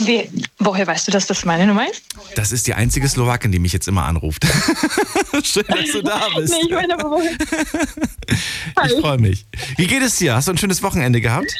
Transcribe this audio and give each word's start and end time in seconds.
Wie, 0.00 0.30
woher 0.60 0.86
weißt 0.86 1.08
du, 1.08 1.10
dass 1.12 1.26
das 1.26 1.44
meine 1.44 1.66
Nummer 1.66 1.90
ist? 1.90 2.02
Das 2.36 2.52
ist 2.52 2.68
die 2.68 2.74
einzige 2.74 3.08
Slowakin, 3.08 3.50
die 3.50 3.58
mich 3.58 3.72
jetzt 3.72 3.88
immer 3.88 4.04
anruft. 4.04 4.44
Schön, 5.42 5.64
dass 5.66 5.90
du 5.90 6.02
da 6.02 6.28
bist. 6.36 6.52
Nee, 6.54 6.60
ich 6.66 6.70
meine, 6.70 6.94
aber 6.94 7.10
woher? 7.10 7.32
Ich 8.86 9.00
freue 9.00 9.18
mich. 9.18 9.44
Wie 9.76 9.88
geht 9.88 10.02
es 10.02 10.16
dir? 10.16 10.36
Hast 10.36 10.46
du 10.46 10.52
ein 10.52 10.58
schönes 10.58 10.82
Wochenende 10.84 11.20
gehabt? 11.20 11.52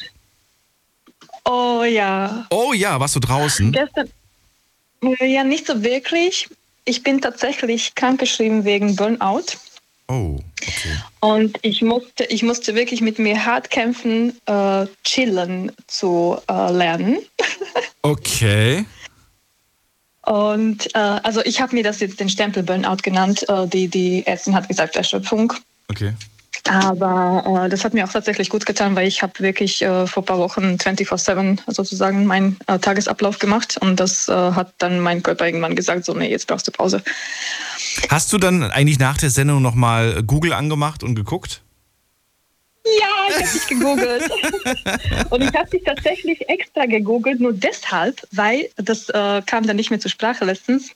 Oh 1.45 1.83
ja. 1.83 2.47
Oh 2.51 2.73
ja, 2.75 3.01
warst 3.01 3.17
du 3.17 3.21
draußen? 3.21 3.73
Gestern. 3.73 4.09
Äh, 5.03 5.33
Ja, 5.33 5.43
nicht 5.43 5.67
so 5.67 5.83
wirklich. 5.83 6.49
Ich 6.85 7.03
bin 7.03 7.21
tatsächlich 7.21 7.95
krankgeschrieben 7.97 8.65
wegen 8.65 8.95
Burnout. 8.95 9.45
Oh, 10.09 10.39
okay. 10.63 10.97
Und 11.21 11.59
ich 11.63 11.83
musste, 11.83 12.25
ich 12.25 12.43
musste 12.43 12.75
wirklich 12.75 13.01
mit 13.03 13.19
mir 13.19 13.45
hart 13.45 13.71
kämpfen, 13.71 14.37
äh, 14.47 14.87
chillen 15.05 15.73
zu 15.87 16.39
äh, 16.49 16.73
lernen. 16.73 17.19
Okay. 18.03 18.87
Und 20.23 20.95
äh, 20.95 20.99
also 20.99 21.43
ich 21.45 21.61
habe 21.61 21.75
mir 21.75 21.83
das 21.83 22.01
jetzt 22.01 22.21
den 22.21 22.29
Stempel 22.29 22.63
Burnout 22.63 22.99
genannt. 23.03 23.47
Äh, 23.49 23.67
die, 23.67 23.89
die 23.89 24.27
Ärztin 24.27 24.55
hat 24.55 24.69
gesagt 24.69 24.95
Erschöpfung. 24.97 25.53
Okay. 25.89 26.15
Aber 26.69 27.65
äh, 27.65 27.69
das 27.69 27.85
hat 27.85 27.95
mir 27.95 28.05
auch 28.05 28.13
tatsächlich 28.13 28.51
gut 28.51 28.67
getan, 28.67 28.95
weil 28.95 29.09
ich 29.09 29.23
habe 29.23 29.33
wirklich 29.39 29.83
äh, 29.83 30.07
vor 30.07 30.23
ein 30.23 30.27
paar 30.27 30.39
Wochen 30.39 30.77
24-7 30.77 31.61
sozusagen 31.67 32.27
meinen 32.27 32.59
äh, 32.67 32.79
Tagesablauf 32.79 33.39
gemacht 33.39 33.79
und 33.81 33.99
das 33.99 34.29
äh, 34.29 34.33
hat 34.33 34.75
dann 34.79 35.01
mein 35.01 35.23
Körper 35.23 35.47
irgendwann 35.47 35.77
gesagt, 35.77 36.05
so 36.05 36.15
nee, 36.15 36.31
jetzt 36.31 36.47
brauchst 36.47 36.69
du 36.69 36.73
Pause. 36.73 37.03
Hast 38.09 38.33
du 38.33 38.39
dann 38.39 38.63
eigentlich 38.63 38.99
nach 38.99 39.19
der 39.19 39.31
Sendung 39.31 39.63
nochmal 39.63 40.23
Google 40.23 40.53
angemacht 40.53 41.03
und 41.03 41.15
geguckt? 41.15 41.63
Ja, 42.85 43.29
ich 43.29 43.35
habe 43.37 43.53
dich 43.53 43.67
gegoogelt. 43.67 44.31
und 45.31 45.43
ich 45.43 45.53
habe 45.55 45.69
dich 45.71 45.83
tatsächlich 45.85 46.49
extra 46.49 46.87
gegoogelt, 46.87 47.41
nur 47.41 47.53
deshalb, 47.53 48.27
weil 48.33 48.71
das 48.77 49.09
äh, 49.11 49.43
kam 49.45 49.67
dann 49.67 49.77
nicht 49.77 49.91
mehr 49.91 50.01
zur 50.01 50.11
Sprache 50.11 50.45
letztens. 50.45 50.93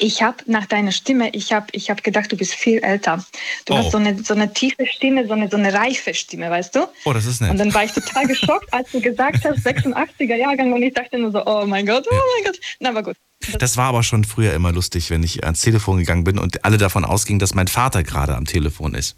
Ich 0.00 0.22
habe 0.22 0.36
nach 0.46 0.66
deiner 0.66 0.92
Stimme, 0.92 1.30
ich 1.30 1.52
habe 1.52 1.66
ich 1.72 1.88
hab 1.88 2.04
gedacht, 2.04 2.30
du 2.30 2.36
bist 2.36 2.52
viel 2.54 2.78
älter. 2.78 3.24
Du 3.64 3.72
Oh. 3.74 3.78
hast 3.78 3.92
so 3.92 3.98
eine, 3.98 4.22
so 4.22 4.34
eine 4.34 4.52
tiefe 4.52 4.86
Stimme, 4.86 5.26
so 5.26 5.32
eine, 5.32 5.48
so 5.48 5.56
eine 5.56 5.72
reife 5.72 6.14
Stimme, 6.14 6.50
weißt 6.50 6.74
du? 6.74 6.86
Oh, 7.04 7.12
das 7.12 7.24
ist 7.26 7.40
nett. 7.40 7.50
Und 7.50 7.58
dann 7.58 7.72
war 7.72 7.84
ich 7.84 7.92
total 7.92 8.26
geschockt, 8.28 8.72
als 8.72 8.90
du 8.92 9.00
gesagt 9.00 9.44
hast, 9.44 9.66
86er 9.66 10.36
Jahrgang 10.36 10.72
und 10.72 10.82
ich 10.82 10.92
dachte 10.94 11.18
nur 11.18 11.30
so, 11.32 11.44
oh 11.46 11.64
mein 11.66 11.86
Gott, 11.86 12.06
oh 12.10 12.14
mein 12.14 12.44
Gott. 12.52 12.60
Na, 12.80 12.90
aber 12.90 13.02
gut. 13.02 13.16
Das 13.58 13.76
war 13.76 13.86
aber 13.86 14.02
schon 14.02 14.24
früher 14.24 14.52
immer 14.52 14.72
lustig, 14.72 15.10
wenn 15.10 15.22
ich 15.22 15.44
ans 15.44 15.60
Telefon 15.60 15.98
gegangen 15.98 16.24
bin 16.24 16.38
und 16.38 16.64
alle 16.64 16.78
davon 16.78 17.04
ausgingen, 17.04 17.38
dass 17.38 17.54
mein 17.54 17.68
Vater 17.68 18.02
gerade 18.02 18.34
am 18.34 18.44
Telefon 18.44 18.94
ist. 18.94 19.16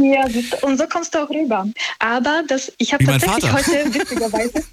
Ja, 0.00 0.24
und 0.62 0.76
so 0.76 0.86
kommst 0.88 1.14
du 1.14 1.22
auch 1.22 1.30
rüber. 1.30 1.66
Aber 2.00 2.42
das, 2.48 2.72
ich 2.78 2.92
habe 2.92 3.04
tatsächlich 3.04 3.52
heute, 3.52 3.94
witzigerweise, 3.94 4.64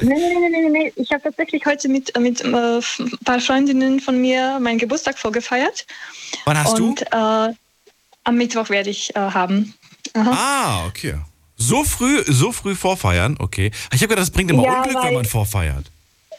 nee, 0.00 0.14
nee, 0.14 0.48
nee, 0.48 0.48
nee, 0.48 0.68
nee, 0.70 0.92
ich 0.96 1.10
habe 1.12 1.22
tatsächlich 1.22 1.66
heute 1.66 1.88
mit, 1.88 2.18
mit 2.18 2.40
äh, 2.40 2.46
ein 2.46 2.82
paar 3.24 3.40
Freundinnen 3.40 4.00
von 4.00 4.18
mir 4.20 4.58
meinen 4.60 4.78
Geburtstag 4.78 5.18
vorgefeiert. 5.18 5.86
Wann 6.46 6.58
hast 6.58 6.80
und 6.80 7.00
du? 7.00 7.04
äh, 7.04 7.54
am 8.24 8.36
Mittwoch 8.36 8.70
werde 8.70 8.88
ich 8.88 9.14
äh, 9.14 9.18
haben. 9.18 9.74
Ah, 10.14 10.86
okay. 10.86 11.18
So 11.56 11.84
früh, 11.84 12.22
so 12.26 12.50
früh 12.50 12.74
vorfeiern, 12.74 13.36
okay. 13.38 13.70
Ich 13.92 14.00
habe 14.00 14.08
gedacht, 14.08 14.22
das 14.22 14.30
bringt 14.30 14.50
immer 14.50 14.62
Unglück, 14.62 15.02
wenn 15.02 15.14
man 15.14 15.24
vorfeiert. 15.26 15.90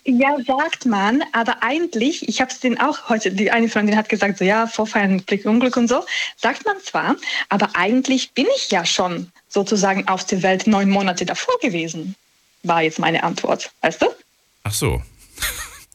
Ja, 0.08 0.38
sagt 0.46 0.86
man, 0.86 1.24
aber 1.32 1.64
eigentlich, 1.64 2.30
ich 2.30 2.40
habe 2.40 2.52
es 2.52 2.60
denen 2.60 2.80
auch 2.80 3.10
heute, 3.10 3.32
die 3.32 3.50
eine 3.50 3.68
Freundin 3.68 3.98
hat 3.98 4.08
gesagt, 4.08 4.38
so 4.38 4.46
ja, 4.46 4.68
Vorfeiern 4.68 5.24
bringt 5.24 5.48
Unglück 5.48 5.78
und 5.78 5.88
so, 5.88 6.06
sagt 6.38 6.64
man 6.64 6.78
zwar, 6.80 7.16
aber 7.50 7.70
eigentlich 7.74 8.32
bin 8.34 8.46
ich 8.56 8.70
ja 8.70 8.86
schon 8.86 9.32
sozusagen 9.50 10.08
auf 10.08 10.24
der 10.24 10.44
Welt 10.44 10.68
neun 10.68 10.92
Monate 10.92 11.26
davor 11.26 11.58
gewesen, 11.60 12.16
war 12.62 12.84
jetzt 12.84 13.00
meine 13.00 13.24
Antwort, 13.24 13.72
weißt 13.82 14.04
du? 14.04 14.08
Ach 14.64 14.74
so. 14.74 15.02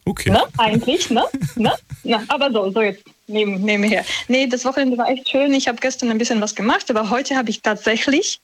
Okay. 0.07 0.31
Ne? 0.31 0.43
Eigentlich, 0.57 1.11
ne? 1.11 1.25
ne? 1.57 1.73
Na, 2.03 2.25
aber 2.29 2.51
so, 2.51 2.71
so 2.73 2.81
jetzt 2.81 3.05
neben, 3.29 3.61
nebenher. 3.61 4.05
Nee, 4.27 4.47
das 4.47 4.65
Wochenende 4.65 4.97
war 4.97 5.09
echt 5.09 5.29
schön. 5.29 5.53
Ich 5.53 5.69
habe 5.69 5.79
gestern 5.79 6.11
ein 6.11 6.19
bisschen 6.19 6.41
was 6.41 6.55
gemacht, 6.55 6.91
aber 6.91 7.11
heute 7.11 7.37
habe 7.37 7.51
ich 7.51 7.61
tatsächlich, 7.61 8.41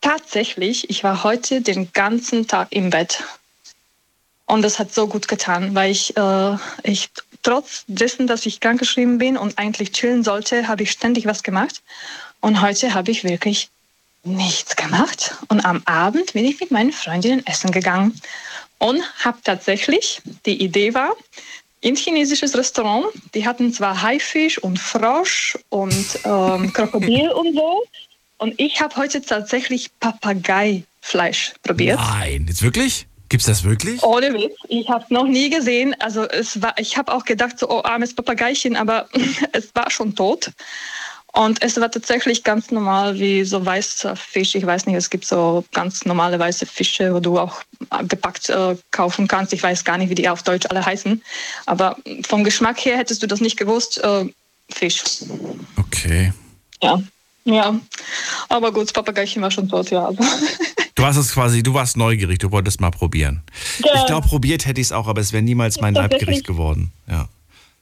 tatsächlich, 0.00 0.88
ich 0.88 1.02
war 1.02 1.24
heute 1.24 1.60
den 1.60 1.92
ganzen 1.92 2.46
Tag 2.46 2.68
im 2.70 2.88
Bett. 2.88 3.22
Und 4.46 4.62
das 4.62 4.78
hat 4.78 4.92
so 4.92 5.06
gut 5.06 5.28
getan, 5.28 5.74
weil 5.74 5.90
ich, 5.90 6.16
äh, 6.16 6.56
ich 6.82 7.10
trotz 7.42 7.84
dessen, 7.86 8.26
dass 8.26 8.46
ich 8.46 8.60
krankgeschrieben 8.60 9.18
bin 9.18 9.36
und 9.36 9.58
eigentlich 9.58 9.92
chillen 9.92 10.24
sollte, 10.24 10.68
habe 10.68 10.82
ich 10.82 10.90
ständig 10.90 11.26
was 11.26 11.42
gemacht. 11.42 11.82
Und 12.40 12.60
heute 12.60 12.94
habe 12.94 13.10
ich 13.10 13.24
wirklich 13.24 13.70
nichts 14.24 14.76
gemacht. 14.76 15.34
Und 15.48 15.64
am 15.64 15.82
Abend 15.84 16.32
bin 16.32 16.44
ich 16.44 16.60
mit 16.60 16.70
meinen 16.70 16.92
Freundinnen 16.92 17.46
essen 17.46 17.70
gegangen 17.70 18.20
und 18.78 19.02
habe 19.24 19.38
tatsächlich, 19.44 20.20
die 20.46 20.62
Idee 20.62 20.94
war, 20.94 21.14
in 21.80 21.96
chinesisches 21.96 22.56
Restaurant, 22.56 23.06
die 23.34 23.46
hatten 23.46 23.72
zwar 23.72 24.00
Haifisch 24.00 24.58
und 24.58 24.78
Frosch 24.78 25.58
und 25.68 26.18
ähm, 26.24 26.72
Krokodil 26.72 27.28
und 27.28 27.54
so. 27.54 27.84
Und 28.38 28.58
ich 28.58 28.80
habe 28.80 28.96
heute 28.96 29.20
tatsächlich 29.22 29.90
Papageifleisch 30.00 31.52
probiert. 31.62 31.98
Nein, 31.98 32.46
jetzt 32.48 32.62
wirklich? 32.62 33.06
Gibt's 33.34 33.46
das 33.46 33.64
wirklich? 33.64 34.00
Ohne 34.04 34.32
Witz, 34.32 34.54
ich 34.68 34.88
habe 34.88 35.02
es 35.02 35.10
noch 35.10 35.26
nie 35.26 35.50
gesehen. 35.50 35.92
Also 35.98 36.22
es 36.22 36.62
war, 36.62 36.78
ich 36.78 36.96
habe 36.96 37.12
auch 37.12 37.24
gedacht, 37.24 37.58
so 37.58 37.68
oh, 37.68 37.82
armes 37.82 38.14
Papageichen, 38.14 38.76
aber 38.76 39.08
es 39.52 39.74
war 39.74 39.90
schon 39.90 40.14
tot. 40.14 40.52
Und 41.32 41.60
es 41.60 41.80
war 41.80 41.90
tatsächlich 41.90 42.44
ganz 42.44 42.70
normal 42.70 43.18
wie 43.18 43.42
so 43.42 43.66
weißer 43.66 44.14
Fisch. 44.14 44.54
Ich 44.54 44.64
weiß 44.64 44.86
nicht, 44.86 44.94
es 44.94 45.10
gibt 45.10 45.24
so 45.24 45.64
ganz 45.72 46.04
normale 46.04 46.38
weiße 46.38 46.64
Fische, 46.64 47.12
wo 47.12 47.18
du 47.18 47.40
auch 47.40 47.60
gepackt 48.06 48.50
äh, 48.50 48.76
kaufen 48.92 49.26
kannst. 49.26 49.52
Ich 49.52 49.64
weiß 49.64 49.82
gar 49.82 49.98
nicht, 49.98 50.10
wie 50.10 50.14
die 50.14 50.28
auf 50.28 50.44
Deutsch 50.44 50.66
alle 50.70 50.86
heißen. 50.86 51.20
Aber 51.66 51.96
vom 52.24 52.44
Geschmack 52.44 52.84
her 52.84 52.98
hättest 52.98 53.20
du 53.20 53.26
das 53.26 53.40
nicht 53.40 53.56
gewusst. 53.56 53.98
Äh, 53.98 54.26
Fisch. 54.70 55.02
Okay. 55.76 56.32
Ja. 56.80 57.02
Ja. 57.42 57.80
Aber 58.48 58.72
gut, 58.72 58.84
das 58.84 58.92
Papageichen 58.92 59.42
war 59.42 59.50
schon 59.50 59.68
tot, 59.68 59.90
ja. 59.90 60.08
Du 61.04 61.08
hast 61.08 61.18
es 61.18 61.34
quasi, 61.34 61.62
du 61.62 61.74
warst 61.74 61.98
neugierig, 61.98 62.38
du 62.38 62.50
wolltest 62.50 62.80
mal 62.80 62.90
probieren. 62.90 63.42
Ja. 63.84 63.90
Ich 63.96 64.06
glaube, 64.06 64.26
probiert 64.26 64.64
hätte 64.64 64.80
ich 64.80 64.86
es 64.86 64.92
auch, 64.92 65.06
aber 65.06 65.20
es 65.20 65.34
wäre 65.34 65.42
niemals 65.42 65.78
mein. 65.82 65.92
Leibgericht 65.92 66.46
geworden. 66.46 66.92
Ja. 67.06 67.28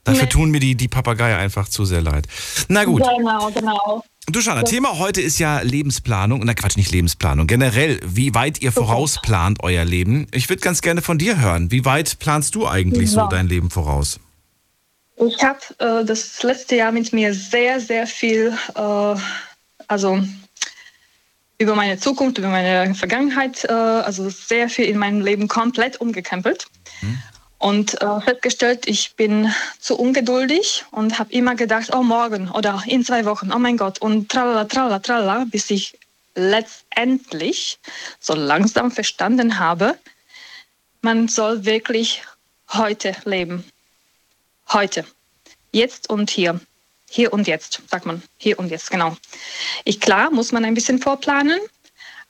Dafür 0.03 0.23
Nee. 0.23 0.29
tun 0.29 0.51
mir 0.51 0.59
die, 0.59 0.75
die 0.75 0.89
Papageien 0.89 1.39
einfach 1.39 1.69
zu 1.69 1.85
sehr 1.85 2.01
leid. 2.01 2.27
Na 2.67 2.83
gut. 2.83 3.01
Genau, 3.01 3.49
genau. 3.51 4.03
Du 4.27 4.41
Schana, 4.41 4.63
Thema 4.63 4.99
heute 4.99 5.21
ist 5.21 5.39
ja 5.39 5.61
Lebensplanung. 5.61 6.41
Na 6.43 6.53
Quatsch, 6.53 6.75
nicht 6.75 6.91
Lebensplanung. 6.91 7.47
Generell, 7.47 8.01
wie 8.05 8.35
weit 8.35 8.61
ihr 8.61 8.73
vorausplant 8.73 9.63
euer 9.63 9.85
Leben. 9.85 10.27
Ich 10.33 10.49
würde 10.49 10.59
ganz 10.61 10.81
gerne 10.81 11.01
von 11.01 11.17
dir 11.17 11.39
hören. 11.39 11.71
Wie 11.71 11.85
weit 11.85 12.19
planst 12.19 12.55
du 12.55 12.67
eigentlich 12.67 13.09
so 13.11 13.19
Ja. 13.19 13.27
dein 13.27 13.47
Leben 13.47 13.69
voraus? 13.69 14.19
Ich 15.15 15.41
habe 15.41 15.59
äh, 15.79 16.03
das 16.03 16.43
letzte 16.43 16.75
Jahr 16.75 16.91
mit 16.91 17.13
mir 17.13 17.33
sehr, 17.33 17.79
sehr 17.79 18.05
viel, 18.05 18.51
äh, 18.75 19.15
also 19.87 20.21
über 21.57 21.75
meine 21.75 21.99
Zukunft, 21.99 22.37
über 22.37 22.49
meine 22.49 22.95
Vergangenheit, 22.95 23.63
äh, 23.65 23.71
also 23.71 24.29
sehr 24.29 24.69
viel 24.69 24.85
in 24.85 24.97
meinem 24.97 25.21
Leben 25.21 25.47
komplett 25.47 26.01
umgekrempelt. 26.01 26.67
Und 27.57 28.01
äh, 28.01 28.19
festgestellt, 28.19 28.87
ich 28.87 29.15
bin 29.15 29.53
zu 29.79 29.97
ungeduldig 29.97 30.83
und 30.91 31.17
habe 31.17 31.31
immer 31.31 31.55
gedacht, 31.55 31.95
oh 31.95 32.03
morgen 32.03 32.49
oder 32.49 32.83
in 32.85 33.05
zwei 33.05 33.23
Wochen, 33.23 33.53
oh 33.53 33.59
mein 33.59 33.77
Gott 33.77 34.01
und 34.01 34.29
tralala, 34.29 34.65
tralala, 34.65 34.99
tralala, 34.99 35.45
bis 35.49 35.69
ich 35.69 35.97
letztendlich 36.35 37.79
so 38.19 38.33
langsam 38.33 38.91
verstanden 38.91 39.59
habe, 39.59 39.97
man 41.01 41.29
soll 41.29 41.63
wirklich 41.63 42.23
heute 42.73 43.15
leben. 43.23 43.63
Heute. 44.71 45.05
Jetzt 45.71 46.09
und 46.09 46.29
hier. 46.29 46.59
Hier 47.15 47.31
und 47.31 47.45
jetzt, 47.47 47.79
sagt 47.91 48.07
man. 48.07 48.23
Hier 48.39 48.57
und 48.57 48.71
jetzt, 48.71 48.89
genau. 48.89 49.15
Ich, 49.83 49.99
klar, 49.99 50.31
muss 50.31 50.51
man 50.51 50.65
ein 50.65 50.73
bisschen 50.73 50.97
vorplanen, 50.97 51.59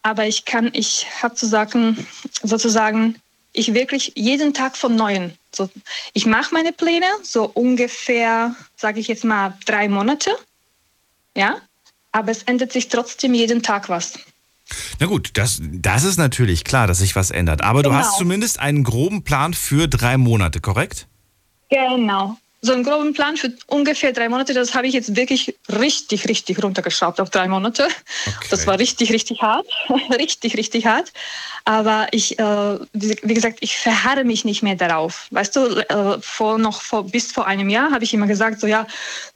aber 0.01 0.27
ich 0.27 0.43
kann, 0.43 0.71
ich 0.73 1.05
habe 1.21 1.35
zu 1.35 1.47
sagen, 1.47 2.05
sozusagen, 2.41 3.15
ich 3.53 3.73
wirklich 3.73 4.11
jeden 4.15 4.53
Tag 4.53 4.75
von 4.75 4.97
Neuem. 4.97 5.31
So, 5.55 5.69
ich 6.11 6.25
mache 6.25 6.53
meine 6.53 6.73
Pläne 6.73 7.05
so 7.21 7.45
ungefähr, 7.45 8.57
sage 8.75 8.99
ich 8.99 9.07
jetzt 9.07 9.23
mal, 9.23 9.57
drei 9.65 9.87
Monate. 9.87 10.31
Ja, 11.33 11.61
aber 12.11 12.31
es 12.31 12.43
ändert 12.43 12.73
sich 12.73 12.89
trotzdem 12.89 13.33
jeden 13.33 13.63
Tag 13.63 13.87
was. 13.87 14.19
Na 14.99 15.05
gut, 15.05 15.29
das, 15.35 15.59
das 15.61 16.03
ist 16.03 16.17
natürlich 16.17 16.65
klar, 16.65 16.87
dass 16.87 16.99
sich 16.99 17.15
was 17.15 17.31
ändert. 17.31 17.61
Aber 17.61 17.83
du 17.83 17.89
Genau. 17.89 18.01
hast 18.01 18.17
zumindest 18.17 18.59
einen 18.59 18.83
groben 18.83 19.23
Plan 19.23 19.53
für 19.53 19.87
drei 19.87 20.17
Monate, 20.17 20.59
korrekt? 20.59 21.07
Genau. 21.69 22.37
So 22.65 22.71
einen 22.71 22.85
groben 22.85 23.13
Plan 23.13 23.35
für 23.35 23.51
ungefähr 23.67 24.13
drei 24.13 24.29
Monate, 24.29 24.53
das 24.53 24.73
habe 24.73 24.87
ich 24.87 24.93
jetzt 24.93 25.17
wirklich 25.17 25.53
richtig, 25.67 26.29
richtig 26.29 26.63
runtergeschraubt 26.63 27.19
auf 27.19 27.29
drei 27.29 27.49
Monate. 27.49 27.83
Okay. 28.25 28.47
Das 28.49 28.65
war 28.65 28.79
richtig, 28.79 29.11
richtig 29.11 29.41
hart. 29.41 29.67
richtig, 30.17 30.55
richtig 30.55 30.85
hart. 30.85 31.11
Aber 31.65 32.07
ich, 32.11 32.39
äh, 32.39 32.79
wie 32.93 33.33
gesagt, 33.33 33.57
ich 33.59 33.75
verharre 33.75 34.23
mich 34.23 34.45
nicht 34.45 34.63
mehr 34.63 34.75
darauf. 34.75 35.27
Weißt 35.31 35.57
du, 35.57 35.65
äh, 35.67 36.21
vor 36.21 36.57
noch 36.57 36.81
vor, 36.81 37.03
bis 37.03 37.33
vor 37.33 37.47
einem 37.47 37.69
Jahr 37.69 37.91
habe 37.91 38.05
ich 38.05 38.13
immer 38.13 38.27
gesagt, 38.27 38.61
so 38.61 38.67
ja, 38.67 38.87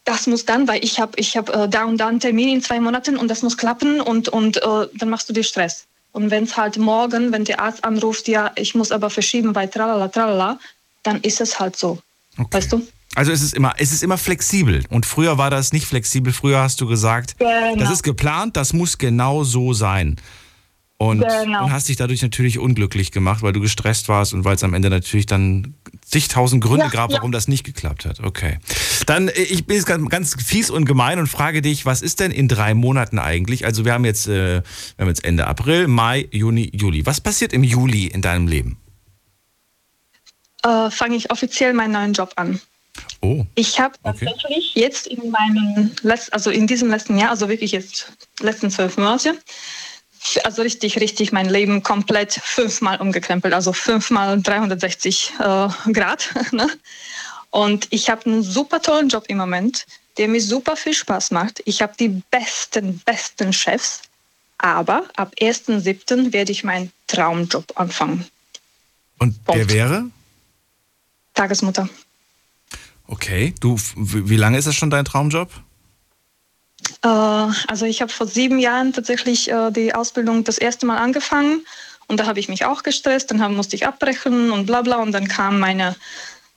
das 0.06 0.26
muss 0.28 0.46
dann, 0.46 0.66
weil 0.70 0.82
ich 0.82 1.02
habe 1.02 1.12
ich 1.18 1.36
hab, 1.36 1.50
äh, 1.50 1.68
da 1.68 1.84
und 1.84 1.98
da 1.98 2.08
einen 2.08 2.22
Termin 2.22 2.48
in 2.48 2.62
zwei 2.62 2.80
Monaten 2.80 3.18
und 3.18 3.28
das 3.28 3.42
muss 3.42 3.58
klappen 3.58 4.00
und, 4.00 4.30
und 4.30 4.56
äh, 4.56 4.88
dann 4.94 5.10
machst 5.10 5.28
du 5.28 5.34
dir 5.34 5.44
Stress. 5.44 5.86
Und 6.14 6.32
wenn 6.32 6.46
es 6.46 6.56
halt 6.56 6.78
morgen, 6.78 7.34
wenn 7.34 7.44
der 7.44 7.60
Arzt 7.60 7.84
anruft, 7.84 8.30
ja, 8.30 8.54
ich 8.56 8.74
muss 8.74 8.94
aber 8.94 9.10
verschieben, 9.10 9.54
weil 9.54 9.68
tralala, 9.68 10.08
tralala, 10.08 10.60
dann 11.04 11.20
ist 11.22 11.42
es 11.42 11.60
halt 11.60 11.76
so. 11.76 12.00
Okay. 12.38 12.48
Weißt 12.52 12.72
du? 12.72 12.88
Also 13.16 13.32
es 13.32 13.42
ist 13.42 13.54
immer, 13.54 13.74
es 13.78 13.92
ist 13.92 14.04
immer 14.04 14.18
flexibel. 14.18 14.84
Und 14.90 15.06
früher 15.06 15.38
war 15.38 15.50
das 15.50 15.74
nicht 15.74 15.86
flexibel. 15.88 16.32
Früher 16.34 16.60
hast 16.60 16.80
du 16.82 16.88
gesagt, 16.88 17.38
Genau. 17.40 17.76
das 17.78 17.92
ist 17.92 18.04
geplant, 18.04 18.56
das 18.58 18.74
muss 18.74 18.98
genau 18.98 19.44
so 19.44 19.74
sein. 19.74 20.18
Und, 21.00 21.20
Genau. 21.22 21.66
und 21.66 21.72
hast 21.72 21.90
dich 21.90 21.96
dadurch 21.96 22.24
natürlich 22.24 22.58
unglücklich 22.58 23.12
gemacht, 23.12 23.44
weil 23.44 23.54
du 23.54 23.60
gestresst 23.60 24.10
warst 24.10 24.34
und 24.34 24.46
weil 24.46 24.56
es 24.56 24.64
am 24.64 24.74
Ende 24.74 24.90
natürlich 24.90 25.28
dann 25.28 25.76
zigtausend 26.04 26.64
Gründe 26.64 26.86
Ja, 26.86 26.90
gab, 26.90 27.12
ja. 27.12 27.18
warum 27.18 27.32
das 27.32 27.48
nicht 27.48 27.64
geklappt 27.64 28.06
hat. 28.06 28.20
Okay. 28.24 28.58
Dann, 29.06 29.28
äh, 29.28 29.42
ich 29.44 29.66
bin 29.68 29.76
jetzt 29.78 29.86
ganz, 29.86 30.10
ganz 30.10 30.36
fies 30.44 30.70
und 30.72 30.86
gemein 30.86 31.20
und 31.20 31.28
frage 31.28 31.62
dich, 31.62 31.86
was 31.86 32.02
ist 32.02 32.20
denn 32.20 32.32
in 32.32 32.48
drei 32.48 32.74
Monaten 32.74 33.20
eigentlich? 33.20 33.64
Also 33.66 33.86
wir 33.86 33.94
haben 33.94 34.06
jetzt, 34.06 34.28
äh, 34.28 34.62
wir 34.64 34.64
haben 35.00 35.08
jetzt 35.08 35.24
Ende 35.24 35.46
April, 35.46 35.88
Mai, 35.88 36.28
Juni, 36.32 36.72
Juli. 36.74 37.06
Was 37.06 37.22
passiert 37.22 37.54
im 37.54 37.64
Juli 37.64 38.08
in 38.08 38.24
deinem 38.24 38.48
Leben? 38.48 38.78
Äh, 40.64 40.90
Fange 40.90 41.16
ich 41.16 41.30
offiziell 41.32 41.74
meinen 41.74 41.92
neuen 41.94 42.14
Job 42.14 42.34
an. 42.38 42.60
Oh, 43.22 43.46
Ich 43.56 43.80
habe 43.80 43.96
Okay. 44.04 44.26
tatsächlich 44.26 44.76
jetzt 44.76 45.08
in 45.08 45.32
meinem, 45.32 45.92
also 46.32 46.52
in 46.52 46.68
diesem 46.68 46.90
letzten 46.90 47.18
Jahr, 47.18 47.32
also 47.32 47.50
wirklich 47.50 47.72
jetzt 47.72 48.12
letzten 48.40 48.70
zwölf 48.70 48.98
Monate, 48.98 49.38
also 50.44 50.62
richtig, 50.62 51.00
richtig 51.00 51.32
mein 51.32 51.50
Leben 51.50 51.84
komplett 51.84 52.34
fünfmal 52.34 53.00
umgekrempelt, 53.02 53.54
also 53.54 53.74
fünfmal 53.74 54.42
360 54.42 55.34
äh, 55.40 55.68
Grad. 55.94 56.30
ne? 56.52 56.70
Und 57.50 57.88
ich 57.92 58.10
habe 58.10 58.26
einen 58.26 58.44
super 58.44 58.82
tollen 58.82 59.10
Job 59.10 59.24
im 59.28 59.38
Moment, 59.38 59.86
der 60.18 60.28
mir 60.28 60.42
super 60.42 60.76
viel 60.76 60.94
Spaß 60.94 61.32
macht. 61.32 61.62
Ich 61.66 61.82
habe 61.82 61.94
die 62.00 62.22
besten, 62.30 63.00
besten 63.06 63.54
Chefs. 63.54 64.02
Aber 64.60 65.04
ab 65.16 65.34
1.7. 65.40 66.34
werde 66.34 66.52
ich 66.52 66.64
meinen 66.64 66.92
Traumjob 67.08 67.66
anfangen. 67.76 68.26
und 69.20 69.36
der 69.48 69.54
Punkt. 69.54 69.72
wäre? 69.74 70.06
Tagesmutter. 71.36 71.88
Okay, 73.08 73.54
du, 73.60 73.78
wie 73.96 74.36
lange 74.36 74.58
ist 74.58 74.68
das 74.68 74.76
schon 74.76 74.90
dein 74.90 75.06
Traumjob? 75.06 75.50
Äh, 77.04 77.08
also 77.08 77.86
ich 77.86 78.02
habe 78.02 78.12
vor 78.12 78.28
sieben 78.28 78.60
Jahren 78.60 78.94
tatsächlich 78.94 79.50
äh, 79.50 79.72
die 79.72 79.96
Ausbildung 79.96 80.44
das 80.44 80.58
erste 80.58 80.86
Mal 80.86 80.98
angefangen 80.98 81.66
und 82.08 82.20
da 82.20 82.26
habe 82.26 82.40
ich 82.40 82.50
mich 82.50 82.66
auch 82.66 82.84
gestresst, 82.84 83.32
dann 83.32 83.42
hab, 83.42 83.52
musste 83.52 83.76
ich 83.76 83.86
abbrechen 83.86 84.52
und 84.52 84.66
bla 84.66 84.82
bla 84.82 84.98
und 84.98 85.12
dann 85.12 85.28
kamen 85.28 85.60
meine 85.60 85.96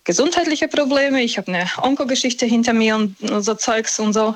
gesundheitliche 0.04 0.68
Probleme, 0.68 1.22
ich 1.22 1.38
habe 1.38 1.48
eine 1.48 1.68
Onkogeschichte 1.78 2.46
hinter 2.46 2.72
mir 2.72 2.96
und 2.96 3.16
so 3.44 3.54
Zeugs 3.54 4.00
und 4.00 4.12
so. 4.12 4.34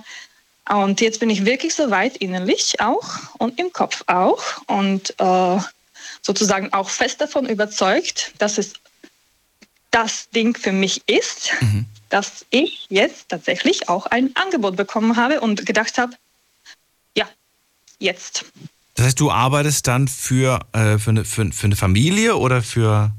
Und 0.69 1.01
jetzt 1.01 1.21
bin 1.21 1.31
ich 1.31 1.45
wirklich 1.45 1.75
so 1.75 1.91
weit 1.91 2.17
innerlich 2.19 2.81
auch 2.81 3.05
und 3.39 3.59
im 3.59 3.73
Kopf 3.73 4.03
auch 4.07 4.43
und 4.67 5.15
äh, 5.19 5.59
sozusagen 6.23 6.73
auch 6.73 6.89
fest 6.89 7.21
davon 7.21 7.47
überzeugt, 7.47 8.33
dass 8.39 8.57
es 8.59 8.73
das 9.91 10.29
Ding 10.31 10.57
für 10.57 10.73
mich 10.73 11.03
ist, 11.07 11.53
dass 12.15 12.47
ich 12.51 12.87
jetzt 12.91 13.31
tatsächlich 13.31 13.89
auch 13.89 14.07
ein 14.07 14.31
Angebot 14.37 14.77
bekommen 14.77 15.17
habe 15.17 15.41
und 15.41 15.67
gedacht 15.67 15.99
habe, 15.99 16.13
ja, 17.17 17.27
jetzt. 17.99 18.45
Das 18.95 19.07
heißt, 19.07 19.19
du 19.19 19.33
arbeitest 19.33 19.89
dann 19.89 20.07
für, 20.07 20.61
äh, 20.71 20.99
für, 20.99 21.11
eine, 21.11 21.25
für, 21.25 21.51
für 21.51 21.67
eine 21.67 21.75
Familie 21.75 22.37
oder 22.37 22.63
für. 22.63 23.11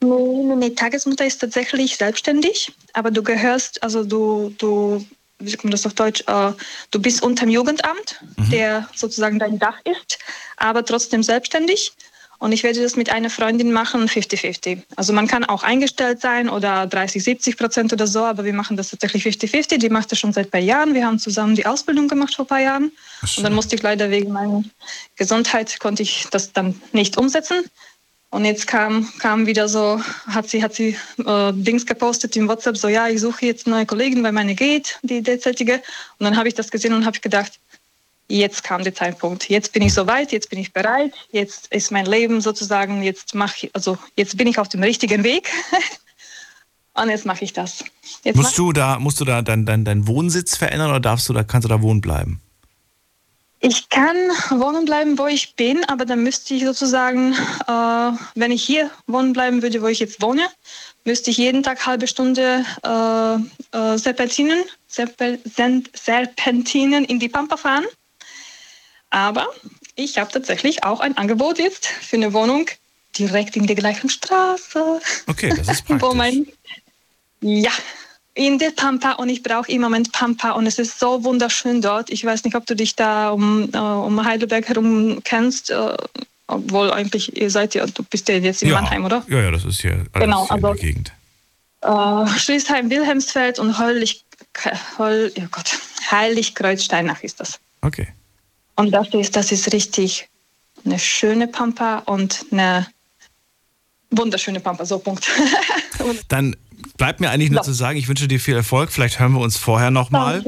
Nee, 0.00 0.44
nee, 0.44 0.54
nee, 0.54 0.70
Tagesmutter 0.70 1.26
ist 1.26 1.38
tatsächlich 1.38 1.96
selbstständig, 1.96 2.72
aber 2.92 3.10
du 3.10 3.24
gehörst, 3.24 3.82
also 3.82 4.04
du, 4.04 4.54
du, 4.58 5.04
wie 5.40 5.56
man 5.64 5.72
das 5.72 5.84
auf 5.84 5.94
Deutsch, 5.94 6.22
äh, 6.28 6.52
du 6.92 7.02
bist 7.02 7.24
unterm 7.24 7.48
Jugendamt, 7.48 8.20
der 8.52 8.88
sozusagen 8.94 9.40
dein 9.40 9.58
Dach 9.58 9.80
ist, 9.82 10.20
aber 10.56 10.84
trotzdem 10.84 11.24
selbstständig. 11.24 11.94
Und 12.38 12.52
ich 12.52 12.62
werde 12.62 12.82
das 12.82 12.96
mit 12.96 13.10
einer 13.10 13.30
Freundin 13.30 13.72
machen, 13.72 14.08
50-50. 14.08 14.82
Also 14.96 15.12
man 15.12 15.26
kann 15.26 15.44
auch 15.44 15.62
eingestellt 15.62 16.20
sein 16.20 16.48
oder 16.48 16.86
30, 16.86 17.22
70 17.22 17.56
Prozent 17.56 17.92
oder 17.92 18.06
so, 18.06 18.24
aber 18.24 18.44
wir 18.44 18.52
machen 18.52 18.76
das 18.76 18.90
tatsächlich 18.90 19.24
50-50. 19.24 19.78
Die 19.78 19.88
macht 19.88 20.12
das 20.12 20.18
schon 20.18 20.32
seit 20.32 20.48
ein 20.48 20.50
paar 20.50 20.60
Jahren. 20.60 20.94
Wir 20.94 21.06
haben 21.06 21.18
zusammen 21.18 21.54
die 21.54 21.66
Ausbildung 21.66 22.08
gemacht 22.08 22.34
vor 22.34 22.44
ein 22.44 22.48
paar 22.48 22.60
Jahren. 22.60 22.92
Und 23.36 23.42
dann 23.42 23.54
musste 23.54 23.74
ich 23.74 23.82
leider 23.82 24.10
wegen 24.10 24.32
meiner 24.32 24.62
Gesundheit, 25.16 25.80
konnte 25.80 26.02
ich 26.02 26.26
das 26.30 26.52
dann 26.52 26.80
nicht 26.92 27.16
umsetzen. 27.16 27.64
Und 28.30 28.44
jetzt 28.44 28.66
kam, 28.66 29.08
kam 29.20 29.46
wieder 29.46 29.68
so, 29.68 30.00
hat 30.26 30.48
sie, 30.48 30.62
hat 30.62 30.74
sie 30.74 30.96
äh, 31.24 31.52
Dings 31.54 31.86
gepostet 31.86 32.36
im 32.36 32.48
WhatsApp, 32.48 32.76
so 32.76 32.88
ja, 32.88 33.08
ich 33.08 33.20
suche 33.20 33.46
jetzt 33.46 33.66
neue 33.66 33.86
Kollegen, 33.86 34.22
weil 34.22 34.32
meine 34.32 34.54
geht, 34.54 34.98
die 35.02 35.22
derzeitige. 35.22 35.74
Und 36.18 36.24
dann 36.24 36.36
habe 36.36 36.48
ich 36.48 36.54
das 36.54 36.70
gesehen 36.70 36.92
und 36.92 37.06
habe 37.06 37.18
gedacht, 37.20 37.60
jetzt 38.28 38.64
kam 38.64 38.82
der 38.82 38.94
Zeitpunkt. 38.94 39.48
Jetzt 39.48 39.72
bin 39.72 39.82
ich 39.82 39.94
soweit, 39.94 40.32
jetzt 40.32 40.50
bin 40.50 40.58
ich 40.58 40.72
bereit, 40.72 41.12
jetzt 41.30 41.68
ist 41.68 41.90
mein 41.90 42.06
Leben 42.06 42.40
sozusagen, 42.40 43.02
jetzt 43.02 43.34
mache 43.34 43.70
also 43.72 43.98
jetzt 44.16 44.36
bin 44.36 44.46
ich 44.46 44.58
auf 44.58 44.68
dem 44.68 44.82
richtigen 44.82 45.24
Weg. 45.24 45.50
und 46.94 47.10
jetzt 47.10 47.26
mache 47.26 47.44
ich 47.44 47.52
das. 47.52 47.84
Jetzt 48.24 48.36
Musst 48.36 48.58
du 48.58 48.72
da, 48.72 48.98
musst 48.98 49.20
du 49.20 49.24
da 49.24 49.42
deinen 49.42 49.66
dein, 49.66 49.84
dein 49.84 50.06
Wohnsitz 50.06 50.56
verändern 50.56 50.90
oder 50.90 51.00
darfst 51.00 51.28
du 51.28 51.32
da, 51.32 51.44
kannst 51.44 51.64
du 51.64 51.68
da 51.68 51.82
wohnen 51.82 52.00
bleiben? 52.00 52.40
Ich 53.60 53.88
kann 53.88 54.16
wohnen 54.50 54.84
bleiben, 54.84 55.18
wo 55.18 55.26
ich 55.26 55.56
bin, 55.56 55.82
aber 55.86 56.04
dann 56.04 56.22
müsste 56.22 56.54
ich 56.54 56.64
sozusagen, 56.64 57.32
äh, 57.66 58.12
wenn 58.34 58.52
ich 58.52 58.62
hier 58.62 58.90
wohnen 59.06 59.32
bleiben 59.32 59.62
würde, 59.62 59.82
wo 59.82 59.86
ich 59.86 59.98
jetzt 59.98 60.20
wohne, 60.20 60.46
müsste 61.04 61.30
ich 61.30 61.38
jeden 61.38 61.62
Tag 61.62 61.86
halbe 61.86 62.06
Stunde 62.06 62.64
äh, 62.84 63.76
äh, 63.76 63.98
Serpentinen, 63.98 64.62
Serpentinen 64.86 67.04
in 67.06 67.18
die 67.18 67.28
Pampa 67.28 67.56
fahren. 67.56 67.86
Aber 69.10 69.46
ich 69.94 70.18
habe 70.18 70.30
tatsächlich 70.30 70.84
auch 70.84 71.00
ein 71.00 71.16
Angebot 71.16 71.58
jetzt 71.58 71.86
für 71.86 72.16
eine 72.16 72.32
Wohnung 72.32 72.66
direkt 73.18 73.56
in 73.56 73.66
der 73.66 73.76
gleichen 73.76 74.10
Straße. 74.10 75.00
Okay, 75.26 75.52
das 75.56 75.68
ist 75.68 75.84
Wo 75.88 75.96
praktisch. 75.96 76.16
mein, 76.16 76.46
ja, 77.40 77.70
in 78.34 78.58
der 78.58 78.70
Pampa 78.72 79.12
und 79.12 79.30
ich 79.30 79.42
brauche 79.42 79.70
im 79.72 79.80
Moment 79.80 80.12
Pampa 80.12 80.50
und 80.52 80.66
es 80.66 80.78
ist 80.78 80.98
so 80.98 81.24
wunderschön 81.24 81.80
dort. 81.80 82.10
Ich 82.10 82.24
weiß 82.24 82.44
nicht, 82.44 82.54
ob 82.56 82.66
du 82.66 82.76
dich 82.76 82.94
da 82.94 83.30
um, 83.30 83.70
äh, 83.72 83.78
um 83.78 84.22
Heidelberg 84.24 84.68
herum 84.68 85.22
kennst, 85.24 85.70
äh, 85.70 85.96
obwohl 86.46 86.90
eigentlich 86.92 87.34
ihr 87.36 87.50
seid 87.50 87.74
ja, 87.74 87.86
du 87.86 88.02
bist 88.02 88.28
ja 88.28 88.34
jetzt 88.36 88.62
in 88.62 88.68
ja, 88.68 88.74
Mannheim, 88.80 89.04
oder? 89.06 89.24
Ja, 89.28 89.40
ja, 89.40 89.50
das 89.50 89.64
ist 89.64 89.80
hier 89.80 90.04
alles 90.12 90.24
Genau, 90.26 90.46
hier 90.48 90.56
in 90.58 90.64
also- 90.64 90.74
der 90.74 90.86
Gegend. 90.86 91.12
äh, 91.80 92.38
Schließheim, 92.38 92.90
Wilhelmsfeld 92.90 93.58
und 93.58 93.78
Heulich, 93.78 94.24
Heul, 94.98 95.32
oh 95.38 95.42
Gott, 95.50 95.70
Heilig-Kreuzsteinach 96.10 97.22
ist 97.22 97.40
das. 97.40 97.58
Okay. 97.80 98.08
Und 98.76 98.90
das 98.92 99.08
ist, 99.14 99.34
das 99.36 99.52
ist 99.52 99.72
richtig 99.72 100.28
eine 100.84 100.98
schöne 100.98 101.48
Pampa 101.48 101.98
und 102.00 102.46
eine 102.52 102.86
wunderschöne 104.10 104.60
Pampa, 104.60 104.84
so 104.84 104.98
Punkt. 104.98 105.26
Dann 106.28 106.54
bleibt 106.96 107.20
mir 107.20 107.30
eigentlich 107.30 107.50
nur 107.50 107.60
Ja. 107.60 107.64
zu 107.64 107.72
sagen, 107.72 107.98
ich 107.98 108.08
wünsche 108.08 108.28
dir 108.28 108.38
viel 108.38 108.54
Erfolg. 108.54 108.90
Vielleicht 108.92 109.18
hören 109.18 109.32
wir 109.32 109.40
uns 109.40 109.56
vorher 109.56 109.90
nochmal. 109.90 110.44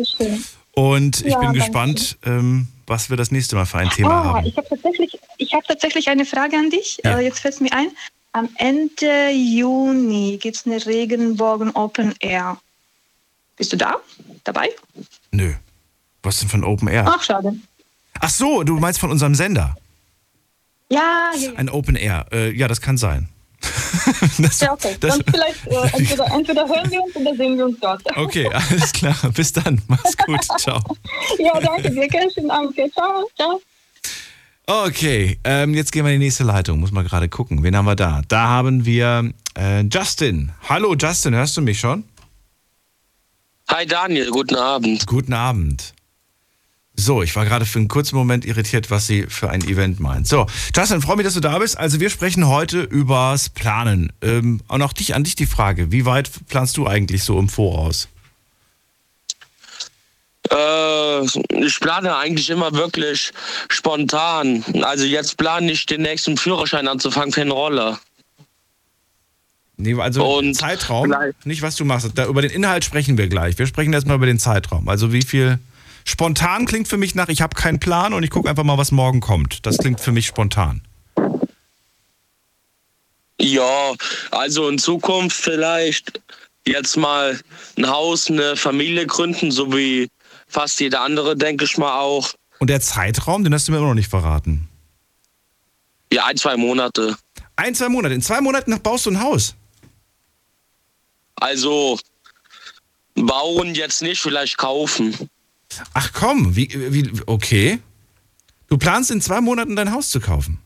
Und 0.73 1.20
ich 1.25 1.32
Ja, 1.32 1.38
bin 1.40 1.54
gespannt, 1.54 2.18
ähm, 2.25 2.68
was 2.87 3.11
wir 3.11 3.16
das 3.16 3.30
nächste 3.30 3.56
Mal 3.56 3.64
für 3.66 3.78
ein 3.78 3.90
Thema 3.90 4.11
Ah, 4.20 4.25
haben. 4.35 4.47
ich 4.47 4.56
habe 4.56 4.68
tatsächlich, 4.68 5.18
ich 5.38 5.52
hab 5.54 5.64
tatsächlich 5.66 6.08
eine 6.08 6.25
Frage 6.25 6.56
an 6.56 6.70
dich. 6.70 7.00
Ja. 7.04 7.18
Äh, 7.18 7.25
jetzt 7.25 7.40
fällt 7.40 7.54
es 7.54 7.61
mir 7.61 7.73
ein. 7.73 7.88
Am 8.32 8.49
Ende 8.56 9.30
Juni 9.30 10.38
gibt 10.40 10.56
es 10.56 10.66
eine 10.66 10.85
Regenbogen 10.85 11.70
Open 11.75 12.14
Air. 12.20 12.58
Bist 13.56 13.73
du 13.73 13.76
da? 13.76 13.97
Dabei? 14.44 14.68
Nö. 15.32 15.54
Was 16.23 16.38
denn 16.38 16.49
von 16.49 16.62
Open 16.62 16.88
Air? 16.88 17.06
Ach, 17.08 17.23
schade. 17.25 17.56
Ach 18.20 18.30
so, 18.30 18.62
du 18.62 18.78
meinst 18.78 19.00
von 19.00 19.10
unserem 19.10 19.34
Sender. 19.34 19.76
Ja, 20.90 21.30
ja, 21.34 21.40
ja. 21.40 21.50
Ein 21.56 21.68
Open 21.68 21.96
Air. 21.96 22.26
Äh, 22.32 22.50
ja, 22.52 22.68
das 22.68 22.80
kann 22.80 22.96
sein. 22.96 23.28
das, 24.38 24.60
ja 24.60 24.72
okay. 24.72 24.96
das, 25.00 25.18
Dann 25.18 25.25
vielleicht 25.32 25.66
äh, 25.66 25.96
entweder, 25.98 26.26
entweder 26.32 26.68
hören 26.68 26.90
wir 26.90 27.02
uns 27.02 27.16
oder 27.16 27.34
sehen 27.34 27.58
wir 27.58 27.66
uns 27.66 27.80
dort. 27.80 28.02
okay, 28.16 28.48
alles 28.52 28.92
klar. 28.92 29.16
Bis 29.34 29.52
dann. 29.52 29.82
Mach's 29.88 30.16
gut. 30.16 30.44
Ciao. 30.58 30.80
Ja, 31.38 31.60
danke 31.60 31.90
dir. 31.90 32.08
Schönen 32.32 32.50
Abend. 32.50 32.75
Ciao. 32.75 33.28
Ciao. 33.37 33.60
Okay, 34.66 35.38
ähm, 35.44 35.72
jetzt 35.72 35.92
gehen 35.92 36.04
wir 36.04 36.12
in 36.12 36.20
die 36.20 36.26
nächste 36.26 36.44
Leitung. 36.44 36.78
Muss 36.80 36.92
mal 36.92 37.02
gerade 37.02 37.28
gucken. 37.28 37.62
Wen 37.62 37.75
haben 37.75 37.87
wir 37.87 37.96
da? 37.96 38.20
Da 38.28 38.48
haben 38.48 38.84
wir 38.84 39.32
äh, 39.56 39.80
Justin. 39.82 40.52
Hallo 40.68 40.94
Justin, 40.94 41.34
hörst 41.34 41.56
du 41.56 41.62
mich 41.62 41.80
schon? 41.80 42.04
Hi 43.70 43.87
Daniel, 43.87 44.30
guten 44.30 44.56
Abend. 44.56 45.06
Guten 45.06 45.32
Abend. 45.32 45.94
So, 47.00 47.22
ich 47.22 47.36
war 47.36 47.44
gerade 47.44 47.64
für 47.64 47.78
einen 47.78 47.86
kurzen 47.86 48.16
Moment 48.16 48.44
irritiert, 48.44 48.90
was 48.90 49.06
sie 49.06 49.26
für 49.28 49.50
ein 49.50 49.62
Event 49.62 50.00
meint. 50.00 50.26
So, 50.26 50.48
Justin, 50.74 51.00
freue 51.00 51.14
mich, 51.14 51.24
dass 51.24 51.34
du 51.34 51.40
da 51.40 51.56
bist. 51.60 51.78
Also 51.78 52.00
wir 52.00 52.10
sprechen 52.10 52.48
heute 52.48 52.80
übers 52.80 53.50
Planen. 53.50 54.12
Ähm, 54.20 54.60
und 54.66 54.82
auch 54.82 54.92
dich, 54.92 55.14
an 55.14 55.22
dich 55.22 55.36
die 55.36 55.46
Frage, 55.46 55.92
wie 55.92 56.06
weit 56.06 56.28
planst 56.48 56.76
du 56.76 56.88
eigentlich 56.88 57.22
so 57.22 57.38
im 57.38 57.48
Voraus? 57.48 58.08
Äh, 60.50 61.24
ich 61.64 61.78
plane 61.78 62.16
eigentlich 62.16 62.50
immer 62.50 62.72
wirklich 62.72 63.32
spontan. 63.68 64.64
Also 64.82 65.04
jetzt 65.04 65.36
plane 65.36 65.70
ich 65.70 65.86
den 65.86 66.02
nächsten 66.02 66.36
Führerschein 66.36 66.88
anzufangen 66.88 67.30
für 67.30 67.42
einen 67.42 67.52
Roller. 67.52 68.00
Nee, 69.76 69.94
also 69.94 70.38
Und 70.38 70.54
Zeitraum, 70.54 71.14
nicht 71.44 71.62
was 71.62 71.76
du 71.76 71.84
machst. 71.84 72.10
Da, 72.16 72.26
über 72.26 72.42
den 72.42 72.50
Inhalt 72.50 72.84
sprechen 72.84 73.16
wir 73.16 73.28
gleich. 73.28 73.56
Wir 73.56 73.68
sprechen 73.68 73.92
erstmal 73.92 74.16
über 74.16 74.26
den 74.26 74.40
Zeitraum. 74.40 74.88
Also 74.88 75.12
wie 75.12 75.22
viel... 75.22 75.60
Spontan 76.08 76.64
klingt 76.64 76.88
für 76.88 76.96
mich 76.96 77.14
nach, 77.14 77.28
ich 77.28 77.42
habe 77.42 77.54
keinen 77.54 77.80
Plan 77.80 78.14
und 78.14 78.22
ich 78.22 78.30
gucke 78.30 78.48
einfach 78.48 78.64
mal, 78.64 78.78
was 78.78 78.92
morgen 78.92 79.20
kommt. 79.20 79.66
Das 79.66 79.76
klingt 79.76 80.00
für 80.00 80.10
mich 80.10 80.26
spontan. 80.26 80.80
Ja, 83.38 83.92
also 84.30 84.70
in 84.70 84.78
Zukunft 84.78 85.36
vielleicht 85.36 86.18
jetzt 86.66 86.96
mal 86.96 87.38
ein 87.76 87.88
Haus, 87.90 88.30
eine 88.30 88.56
Familie 88.56 89.06
gründen, 89.06 89.50
so 89.50 89.70
wie 89.74 90.08
fast 90.46 90.80
jeder 90.80 91.02
andere, 91.02 91.36
denke 91.36 91.66
ich 91.66 91.76
mal 91.76 92.00
auch. 92.00 92.32
Und 92.58 92.70
der 92.70 92.80
Zeitraum, 92.80 93.44
den 93.44 93.52
hast 93.52 93.68
du 93.68 93.72
mir 93.72 93.78
immer 93.78 93.88
noch 93.88 93.94
nicht 93.94 94.08
verraten. 94.08 94.66
Ja, 96.10 96.24
ein, 96.24 96.38
zwei 96.38 96.56
Monate. 96.56 97.18
Ein, 97.56 97.74
zwei 97.74 97.90
Monate. 97.90 98.14
In 98.14 98.22
zwei 98.22 98.40
Monaten 98.40 98.80
baust 98.80 99.04
du 99.04 99.10
ein 99.10 99.20
Haus. 99.20 99.54
Also 101.34 102.00
bauen 103.14 103.74
jetzt 103.74 104.00
nicht, 104.00 104.22
vielleicht 104.22 104.56
kaufen. 104.56 105.28
Ach 105.94 106.12
komm, 106.12 106.56
wie, 106.56 106.68
wie, 106.92 107.10
okay. 107.26 107.78
Du 108.68 108.78
planst 108.78 109.10
in 109.10 109.20
zwei 109.20 109.40
Monaten 109.40 109.76
dein 109.76 109.92
Haus 109.92 110.10
zu 110.10 110.20
kaufen. 110.20 110.58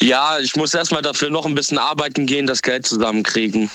Ja, 0.00 0.38
ich 0.38 0.56
muss 0.56 0.74
erstmal 0.74 1.02
dafür 1.02 1.30
noch 1.30 1.46
ein 1.46 1.54
bisschen 1.54 1.78
arbeiten 1.78 2.26
gehen, 2.26 2.46
das 2.46 2.62
Geld 2.62 2.86
zusammenkriegen. 2.86 3.70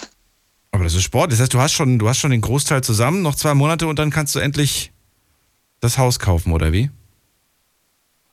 Aber 0.71 0.83
das 0.83 0.93
ist 0.93 1.03
Sport. 1.03 1.31
Das 1.31 1.39
heißt, 1.39 1.53
du 1.53 1.59
hast 1.59 1.73
schon, 1.73 1.99
du 1.99 2.07
hast 2.09 2.19
schon 2.19 2.31
den 2.31 2.41
Großteil 2.41 2.83
zusammen, 2.83 3.21
noch 3.21 3.35
zwei 3.35 3.53
Monate 3.53 3.87
und 3.87 3.99
dann 3.99 4.09
kannst 4.09 4.35
du 4.35 4.39
endlich 4.39 4.91
das 5.79 5.97
Haus 5.97 6.19
kaufen, 6.19 6.53
oder 6.53 6.71
wie? 6.71 6.89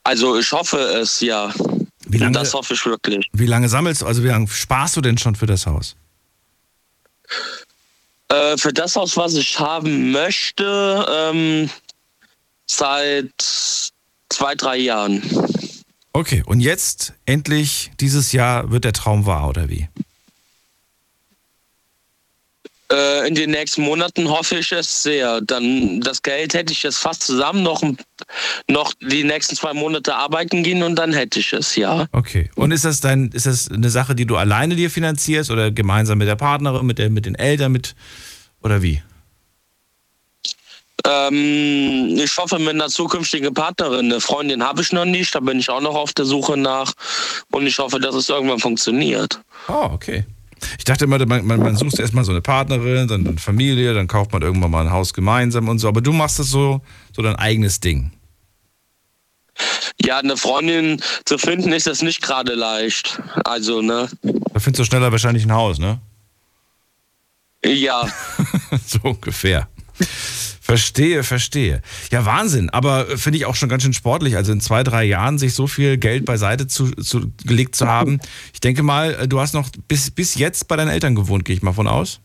Also 0.03 0.37
ich 0.39 0.51
hoffe 0.51 0.77
es, 0.77 1.19
ja. 1.19 1.53
Wie 2.07 2.17
lange, 2.17 2.31
Das 2.33 2.53
hoffe 2.53 2.73
ich 2.73 2.85
wirklich. 2.85 3.27
wie 3.33 3.45
lange 3.45 3.69
sammelst 3.69 4.01
du, 4.01 4.05
also 4.07 4.23
wie 4.23 4.27
lange 4.27 4.47
sparst 4.47 4.95
du 4.97 5.01
denn 5.01 5.17
schon 5.17 5.35
für 5.35 5.45
das 5.45 5.65
Haus? 5.67 5.95
Äh, 8.29 8.57
für 8.57 8.73
das 8.73 8.95
Haus, 8.95 9.17
was 9.17 9.33
ich 9.33 9.59
haben 9.59 10.11
möchte, 10.11 11.05
ähm, 11.11 11.69
seit 12.67 13.31
zwei, 14.29 14.55
drei 14.55 14.77
Jahren. 14.77 15.23
Okay, 16.13 16.43
und 16.45 16.59
jetzt 16.59 17.13
endlich 17.25 17.91
dieses 17.99 18.31
Jahr 18.31 18.71
wird 18.71 18.83
der 18.83 18.93
Traum 18.93 19.25
wahr, 19.25 19.49
oder 19.49 19.69
wie? 19.69 19.89
Äh, 22.91 23.27
in 23.27 23.35
den 23.35 23.51
nächsten 23.51 23.83
Monaten 23.83 24.29
hoffe 24.29 24.57
ich 24.57 24.71
es 24.71 25.03
sehr. 25.03 25.41
Dann 25.41 26.01
das 26.01 26.23
Geld 26.23 26.53
hätte 26.53 26.73
ich 26.73 26.81
jetzt 26.81 26.97
fast 26.97 27.23
zusammen, 27.23 27.61
noch, 27.61 27.83
noch 28.67 28.93
die 28.99 29.23
nächsten 29.23 29.55
zwei 29.55 29.73
Monate 29.73 30.15
arbeiten 30.15 30.63
gehen 30.63 30.81
und 30.81 30.95
dann 30.95 31.13
hätte 31.13 31.39
ich 31.39 31.53
es, 31.53 31.75
ja. 31.75 32.07
Okay. 32.11 32.49
Und 32.55 32.71
ist 32.71 32.85
das 32.85 32.99
dein, 32.99 33.29
ist 33.29 33.45
das 33.45 33.69
eine 33.69 33.89
Sache, 33.89 34.15
die 34.15 34.25
du 34.25 34.37
alleine 34.37 34.75
dir 34.75 34.89
finanzierst 34.89 35.51
oder 35.51 35.69
gemeinsam 35.71 36.17
mit 36.17 36.27
der 36.27 36.35
Partnerin, 36.35 36.85
mit, 36.85 36.97
der, 36.97 37.09
mit 37.11 37.25
den 37.25 37.35
Eltern, 37.35 37.71
mit 37.71 37.95
oder 38.61 38.81
wie? 38.81 39.01
Ähm, 41.05 42.17
ich 42.17 42.35
hoffe 42.37 42.59
mit 42.59 42.69
einer 42.69 42.89
zukünftigen 42.89 43.53
Partnerin. 43.53 44.11
Eine 44.11 44.19
Freundin 44.19 44.63
habe 44.63 44.81
ich 44.81 44.91
noch 44.91 45.05
nicht, 45.05 45.33
da 45.33 45.39
bin 45.39 45.59
ich 45.59 45.69
auch 45.69 45.81
noch 45.81 45.95
auf 45.95 46.13
der 46.13 46.25
Suche 46.25 46.57
nach. 46.57 46.91
Und 47.51 47.67
ich 47.67 47.77
hoffe, 47.77 47.99
dass 47.99 48.15
es 48.15 48.29
irgendwann 48.29 48.59
funktioniert. 48.59 49.39
Oh, 49.67 49.89
okay. 49.91 50.25
Ich 50.77 50.83
dachte 50.83 51.05
immer, 51.05 51.23
man, 51.25 51.45
man, 51.45 51.59
man 51.59 51.75
sucht 51.75 51.99
erstmal 51.99 52.23
so 52.23 52.31
eine 52.31 52.41
Partnerin, 52.41 53.07
dann 53.07 53.27
eine 53.27 53.37
Familie, 53.37 53.93
dann 53.93 54.07
kauft 54.07 54.31
man 54.31 54.41
irgendwann 54.41 54.71
mal 54.71 54.85
ein 54.85 54.91
Haus 54.91 55.13
gemeinsam 55.13 55.67
und 55.67 55.79
so. 55.79 55.87
Aber 55.87 56.01
du 56.01 56.11
machst 56.11 56.39
das 56.39 56.49
so, 56.49 56.81
so 57.15 57.21
dein 57.21 57.35
eigenes 57.35 57.79
Ding. 57.79 58.11
Ja, 60.01 60.19
eine 60.19 60.37
Freundin 60.37 61.01
zu 61.25 61.37
finden 61.37 61.73
ist 61.73 61.87
das 61.87 62.01
nicht 62.01 62.21
gerade 62.21 62.55
leicht. 62.55 63.21
Also, 63.43 63.81
ne? 63.81 64.09
Da 64.21 64.59
findest 64.59 64.79
du 64.79 64.83
schneller 64.85 65.11
wahrscheinlich 65.11 65.43
ein 65.43 65.51
Haus, 65.51 65.79
ne? 65.79 65.99
Ja. 67.65 68.07
so 68.85 68.99
ungefähr. 69.03 69.67
Verstehe, 70.61 71.23
verstehe. 71.23 71.81
Ja, 72.11 72.25
Wahnsinn. 72.25 72.69
Aber 72.69 73.09
äh, 73.09 73.17
finde 73.17 73.37
ich 73.37 73.45
auch 73.45 73.55
schon 73.55 73.69
ganz 73.69 73.81
schön 73.81 73.93
sportlich. 73.93 74.35
Also 74.35 74.51
in 74.51 74.61
zwei, 74.61 74.83
drei 74.83 75.03
Jahren 75.03 75.39
sich 75.39 75.55
so 75.55 75.65
viel 75.65 75.97
Geld 75.97 76.25
beiseite 76.25 76.67
zu, 76.67 76.91
zu, 76.91 77.31
gelegt 77.43 77.75
zu 77.75 77.87
haben. 77.87 78.19
Ich 78.53 78.59
denke 78.59 78.83
mal, 78.83 79.15
äh, 79.15 79.27
du 79.27 79.39
hast 79.39 79.53
noch 79.53 79.69
bis, 79.87 80.11
bis 80.11 80.35
jetzt 80.35 80.67
bei 80.67 80.75
deinen 80.75 80.89
Eltern 80.89 81.15
gewohnt, 81.15 81.43
gehe 81.43 81.55
ich 81.55 81.63
mal 81.63 81.73
von 81.73 81.87
aus. 81.87 82.19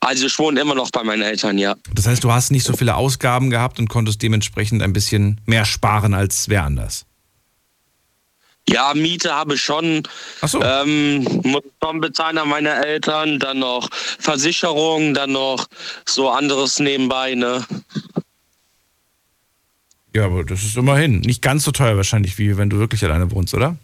Also 0.00 0.26
ich 0.26 0.38
wohne 0.38 0.60
immer 0.60 0.76
noch 0.76 0.90
bei 0.92 1.02
meinen 1.02 1.22
Eltern, 1.22 1.58
ja. 1.58 1.74
Das 1.92 2.06
heißt, 2.06 2.22
du 2.22 2.30
hast 2.30 2.52
nicht 2.52 2.64
so 2.64 2.72
viele 2.72 2.94
Ausgaben 2.94 3.50
gehabt 3.50 3.80
und 3.80 3.88
konntest 3.88 4.22
dementsprechend 4.22 4.82
ein 4.82 4.92
bisschen 4.92 5.40
mehr 5.44 5.64
sparen 5.64 6.14
als 6.14 6.48
wer 6.48 6.64
anders. 6.64 7.04
Ja, 8.68 8.92
Miete 8.94 9.32
habe 9.34 9.54
ich 9.54 9.62
schon. 9.62 10.02
Ach 10.42 10.48
so. 10.48 10.62
Ähm, 10.62 11.24
muss 11.42 11.62
schon 11.82 12.00
bezahlen 12.00 12.36
an 12.38 12.48
meine 12.48 12.84
Eltern, 12.84 13.38
dann 13.38 13.60
noch 13.60 13.88
Versicherung, 13.92 15.14
dann 15.14 15.32
noch 15.32 15.66
so 16.04 16.28
anderes 16.30 16.78
nebenbei, 16.78 17.34
ne? 17.34 17.64
Ja, 20.14 20.24
aber 20.26 20.44
das 20.44 20.62
ist 20.64 20.76
immerhin 20.76 21.20
nicht 21.20 21.42
ganz 21.42 21.64
so 21.64 21.70
teuer 21.70 21.96
wahrscheinlich, 21.96 22.38
wie 22.38 22.56
wenn 22.56 22.70
du 22.70 22.78
wirklich 22.78 23.04
alleine 23.04 23.30
wohnst, 23.30 23.54
oder? 23.54 23.76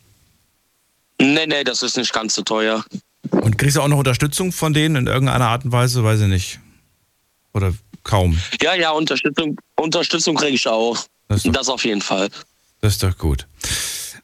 Nee, 1.21 1.47
nee, 1.47 1.65
das 1.65 1.83
ist 1.83 1.97
nicht 1.97 2.13
ganz 2.13 2.35
so 2.35 2.43
teuer. 2.43 2.85
Und 3.31 3.57
kriegst 3.57 3.77
du 3.77 3.81
auch 3.81 3.89
noch 3.89 3.99
Unterstützung 3.99 4.53
von 4.53 4.75
denen 4.75 4.97
in 4.97 5.07
irgendeiner 5.07 5.47
Art 5.49 5.65
und 5.65 5.73
Weise? 5.73 6.05
Weiß 6.05 6.21
ich 6.21 6.29
nicht. 6.29 6.61
Oder 7.53 7.73
kaum. 8.03 8.39
Ja, 8.61 8.75
ja, 8.75 8.91
Unterstützung, 8.91 9.57
Unterstützung 9.77 10.35
kriege 10.35 10.55
ich 10.57 10.67
auch. 10.67 10.99
Das 11.29 11.43
doch, 11.45 11.53
Das 11.53 11.69
auf 11.69 11.85
jeden 11.85 12.03
Fall. 12.03 12.29
das 12.81 12.95
ist 12.95 13.03
doch 13.03 13.17
gut. 13.17 13.47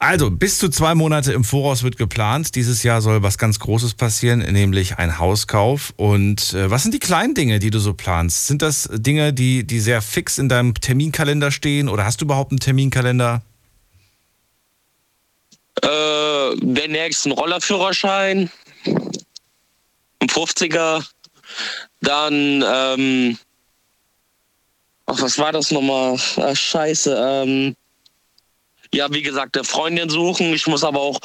Also, 0.03 0.31
bis 0.31 0.57
zu 0.57 0.71
zwei 0.71 0.95
Monate 0.95 1.35
im 1.35 1.45
Voraus 1.45 1.83
wird 1.83 1.99
geplant. 1.99 2.55
Dieses 2.55 2.83
Jahr 2.83 3.03
soll 3.03 3.23
was 3.23 3.37
ganz 3.37 3.59
Großes 3.59 3.93
passieren, 3.93 4.39
nämlich 4.39 4.97
ein 4.97 5.19
Hauskauf. 5.19 5.93
Und 5.99 6.55
äh, 6.55 6.71
was 6.71 6.85
sind 6.85 6.95
die 6.95 6.99
kleinen 6.99 7.35
Dinge, 7.35 7.59
die 7.59 7.69
du 7.69 7.79
so 7.81 7.93
planst? 7.93 8.47
Sind 8.47 8.63
das 8.63 8.89
Dinge, 8.91 9.35
die, 9.35 9.63
die 9.67 9.79
sehr 9.79 10.01
fix 10.01 10.39
in 10.39 10.49
deinem 10.49 10.73
Terminkalender 10.73 11.51
stehen? 11.51 11.91
Oder 11.91 12.07
hast 12.07 12.23
du 12.23 12.25
überhaupt 12.25 12.51
einen 12.51 12.61
Terminkalender? 12.61 13.43
Äh, 15.83 16.57
den 16.57 16.93
nächsten 16.93 17.33
Rollerführerschein, 17.33 18.51
ein 18.87 20.29
50er, 20.29 21.05
dann, 22.01 22.65
ähm, 22.67 23.39
ach, 25.05 25.21
was 25.21 25.37
war 25.37 25.53
das 25.53 25.71
nochmal? 25.71 26.17
Ach, 26.39 26.57
scheiße, 26.57 27.45
ähm, 27.45 27.77
ja, 28.93 29.13
wie 29.13 29.23
gesagt, 29.23 29.57
eine 29.57 29.65
Freundin 29.65 30.09
suchen. 30.09 30.53
Ich 30.53 30.67
muss 30.67 30.85
aber 30.85 31.01
auch 31.01 31.21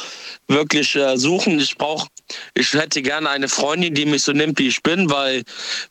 wirklich 0.47 0.95
äh, 0.95 1.17
suchen. 1.17 1.59
Ich 1.59 1.77
brauche, 1.77 2.07
ich 2.53 2.73
hätte 2.73 3.01
gerne 3.01 3.29
eine 3.29 3.47
Freundin, 3.47 3.93
die 3.93 4.05
mich 4.05 4.23
so 4.23 4.33
nimmt, 4.33 4.59
wie 4.59 4.67
ich 4.67 4.83
bin, 4.83 5.09
weil 5.09 5.43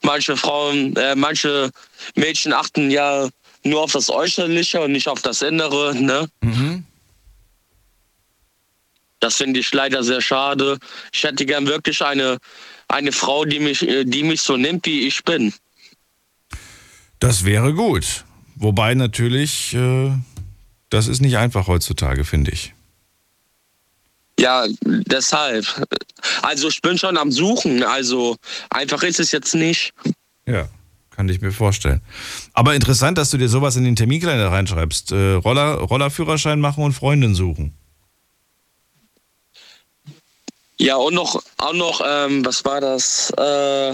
manche 0.02 0.37
Frauen, 0.37 0.97
äh, 0.97 1.16
manche 1.16 1.71
Mädchen 2.14 2.52
achten 2.52 2.90
ja 2.90 3.28
nur 3.64 3.83
auf 3.83 3.93
das 3.93 4.11
Äußerliche 4.11 4.81
und 4.81 4.93
nicht 4.93 5.09
auf 5.09 5.23
das 5.23 5.43
Innere. 5.43 5.95
Ne? 5.95 6.28
Mhm. 6.43 6.85
Das 9.21 9.37
finde 9.37 9.61
ich 9.61 9.73
leider 9.73 10.04
sehr 10.04 10.21
schade. 10.21 10.78
Ich 11.12 11.25
hätte 11.25 11.47
gern 11.47 11.66
wirklich 11.66 12.02
eine, 12.02 12.38
eine 12.88 13.11
Frau, 13.11 13.45
die 13.45 13.59
mich, 13.59 13.83
äh, 13.83 14.04
die 14.04 14.23
mich 14.23 14.43
so 14.43 14.57
nimmt, 14.57 14.87
wie 14.87 15.07
ich 15.07 15.25
bin. 15.25 15.52
Das 17.19 17.45
wäre 17.45 17.73
gut. 17.73 18.25
Wobei 18.57 18.95
natürlich, 18.95 19.75
äh, 19.75 20.12
das 20.94 21.08
ist 21.08 21.20
nicht 21.20 21.36
einfach 21.36 21.66
heutzutage, 21.66 22.24
finde 22.24 22.52
ich. 22.52 22.72
Ja, 24.38 24.64
deshalb. 24.82 25.66
Also 26.42 26.68
ich 26.68 26.80
bin 26.82 26.98
schon 26.98 27.16
am 27.16 27.30
Suchen. 27.30 27.82
Also 27.82 28.36
einfach 28.70 29.02
ist 29.02 29.20
es 29.20 29.32
jetzt 29.32 29.54
nicht. 29.54 29.92
Ja, 30.46 30.68
kann 31.10 31.28
ich 31.28 31.40
mir 31.40 31.52
vorstellen. 31.52 32.00
Aber 32.52 32.74
interessant, 32.74 33.18
dass 33.18 33.30
du 33.30 33.38
dir 33.38 33.48
sowas 33.48 33.76
in 33.76 33.84
den 33.84 33.96
Terminkalender 33.96 34.50
reinschreibst. 34.50 35.12
Äh, 35.12 35.34
Roller, 35.34 35.74
Rollerführerschein 35.74 36.60
machen 36.60 36.84
und 36.84 36.92
Freundin 36.92 37.34
suchen. 37.34 37.74
Ja, 40.78 40.96
und 40.96 41.14
noch, 41.14 41.42
auch 41.58 41.72
noch, 41.72 42.00
ähm, 42.04 42.44
was 42.44 42.64
war 42.64 42.80
das? 42.80 43.30
Äh, 43.30 43.92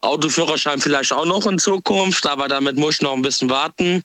Autoführerschein 0.00 0.80
vielleicht 0.80 1.12
auch 1.12 1.24
noch 1.24 1.46
in 1.46 1.58
Zukunft, 1.58 2.26
aber 2.26 2.48
damit 2.48 2.76
muss 2.76 2.96
ich 2.96 3.02
noch 3.02 3.14
ein 3.14 3.22
bisschen 3.22 3.48
warten. 3.48 4.02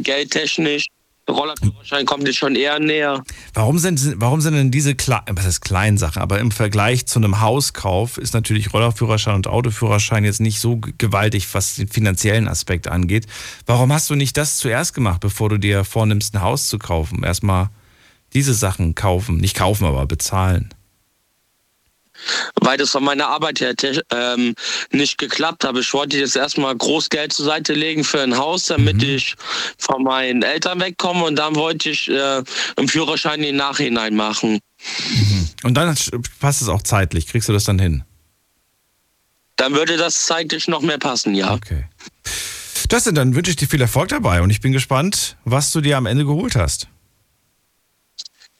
Geldtechnisch. 0.00 0.86
Rollerführerschein 1.28 2.04
kommt 2.04 2.26
jetzt 2.26 2.38
schon 2.38 2.56
eher 2.56 2.80
näher. 2.80 3.22
Warum 3.54 3.78
sind, 3.78 4.20
warum 4.20 4.40
sind 4.40 4.54
denn 4.54 4.70
diese 4.70 4.94
kleinen 4.94 5.98
Sachen, 5.98 6.20
aber 6.20 6.40
im 6.40 6.50
Vergleich 6.50 7.06
zu 7.06 7.20
einem 7.20 7.40
Hauskauf 7.40 8.18
ist 8.18 8.34
natürlich 8.34 8.72
Rollerführerschein 8.72 9.36
und 9.36 9.46
Autoführerschein 9.46 10.24
jetzt 10.24 10.40
nicht 10.40 10.58
so 10.60 10.80
gewaltig, 10.98 11.46
was 11.52 11.76
den 11.76 11.88
finanziellen 11.88 12.48
Aspekt 12.48 12.88
angeht. 12.88 13.26
Warum 13.66 13.92
hast 13.92 14.10
du 14.10 14.16
nicht 14.16 14.36
das 14.36 14.58
zuerst 14.58 14.94
gemacht, 14.94 15.20
bevor 15.20 15.48
du 15.48 15.58
dir 15.58 15.84
vornimmst, 15.84 16.34
ein 16.34 16.42
Haus 16.42 16.68
zu 16.68 16.78
kaufen? 16.78 17.22
Erstmal 17.22 17.70
diese 18.34 18.54
Sachen 18.54 18.94
kaufen, 18.94 19.36
nicht 19.36 19.56
kaufen, 19.56 19.84
aber 19.84 20.06
bezahlen 20.06 20.74
weil 22.60 22.76
das 22.78 22.90
von 22.90 23.04
meiner 23.04 23.28
Arbeit 23.28 23.60
her 23.60 23.74
ähm, 24.10 24.54
nicht 24.90 25.18
geklappt 25.18 25.64
habe. 25.64 25.80
Ich 25.80 25.92
wollte 25.92 26.18
jetzt 26.18 26.36
erstmal 26.36 26.76
groß 26.76 27.08
Geld 27.08 27.32
zur 27.32 27.46
Seite 27.46 27.72
legen 27.74 28.04
für 28.04 28.20
ein 28.20 28.36
Haus, 28.36 28.66
damit 28.66 28.96
mhm. 28.96 29.16
ich 29.16 29.36
von 29.78 30.02
meinen 30.02 30.42
Eltern 30.42 30.80
wegkomme 30.80 31.24
und 31.24 31.36
dann 31.36 31.54
wollte 31.56 31.90
ich 31.90 32.08
äh, 32.08 32.42
einen 32.76 32.88
Führerschein 32.88 33.42
im 33.42 33.56
Nachhinein 33.56 34.14
machen. 34.14 34.60
Mhm. 35.10 35.48
Und 35.64 35.74
dann 35.74 35.94
passt 36.40 36.62
es 36.62 36.68
auch 36.68 36.82
zeitlich. 36.82 37.26
Kriegst 37.26 37.48
du 37.48 37.52
das 37.52 37.64
dann 37.64 37.78
hin? 37.78 38.04
Dann 39.56 39.74
würde 39.74 39.96
das 39.96 40.26
zeitlich 40.26 40.66
noch 40.68 40.80
mehr 40.80 40.98
passen, 40.98 41.34
ja. 41.34 41.52
Okay. 41.52 41.84
Justin, 42.90 43.14
dann 43.14 43.34
wünsche 43.34 43.50
ich 43.50 43.56
dir 43.56 43.68
viel 43.68 43.80
Erfolg 43.80 44.08
dabei 44.08 44.42
und 44.42 44.50
ich 44.50 44.60
bin 44.60 44.72
gespannt, 44.72 45.36
was 45.44 45.72
du 45.72 45.80
dir 45.80 45.96
am 45.96 46.06
Ende 46.06 46.24
geholt 46.24 46.56
hast. 46.56 46.88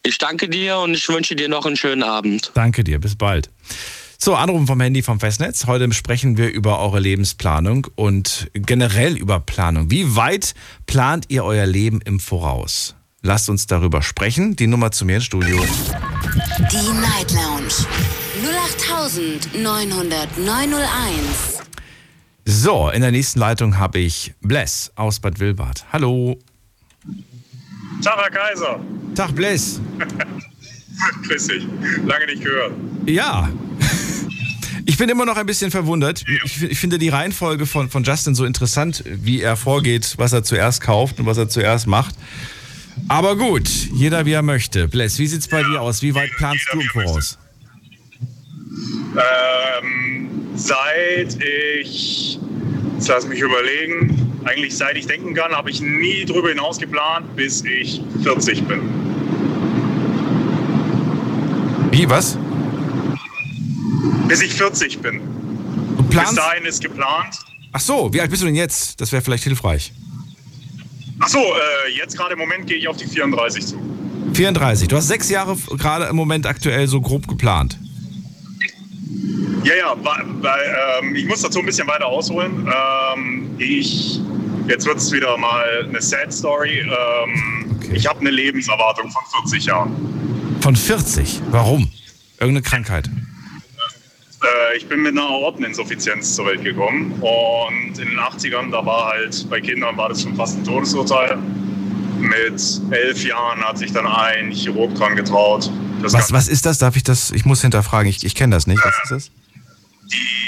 Ich 0.05 0.19
danke 0.19 0.49
dir 0.49 0.79
und 0.79 0.95
ich 0.95 1.09
wünsche 1.09 1.37
dir 1.37 1.49
noch 1.49 1.65
einen 1.65 1.77
schönen 1.77 2.03
Abend. 2.03 2.51
Danke 2.55 2.83
dir, 2.83 2.99
bis 2.99 3.15
bald. 3.15 3.51
So, 4.19 4.35
Anrufen 4.35 4.67
vom 4.67 4.81
Handy 4.81 5.03
vom 5.03 5.21
Festnetz. 5.21 5.67
Heute 5.67 5.93
sprechen 5.93 6.37
wir 6.37 6.53
über 6.53 6.81
eure 6.81 7.01
Lebensplanung 7.01 7.87
und 7.95 8.51
generell 8.53 9.17
über 9.17 9.41
Planung. 9.41 9.91
Wie 9.91 10.17
weit 10.17 10.55
plant 10.87 11.27
ihr 11.29 11.45
euer 11.45 11.67
Leben 11.67 12.01
im 12.03 12.21
Voraus? 12.21 12.95
Lasst 13.23 13.49
uns 13.49 13.67
darüber 13.67 14.03
sprechen. 14.03 14.57
Die 14.57 14.67
Nummer 14.67 14.91
zu 14.91 15.05
mir 15.05 15.17
ins 15.17 15.25
Studio. 15.25 15.65
Die 16.71 16.93
Night 17.01 17.33
Lounge 17.33 17.73
0890901. 19.57 21.63
So, 22.45 22.91
in 22.91 23.03
der 23.03 23.13
nächsten 23.13 23.39
Leitung 23.39 23.79
habe 23.79 24.01
ich 24.01 24.35
Bless 24.41 24.91
aus 24.97 25.21
Bad 25.21 25.39
Wilbad. 25.39 25.87
Hallo. 25.93 26.39
Tag, 28.03 28.19
Herr 28.19 28.31
Kaiser. 28.31 28.81
Tag, 29.15 29.35
Bless. 29.35 29.81
Grüß 31.29 31.47
dich. 31.47 31.67
Lange 32.05 32.27
nicht 32.27 32.43
gehört. 32.43 32.73
Ja. 33.07 33.49
Ich 34.85 34.99
bin 34.99 35.09
immer 35.09 35.25
noch 35.25 35.37
ein 35.37 35.47
bisschen 35.47 35.71
verwundert. 35.71 36.25
Ich, 36.45 36.61
ich, 36.61 36.79
finde 36.79 36.99
die 36.99 37.09
Reihenfolge 37.09 37.67
von, 37.67 37.89
von 37.89 38.03
Justin 38.03 38.35
so 38.35 38.45
interessant, 38.45 39.05
wie 39.07 39.41
er 39.41 39.57
vorgeht, 39.57 40.15
was 40.17 40.33
er 40.33 40.43
zuerst 40.43 40.81
kauft 40.81 41.21
und 41.21 41.27
was 41.27 41.39
er 41.39 41.49
zuerst 41.49 41.87
macht. 41.87 42.17
Aber 43.07 43.37
gut, 43.37 43.69
jeder 43.95 44.27
wie 44.27 44.33
er 44.33 44.43
möchte. 44.43 44.89
Bless, 44.89 45.21
wie 45.21 45.29
sieht's 45.29 45.47
bei 45.47 45.61
ja, 45.61 45.69
dir 45.69 45.81
aus? 45.83 46.03
Wie 46.03 46.17
weit 46.17 46.31
planst 46.37 46.67
du 46.73 46.81
im 46.81 46.89
Voraus? 46.89 47.39
Ähm, 49.15 50.31
seit 50.57 51.39
ich, 51.41 52.41
jetzt 52.97 53.09
lass 53.09 53.27
mich 53.29 53.41
überlegen, 53.41 54.32
eigentlich 54.45 54.77
seit 54.77 54.97
ich 54.97 55.07
denken 55.07 55.35
kann, 55.35 55.53
habe 55.53 55.71
ich 55.71 55.81
nie 55.81 56.25
drüber 56.25 56.49
hinaus 56.49 56.79
geplant, 56.79 57.35
bis 57.37 57.65
ich 57.65 58.03
40 58.23 58.65
bin. 58.65 58.81
Wie, 61.91 62.09
was? 62.09 62.39
Bis 64.29 64.43
ich 64.43 64.55
40 64.55 64.99
bin. 65.01 65.21
Du 65.97 66.05
planst? 66.05 66.35
Bis 66.35 66.45
dahin 66.45 66.65
ist 66.65 66.83
geplant. 66.83 67.39
Ach 67.73 67.81
so, 67.81 68.13
wie 68.13 68.21
alt 68.21 68.31
bist 68.31 68.43
du 68.43 68.47
denn 68.47 68.55
jetzt? 68.55 69.01
Das 69.01 69.13
wäre 69.13 69.23
vielleicht 69.23 69.45
hilfreich. 69.45 69.93
Ach 71.21 71.29
so, 71.29 71.39
äh, 71.39 71.97
jetzt 71.97 72.17
gerade 72.17 72.33
im 72.33 72.39
Moment 72.39 72.67
gehe 72.67 72.77
ich 72.77 72.89
auf 72.89 72.97
die 72.97 73.07
34 73.07 73.67
zu. 73.67 73.77
34. 74.35 74.89
Du 74.89 74.97
hast 74.97 75.09
sechs 75.09 75.29
Jahre 75.29 75.57
gerade 75.77 76.07
im 76.07 76.17
Moment 76.17 76.47
aktuell 76.47 76.89
so 76.89 77.01
grob 77.01 77.29
geplant. 77.29 77.79
Ja, 79.65 79.75
ja, 79.75 79.97
weil, 80.03 80.61
ähm, 81.01 81.15
ich 81.15 81.27
muss 81.27 81.43
dazu 81.43 81.61
ein 81.61 81.67
bisschen 81.67 81.87
weiter 81.87 82.07
ausholen. 82.07 82.67
Ähm, 82.67 83.51
ich 83.59 84.21
Jetzt 84.69 84.87
wird 84.87 84.99
es 84.99 85.11
wieder 85.11 85.37
mal 85.37 85.87
eine 85.89 86.01
Sad 86.01 86.33
Story. 86.33 86.81
Ähm, 86.81 87.77
okay. 87.77 87.95
Ich 87.95 88.07
habe 88.07 88.21
eine 88.21 88.31
Lebenserwartung 88.31 89.11
von 89.11 89.23
40 89.43 89.67
Jahren. 89.67 90.59
Von 90.61 90.77
40? 90.77 91.41
Warum? 91.51 91.91
Irgendeine 92.39 92.63
Krankheit? 92.63 93.09
Äh, 93.09 94.77
ich 94.77 94.89
bin 94.89 95.03
mit 95.03 95.13
einer 95.13 95.27
Aorteninsuffizienz 95.29 96.37
zur 96.37 96.47
Welt 96.47 96.63
gekommen. 96.63 97.13
Und 97.21 97.99
in 97.99 98.11
den 98.11 98.19
80ern, 98.19 98.71
da 98.71 98.87
war 98.87 99.13
halt 99.13 99.49
bei 99.51 99.61
Kindern 99.61 99.97
war 99.97 100.11
das 100.11 100.23
schon 100.23 100.37
fast 100.37 100.59
ein 100.59 100.65
Todesurteil. 100.65 101.39
Mit 102.23 102.81
elf 102.91 103.25
Jahren 103.25 103.61
hat 103.63 103.79
sich 103.79 103.93
dann 103.93 104.07
ein 104.07 104.51
Chirurg 104.53 104.95
dran 104.95 105.17
getraut. 105.17 105.71
Was, 106.01 106.33
was 106.33 106.49
ist 106.49 106.67
das? 106.67 106.79
Darf 106.79 106.97
ich 106.97 107.03
das? 107.03 107.31
Ich 107.31 107.45
muss 107.45 107.63
hinterfragen. 107.63 108.09
Ich, 108.09 108.25
ich 108.25 108.35
kenne 108.35 108.55
das 108.55 108.67
nicht. 108.67 108.83
Was 108.85 108.95
ist 109.05 109.11
das? 109.11 109.31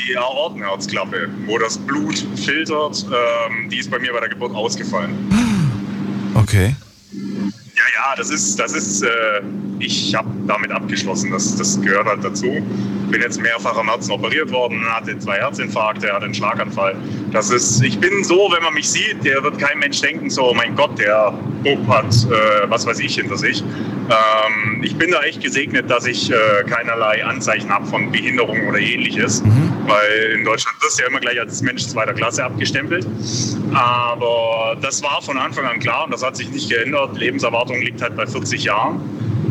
die 0.08 0.16
Aortenherzklappe, 0.16 1.28
wo 1.46 1.58
das 1.58 1.78
Blut 1.78 2.26
filtert, 2.37 3.04
ähm, 3.06 3.68
die 3.70 3.78
ist 3.78 3.90
bei 3.90 3.98
mir 3.98 4.12
bei 4.12 4.20
der 4.20 4.28
Geburt 4.28 4.54
ausgefallen. 4.54 5.14
Okay. 6.34 6.74
Ja, 7.85 8.11
ja, 8.11 8.16
das 8.16 8.31
ist, 8.31 8.59
das 8.59 8.73
ist, 8.73 9.03
äh, 9.03 9.09
ich 9.79 10.14
habe 10.14 10.29
damit 10.47 10.70
abgeschlossen. 10.70 11.31
Das, 11.31 11.57
das 11.57 11.81
gehört 11.81 12.07
halt 12.07 12.25
dazu. 12.25 12.47
Bin 13.11 13.20
jetzt 13.20 13.40
mehrfach 13.40 13.77
am 13.77 13.88
Herzen 13.88 14.12
operiert 14.12 14.51
worden, 14.53 14.83
hatte 14.90 15.18
zwei 15.18 15.37
Herzinfarkte, 15.37 16.11
hatte 16.12 16.25
einen 16.25 16.35
Schlaganfall. 16.35 16.97
Das 17.33 17.51
ist, 17.51 17.83
ich 17.83 17.99
bin 17.99 18.25
so, 18.25 18.51
wenn 18.55 18.62
man 18.62 18.75
mich 18.75 18.88
sieht, 18.88 19.25
der 19.25 19.42
wird 19.42 19.59
kein 19.59 19.79
Mensch 19.79 20.01
denken, 20.01 20.31
so, 20.31 20.55
mein 20.55 20.75
Gott, 20.75 20.99
der 20.99 21.35
Bub 21.62 21.87
hat, 21.88 22.07
äh, 22.07 22.70
was 22.70 22.87
weiß 22.87 23.01
ich, 23.01 23.16
hinter 23.16 23.37
sich. 23.37 23.62
Ähm, 23.62 24.83
ich 24.83 24.97
bin 24.97 25.11
da 25.11 25.23
echt 25.23 25.42
gesegnet, 25.42 25.90
dass 25.90 26.07
ich 26.07 26.31
äh, 26.31 26.35
keinerlei 26.66 27.25
Anzeichen 27.25 27.68
habe 27.68 27.87
von 27.87 28.11
Behinderung 28.11 28.66
oder 28.68 28.79
ähnliches, 28.79 29.42
mhm. 29.42 29.73
Weil 29.87 30.33
in 30.38 30.44
Deutschland 30.44 30.77
wirst 30.83 30.99
du 30.99 31.03
ja 31.03 31.09
immer 31.09 31.20
gleich 31.20 31.38
als 31.40 31.62
Mensch 31.62 31.87
zweiter 31.87 32.14
Klasse 32.14 32.44
abgestempelt. 32.44 33.07
Aber 33.75 34.77
das 34.81 35.03
war 35.03 35.23
von 35.23 35.37
Anfang 35.37 35.64
an 35.66 35.79
klar 35.81 36.05
und 36.05 36.12
das 36.12 36.23
hat 36.23 36.37
sich 36.37 36.51
nicht 36.51 36.70
geändert. 36.70 37.16
Lebenserwartung 37.16 37.81
liegt 37.81 38.03
halt 38.03 38.16
bei 38.16 38.27
40 38.27 38.64
Jahren. 38.64 39.01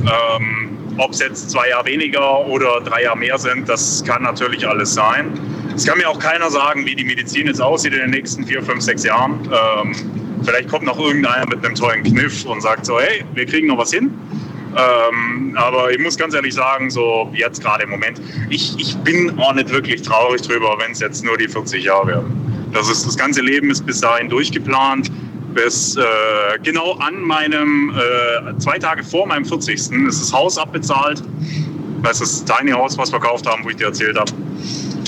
Ähm, 0.03 0.77
Ob 0.97 1.11
es 1.11 1.19
jetzt 1.19 1.49
zwei 1.49 1.69
Jahre 1.69 1.85
weniger 1.85 2.45
oder 2.47 2.81
drei 2.81 3.03
Jahre 3.03 3.17
mehr 3.17 3.37
sind, 3.37 3.67
das 3.67 4.03
kann 4.05 4.23
natürlich 4.23 4.67
alles 4.67 4.93
sein. 4.93 5.39
Es 5.75 5.85
kann 5.87 5.97
mir 5.97 6.07
auch 6.07 6.19
keiner 6.19 6.51
sagen, 6.51 6.85
wie 6.85 6.95
die 6.95 7.03
Medizin 7.03 7.47
jetzt 7.47 7.61
aussieht 7.61 7.93
in 7.93 7.99
den 7.99 8.11
nächsten 8.11 8.45
vier, 8.45 8.61
fünf, 8.61 8.81
sechs 8.81 9.03
Jahren. 9.03 9.39
Ähm, 9.51 9.95
vielleicht 10.43 10.69
kommt 10.69 10.85
noch 10.85 10.99
irgendeiner 10.99 11.47
mit 11.47 11.65
einem 11.65 11.73
tollen 11.73 12.03
Kniff 12.03 12.45
und 12.45 12.61
sagt 12.61 12.85
so, 12.85 12.99
hey, 12.99 13.25
wir 13.33 13.45
kriegen 13.45 13.67
noch 13.67 13.77
was 13.79 13.91
hin. 13.91 14.13
Ähm, 14.75 15.55
aber 15.55 15.91
ich 15.91 15.99
muss 15.99 16.17
ganz 16.17 16.33
ehrlich 16.33 16.53
sagen, 16.53 16.89
so 16.89 17.29
jetzt 17.33 17.61
gerade 17.61 17.83
im 17.83 17.89
Moment, 17.89 18.21
ich, 18.49 18.75
ich 18.77 18.95
bin 18.97 19.37
auch 19.39 19.53
nicht 19.53 19.69
wirklich 19.69 20.01
traurig 20.01 20.41
drüber, 20.41 20.77
wenn 20.79 20.91
es 20.91 20.99
jetzt 20.99 21.23
nur 21.23 21.37
die 21.37 21.47
40 21.47 21.83
Jahre 21.83 22.07
werden. 22.07 22.69
Das, 22.73 22.89
ist, 22.89 23.05
das 23.05 23.15
ganze 23.15 23.41
Leben 23.41 23.69
ist 23.69 23.85
bis 23.85 24.01
dahin 24.01 24.29
durchgeplant. 24.29 25.11
Bis 25.53 25.95
äh, 25.95 26.01
genau 26.63 26.93
an 26.93 27.21
meinem, 27.21 27.91
äh, 27.95 28.57
zwei 28.57 28.79
Tage 28.79 29.03
vor 29.03 29.27
meinem 29.27 29.45
40. 29.45 29.75
ist 29.75 30.21
das 30.21 30.33
Haus 30.33 30.57
abbezahlt. 30.57 31.21
Das 32.01 32.19
ist 32.21 32.49
das 32.49 32.57
Tiny 32.57 32.71
House, 32.71 32.97
was 32.97 33.11
wir 33.11 33.19
verkauft 33.19 33.47
haben, 33.47 33.63
wo 33.63 33.69
ich 33.69 33.75
dir 33.75 33.87
erzählt 33.87 34.17
habe. 34.19 34.31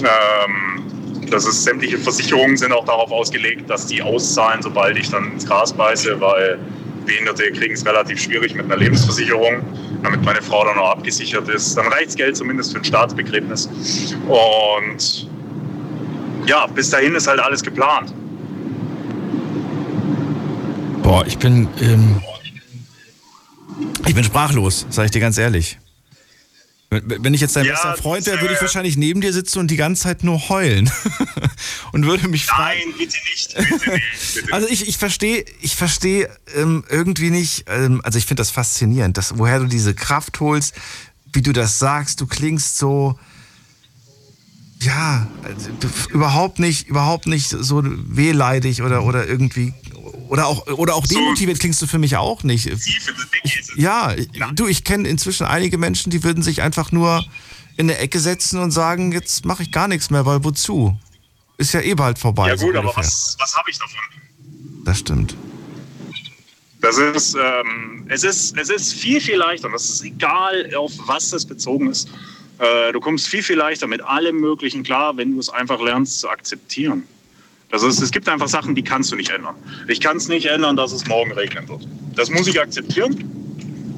Ähm, 0.01 0.83
das 1.31 1.47
ist, 1.47 1.63
sämtliche 1.63 1.97
Versicherungen 1.97 2.57
sind 2.57 2.71
auch 2.71 2.85
darauf 2.85 3.11
ausgelegt, 3.11 3.67
dass 3.67 3.87
die 3.87 4.01
auszahlen, 4.03 4.61
sobald 4.61 4.97
ich 4.97 5.09
dann 5.09 5.31
ins 5.31 5.47
Gras 5.47 5.73
beiße, 5.73 6.21
weil 6.21 6.59
Behinderte 7.05 7.51
kriegen 7.51 7.73
es 7.73 7.85
relativ 7.85 8.19
schwierig 8.21 8.55
mit 8.55 8.65
einer 8.65 8.77
Lebensversicherung, 8.77 9.63
damit 10.03 10.23
meine 10.23 10.41
Frau 10.41 10.65
dann 10.65 10.77
auch 10.77 10.91
abgesichert 10.91 11.47
ist. 11.49 11.75
Dann 11.77 11.87
reicht 11.87 12.15
Geld 12.15 12.35
zumindest 12.37 12.73
für 12.73 12.79
ein 12.79 12.85
Staatsbegräbnis. 12.85 13.69
Und 14.27 15.29
ja, 16.47 16.67
bis 16.67 16.89
dahin 16.89 17.15
ist 17.15 17.27
halt 17.27 17.39
alles 17.39 17.63
geplant. 17.63 18.13
Boah, 21.01 21.25
ich 21.25 21.37
bin, 21.37 21.67
ähm, 21.81 22.21
ich 24.07 24.15
bin 24.15 24.23
sprachlos, 24.23 24.85
sag 24.89 25.05
ich 25.05 25.11
dir 25.11 25.19
ganz 25.19 25.37
ehrlich. 25.37 25.77
Wenn 27.03 27.33
ich 27.33 27.41
jetzt 27.41 27.55
dein 27.55 27.65
Ja, 27.65 27.73
bester 27.73 27.97
Freund 27.97 28.25
wäre, 28.25 28.41
würde 28.41 28.53
ich 28.53 28.61
wahrscheinlich 28.61 28.97
neben 28.97 29.21
dir 29.21 29.33
sitzen 29.33 29.59
und 29.59 29.71
die 29.71 29.75
ganze 29.75 30.03
Zeit 30.03 30.23
nur 30.23 30.49
heulen. 30.49 30.89
und 31.91 32.05
würde 32.05 32.27
mich 32.27 32.45
fragen. 32.45 32.79
Nein, 32.85 32.97
bitte 32.97 33.17
nicht. 33.31 33.55
Bitte 33.55 33.91
nicht. 33.91 34.33
Bitte 34.35 34.47
Also 34.53 34.67
ich, 34.67 34.87
ich 34.87 34.97
verstehe, 34.97 35.45
ich 35.61 35.75
verstehe 35.75 36.29
ähm, 36.55 36.83
irgendwie 36.89 37.29
nicht, 37.29 37.65
ähm, 37.67 38.01
also 38.03 38.17
ich 38.17 38.25
finde 38.25 38.41
das 38.41 38.51
faszinierend, 38.51 39.17
dass, 39.17 39.37
woher 39.37 39.59
du 39.59 39.65
diese 39.65 39.93
Kraft 39.93 40.39
holst, 40.39 40.73
wie 41.33 41.41
du 41.41 41.51
das 41.51 41.79
sagst, 41.79 42.21
du 42.21 42.27
klingst 42.27 42.77
so, 42.77 43.19
ja, 44.81 45.27
also, 45.43 45.69
überhaupt 46.09 46.59
nicht, 46.59 46.87
überhaupt 46.87 47.27
nicht 47.27 47.49
so 47.49 47.81
wehleidig 47.83 48.81
oder, 48.81 49.03
oder 49.03 49.27
irgendwie, 49.27 49.73
oder 50.29 50.47
auch, 50.47 50.67
oder 50.67 50.95
auch 50.95 51.05
So- 51.05 51.15
demotiviert 51.15 51.59
klingst 51.59 51.81
du 51.81 51.87
für 51.87 51.99
mich 51.99 52.15
auch 52.17 52.43
nicht. 52.43 52.69
Ja, 53.75 54.15
du, 54.53 54.67
ich 54.67 54.83
kenne 54.83 55.07
inzwischen 55.07 55.45
einige 55.45 55.77
Menschen, 55.77 56.09
die 56.09 56.23
würden 56.23 56.43
sich 56.43 56.61
einfach 56.61 56.91
nur 56.91 57.23
in 57.77 57.89
eine 57.89 57.97
Ecke 57.99 58.19
setzen 58.19 58.59
und 58.59 58.71
sagen, 58.71 59.11
jetzt 59.11 59.45
mache 59.45 59.63
ich 59.63 59.71
gar 59.71 59.87
nichts 59.87 60.09
mehr, 60.09 60.25
weil 60.25 60.43
wozu? 60.43 60.97
Ist 61.57 61.73
ja 61.73 61.81
eh 61.81 61.93
bald 61.93 62.19
vorbei. 62.19 62.49
Ja 62.49 62.57
so 62.57 62.65
gut, 62.67 62.75
aber 62.75 62.89
ungefähr. 62.89 63.03
was, 63.03 63.35
was 63.39 63.55
habe 63.55 63.69
ich 63.69 63.77
davon? 63.77 63.99
Das 64.85 64.99
stimmt. 64.99 65.35
Das 66.81 66.97
ist, 66.97 67.35
ähm, 67.35 68.05
es 68.09 68.23
ist, 68.23 68.57
es 68.57 68.69
ist 68.69 68.93
viel, 68.93 69.19
viel 69.19 69.37
leichter. 69.37 69.67
Und 69.67 69.73
das 69.73 69.89
ist 69.89 70.03
egal, 70.03 70.73
auf 70.75 70.91
was 71.05 71.31
das 71.31 71.45
bezogen 71.45 71.89
ist. 71.89 72.07
Äh, 72.59 72.91
du 72.93 72.99
kommst 72.99 73.27
viel, 73.27 73.41
viel 73.41 73.55
leichter 73.57 73.87
mit 73.87 74.01
allem 74.01 74.39
Möglichen 74.39 74.83
klar, 74.83 75.17
wenn 75.17 75.31
du 75.33 75.39
es 75.39 75.49
einfach 75.49 75.81
lernst 75.81 76.19
zu 76.19 76.29
akzeptieren. 76.29 77.03
Das 77.69 77.83
ist, 77.83 78.01
es 78.01 78.11
gibt 78.11 78.29
einfach 78.29 78.47
Sachen, 78.47 78.75
die 78.75 78.83
kannst 78.83 79.11
du 79.11 79.15
nicht 79.15 79.29
ändern. 79.29 79.55
Ich 79.87 79.99
kann 79.99 80.17
es 80.17 80.27
nicht 80.27 80.45
ändern, 80.45 80.75
dass 80.75 80.91
es 80.91 81.05
morgen 81.07 81.31
regnen 81.31 81.67
wird. 81.67 81.87
Das 82.15 82.29
muss 82.29 82.47
ich 82.47 82.59
akzeptieren. 82.59 83.15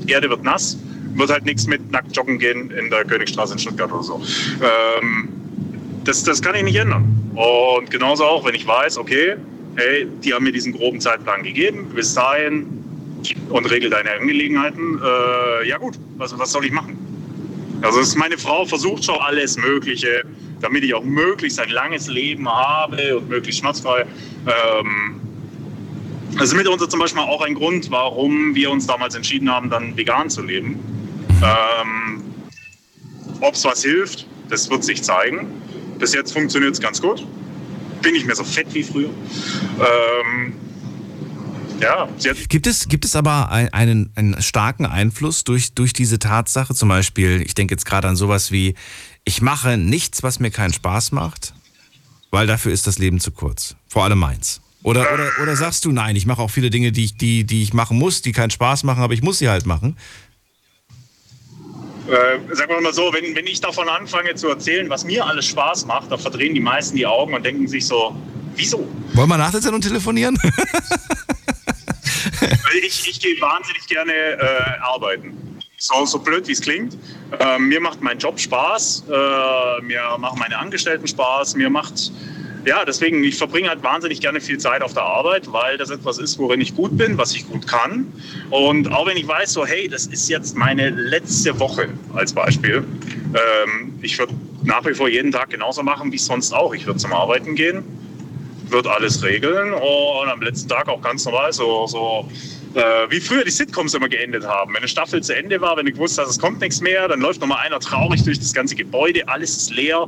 Die 0.08 0.12
Erde 0.12 0.30
wird 0.30 0.44
nass. 0.44 0.78
Wird 1.16 1.30
halt 1.30 1.46
nichts 1.46 1.68
mit 1.68 1.92
nackt 1.92 2.16
joggen 2.16 2.40
gehen 2.40 2.72
in 2.72 2.90
der 2.90 3.04
Königstraße 3.04 3.54
in 3.54 3.60
Stuttgart 3.60 3.92
oder 3.92 4.04
so. 4.04 4.22
Ähm, 4.62 5.30
das, 6.04 6.24
das 6.24 6.42
kann 6.42 6.56
ich 6.56 6.64
nicht 6.64 6.76
ändern. 6.76 7.06
Und 7.36 7.92
genauso 7.92 8.24
auch, 8.24 8.46
wenn 8.46 8.56
ich 8.56 8.66
weiß, 8.66 8.98
okay, 8.98 9.36
hey, 9.76 10.08
die 10.24 10.34
haben 10.34 10.44
mir 10.44 10.52
diesen 10.52 10.74
groben 10.74 11.02
Zeitplan 11.02 11.44
gegeben, 11.44 11.88
bis 11.94 12.14
dahin 12.14 12.84
und 13.50 13.70
regel 13.70 13.90
deine 13.90 14.12
Angelegenheiten. 14.12 15.00
Äh, 15.04 15.68
ja 15.68 15.78
gut, 15.78 15.96
was, 16.18 16.38
was 16.38 16.52
soll 16.52 16.66
ich 16.66 16.72
machen? 16.72 16.98
Also 17.82 18.00
es 18.00 18.10
ist 18.10 18.16
meine 18.16 18.38
Frau 18.38 18.66
versucht 18.66 19.06
schon 19.06 19.18
alles 19.20 19.58
Mögliche, 19.58 20.24
damit 20.62 20.84
ich 20.84 20.94
auch 20.94 21.04
möglichst 21.04 21.60
ein 21.60 21.70
langes 21.70 22.08
Leben 22.08 22.48
habe 22.50 23.18
und 23.18 23.30
möglichst 23.30 23.62
schmerzfrei. 23.62 24.06
Ähm, 24.46 25.22
das 26.34 26.50
ist 26.50 26.56
mitunter 26.56 26.88
zum 26.88 27.00
Beispiel 27.00 27.22
auch 27.22 27.42
ein 27.42 27.56
Grund, 27.56 27.90
warum 27.90 28.54
wir 28.54 28.70
uns 28.70 28.86
damals 28.86 29.16
entschieden 29.16 29.50
haben, 29.50 29.70
dann 29.70 29.98
vegan 29.98 30.30
zu 30.30 30.44
leben. 30.44 30.80
Ähm, 31.42 32.22
Ob 33.42 33.56
es 33.56 33.66
was 33.66 33.84
hilft, 33.84 34.28
das 34.50 34.70
wird 34.70 34.84
sich 34.84 35.04
zeigen. 35.04 35.48
Bis 36.00 36.14
jetzt 36.14 36.34
funktioniert 36.34 36.74
es 36.74 36.80
ganz 36.80 37.02
gut. 37.02 37.26
Bin 38.02 38.14
nicht 38.14 38.28
mehr 38.28 38.36
so 38.36 38.44
fett 38.44 38.68
wie 38.74 38.84
früher. 38.84 39.10
Ähm, 39.80 40.54
ja, 41.82 42.08
Gibt 42.50 42.66
es, 42.66 42.88
gibt 42.88 43.06
es 43.06 43.16
aber 43.16 43.52
ein, 43.52 43.72
einen, 43.72 44.12
einen 44.16 44.42
starken 44.42 44.86
Einfluss 44.86 45.44
durch, 45.44 45.74
durch 45.74 45.94
diese 45.94 46.18
Tatsache? 46.18 46.74
Zum 46.74 46.90
Beispiel, 46.90 47.42
ich 47.42 47.54
denke 47.54 47.74
jetzt 47.74 47.86
gerade 47.86 48.08
an 48.08 48.16
sowas 48.16 48.52
wie, 48.52 48.74
ich 49.28 49.42
mache 49.42 49.78
nichts, 49.78 50.24
was 50.24 50.40
mir 50.40 50.52
keinen 50.52 50.72
Spaß 50.72 51.12
macht, 51.12 51.54
weil 52.32 52.48
dafür 52.48 52.72
ist 52.72 52.88
das 52.88 52.98
Leben 52.98 53.20
zu 53.20 53.32
kurz. 53.32 53.76
Vor 53.90 54.06
allem 54.06 54.20
meins. 54.20 54.62
Oder, 54.84 55.14
oder, 55.14 55.30
oder 55.42 55.56
sagst 55.58 55.84
du, 55.84 55.92
nein, 55.92 56.16
ich 56.16 56.26
mache 56.26 56.42
auch 56.42 56.50
viele 56.50 56.70
Dinge, 56.70 56.94
die 56.94 57.04
ich, 57.04 57.18
die, 57.18 57.44
die 57.44 57.62
ich 57.62 57.74
machen 57.74 57.98
muss, 57.98 58.22
die 58.22 58.32
keinen 58.32 58.52
Spaß 58.52 58.86
machen, 58.86 59.04
aber 59.04 59.14
ich 59.14 59.22
muss 59.22 59.40
sie 59.40 59.50
halt 59.50 59.66
machen. 59.66 59.98
Äh, 62.08 62.56
sagen 62.56 62.72
wir 62.72 62.80
mal 62.80 62.94
so, 62.94 63.12
wenn, 63.12 63.36
wenn 63.36 63.48
ich 63.48 63.60
davon 63.60 63.90
anfange 63.90 64.34
zu 64.36 64.48
erzählen, 64.48 64.90
was 64.90 65.04
mir 65.04 65.26
alles 65.26 65.46
Spaß 65.48 65.88
macht, 65.88 66.10
da 66.10 66.18
verdrehen 66.18 66.54
die 66.54 66.62
meisten 66.62 66.96
die 66.96 67.06
Augen 67.06 67.34
und 67.34 67.46
denken 67.46 67.68
sich 67.68 67.86
so, 67.86 68.16
wieso? 68.56 68.88
Wollen 69.12 69.28
wir 69.28 69.38
nach 69.38 69.52
der 69.52 69.62
Sendung 69.62 69.82
telefonieren? 69.82 70.38
Weil 70.42 70.52
Ich, 72.88 73.06
ich 73.10 73.20
gehe 73.20 73.42
wahnsinnig 73.42 73.86
gerne 73.88 74.14
äh, 74.14 74.80
arbeiten. 74.80 75.47
So, 75.80 76.06
so 76.06 76.18
blöd 76.18 76.48
wie 76.48 76.54
es 76.54 76.62
klingt. 76.62 76.98
Äh, 77.40 77.60
mir 77.60 77.80
macht 77.80 78.02
mein 78.02 78.18
Job 78.18 78.40
Spaß, 78.40 79.04
äh, 79.08 79.82
mir 79.84 80.02
machen 80.18 80.40
meine 80.40 80.58
Angestellten 80.58 81.08
Spaß, 81.08 81.54
mir 81.54 81.70
macht, 81.70 82.12
ja, 82.66 82.84
deswegen, 82.84 83.24
ich 83.24 83.38
verbringe 83.38 83.70
halt 83.70 83.84
wahnsinnig 83.84 84.20
gerne 84.20 84.42
viel 84.42 84.58
Zeit 84.58 84.82
auf 84.82 84.96
der 84.96 85.04
Arbeit, 85.04 85.54
weil 85.54 85.78
das 85.78 85.92
etwas 85.92 86.18
ist, 86.18 86.40
worin 86.40 86.62
ich 86.62 86.76
gut 86.76 86.98
bin, 86.98 87.20
was 87.20 87.36
ich 87.36 87.48
gut 87.48 87.68
kann. 87.68 88.12
Und 88.50 88.92
auch 88.92 89.06
wenn 89.06 89.18
ich 89.18 89.28
weiß, 89.28 89.54
so, 89.54 89.68
hey, 89.68 89.88
das 89.88 90.08
ist 90.08 90.28
jetzt 90.30 90.58
meine 90.58 90.90
letzte 90.90 91.60
Woche 91.60 91.90
als 92.16 92.34
Beispiel. 92.34 92.84
Ähm, 93.36 93.94
ich 94.02 94.18
würde 94.18 94.34
nach 94.64 94.84
wie 94.84 94.96
vor 94.96 95.10
jeden 95.10 95.32
Tag 95.32 95.52
genauso 95.52 95.84
machen 95.84 96.12
wie 96.12 96.18
sonst 96.18 96.54
auch. 96.54 96.74
Ich 96.74 96.88
würde 96.88 96.98
zum 96.98 97.14
Arbeiten 97.14 97.54
gehen, 97.54 97.84
wird 98.70 98.88
alles 98.88 99.24
regeln 99.24 99.74
und 99.74 100.28
am 100.28 100.42
letzten 100.42 100.70
Tag 100.70 100.88
auch 100.88 101.04
ganz 101.04 101.24
normal 101.26 101.54
so, 101.54 101.86
so 101.86 102.28
äh, 102.76 103.10
wie 103.10 103.20
früher 103.20 103.44
die 103.44 103.52
Sitcoms 103.52 103.94
immer 103.94 104.10
geendet 104.10 104.46
haben. 104.46 104.74
Wenn 104.74 104.80
eine 104.80 104.88
Staffel 104.88 105.22
zu 105.22 105.36
Ende 105.36 105.60
war, 105.62 105.78
wenn 105.78 105.86
du 105.86 105.92
gewusst 105.92 106.18
hast, 106.18 106.30
es 106.30 106.40
kommt 106.40 106.62
nichts 106.62 106.82
mehr, 106.82 107.08
dann 107.08 107.20
läuft 107.20 107.42
noch 107.42 107.48
mal 107.48 107.58
einer 107.58 107.80
traurig 107.80 108.24
durch 108.24 108.40
das 108.40 108.54
ganze 108.54 108.76
Gebäude, 108.76 109.28
alles 109.28 109.56
ist 109.58 109.72
leer, 109.72 110.08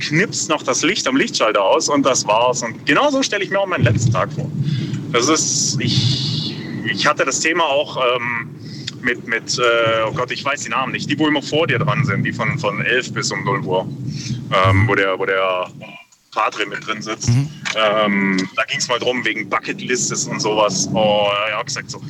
knipst 0.00 0.48
noch 0.48 0.62
das 0.62 0.82
Licht 0.82 1.06
am 1.06 1.16
Lichtschalter 1.16 1.62
aus 1.62 1.88
und 1.88 2.04
das 2.04 2.26
war's. 2.26 2.62
Und 2.62 2.86
genauso 2.86 3.22
stelle 3.22 3.44
ich 3.44 3.50
mir 3.50 3.60
auch 3.60 3.66
meinen 3.66 3.84
letzten 3.84 4.12
Tag 4.12 4.32
vor. 4.32 4.50
Das 5.12 5.28
ist, 5.28 5.78
ich, 5.80 6.56
ich 6.90 7.06
hatte 7.06 7.24
das 7.24 7.40
Thema 7.40 7.64
auch 7.64 7.96
ähm, 7.96 8.50
mit, 9.02 9.26
mit 9.26 9.58
äh, 9.58 10.02
oh 10.06 10.12
Gott, 10.12 10.30
ich 10.30 10.44
weiß 10.44 10.62
die 10.62 10.70
Namen 10.70 10.92
nicht, 10.92 11.10
die, 11.10 11.18
wo 11.18 11.28
immer 11.28 11.42
vor 11.42 11.66
dir 11.66 11.78
dran 11.78 12.04
sind, 12.04 12.24
die 12.24 12.32
von, 12.32 12.58
von 12.58 12.80
11 12.84 13.12
bis 13.12 13.30
um 13.30 13.44
0 13.44 13.60
Uhr, 13.60 13.88
ähm, 14.66 14.88
wo 14.88 14.94
der, 14.94 15.18
wo 15.18 15.26
der 15.26 15.66
Padre 16.32 16.66
mit 16.66 16.86
drin 16.86 17.02
sitzt. 17.02 17.28
Ähm, 17.28 18.48
da 18.56 18.64
ging 18.64 18.78
es 18.78 18.88
mal 18.88 18.98
drum 18.98 19.24
wegen 19.24 19.48
Bucketlistes 19.48 20.24
und 20.26 20.40
sowas. 20.40 20.88
Oh, 20.92 21.28
ja, 21.50 21.58
hab 21.58 21.66
gesagt 21.66 21.90
so. 21.90 22.00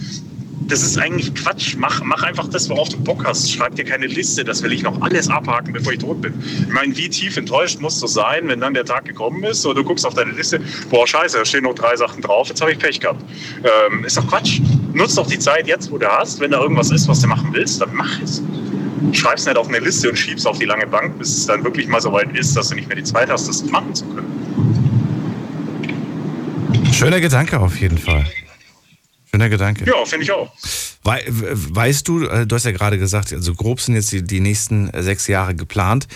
Das 0.69 0.81
ist 0.83 0.97
eigentlich 0.97 1.35
Quatsch. 1.35 1.75
Mach, 1.77 2.03
mach 2.05 2.23
einfach 2.23 2.49
das, 2.49 2.71
worauf 2.71 2.89
du 2.89 2.99
Bock 2.99 3.25
hast. 3.27 3.51
Schreib 3.51 3.75
dir 3.75 3.85
keine 3.85 4.07
Liste. 4.07 4.45
Das 4.45 4.63
will 4.63 4.73
ich 4.73 4.83
noch 4.83 5.03
alles 5.03 5.29
abhaken, 5.29 5.73
bevor 5.73 5.93
ich 5.93 5.99
tot 5.99 6.23
bin. 6.23 6.33
Ich 6.41 6.73
meine, 6.73 6.97
wie 6.97 7.09
tief 7.09 7.37
enttäuscht 7.37 7.81
musst 7.81 8.01
du 8.01 8.07
sein, 8.07 8.47
wenn 8.47 8.61
dann 8.61 8.75
der 8.75 8.85
Tag 8.85 9.05
gekommen 9.05 9.43
ist 9.43 9.67
und 9.67 9.77
du 9.77 9.83
guckst 9.83 10.07
auf 10.07 10.15
deine 10.15 10.31
Liste. 10.31 10.61
Boah, 10.89 11.07
scheiße, 11.07 11.39
da 11.39 11.45
stehen 11.45 11.65
noch 11.65 11.75
drei 11.75 11.97
Sachen 11.97 12.23
drauf. 12.23 12.49
Jetzt 12.49 12.61
habe 12.61 12.73
ich 12.73 12.79
Pech 12.79 13.01
gehabt. 13.01 13.23
Ähm, 13.91 14.05
ist 14.05 14.17
doch 14.17 14.27
Quatsch. 14.29 14.61
Nutz 14.95 15.17
doch 15.17 15.27
die 15.27 15.39
Zeit 15.39 15.67
jetzt, 15.67 15.91
wo 15.91 15.99
du 15.99 16.09
hast. 16.09 16.39
Wenn 16.39 16.53
da 16.53 16.61
irgendwas 16.61 16.93
ist, 16.93 17.09
was 17.09 17.21
du 17.21 17.27
machen 17.27 17.49
willst, 17.53 17.81
dann 17.81 17.93
mach 17.93 18.23
es. 18.23 18.41
Schreib's 19.13 19.45
nicht 19.47 19.57
auf 19.57 19.69
eine 19.69 19.79
Liste 19.81 20.09
und 20.11 20.17
schieb's 20.19 20.47
auf 20.47 20.59
die 20.59 20.65
lange 20.65 20.87
Bank, 20.87 21.19
bis 21.19 21.37
es 21.37 21.47
dann 21.47 21.65
wirklich 21.65 21.89
mal 21.89 22.01
so 22.01 22.13
weit 22.13 22.37
ist, 22.37 22.57
dass 22.57 22.69
du 22.69 22.75
nicht 22.77 22.87
mehr 22.89 22.97
die 22.97 23.03
Zeit 23.05 23.29
hast, 23.31 23.49
das 23.49 23.63
machen 23.65 23.95
zu 23.95 24.05
können. 24.07 24.31
Schöner 26.93 27.21
Gedanke 27.21 27.59
auf 27.61 27.79
jeden 27.81 27.99
Fall. 27.99 28.25
Schöner 29.31 29.49
Gedanke. 29.49 29.85
Ja, 29.87 30.05
finde 30.05 30.25
ich 30.25 30.31
auch. 30.33 30.53
Wei- 31.05 31.25
Weißt 31.29 32.07
du, 32.07 32.25
äh, 32.27 32.47
du 32.47 32.55
hast 32.55 32.65
ja 32.65 32.71
gerade 32.73 32.99
gesagt, 32.99 33.33
also 33.33 33.55
grob 33.55 33.81
sind 33.81 33.95
jetzt 33.95 34.13
die, 34.13 34.23
die 34.23 34.41
nächsten 34.41 34.89
äh, 34.91 35.03
sechs 35.03 35.27
Jahre 35.27 35.55
geplant. 35.55 36.07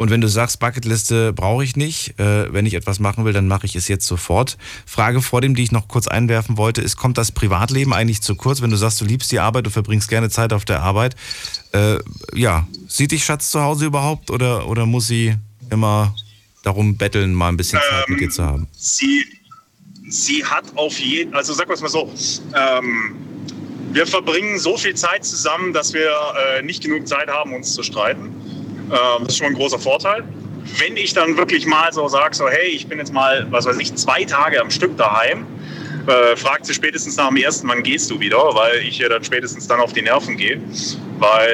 Und 0.00 0.08
wenn 0.08 0.22
du 0.22 0.28
sagst, 0.28 0.60
Bucketliste 0.60 1.34
brauche 1.34 1.62
ich 1.62 1.76
nicht, 1.76 2.18
äh, 2.18 2.50
wenn 2.54 2.64
ich 2.64 2.72
etwas 2.72 3.00
machen 3.00 3.26
will, 3.26 3.34
dann 3.34 3.46
mache 3.46 3.66
ich 3.66 3.76
es 3.76 3.86
jetzt 3.86 4.06
sofort. 4.06 4.56
Frage 4.86 5.20
vor 5.20 5.42
dem, 5.42 5.54
die 5.54 5.62
ich 5.62 5.72
noch 5.72 5.88
kurz 5.88 6.08
einwerfen 6.08 6.56
wollte, 6.56 6.80
ist, 6.80 6.96
kommt 6.96 7.18
das 7.18 7.32
Privatleben 7.32 7.92
eigentlich 7.92 8.22
zu 8.22 8.34
kurz, 8.34 8.62
wenn 8.62 8.70
du 8.70 8.78
sagst, 8.78 8.98
du 9.02 9.04
liebst 9.04 9.30
die 9.30 9.40
Arbeit, 9.40 9.66
du 9.66 9.70
verbringst 9.70 10.08
gerne 10.08 10.30
Zeit 10.30 10.54
auf 10.54 10.64
der 10.64 10.80
Arbeit? 10.80 11.16
Äh, 11.72 11.98
ja, 12.34 12.66
sieht 12.88 13.12
dich 13.12 13.26
Schatz 13.26 13.50
zu 13.50 13.60
Hause 13.60 13.84
überhaupt 13.84 14.30
oder, 14.30 14.66
oder 14.68 14.86
muss 14.86 15.06
sie 15.06 15.34
immer 15.68 16.14
darum 16.62 16.96
betteln, 16.96 17.34
mal 17.34 17.50
ein 17.50 17.58
bisschen 17.58 17.80
Zeit 17.90 18.08
mit 18.08 18.20
dir 18.20 18.30
zu 18.30 18.42
haben? 18.42 18.68
sie, 18.78 19.26
sie 20.08 20.42
hat 20.42 20.64
auf 20.76 20.98
jeden, 20.98 21.34
also 21.34 21.52
es 21.52 21.80
mal 21.82 21.88
so, 21.90 22.10
ähm, 22.56 23.16
wir 23.92 24.06
verbringen 24.06 24.58
so 24.58 24.78
viel 24.78 24.94
Zeit 24.94 25.26
zusammen, 25.26 25.74
dass 25.74 25.92
wir 25.92 26.10
äh, 26.56 26.62
nicht 26.62 26.82
genug 26.82 27.06
Zeit 27.06 27.28
haben, 27.28 27.52
uns 27.52 27.74
zu 27.74 27.82
streiten. 27.82 28.34
Ähm, 28.90 29.24
das 29.24 29.28
ist 29.28 29.38
schon 29.38 29.48
ein 29.48 29.54
großer 29.54 29.78
Vorteil. 29.78 30.24
Wenn 30.78 30.96
ich 30.96 31.14
dann 31.14 31.36
wirklich 31.36 31.66
mal 31.66 31.92
so 31.92 32.06
sage, 32.08 32.34
so 32.34 32.48
hey, 32.48 32.68
ich 32.68 32.86
bin 32.86 32.98
jetzt 32.98 33.12
mal, 33.12 33.46
was 33.50 33.66
weiß 33.66 33.78
ich, 33.78 33.94
zwei 33.94 34.24
Tage 34.24 34.60
am 34.60 34.70
Stück 34.70 34.96
daheim, 34.96 35.46
äh, 36.06 36.36
fragt 36.36 36.66
sie 36.66 36.74
spätestens 36.74 37.16
nach 37.16 37.28
dem 37.28 37.36
ersten, 37.36 37.68
wann 37.68 37.82
gehst 37.82 38.10
du 38.10 38.20
wieder, 38.20 38.38
weil 38.54 38.78
ich 38.78 39.00
ihr 39.00 39.08
dann 39.08 39.22
spätestens 39.24 39.66
dann 39.66 39.80
auf 39.80 39.92
die 39.92 40.02
Nerven 40.02 40.36
gehe. 40.36 40.60
Weil 41.18 41.48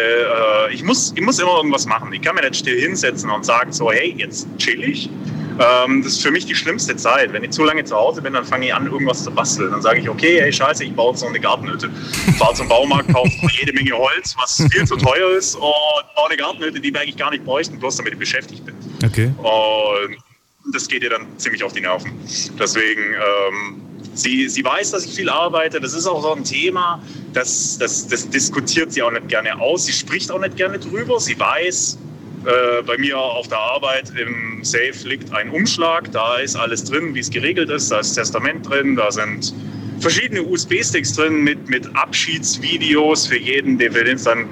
äh, 0.71 0.75
ich, 0.75 0.83
muss, 0.83 1.13
ich 1.17 1.23
muss 1.23 1.39
immer 1.39 1.57
irgendwas 1.57 1.87
machen. 1.87 2.13
Ich 2.13 2.23
kann 2.23 2.35
mir 2.35 2.43
nicht 2.43 2.57
still 2.57 2.81
hinsetzen 2.81 3.31
und 3.31 3.45
sagen 3.45 3.73
so, 3.73 3.91
hey, 3.91 4.15
jetzt 4.17 4.47
chill 4.59 4.83
ich. 4.85 5.09
Ähm, 5.59 6.03
das 6.03 6.13
ist 6.13 6.23
für 6.23 6.31
mich 6.31 6.47
die 6.47 6.55
schlimmste 6.55 6.97
Zeit. 6.97 7.33
Wenn 7.33 7.45
ich 7.45 7.51
zu 7.51 7.65
lange 7.65 7.85
zu 7.85 7.97
Hause 7.97 8.23
bin, 8.23 8.33
dann 8.35 8.45
fange 8.45 8.67
ich 8.67 8.75
an, 8.75 8.87
irgendwas 8.87 9.25
zu 9.25 9.31
basteln. 9.31 9.71
Dann 9.71 9.83
sage 9.83 10.01
ich, 10.01 10.09
okay, 10.09 10.41
hey, 10.41 10.53
scheiße, 10.53 10.85
ich 10.85 10.93
baue 10.95 11.13
jetzt 11.13 11.23
noch 11.23 11.31
eine 11.31 11.41
Gartenhütte. 11.41 11.91
Fahre 12.39 12.55
zum 12.55 12.69
Baumarkt, 12.69 13.13
kaufe 13.13 13.31
jede 13.59 13.73
Menge 13.73 13.93
Holz, 13.93 14.35
was 14.39 14.63
viel 14.71 14.87
zu 14.87 14.97
teuer 14.97 15.31
ist, 15.31 15.55
und 15.55 15.63
baue 15.63 16.29
eine 16.29 16.37
Gartenhütte, 16.37 16.81
die 16.81 16.93
wir 16.93 17.01
eigentlich 17.01 17.17
gar 17.17 17.31
nicht 17.31 17.45
bräuchten, 17.45 17.79
bloß 17.79 17.97
damit 17.97 18.13
ich 18.13 18.19
beschäftigt 18.19 18.65
bin. 18.65 18.75
Okay. 19.05 19.33
Und 19.39 20.75
das 20.75 20.89
geht 20.89 21.03
ihr 21.03 21.11
dann 21.11 21.27
ziemlich 21.39 21.63
auf 21.63 21.73
die 21.73 21.81
Nerven. 21.81 22.13
Deswegen, 22.59 23.15
ähm, 23.15 23.81
sie, 24.15 24.49
sie 24.49 24.65
weiß, 24.65 24.91
dass 24.91 25.05
ich 25.05 25.15
viel 25.15 25.29
arbeite. 25.29 25.81
Das 25.81 25.95
ist 25.95 26.07
auch 26.07 26.23
so 26.23 26.35
ein 26.35 26.45
Thema, 26.45 27.03
das, 27.33 27.79
das, 27.79 28.09
das 28.09 28.29
diskutiert 28.29 28.93
sie 28.93 29.03
auch 29.03 29.13
nicht 29.13 29.29
gerne 29.29 29.59
aus. 29.61 29.87
Sie 29.87 29.93
spricht 29.93 30.31
auch 30.31 30.41
nicht 30.41 30.57
gerne 30.57 30.79
drüber. 30.79 31.21
Sie 31.21 31.39
weiß, 31.39 31.99
äh, 32.47 32.83
bei 32.83 32.97
mir 32.99 33.19
auf 33.19 33.49
der 33.49 33.59
Arbeit 33.59 34.13
im 34.17 34.63
Safe 34.63 34.95
liegt 35.05 35.33
ein 35.33 35.51
Umschlag. 35.51 36.13
Da 36.13 36.37
ist 36.37 36.55
alles 36.55 36.85
drin, 36.85 37.15
wie 37.15 37.21
es 37.21 37.31
geregelt 37.31 37.71
ist. 37.71 37.91
Da 37.91 38.01
ist 38.01 38.15
Testament 38.15 38.69
drin, 38.69 38.95
da 38.95 39.11
sind 39.11 39.53
verschiedene 40.01 40.43
USB-Sticks 40.43 41.15
drin 41.15 41.43
mit, 41.43 41.69
mit 41.69 41.95
Abschiedsvideos 41.97 43.27
für 43.27 43.39
jeden, 43.39 43.79
der 43.79 43.93
für 43.93 44.05
den 44.05 44.17
es 44.17 44.25
dann 44.25 44.47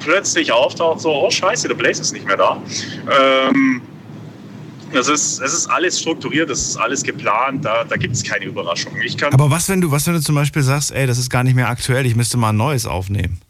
plötzlich 0.00 0.52
auftaucht, 0.52 1.00
so, 1.00 1.10
oh 1.10 1.30
scheiße, 1.30 1.66
der 1.66 1.74
Blaze 1.74 2.02
ist 2.02 2.12
nicht 2.12 2.26
mehr 2.26 2.36
da. 2.36 2.62
Ähm, 3.10 3.80
das 4.92 5.08
ist, 5.08 5.40
es 5.40 5.54
ist 5.54 5.66
alles 5.68 5.98
strukturiert, 5.98 6.50
das 6.50 6.60
ist 6.60 6.76
alles 6.76 7.02
geplant, 7.02 7.64
da, 7.64 7.84
da 7.84 7.96
gibt 7.96 8.14
es 8.14 8.22
keine 8.22 8.44
Überraschung. 8.44 8.92
Aber 9.32 9.50
was, 9.50 9.68
wenn 9.68 9.80
du, 9.80 9.90
was, 9.90 10.06
wenn 10.06 10.14
du 10.14 10.20
zum 10.20 10.34
Beispiel 10.34 10.62
sagst, 10.62 10.92
ey, 10.92 11.06
das 11.06 11.18
ist 11.18 11.30
gar 11.30 11.42
nicht 11.42 11.54
mehr 11.54 11.70
aktuell, 11.70 12.04
ich 12.04 12.14
müsste 12.14 12.36
mal 12.36 12.50
ein 12.50 12.56
neues 12.56 12.86
aufnehmen? 12.86 13.40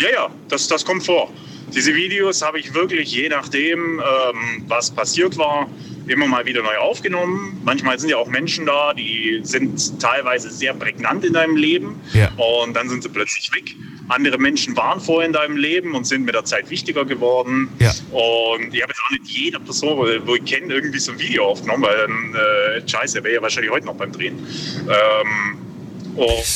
Ja, 0.00 0.08
ja, 0.10 0.30
das, 0.48 0.66
das 0.68 0.84
kommt 0.84 1.04
vor. 1.04 1.30
Diese 1.74 1.94
Videos 1.94 2.42
habe 2.42 2.58
ich 2.58 2.74
wirklich, 2.74 3.12
je 3.12 3.28
nachdem, 3.28 4.00
ähm, 4.00 4.64
was 4.66 4.90
passiert 4.90 5.38
war, 5.38 5.68
immer 6.08 6.26
mal 6.26 6.44
wieder 6.44 6.62
neu 6.62 6.76
aufgenommen. 6.76 7.60
Manchmal 7.64 7.98
sind 7.98 8.10
ja 8.10 8.16
auch 8.16 8.26
Menschen 8.26 8.66
da, 8.66 8.92
die 8.92 9.40
sind 9.44 10.00
teilweise 10.00 10.50
sehr 10.50 10.74
prägnant 10.74 11.24
in 11.24 11.32
deinem 11.32 11.56
Leben 11.56 12.00
Ja. 12.12 12.28
und 12.36 12.74
dann 12.74 12.88
sind 12.88 13.04
sie 13.04 13.08
plötzlich 13.08 13.50
weg. 13.54 13.76
Andere 14.08 14.36
Menschen 14.38 14.76
waren 14.76 15.00
vorher 15.00 15.26
in 15.28 15.32
deinem 15.32 15.56
Leben 15.56 15.94
und 15.94 16.04
sind 16.06 16.24
mit 16.24 16.34
der 16.34 16.44
Zeit 16.44 16.68
wichtiger 16.68 17.04
geworden. 17.04 17.68
Ja. 17.78 17.90
Und 18.10 18.74
ich 18.74 18.82
habe 18.82 18.92
jetzt 18.92 19.00
auch 19.06 19.10
nicht 19.12 19.26
jeder 19.28 19.60
Person, 19.60 19.96
wo 20.26 20.34
ich 20.34 20.44
kenne, 20.44 20.74
irgendwie 20.74 20.98
so 20.98 21.12
ein 21.12 21.18
Video 21.20 21.44
aufgenommen, 21.46 21.84
weil 21.84 21.96
dann, 21.96 22.34
äh, 22.34 22.88
scheiße, 22.88 23.22
wäre 23.22 23.34
ja 23.36 23.42
wahrscheinlich 23.42 23.70
heute 23.70 23.86
noch 23.86 23.94
beim 23.94 24.10
Drehen. 24.12 24.44
Ähm, 24.88 25.56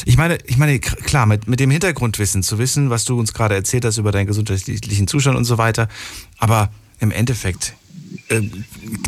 Ich 0.05 0.16
meine, 0.16 0.38
ich 0.45 0.57
meine, 0.57 0.79
klar, 0.79 1.27
mit, 1.27 1.49
mit 1.49 1.61
dem 1.61 1.71
Hintergrundwissen 1.71 2.42
zu 2.42 2.59
wissen, 2.59 2.90
was 2.90 3.05
du 3.05 3.19
uns 3.19 3.33
gerade 3.33 3.55
erzählt 3.55 3.85
hast 3.85 3.99
über 3.99 4.12
deinen 4.12 4.27
gesundheitlichen 4.27 5.09
Zustand 5.09 5.37
und 5.37 5.45
so 5.45 5.59
weiter. 5.59 5.88
Aber 6.38 6.71
im 7.01 7.11
Endeffekt, 7.11 7.75
äh, 8.29 8.42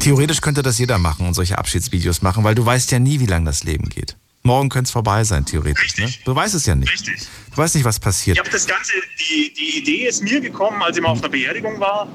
theoretisch 0.01 0.41
könnte 0.41 0.63
das 0.63 0.79
jeder 0.79 0.99
machen 0.99 1.27
und 1.27 1.35
solche 1.35 1.59
Abschiedsvideos 1.59 2.23
machen, 2.23 2.45
weil 2.45 2.55
du 2.55 2.65
weißt 2.65 2.91
ja 2.93 2.99
nie, 2.99 3.21
wie 3.21 3.27
lange 3.27 3.47
das 3.47 3.65
Leben 3.65 3.89
geht. 3.89 4.17
Morgen 4.45 4.69
könnte 4.69 4.89
es 4.89 4.93
vorbei 4.93 5.25
sein, 5.25 5.45
theoretisch. 5.45 5.97
Ne? 5.99 6.09
Du 6.25 6.35
weißt 6.35 6.55
es 6.55 6.65
ja 6.65 6.75
nicht. 6.75 6.93
Richtig. 6.93 7.27
Du 7.51 7.59
weißt 7.59 7.75
nicht, 7.75 7.85
was 7.85 7.99
passiert. 7.99 8.37
Ich 8.37 8.41
habe 8.41 8.51
das 8.51 8.67
Ganze, 8.67 8.93
die, 9.19 9.53
die 9.53 9.79
Idee 9.79 10.07
ist 10.07 10.23
mir 10.23 10.41
gekommen, 10.41 10.81
als 10.81 10.97
ich 10.97 11.03
mal 11.03 11.11
auf 11.11 11.19
einer 11.19 11.29
Beerdigung 11.29 11.79
war, 11.81 12.09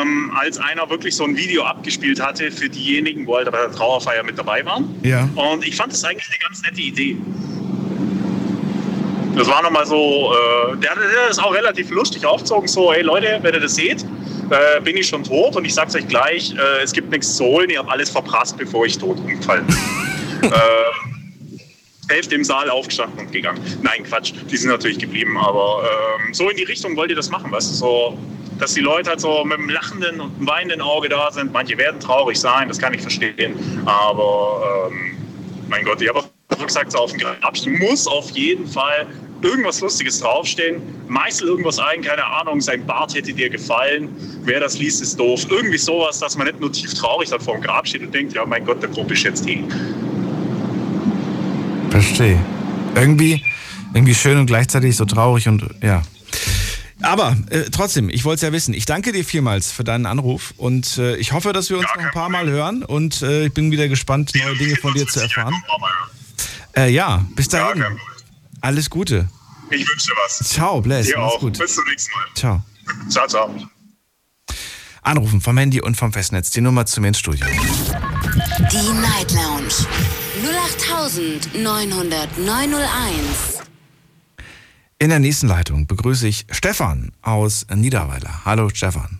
ähm, 0.00 0.32
als 0.34 0.58
einer 0.58 0.88
wirklich 0.88 1.14
so 1.14 1.24
ein 1.24 1.36
Video 1.36 1.64
abgespielt 1.64 2.20
hatte 2.20 2.50
für 2.52 2.70
diejenigen, 2.70 3.26
wo 3.26 3.36
halt 3.36 3.50
bei 3.50 3.58
der 3.58 3.72
Trauerfeier 3.72 4.22
mit 4.22 4.38
dabei 4.38 4.64
waren. 4.64 4.94
Ja. 5.02 5.28
Und 5.34 5.66
ich 5.66 5.76
fand 5.76 5.92
das 5.92 6.04
eigentlich 6.04 6.28
eine 6.28 6.38
ganz 6.38 6.62
nette 6.62 6.80
Idee. 6.80 7.16
Das 9.36 9.48
war 9.48 9.62
nochmal 9.62 9.84
so, 9.84 10.32
äh, 10.32 10.76
der, 10.78 10.94
der 10.94 11.28
ist 11.28 11.38
auch 11.38 11.52
relativ 11.52 11.90
lustig 11.90 12.24
aufgezogen, 12.24 12.66
so, 12.66 12.90
hey 12.90 13.02
Leute, 13.02 13.38
wenn 13.42 13.52
ihr 13.52 13.60
das 13.60 13.74
seht, 13.74 14.02
äh, 14.02 14.80
bin 14.80 14.96
ich 14.96 15.08
schon 15.08 15.22
tot 15.24 15.56
und 15.56 15.66
ich 15.66 15.74
sag's 15.74 15.94
euch 15.94 16.08
gleich, 16.08 16.54
äh, 16.54 16.82
es 16.82 16.90
gibt 16.92 17.10
nichts 17.10 17.36
zu 17.36 17.44
holen, 17.44 17.68
ihr 17.68 17.80
habt 17.80 17.90
alles 17.90 18.08
verprasst, 18.08 18.56
bevor 18.56 18.86
ich 18.86 18.96
tot 18.96 19.18
umfalle. 19.18 19.62
äh, 20.42 20.48
Hälfte 22.08 22.34
im 22.34 22.44
Saal 22.44 22.70
aufgestanden 22.70 23.26
und 23.26 23.32
gegangen. 23.32 23.60
Nein, 23.82 24.04
Quatsch, 24.04 24.32
die 24.50 24.56
sind 24.56 24.70
natürlich 24.70 24.98
geblieben, 24.98 25.36
aber 25.36 25.82
ähm, 25.84 26.32
so 26.32 26.48
in 26.48 26.56
die 26.56 26.64
Richtung 26.64 26.96
wollt 26.96 27.10
ihr 27.10 27.16
das 27.16 27.28
machen, 27.28 27.52
weißt 27.52 27.72
du, 27.72 27.74
so, 27.74 28.18
dass 28.58 28.72
die 28.72 28.80
Leute 28.80 29.10
halt 29.10 29.20
so 29.20 29.44
mit 29.44 29.58
einem 29.58 29.68
lachenden 29.68 30.18
und 30.18 30.34
einem 30.36 30.46
weinenden 30.46 30.80
Auge 30.80 31.10
da 31.10 31.30
sind. 31.30 31.52
Manche 31.52 31.76
werden 31.76 32.00
traurig 32.00 32.40
sein, 32.40 32.68
das 32.68 32.78
kann 32.78 32.94
ich 32.94 33.02
verstehen, 33.02 33.82
aber 33.84 34.88
ähm, 34.90 35.14
mein 35.68 35.84
Gott, 35.84 36.00
ich 36.00 36.08
habe 36.08 36.20
auch 36.20 36.35
gesagt, 36.64 36.92
so 36.92 36.98
auf 36.98 37.12
dem 37.12 37.20
Grabstein 37.20 37.78
muss 37.78 38.06
auf 38.06 38.30
jeden 38.30 38.66
Fall 38.66 39.06
irgendwas 39.42 39.80
Lustiges 39.80 40.20
draufstehen. 40.20 40.80
Meißel 41.08 41.48
irgendwas 41.48 41.78
ein, 41.78 42.02
keine 42.02 42.24
Ahnung, 42.24 42.60
sein 42.60 42.84
Bart 42.86 43.14
hätte 43.14 43.32
dir 43.32 43.50
gefallen. 43.50 44.08
Wer 44.44 44.60
das 44.60 44.78
liest, 44.78 45.02
ist 45.02 45.18
doof. 45.18 45.46
Irgendwie 45.50 45.78
sowas, 45.78 46.18
dass 46.18 46.36
man 46.36 46.46
nicht 46.46 46.60
nur 46.60 46.72
tief 46.72 46.94
traurig 46.94 47.30
dann 47.30 47.40
vor 47.40 47.54
dem 47.54 47.62
Grab 47.62 47.86
steht 47.86 48.02
und 48.02 48.14
denkt, 48.14 48.34
ja, 48.34 48.44
mein 48.46 48.64
Gott, 48.64 48.82
der 48.82 48.88
Gruppe 48.88 49.14
ist 49.14 49.22
jetzt 49.24 49.46
eh. 49.48 49.62
Verstehe. 51.90 52.38
Irgendwie, 52.94 53.42
irgendwie 53.94 54.14
schön 54.14 54.38
und 54.38 54.46
gleichzeitig 54.46 54.96
so 54.96 55.04
traurig 55.04 55.48
und 55.48 55.64
ja. 55.82 56.02
Aber 57.02 57.36
äh, 57.50 57.64
trotzdem, 57.70 58.08
ich 58.08 58.24
wollte 58.24 58.36
es 58.36 58.42
ja 58.42 58.52
wissen. 58.52 58.72
Ich 58.72 58.86
danke 58.86 59.12
dir 59.12 59.24
vielmals 59.24 59.70
für 59.70 59.84
deinen 59.84 60.06
Anruf 60.06 60.54
und 60.56 60.96
äh, 60.96 61.16
ich 61.16 61.32
hoffe, 61.32 61.52
dass 61.52 61.68
wir 61.68 61.78
uns 61.78 61.86
Ja, 61.94 62.00
noch 62.00 62.06
ein 62.06 62.12
paar 62.12 62.30
Mal 62.30 62.48
hören 62.48 62.82
und 62.82 63.22
äh, 63.22 63.46
ich 63.46 63.52
bin 63.52 63.70
wieder 63.70 63.88
gespannt, 63.88 64.32
neue 64.34 64.56
Dinge 64.56 64.76
von 64.76 64.94
dir 64.94 65.06
zu 65.06 65.20
erfahren. 65.20 65.54
Äh, 66.76 66.90
ja, 66.90 67.24
bis 67.34 67.50
Ja, 67.50 67.60
dahin. 67.68 67.82
Problem. 67.82 68.00
Alles 68.60 68.90
Gute. 68.90 69.28
Ich 69.70 69.88
wünsche 69.88 70.06
dir 70.08 70.14
was. 70.24 70.38
Ciao, 70.48 70.80
Bless. 70.80 71.06
Dir 71.06 71.18
auch. 71.20 71.40
gut. 71.40 71.58
Bis 71.58 71.74
zum 71.74 71.84
nächsten 71.88 72.12
Mal. 72.12 72.26
Ciao. 72.34 72.62
Ciao, 73.08 73.26
ciao. 73.26 73.50
Anrufen 75.02 75.40
vom 75.40 75.56
Handy 75.58 75.80
und 75.80 75.96
vom 75.96 76.12
Festnetz. 76.12 76.50
Die 76.50 76.60
Nummer 76.60 76.84
zu 76.86 77.00
mir 77.00 77.08
ins 77.08 77.18
Studio. 77.18 77.46
Die 77.46 78.92
Night 79.00 79.32
Lounge 79.32 79.86
0890901. 81.64 83.62
In 84.98 85.10
der 85.10 85.18
nächsten 85.18 85.48
Leitung 85.48 85.86
begrüße 85.86 86.26
ich 86.26 86.46
Stefan 86.50 87.12
aus 87.22 87.66
Niederweiler. 87.74 88.44
Hallo, 88.44 88.68
Stefan. 88.70 89.18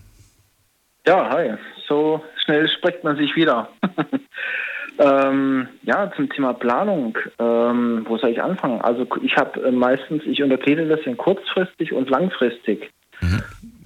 Ja, 1.06 1.28
hi. 1.30 1.50
So 1.88 2.22
schnell 2.44 2.68
spricht 2.68 3.04
man 3.04 3.16
sich 3.16 3.34
wieder. 3.36 3.68
ähm, 4.98 5.68
ja, 5.82 6.10
zum 6.16 6.28
Thema 6.30 6.52
Planung. 6.54 7.16
Ähm, 7.38 8.04
wo 8.08 8.18
soll 8.18 8.30
ich 8.30 8.42
anfangen? 8.42 8.80
Also 8.80 9.06
ich 9.22 9.36
habe 9.36 9.60
äh, 9.62 9.70
meistens, 9.70 10.22
ich 10.24 10.42
untergliedere 10.42 10.96
das 10.96 11.06
in 11.06 11.16
kurzfristig 11.16 11.92
und 11.92 12.10
langfristig. 12.10 12.90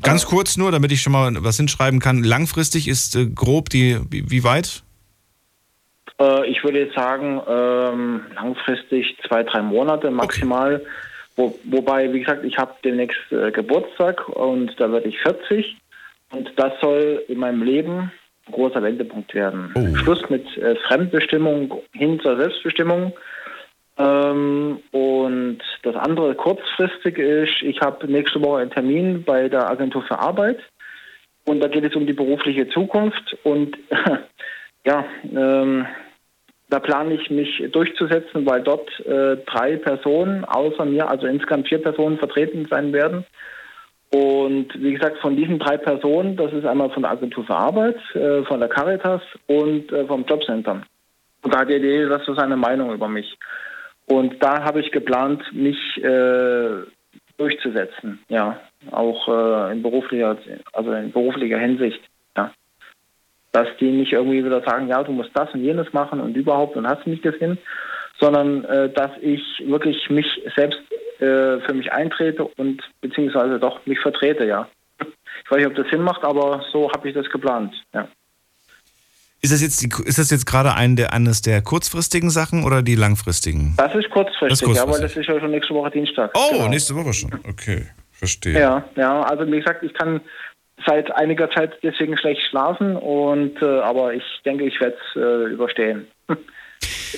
Ganz 0.02 0.26
kurz 0.26 0.56
nur, 0.56 0.72
damit 0.72 0.92
ich 0.92 1.02
schon 1.02 1.12
mal 1.12 1.32
was 1.40 1.56
hinschreiben 1.56 2.00
kann. 2.00 2.22
Langfristig 2.22 2.88
ist 2.88 3.16
äh, 3.16 3.26
grob 3.26 3.68
die, 3.68 3.98
wie, 4.10 4.30
wie 4.30 4.44
weit? 4.44 4.82
Äh, 6.18 6.46
ich 6.48 6.64
würde 6.64 6.80
jetzt 6.80 6.94
sagen, 6.94 7.40
ähm, 7.48 8.22
langfristig 8.34 9.16
zwei, 9.26 9.42
drei 9.42 9.62
Monate 9.62 10.10
maximal. 10.10 10.84
Wo, 11.36 11.58
wobei, 11.64 12.12
wie 12.12 12.20
gesagt, 12.20 12.44
ich 12.44 12.58
habe 12.58 12.74
demnächst 12.84 13.20
äh, 13.30 13.50
Geburtstag 13.50 14.28
und 14.28 14.72
da 14.78 14.90
werde 14.90 15.08
ich 15.08 15.18
40. 15.20 15.76
Und 16.32 16.50
das 16.56 16.72
soll 16.80 17.22
in 17.28 17.38
meinem 17.38 17.62
Leben 17.62 18.12
großer 18.50 18.82
Wendepunkt 18.82 19.34
werden. 19.34 19.72
Oh. 19.74 19.96
Schluss 19.96 20.28
mit 20.28 20.44
äh, 20.58 20.76
Fremdbestimmung 20.86 21.82
hin 21.92 22.20
zur 22.20 22.36
Selbstbestimmung. 22.36 23.12
Ähm, 23.98 24.80
und 24.92 25.58
das 25.82 25.96
andere 25.96 26.34
kurzfristig 26.34 27.18
ist, 27.18 27.62
ich 27.62 27.80
habe 27.80 28.10
nächste 28.10 28.42
Woche 28.42 28.62
einen 28.62 28.70
Termin 28.70 29.24
bei 29.24 29.48
der 29.48 29.68
Agentur 29.70 30.02
für 30.02 30.18
Arbeit. 30.18 30.58
Und 31.44 31.60
da 31.60 31.68
geht 31.68 31.84
es 31.84 31.96
um 31.96 32.06
die 32.06 32.12
berufliche 32.12 32.68
Zukunft. 32.68 33.36
Und 33.42 33.76
ja, 34.86 35.04
ähm, 35.24 35.86
da 36.70 36.78
plane 36.78 37.14
ich 37.14 37.30
mich 37.30 37.62
durchzusetzen, 37.72 38.46
weil 38.46 38.62
dort 38.62 38.88
äh, 39.00 39.36
drei 39.44 39.76
Personen 39.76 40.44
außer 40.44 40.84
mir, 40.84 41.08
also 41.08 41.26
insgesamt 41.26 41.68
vier 41.68 41.82
Personen 41.82 42.18
vertreten 42.18 42.66
sein 42.70 42.92
werden. 42.92 43.26
Und 44.12 44.68
wie 44.74 44.94
gesagt, 44.94 45.18
von 45.18 45.36
diesen 45.36 45.58
drei 45.60 45.76
Personen, 45.76 46.36
das 46.36 46.52
ist 46.52 46.66
einmal 46.66 46.90
von 46.90 47.02
der 47.02 47.12
Agentur 47.12 47.44
für 47.44 47.54
Arbeit, 47.54 47.96
äh, 48.14 48.42
von 48.44 48.58
der 48.58 48.68
Caritas 48.68 49.22
und 49.46 49.92
äh, 49.92 50.04
vom 50.06 50.24
Jobcenter. 50.24 50.82
Und 51.42 51.54
da 51.54 51.60
hat 51.60 51.70
der 51.70 52.08
das 52.08 52.24
so 52.26 52.34
seine 52.34 52.56
Meinung 52.56 52.92
über 52.92 53.08
mich. 53.08 53.38
Und 54.06 54.42
da 54.42 54.64
habe 54.64 54.80
ich 54.80 54.90
geplant, 54.90 55.42
mich 55.52 55.78
äh, 56.02 56.82
durchzusetzen, 57.38 58.18
ja, 58.28 58.60
auch 58.90 59.28
äh, 59.28 59.72
in 59.72 59.82
beruflicher, 59.82 60.36
also 60.72 60.92
in 60.92 61.12
beruflicher 61.12 61.58
Hinsicht, 61.58 62.00
ja. 62.36 62.52
Dass 63.52 63.68
die 63.78 63.90
nicht 63.90 64.12
irgendwie 64.12 64.44
wieder 64.44 64.62
sagen, 64.62 64.88
ja, 64.88 65.02
du 65.04 65.12
musst 65.12 65.30
das 65.34 65.54
und 65.54 65.62
jenes 65.62 65.92
machen 65.92 66.20
und 66.20 66.36
überhaupt 66.36 66.76
und 66.76 66.86
hast 66.86 67.06
nicht 67.06 67.22
gesehen, 67.22 67.58
sondern 68.18 68.64
äh, 68.64 68.90
dass 68.90 69.12
ich 69.20 69.42
wirklich 69.66 70.10
mich 70.10 70.26
selbst 70.56 70.80
äh, 71.20 71.60
für 71.60 71.74
mich 71.74 71.92
eintrete 71.92 72.44
und 72.44 72.82
beziehungsweise 73.00 73.58
doch 73.58 73.84
mich 73.86 73.98
vertrete, 74.00 74.44
ja. 74.46 74.68
Ich 75.44 75.50
weiß 75.50 75.58
nicht, 75.58 75.66
ob 75.66 75.74
das 75.74 75.88
Sinn 75.90 76.02
macht, 76.02 76.22
aber 76.24 76.62
so 76.72 76.90
habe 76.92 77.08
ich 77.08 77.14
das 77.14 77.28
geplant, 77.30 77.74
ja. 77.94 78.08
Ist 79.42 79.52
das 79.54 79.62
jetzt, 79.62 79.82
ist 80.06 80.18
das 80.18 80.30
jetzt 80.30 80.44
gerade 80.44 80.74
ein 80.74 80.96
der, 80.96 81.14
eines 81.14 81.40
der 81.40 81.62
kurzfristigen 81.62 82.28
Sachen 82.28 82.62
oder 82.62 82.82
die 82.82 82.94
langfristigen? 82.94 83.72
Das 83.78 83.94
ist 83.94 84.10
kurzfristig, 84.10 84.48
Das 84.50 84.60
ist 84.60 84.76
ja, 84.76 84.82
weil 84.82 84.88
kurzfristig. 85.00 85.26
das 85.26 85.28
ist 85.28 85.34
ja 85.34 85.40
schon 85.40 85.50
nächste 85.50 85.74
Woche 85.74 85.90
Dienstag. 85.90 86.30
Oh, 86.34 86.52
Genau. 86.52 86.68
nächste 86.68 86.94
Woche 86.94 87.14
schon. 87.14 87.32
Okay, 87.48 87.86
verstehe. 88.12 88.60
Ja, 88.60 88.84
ja, 88.96 89.22
also 89.22 89.46
wie 89.50 89.58
gesagt, 89.58 89.82
ich 89.82 89.94
kann 89.94 90.20
seit 90.86 91.10
einiger 91.16 91.50
Zeit 91.50 91.72
deswegen 91.82 92.18
schlecht 92.18 92.42
schlafen 92.50 92.96
und 92.96 93.60
äh, 93.62 93.80
aber 93.80 94.12
ich 94.12 94.24
denke, 94.44 94.64
ich 94.64 94.78
werde 94.80 94.96
es 94.96 95.16
äh, 95.16 95.52
überstehen. 95.54 96.06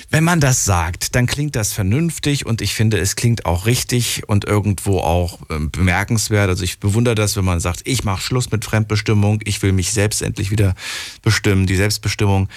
Wenn 0.09 0.23
man 0.23 0.39
das 0.39 0.65
sagt, 0.65 1.15
dann 1.15 1.25
klingt 1.25 1.55
das 1.55 1.73
vernünftig 1.73 2.45
und 2.45 2.61
ich 2.61 2.73
finde, 2.73 2.99
es 2.99 3.15
klingt 3.15 3.45
auch 3.45 3.65
richtig 3.65 4.23
und 4.27 4.45
irgendwo 4.45 4.99
auch 4.99 5.39
äh, 5.49 5.59
bemerkenswert. 5.59 6.49
Also 6.49 6.63
ich 6.63 6.79
bewundere 6.79 7.15
das, 7.15 7.35
wenn 7.35 7.45
man 7.45 7.59
sagt, 7.59 7.81
ich 7.85 8.03
mache 8.03 8.21
Schluss 8.21 8.51
mit 8.51 8.65
Fremdbestimmung, 8.65 9.39
ich 9.45 9.61
will 9.61 9.71
mich 9.71 9.91
selbst 9.91 10.21
endlich 10.21 10.51
wieder 10.51 10.75
bestimmen, 11.21 11.65
die 11.65 11.75
Selbstbestimmung. 11.75 12.49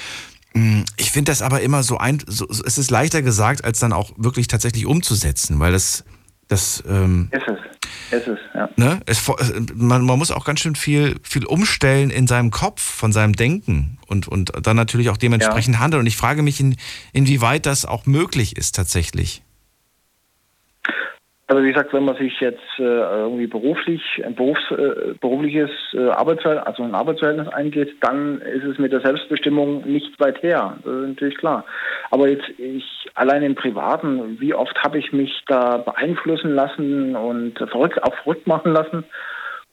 Mm, 0.54 0.82
ich 0.96 1.10
finde 1.10 1.30
das 1.30 1.42
aber 1.42 1.60
immer 1.60 1.82
so 1.82 1.98
ein, 1.98 2.22
so, 2.26 2.46
es 2.48 2.78
ist 2.78 2.90
leichter 2.90 3.22
gesagt, 3.22 3.64
als 3.64 3.78
dann 3.78 3.92
auch 3.92 4.12
wirklich 4.16 4.48
tatsächlich 4.48 4.86
umzusetzen, 4.86 5.58
weil 5.60 5.72
das, 5.72 6.04
das 6.48 6.82
ähm, 6.88 7.28
ist 7.32 7.48
es. 7.48 7.58
Es 8.10 8.26
ist, 8.26 8.38
ja. 8.54 8.68
Ne? 8.76 9.00
Es, 9.06 9.26
man, 9.74 10.04
man 10.04 10.18
muss 10.18 10.30
auch 10.30 10.44
ganz 10.44 10.60
schön 10.60 10.76
viel, 10.76 11.16
viel 11.22 11.44
umstellen 11.44 12.10
in 12.10 12.26
seinem 12.26 12.50
Kopf, 12.50 12.80
von 12.80 13.12
seinem 13.12 13.34
Denken 13.34 13.98
und, 14.06 14.28
und 14.28 14.52
dann 14.62 14.76
natürlich 14.76 15.10
auch 15.10 15.16
dementsprechend 15.16 15.74
ja. 15.74 15.80
handeln. 15.80 16.00
Und 16.00 16.06
ich 16.06 16.16
frage 16.16 16.42
mich, 16.42 16.60
in, 16.60 16.76
inwieweit 17.12 17.66
das 17.66 17.84
auch 17.84 18.06
möglich 18.06 18.56
ist 18.56 18.76
tatsächlich. 18.76 19.42
Also 21.48 21.62
wie 21.62 21.68
gesagt, 21.68 21.92
wenn 21.92 22.04
man 22.04 22.16
sich 22.16 22.40
jetzt 22.40 22.58
äh, 22.78 22.82
irgendwie 22.82 23.46
beruflich, 23.46 24.02
ein 24.24 24.34
Berufs, 24.34 24.68
äh, 24.72 25.14
berufliches 25.20 25.70
äh, 25.94 26.08
Arbeitsverhältnis, 26.08 26.66
also 26.66 26.82
ein 26.82 26.94
Arbeitsverhältnis 26.94 27.46
eingeht, 27.48 27.94
dann 28.00 28.40
ist 28.40 28.64
es 28.64 28.78
mit 28.78 28.92
der 28.92 29.00
Selbstbestimmung 29.00 29.82
nicht 29.86 30.18
weit 30.18 30.42
her. 30.42 30.76
Das 30.82 30.92
ist 30.92 31.08
natürlich 31.08 31.36
klar. 31.36 31.64
Aber 32.10 32.28
jetzt 32.28 32.48
ich 32.58 32.84
allein 33.14 33.44
im 33.44 33.54
Privaten, 33.54 34.40
wie 34.40 34.54
oft 34.54 34.76
habe 34.82 34.98
ich 34.98 35.12
mich 35.12 35.44
da 35.46 35.76
beeinflussen 35.76 36.52
lassen 36.52 37.14
und 37.14 37.56
verrückt, 37.58 38.02
auch 38.02 38.14
verrückt 38.24 38.48
machen 38.48 38.72
lassen. 38.72 39.04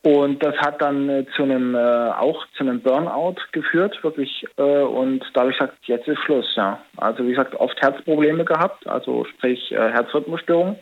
Und 0.03 0.43
das 0.43 0.55
hat 0.57 0.79
dann 0.79 1.09
äh, 1.09 1.25
zu 1.35 1.41
einem 1.41 1.73
äh, 1.73 1.79
auch 1.79 2.45
zu 2.55 2.65
einem 2.65 2.81
Burnout 2.81 3.37
geführt, 3.51 3.97
wirklich. 4.03 4.45
Äh, 4.57 4.61
und 4.61 5.23
da 5.33 5.41
habe 5.41 5.51
ich 5.51 5.57
gesagt, 5.57 5.77
jetzt 5.85 6.07
ist 6.07 6.19
Schluss, 6.19 6.53
ja. 6.55 6.79
Also 6.97 7.23
wie 7.23 7.31
gesagt, 7.31 7.55
oft 7.55 7.81
Herzprobleme 7.81 8.45
gehabt, 8.45 8.85
also 8.85 9.25
sprich 9.25 9.71
äh, 9.71 9.89
Herzrhythmusstörung 9.91 10.77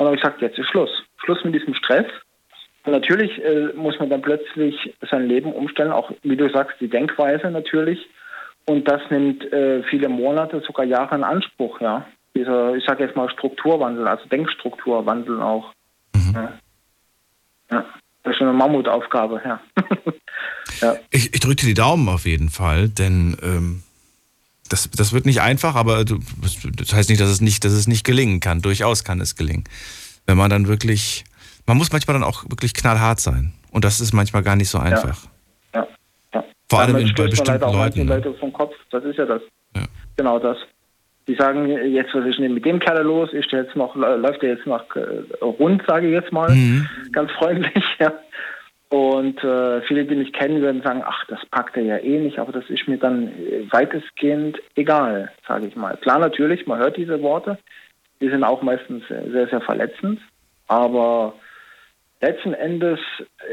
dann 0.00 0.06
habe 0.06 0.16
ich 0.16 0.22
gesagt, 0.22 0.40
jetzt 0.40 0.58
ist 0.58 0.68
Schluss. 0.70 0.90
Schluss 1.18 1.44
mit 1.44 1.54
diesem 1.54 1.74
Stress. 1.74 2.06
Und 2.84 2.92
natürlich 2.92 3.42
äh, 3.44 3.74
muss 3.74 3.98
man 3.98 4.08
dann 4.08 4.22
plötzlich 4.22 4.94
sein 5.10 5.28
Leben 5.28 5.52
umstellen, 5.52 5.92
auch 5.92 6.10
wie 6.22 6.36
du 6.36 6.48
sagst, 6.50 6.80
die 6.80 6.88
Denkweise 6.88 7.50
natürlich. 7.50 8.08
Und 8.66 8.88
das 8.88 9.02
nimmt 9.10 9.44
äh, 9.52 9.82
viele 9.84 10.08
Monate, 10.08 10.62
sogar 10.66 10.86
Jahre 10.86 11.16
in 11.16 11.24
Anspruch, 11.24 11.80
ja. 11.80 12.06
Dieser, 12.34 12.74
ich 12.76 12.84
sage 12.84 13.04
jetzt 13.04 13.16
mal 13.16 13.28
Strukturwandel, 13.28 14.08
also 14.08 14.26
Denkstrukturwandel 14.28 15.42
auch. 15.42 15.72
Mhm. 16.14 16.34
Ja. 16.34 16.52
ja. 17.70 17.84
Das 18.22 18.32
ist 18.32 18.38
schon 18.38 18.48
eine 18.48 18.56
Mammutaufgabe, 18.56 19.42
ja. 19.44 19.60
ja. 20.80 20.96
Ich, 21.10 21.34
ich 21.34 21.40
drücke 21.40 21.66
die 21.66 21.74
Daumen 21.74 22.08
auf 22.08 22.24
jeden 22.24 22.48
Fall, 22.48 22.88
denn 22.88 23.36
ähm, 23.42 23.82
das, 24.70 24.88
das 24.90 25.12
wird 25.12 25.26
nicht 25.26 25.42
einfach, 25.42 25.74
aber 25.74 26.04
das 26.04 26.94
heißt 26.94 27.10
nicht, 27.10 27.20
dass 27.20 27.28
es 27.28 27.40
nicht, 27.40 27.64
dass 27.64 27.72
es 27.72 27.88
nicht 27.88 28.04
gelingen 28.04 28.40
kann. 28.40 28.62
Durchaus 28.62 29.04
kann 29.04 29.20
es 29.20 29.36
gelingen. 29.36 29.64
Wenn 30.26 30.38
man 30.38 30.48
dann 30.48 30.68
wirklich, 30.68 31.24
man 31.66 31.76
muss 31.76 31.92
manchmal 31.92 32.14
dann 32.14 32.22
auch 32.22 32.44
wirklich 32.44 32.72
knallhart 32.72 33.20
sein. 33.20 33.52
Und 33.72 33.84
das 33.84 34.00
ist 34.00 34.12
manchmal 34.12 34.42
gar 34.42 34.56
nicht 34.56 34.68
so 34.68 34.78
einfach. 34.78 35.24
Ja. 35.74 35.80
ja. 35.80 35.86
ja. 36.34 36.44
Vor 36.68 36.80
allem 36.80 36.96
in, 36.96 37.12
bei 37.14 37.26
bestimmten 37.26 37.64
auch 37.64 37.74
Leuten. 37.74 38.06
Ne? 38.06 38.14
Leute 38.14 38.32
vom 38.34 38.52
Kopf, 38.52 38.74
das 38.90 39.04
ist 39.04 39.18
ja 39.18 39.26
das. 39.26 39.42
Ja. 39.74 39.82
Genau 40.16 40.38
das. 40.38 40.56
Die 41.26 41.34
sagen, 41.34 41.66
jetzt 41.92 42.14
was 42.14 42.24
ist 42.26 42.38
denn 42.38 42.54
mit 42.54 42.64
dem 42.64 42.78
Kerl 42.78 43.02
los? 43.02 43.32
Ist 43.32 43.50
der 43.50 43.64
jetzt 43.64 43.76
noch, 43.76 43.94
läuft 43.96 44.42
der 44.42 44.50
jetzt 44.50 44.66
noch 44.66 44.84
äh, 44.94 45.44
rund, 45.44 45.82
sage 45.86 46.06
ich 46.06 46.12
jetzt 46.12 46.32
mal, 46.32 46.50
mhm. 46.50 46.88
ganz 47.12 47.30
freundlich, 47.32 47.84
ja. 47.98 48.12
Und 48.90 49.42
äh, 49.44 49.82
viele, 49.82 50.04
die 50.04 50.16
mich 50.16 50.32
kennen, 50.32 50.62
würden 50.62 50.82
sagen, 50.82 51.04
ach, 51.06 51.24
das 51.28 51.38
packt 51.52 51.76
er 51.76 51.84
ja 51.84 51.98
eh 51.98 52.18
nicht, 52.18 52.40
aber 52.40 52.50
das 52.50 52.68
ist 52.68 52.88
mir 52.88 52.98
dann 52.98 53.28
äh, 53.28 53.72
weitestgehend 53.72 54.58
egal, 54.74 55.30
sage 55.46 55.68
ich 55.68 55.76
mal. 55.76 55.96
Klar, 55.98 56.18
natürlich, 56.18 56.66
man 56.66 56.80
hört 56.80 56.96
diese 56.96 57.22
Worte, 57.22 57.56
die 58.20 58.28
sind 58.28 58.42
auch 58.42 58.62
meistens 58.62 59.04
sehr, 59.06 59.46
sehr 59.48 59.60
verletzend, 59.60 60.20
aber 60.66 61.34
letzten 62.20 62.52
Endes 62.52 62.98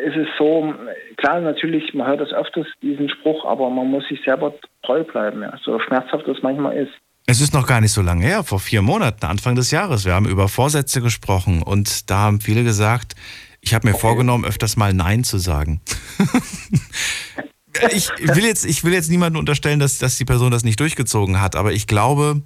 ist 0.06 0.16
es 0.16 0.28
so, 0.40 0.74
klar, 1.18 1.40
natürlich, 1.40 1.94
man 1.94 2.08
hört 2.08 2.22
das 2.22 2.34
öfters, 2.34 2.66
diesen 2.82 3.08
Spruch, 3.08 3.46
aber 3.46 3.70
man 3.70 3.92
muss 3.92 4.08
sich 4.08 4.20
selber 4.24 4.56
treu 4.82 5.04
bleiben, 5.04 5.44
ja, 5.44 5.54
so 5.64 5.80
schmerzhaft 5.80 6.28
das 6.28 6.42
manchmal 6.42 6.78
ist. 6.78 6.94
Es 7.28 7.42
ist 7.42 7.54
noch 7.54 7.68
gar 7.68 7.82
nicht 7.82 7.92
so 7.92 8.02
lange 8.02 8.26
her, 8.26 8.44
vor 8.44 8.60
vier 8.60 8.82
Monaten, 8.82 9.26
Anfang 9.26 9.54
des 9.54 9.70
Jahres. 9.70 10.06
Wir 10.06 10.14
haben 10.14 10.28
über 10.28 10.48
Vorsätze 10.48 11.02
gesprochen 11.02 11.62
und 11.62 12.10
da 12.10 12.20
haben 12.20 12.40
viele 12.40 12.64
gesagt, 12.64 13.16
ich 13.62 13.74
habe 13.74 13.88
mir 13.88 13.94
okay. 13.94 14.02
vorgenommen, 14.02 14.46
öfters 14.46 14.78
mal 14.78 14.94
Nein 14.94 15.24
zu 15.24 15.38
sagen. 15.38 15.82
ich 17.92 18.10
will 18.20 18.46
jetzt, 18.46 18.66
ich 18.66 18.84
will 18.84 18.94
jetzt 18.94 19.10
niemandem 19.10 19.40
unterstellen, 19.40 19.80
dass, 19.80 19.98
dass 19.98 20.18
die 20.18 20.26
Person 20.26 20.52
das 20.52 20.64
nicht 20.64 20.80
durchgezogen 20.80 21.42
hat, 21.42 21.56
aber 21.56 21.74
ich 21.74 21.88
glaube, 21.88 22.42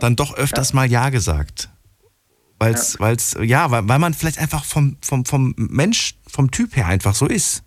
dann 0.00 0.16
doch 0.16 0.34
öfters 0.34 0.72
mal 0.72 0.90
Ja 0.90 1.10
gesagt. 1.10 1.68
Weil 2.58 2.74
es, 2.74 2.96
ja. 3.34 3.42
ja, 3.42 3.70
weil, 3.70 3.88
weil 3.88 3.98
man 3.98 4.14
vielleicht 4.14 4.38
einfach 4.38 4.64
vom, 4.64 4.96
vom, 5.00 5.24
vom 5.24 5.54
Mensch, 5.56 6.14
vom 6.26 6.50
Typ 6.50 6.76
her 6.76 6.86
einfach 6.86 7.14
so 7.14 7.26
ist. 7.26 7.62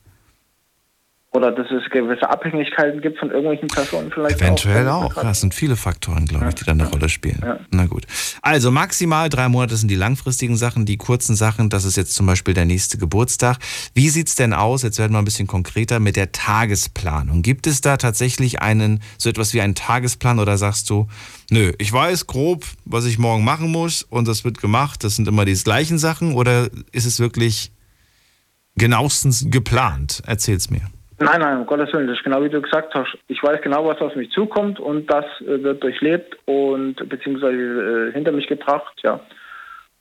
Oder 1.38 1.52
dass 1.52 1.68
es 1.70 1.88
gewisse 1.92 2.28
Abhängigkeiten 2.28 3.00
gibt 3.00 3.20
von 3.20 3.30
irgendwelchen 3.30 3.68
Personen 3.68 4.10
vielleicht. 4.12 4.42
Eventuell 4.42 4.90
auch. 4.90 5.16
auch. 5.16 5.22
Das 5.22 5.40
sind 5.40 5.54
viele 5.54 5.76
Faktoren, 5.76 6.26
glaube 6.26 6.46
ja. 6.46 6.50
ich, 6.50 6.56
die 6.56 6.64
da 6.64 6.72
eine 6.72 6.86
ja. 6.86 6.90
Rolle 6.90 7.10
spielen. 7.10 7.40
Ja. 7.46 7.60
Na 7.70 7.86
gut. 7.86 8.08
Also 8.42 8.72
maximal 8.72 9.30
drei 9.30 9.48
Monate 9.48 9.76
sind 9.76 9.92
die 9.92 9.96
langfristigen 9.96 10.58
Sachen, 10.58 10.88
die 10.88 10.98
kurzen 10.98 11.36
Sachen, 11.36 11.70
das 11.70 11.86
ist 11.86 11.96
jetzt 11.96 12.16
zum 12.16 12.26
Beispiel 12.26 12.56
der 12.56 12.66
nächste 12.66 12.98
Geburtstag. 12.98 13.60
Wie 13.94 14.10
sieht 14.10 14.30
es 14.30 14.36
denn 14.36 14.52
aus, 14.52 14.82
jetzt 14.82 14.98
werden 14.98 15.14
wir 15.14 15.20
ein 15.20 15.26
bisschen 15.26 15.46
konkreter, 15.46 16.00
mit 16.00 16.16
der 16.16 16.32
Tagesplanung? 16.32 17.44
Gibt 17.44 17.68
es 17.68 17.82
da 17.82 17.98
tatsächlich 17.98 18.64
einen, 18.64 19.04
so 19.20 19.30
etwas 19.30 19.54
wie 19.54 19.62
einen 19.62 19.76
Tagesplan 19.76 20.40
oder 20.40 20.58
sagst 20.58 20.90
du, 20.90 21.08
nö, 21.52 21.72
ich 21.78 21.94
weiß 21.94 22.26
grob, 22.26 22.66
was 22.84 23.06
ich 23.06 23.20
morgen 23.20 23.44
machen 23.44 23.72
muss 23.72 24.02
und 24.02 24.28
das 24.28 24.44
wird 24.44 24.60
gemacht, 24.60 25.04
das 25.04 25.16
sind 25.16 25.28
immer 25.28 25.46
die 25.46 25.54
gleichen 25.54 26.00
Sachen 26.00 26.34
oder 26.34 26.70
ist 26.92 27.06
es 27.06 27.20
wirklich 27.20 27.72
genauestens 28.76 29.46
geplant? 29.52 30.24
Erzähl's 30.26 30.72
mir. 30.72 30.82
Nein, 31.20 31.42
nein, 31.42 31.58
um 31.58 31.66
Gottes 31.66 31.92
Willen, 31.94 32.08
das 32.08 32.18
ist 32.18 32.24
genau 32.24 32.44
wie 32.44 32.50
du 32.50 32.62
gesagt 32.62 32.94
hast. 32.94 33.18
Ich 33.28 33.42
weiß 33.42 33.62
genau, 33.62 33.86
was 33.86 34.00
auf 34.02 34.16
mich 34.16 34.30
zukommt 34.32 34.80
und 34.80 35.10
das 35.10 35.26
äh, 35.42 35.64
wird 35.64 35.82
durchlebt 35.82 36.38
und 36.46 36.96
beziehungsweise 37.10 38.10
äh, 38.10 38.14
hinter 38.14 38.32
mich 38.32 38.48
gebracht, 38.48 38.94
ja. 39.04 39.20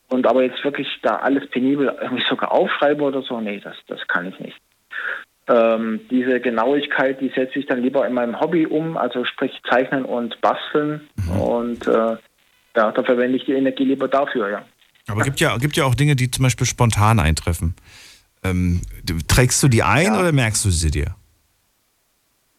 Und 0.08 0.26
aber 0.26 0.44
jetzt 0.44 0.62
wirklich 0.62 0.86
da 1.02 1.16
alles 1.16 1.48
penibel 1.50 1.96
irgendwie 2.00 2.24
sogar 2.28 2.52
aufschreiben 2.52 3.02
oder 3.02 3.22
so, 3.22 3.40
nee, 3.40 3.60
das, 3.60 3.76
das 3.88 4.06
kann 4.08 4.26
ich 4.28 4.38
nicht. 4.38 4.56
Ähm, 5.48 6.00
diese 6.10 6.40
Genauigkeit, 6.40 7.20
die 7.20 7.32
setze 7.34 7.58
ich 7.58 7.66
dann 7.66 7.80
lieber 7.80 8.06
in 8.06 8.12
meinem 8.12 8.38
Hobby 8.40 8.66
um, 8.66 8.96
also 8.96 9.24
sprich 9.24 9.52
Zeichnen 9.68 10.04
und 10.04 10.40
Basteln. 10.40 11.08
Mhm. 11.16 11.40
Und 11.40 11.86
äh, 11.86 12.16
ja, 12.76 12.92
da 12.92 13.02
verwende 13.02 13.36
ich 13.36 13.44
die 13.46 13.52
Energie 13.52 13.84
lieber 13.84 14.08
dafür, 14.08 14.50
ja. 14.50 14.64
Aber 15.08 15.22
gibt 15.22 15.40
ja, 15.40 15.56
gibt 15.56 15.76
ja 15.76 15.84
auch 15.84 15.94
Dinge, 15.94 16.16
die 16.16 16.30
zum 16.30 16.42
Beispiel 16.42 16.66
spontan 16.66 17.20
eintreffen. 17.20 17.74
Ähm, 18.50 18.82
trägst 19.28 19.62
du 19.62 19.68
die 19.68 19.82
ein 19.82 20.06
ja. 20.06 20.20
oder 20.20 20.32
merkst 20.32 20.64
du 20.64 20.70
sie 20.70 20.90
dir? 20.90 21.14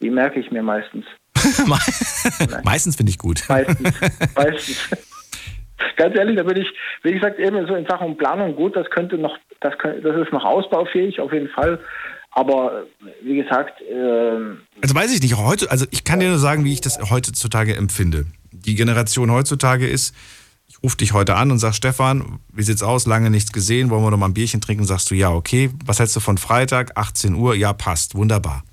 Die 0.02 0.10
merke 0.10 0.40
ich 0.40 0.52
mir 0.52 0.64
meistens. 0.64 1.06
meistens 2.64 2.96
finde 2.96 3.10
ich 3.10 3.18
gut. 3.18 3.44
Meistens. 3.48 3.94
meistens. 4.36 4.90
Ganz 5.96 6.16
ehrlich, 6.16 6.36
da 6.36 6.44
bin 6.44 6.58
ich, 6.58 6.68
wie 7.04 7.14
gesagt, 7.14 7.40
eben 7.40 7.68
so 7.68 7.76
in 7.76 7.86
Sachen 7.86 8.18
Planung 8.18 8.56
gut, 8.56 8.76
das 8.76 8.90
könnte 8.90 9.18
noch, 9.18 9.38
das, 9.60 9.78
könnte, 9.78 10.02
das 10.02 10.28
ist 10.28 10.34
noch 10.34 10.44
ausbaufähig, 10.44 11.20
auf 11.20 11.32
jeden 11.34 11.50
Fall. 11.50 11.80
Aber 12.32 12.86
wie 13.24 13.38
gesagt. 13.38 13.82
Ähm, 13.92 14.62
also 14.82 14.94
weiß 14.94 15.14
ich 15.14 15.22
nicht, 15.22 15.38
heute, 15.38 15.72
also 15.72 15.86
ich 15.92 16.04
kann 16.04 16.20
dir 16.20 16.30
nur 16.30 16.38
sagen, 16.38 16.66
wie 16.66 16.74
ich 16.74 16.82
das 16.82 17.00
heutzutage 17.10 17.76
empfinde. 17.76 18.26
Die 18.52 18.76
Generation 18.76 19.32
heutzutage 19.32 19.88
ist, 19.88 20.16
ich 20.68 20.84
rufe 20.84 20.98
dich 20.98 21.14
heute 21.14 21.36
an 21.36 21.52
und 21.52 21.60
sag, 21.60 21.74
Stefan, 21.74 22.40
wie 22.54 22.64
sieht's 22.64 22.84
aus? 22.84 23.06
Lange 23.06 23.30
nichts 23.30 23.52
gesehen, 23.52 23.90
wollen 23.90 24.04
wir 24.04 24.12
noch 24.12 24.18
mal 24.18 24.28
ein 24.28 24.34
Bierchen 24.34 24.62
trinken? 24.62 24.86
Sagst 24.86 25.10
du, 25.10 25.16
ja, 25.16 25.32
okay. 25.32 25.72
Was 25.86 26.00
hältst 26.00 26.16
du 26.16 26.20
von 26.20 26.38
Freitag, 26.38 26.98
18 26.98 27.36
Uhr? 27.36 27.56
Ja, 27.56 27.74
passt, 27.74 28.16
wunderbar. 28.16 28.64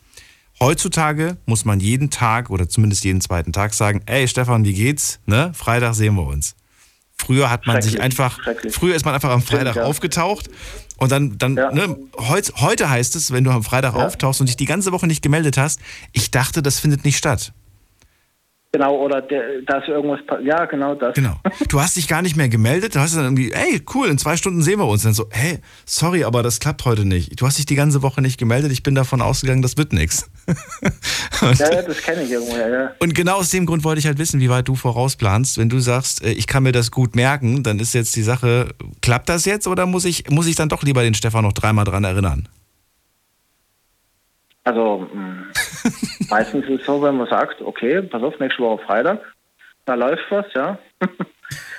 Heutzutage 0.61 1.37
muss 1.47 1.65
man 1.65 1.81
jeden 1.81 2.11
Tag 2.11 2.51
oder 2.51 2.69
zumindest 2.69 3.05
jeden 3.05 3.21
zweiten 3.21 3.53
Tag 3.53 3.75
sagen, 3.75 4.03
ey 4.07 4.29
Stefan, 4.29 4.65
wie 4.65 4.75
geht's? 4.75 5.19
Ne? 5.27 5.53
Freitag 5.55 5.95
sehen 5.95 6.15
wir 6.15 6.27
uns. 6.27 6.55
Früher 7.17 7.49
hat 7.49 7.67
man 7.67 7.81
sich 7.81 8.01
einfach, 8.01 8.39
früher 8.71 8.95
ist 8.95 9.05
man 9.05 9.15
einfach 9.15 9.31
am 9.31 9.43
Freitag 9.43 9.77
ja. 9.77 9.85
aufgetaucht 9.85 10.51
und 10.97 11.13
dann, 11.13 11.39
dann 11.39 11.57
ja. 11.57 11.73
ne, 11.73 11.97
heut, 12.19 12.53
heute 12.57 12.91
heißt 12.91 13.17
es, 13.17 13.31
wenn 13.31 13.45
du 13.45 13.51
am 13.51 13.63
Freitag 13.63 13.95
ja. 13.95 14.07
auftauchst 14.07 14.41
und 14.41 14.49
dich 14.49 14.57
die 14.57 14.67
ganze 14.67 14.93
Woche 14.93 15.07
nicht 15.07 15.23
gemeldet 15.23 15.57
hast, 15.57 15.81
ich 16.13 16.31
dachte, 16.31 16.61
das 16.61 16.81
findet 16.81 17.05
nicht 17.05 17.17
statt. 17.17 17.53
Genau, 18.75 18.97
oder 18.97 19.23
der, 19.23 19.63
da 19.65 19.79
ist 19.79 19.87
irgendwas, 19.87 20.19
ja, 20.43 20.65
genau 20.65 20.97
das. 20.97 21.15
Genau. 21.15 21.37
Du 21.69 21.81
hast 21.81 21.95
dich 21.95 22.09
gar 22.09 22.23
nicht 22.23 22.35
mehr 22.35 22.49
gemeldet, 22.49 22.97
du 22.97 22.99
hast 22.99 23.15
dann 23.15 23.23
irgendwie, 23.23 23.53
ey, 23.53 23.81
cool, 23.95 24.09
in 24.09 24.19
zwei 24.19 24.37
Stunden 24.37 24.63
sehen 24.63 24.81
wir 24.81 24.89
uns. 24.89 25.05
Und 25.05 25.11
dann 25.11 25.15
so, 25.15 25.29
hey, 25.31 25.61
sorry, 25.87 26.25
aber 26.25 26.43
das 26.43 26.59
klappt 26.59 26.85
heute 26.85 27.05
nicht. 27.05 27.41
Du 27.41 27.47
hast 27.47 27.57
dich 27.57 27.67
die 27.67 27.77
ganze 27.77 28.03
Woche 28.03 28.21
nicht 28.21 28.37
gemeldet, 28.37 28.73
ich 28.73 28.83
bin 28.83 28.97
davon 28.97 29.23
ausgegangen, 29.23 29.63
das 29.63 29.77
wird 29.77 29.93
nichts. 29.93 30.29
ja, 31.41 31.53
ja, 31.53 31.83
das 31.83 32.03
kenne 32.03 32.25
ich 32.25 32.33
irgendwo, 32.33 32.57
ja, 32.57 32.69
ja. 32.69 32.91
Und 32.99 33.15
genau 33.15 33.37
aus 33.37 33.51
dem 33.51 33.65
Grund 33.65 33.85
wollte 33.85 34.01
ich 34.01 34.07
halt 34.07 34.19
wissen, 34.19 34.41
wie 34.41 34.51
weit 34.51 34.67
du 34.67 34.75
vorausplanst. 34.75 35.57
Wenn 35.57 35.69
du 35.69 35.79
sagst, 35.79 36.25
äh, 36.25 36.33
ich 36.33 36.49
kann 36.49 36.65
mir 36.65 36.73
das 36.73 36.91
gut 36.91 37.15
merken, 37.15 37.63
dann 37.63 37.79
ist 37.79 37.95
jetzt 37.95 38.17
die 38.17 38.25
Sache, 38.25 38.75
klappt 39.03 39.29
das 39.29 39.45
jetzt 39.45 39.69
oder 39.69 39.87
muss 39.87 40.05
ich, 40.05 40.29
muss 40.31 40.49
ich 40.49 40.57
dann 40.57 40.69
doch 40.69 40.83
lieber 40.83 41.05
den 41.05 41.15
Stefan 41.15 41.45
noch 41.45 41.53
dreimal 41.53 41.85
dran 41.85 42.03
erinnern? 42.03 42.49
Also 44.65 45.09
mh, 45.13 45.47
meistens 46.31 46.65
ist 46.67 46.81
es 46.81 46.87
so, 46.87 47.03
wenn 47.03 47.17
man 47.17 47.29
sagt, 47.29 47.61
okay, 47.63 48.03
pass 48.03 48.23
auf, 48.23 48.39
nächste 48.41 48.63
Woche 48.63 48.85
Freitag, 48.85 49.21
da 49.85 49.95
läuft 49.95 50.25
was, 50.31 50.47
ja. 50.55 50.79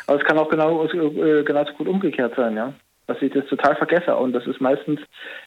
Aber 0.08 0.20
es 0.20 0.26
kann 0.26 0.38
auch 0.38 0.50
genau, 0.50 0.86
äh, 0.86 1.44
genauso 1.44 1.74
gut 1.74 1.88
umgekehrt 1.88 2.34
sein, 2.36 2.56
ja. 2.56 2.74
Dass 3.08 3.22
ich 3.22 3.32
das 3.34 3.46
total 3.48 3.76
vergesse. 3.76 4.16
Und 4.16 4.34
das 4.34 4.46
ist 4.48 4.62
meistens, 4.62 5.00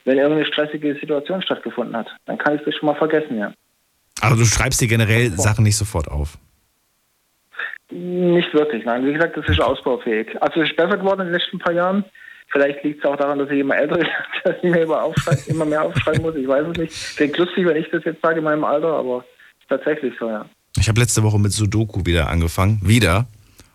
wenn 0.04 0.18
irgendeine 0.18 0.46
stressige 0.46 0.94
Situation 0.94 1.42
stattgefunden 1.42 1.96
hat. 1.96 2.08
Dann 2.26 2.38
kann 2.38 2.56
ich 2.56 2.62
das 2.64 2.74
schon 2.74 2.86
mal 2.86 2.94
vergessen, 2.94 3.38
ja. 3.38 3.52
Also 4.20 4.36
du 4.36 4.44
schreibst 4.44 4.80
dir 4.80 4.88
generell 4.88 5.30
Sachen 5.30 5.64
nicht 5.64 5.76
sofort 5.76 6.08
auf. 6.08 6.38
Nicht 7.90 8.52
wirklich, 8.52 8.84
nein. 8.84 9.06
Wie 9.06 9.12
gesagt, 9.12 9.36
das 9.36 9.48
ist 9.48 9.60
ausbaufähig. 9.60 10.40
Also 10.42 10.60
es 10.60 10.70
ist 10.70 10.76
besser 10.76 10.98
geworden 10.98 11.20
in 11.20 11.26
den 11.28 11.34
letzten 11.34 11.58
paar 11.58 11.72
Jahren. 11.72 12.04
Vielleicht 12.50 12.82
liegt 12.82 13.04
es 13.04 13.10
auch 13.10 13.16
daran, 13.16 13.38
dass 13.38 13.50
ich 13.50 13.58
immer 13.60 13.76
älter 13.76 13.96
bin, 13.98 14.06
dass 14.44 14.56
ich 14.62 14.70
mir 14.70 14.80
immer, 14.82 15.12
immer 15.46 15.64
mehr 15.64 15.82
aufschreiben 15.82 16.22
muss. 16.22 16.34
Ich 16.36 16.48
weiß 16.48 16.66
es 16.68 16.76
nicht. 16.78 17.16
Klingt 17.16 17.36
lustig, 17.36 17.66
wenn 17.66 17.76
ich 17.76 17.90
das 17.90 18.04
jetzt 18.04 18.22
sage 18.22 18.38
in 18.38 18.44
meinem 18.44 18.64
Alter, 18.64 18.88
aber 18.94 19.24
tatsächlich 19.68 20.14
so, 20.18 20.28
ja. 20.28 20.46
Ich 20.78 20.88
habe 20.88 21.00
letzte 21.00 21.22
Woche 21.22 21.38
mit 21.38 21.52
Sudoku 21.52 22.04
wieder 22.06 22.28
angefangen. 22.28 22.80
Wieder. 22.82 23.26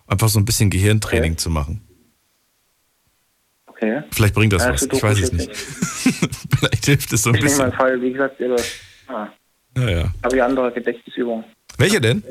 Einfach 0.06 0.28
so 0.28 0.38
ein 0.38 0.44
bisschen 0.44 0.70
Gehirntraining 0.70 1.32
Okay. 1.32 1.36
zu 1.38 1.50
machen. 1.50 1.80
Okay. 3.66 4.02
Vielleicht 4.12 4.34
bringt 4.34 4.52
das 4.52 4.64
Ja, 4.64 4.72
was. 4.72 4.80
Sudoku 4.80 4.96
Ich 4.96 5.02
weiß 5.02 5.18
es 5.20 5.26
steht 5.28 5.38
nicht. 5.38 5.56
Vielleicht 6.58 6.86
hilft 6.86 7.12
es 7.12 7.22
so 7.22 7.30
ein 7.30 7.36
Ist 7.36 7.42
nicht 7.42 7.58
mein 7.58 7.70
bisschen. 7.70 7.78
Fall, 7.78 8.00
wie 8.02 8.12
gesagt, 8.12 8.40
ihre, 8.40 8.56
ah, 9.08 9.28
Naja. 9.74 10.12
habe 10.22 10.36
ich 10.36 10.42
andere 10.42 10.72
Gedächtnisübungen. 10.72 11.44
Welche 11.78 12.00
denn? 12.00 12.22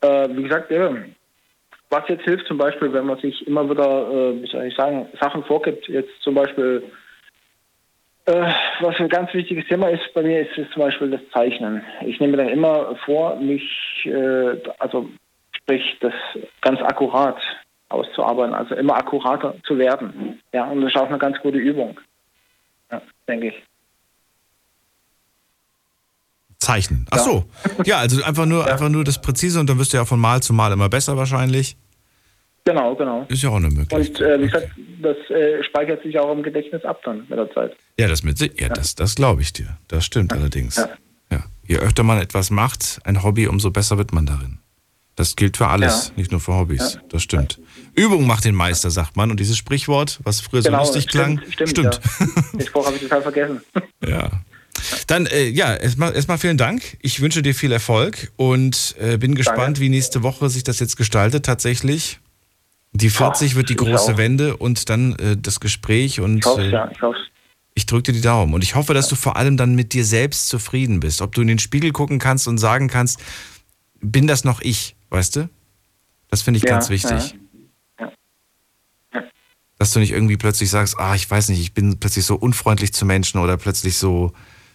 Äh, 0.00 0.28
wie 0.36 0.42
gesagt, 0.42 0.70
eben, 0.70 1.14
was 1.92 2.08
jetzt 2.08 2.24
hilft 2.24 2.46
zum 2.46 2.56
Beispiel, 2.56 2.92
wenn 2.92 3.04
man 3.04 3.18
sich 3.18 3.46
immer 3.46 3.68
wieder, 3.68 4.08
äh, 4.10 4.42
wie 4.42 4.46
soll 4.46 4.64
ich 4.64 4.74
sagen, 4.74 5.08
Sachen 5.20 5.44
vorgibt, 5.44 5.86
jetzt 5.88 6.10
zum 6.22 6.34
Beispiel, 6.34 6.82
äh, 8.24 8.52
was 8.80 8.98
ein 8.98 9.10
ganz 9.10 9.32
wichtiges 9.34 9.66
Thema 9.66 9.88
ist 9.88 10.12
bei 10.14 10.22
mir, 10.22 10.40
ist, 10.40 10.56
ist 10.56 10.72
zum 10.72 10.82
Beispiel 10.82 11.10
das 11.10 11.20
Zeichnen. 11.32 11.84
Ich 12.06 12.18
nehme 12.18 12.38
dann 12.38 12.48
immer 12.48 12.96
vor, 13.04 13.36
mich, 13.36 13.62
äh, 14.06 14.56
also 14.78 15.08
sprich, 15.52 15.98
das 16.00 16.14
ganz 16.62 16.80
akkurat 16.80 17.36
auszuarbeiten, 17.90 18.54
also 18.54 18.74
immer 18.74 18.96
akkurater 18.96 19.54
zu 19.64 19.76
werden. 19.76 20.40
Ja, 20.52 20.64
und 20.64 20.80
das 20.80 20.94
ist 20.94 21.00
auch 21.00 21.08
eine 21.08 21.18
ganz 21.18 21.38
gute 21.40 21.58
Übung. 21.58 22.00
Ja, 22.90 23.02
denke 23.28 23.48
ich. 23.48 23.62
Zeichnen. 26.62 27.06
Ach 27.10 27.18
so. 27.18 27.44
Ja, 27.84 27.98
also 27.98 28.22
einfach 28.22 28.46
nur, 28.46 28.66
einfach 28.66 28.88
nur 28.88 29.04
das 29.04 29.20
Präzise 29.20 29.60
und 29.60 29.68
dann 29.68 29.78
wirst 29.78 29.92
du 29.92 29.96
ja 29.98 30.04
von 30.04 30.18
Mal 30.20 30.42
zu 30.42 30.52
Mal 30.52 30.72
immer 30.72 30.88
besser 30.88 31.16
wahrscheinlich. 31.16 31.76
Genau, 32.64 32.94
genau. 32.94 33.24
Ist 33.28 33.42
ja 33.42 33.50
auch 33.50 33.56
eine 33.56 33.70
Möglichkeit. 33.70 34.08
Und 34.08 34.20
äh, 34.20 34.40
wie 34.40 34.44
gesagt, 34.46 34.68
das 35.02 35.16
äh, 35.30 35.64
speichert 35.64 36.02
sich 36.04 36.16
auch 36.18 36.32
im 36.32 36.42
Gedächtnis 36.44 36.84
ab 36.84 37.00
dann 37.04 37.26
mit 37.28 37.36
der 37.38 37.50
Zeit. 37.52 37.76
Ja, 37.98 38.06
das 38.06 38.22
mit 38.22 38.38
Si- 38.38 38.52
ja, 38.56 38.68
das, 38.68 38.94
das 38.94 39.16
glaube 39.16 39.42
ich 39.42 39.52
dir. 39.52 39.76
Das 39.88 40.04
stimmt 40.04 40.32
allerdings. 40.32 40.76
Ja. 40.76 40.88
Ja. 41.32 41.42
Je 41.66 41.78
öfter 41.78 42.04
man 42.04 42.18
etwas 42.18 42.50
macht, 42.50 43.00
ein 43.04 43.22
Hobby, 43.24 43.48
umso 43.48 43.70
besser 43.72 43.98
wird 43.98 44.12
man 44.12 44.26
darin. 44.26 44.58
Das 45.16 45.34
gilt 45.36 45.56
für 45.56 45.66
alles, 45.68 46.08
Ja. 46.08 46.12
nicht 46.16 46.30
nur 46.30 46.40
für 46.40 46.54
Hobbys. 46.54 46.98
Das 47.10 47.22
stimmt. 47.22 47.60
Übung 47.94 48.26
macht 48.26 48.44
den 48.44 48.54
Meister, 48.54 48.90
sagt 48.90 49.16
man. 49.16 49.30
Und 49.30 49.40
dieses 49.40 49.58
Sprichwort, 49.58 50.20
was 50.22 50.40
früher 50.40 50.62
so 50.62 50.70
lustig 50.70 51.08
klang, 51.08 51.40
Genau, 51.56 51.66
stimmt. 51.68 52.00
Ja. 52.20 52.26
Den 52.54 52.66
Spruch 52.66 52.86
habe 52.86 52.94
ich 52.96 53.02
total 53.02 53.22
vergessen. 53.22 53.60
Ja. 54.06 54.30
Dann, 55.06 55.26
äh, 55.26 55.48
ja, 55.48 55.74
erstmal 55.74 56.14
erstmal 56.14 56.38
vielen 56.38 56.56
Dank. 56.56 56.98
Ich 57.00 57.20
wünsche 57.20 57.42
dir 57.42 57.54
viel 57.54 57.72
Erfolg 57.72 58.32
und 58.36 58.94
äh, 59.00 59.16
bin 59.18 59.34
gespannt, 59.34 59.80
wie 59.80 59.88
nächste 59.88 60.22
Woche 60.22 60.48
sich 60.50 60.64
das 60.64 60.80
jetzt 60.80 60.96
gestaltet 60.96 61.44
tatsächlich. 61.44 62.20
Die 62.92 63.10
40 63.10 63.54
wird 63.54 63.70
die 63.70 63.76
große. 63.76 64.18
Wende 64.18 64.56
und 64.56 64.90
dann 64.90 65.16
äh, 65.16 65.36
das 65.36 65.60
Gespräch 65.60 66.20
und 66.20 66.38
Ich 66.38 66.44
hoffe 66.44 66.62
äh, 66.62 66.70
ja, 66.70 66.90
ich 66.90 67.00
hoffe 67.00 67.16
ich 67.74 67.86
drücke 67.86 68.02
dir 68.02 68.12
die 68.12 68.20
Daumen 68.20 68.52
und 68.54 68.62
ich 68.62 68.74
hoffe, 68.74 68.94
dass 68.94 69.08
du 69.08 69.16
vor 69.16 69.36
allem 69.36 69.56
dann 69.56 69.74
mit 69.74 69.92
dir 69.92 70.04
selbst 70.04 70.48
zufrieden 70.48 71.00
bist. 71.00 71.22
Ob 71.22 71.34
du 71.34 71.40
in 71.40 71.48
den 71.48 71.58
Spiegel 71.58 71.92
gucken 71.92 72.18
kannst 72.18 72.46
und 72.46 72.58
sagen 72.58 72.88
kannst, 72.88 73.18
bin 74.00 74.26
das 74.26 74.44
noch 74.44 74.60
ich, 74.60 74.94
weißt 75.10 75.36
du? 75.36 75.48
Das 76.28 76.42
finde 76.42 76.58
ich 76.58 76.64
Ja, 76.64 76.70
ganz 76.70 76.90
wichtig. 76.90 77.34
ja. 77.98 78.12
Dass 79.78 79.92
du 79.92 80.00
nicht 80.00 80.12
irgendwie 80.12 80.36
plötzlich 80.36 80.70
sagst, 80.70 80.98
ah, 80.98 81.14
ich 81.14 81.28
weiß 81.30 81.48
nicht, 81.48 81.60
ich 81.60 81.72
bin 81.72 81.98
plötzlich 81.98 82.24
so 82.24 82.36
unfreundlich 82.36 82.92
zu 82.92 83.04
Menschen 83.06 83.40
oder 83.40 83.56
plötzlich 83.56 83.96
so, 83.96 84.32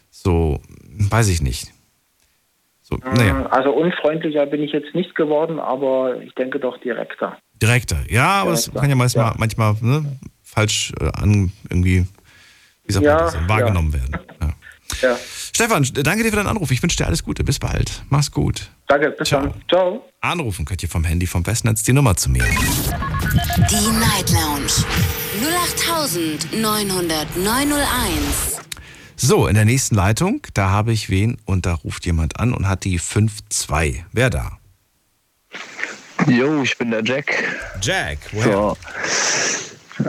so, 0.09 0.59
weiß 1.09 1.27
ich 1.29 1.41
nicht. 1.41 1.71
So, 2.81 2.97
naja, 2.97 3.45
Also 3.47 3.71
unfreundlicher 3.71 4.45
bin 4.45 4.63
ich 4.63 4.71
jetzt 4.71 4.95
nicht 4.95 5.13
geworden, 5.15 5.59
aber 5.59 6.21
ich 6.21 6.33
denke 6.35 6.59
doch 6.59 6.77
direkter. 6.79 7.37
direkter. 7.61 7.97
Ja, 8.09 8.41
aber 8.41 8.53
es 8.53 8.63
Direkter, 8.65 8.79
kann 8.81 8.89
ja 8.89 8.95
manchmal, 8.95 9.25
ja. 9.25 9.35
manchmal 9.37 9.75
ne, 9.81 10.19
falsch 10.41 10.93
äh, 11.01 11.11
an, 11.13 11.51
irgendwie, 11.69 12.05
wie 12.85 12.93
sagt 12.93 13.05
Ja, 13.05 13.15
man 13.15 13.23
das, 13.25 13.49
wahrgenommen 13.49 13.93
werden. 13.93 14.17
Ja. 14.41 14.53
Ja. 15.01 15.17
Stefan, 15.53 15.85
danke 15.95 16.23
dir 16.23 16.29
für 16.29 16.37
deinen 16.37 16.47
Anruf. 16.47 16.71
Ich 16.71 16.81
wünsche 16.81 16.95
dir 16.95 17.07
alles 17.07 17.21
Gute. 17.25 17.43
Bis 17.43 17.59
bald. 17.59 18.03
Mach's 18.09 18.31
gut. 18.31 18.69
Danke, 18.87 19.11
bis 19.11 19.27
Ciao. 19.27 19.41
dann. 19.41 19.53
Ciao. 19.69 20.05
Anrufen 20.21 20.63
könnt 20.63 20.81
ihr 20.81 20.87
vom 20.87 21.03
Handy 21.03 21.27
vom 21.27 21.43
Festnetz 21.43 21.83
die 21.83 21.91
Nummer 21.91 22.15
zu 22.15 22.29
mir. 22.29 22.45
Die 22.45 23.99
Night 23.99 24.31
Lounge 24.31 24.71
0890901. 26.53 28.56
So, 29.19 29.47
in 29.47 29.55
der 29.55 29.65
nächsten 29.65 29.95
Leitung, 29.95 30.41
da 30.53 30.69
habe 30.69 30.93
ich 30.93 31.09
wen 31.09 31.37
und 31.45 31.65
da 31.65 31.73
ruft 31.73 32.05
jemand 32.05 32.39
an 32.39 32.53
und 32.53 32.67
hat 32.67 32.83
die 32.83 32.99
5-2. 32.99 34.03
Wer 34.11 34.29
da? 34.29 34.51
Jo, 36.27 36.61
ich 36.61 36.77
bin 36.77 36.91
der 36.91 37.03
Jack. 37.03 37.43
Jack, 37.81 38.19
woher? 38.31 38.51
So. 38.53 38.77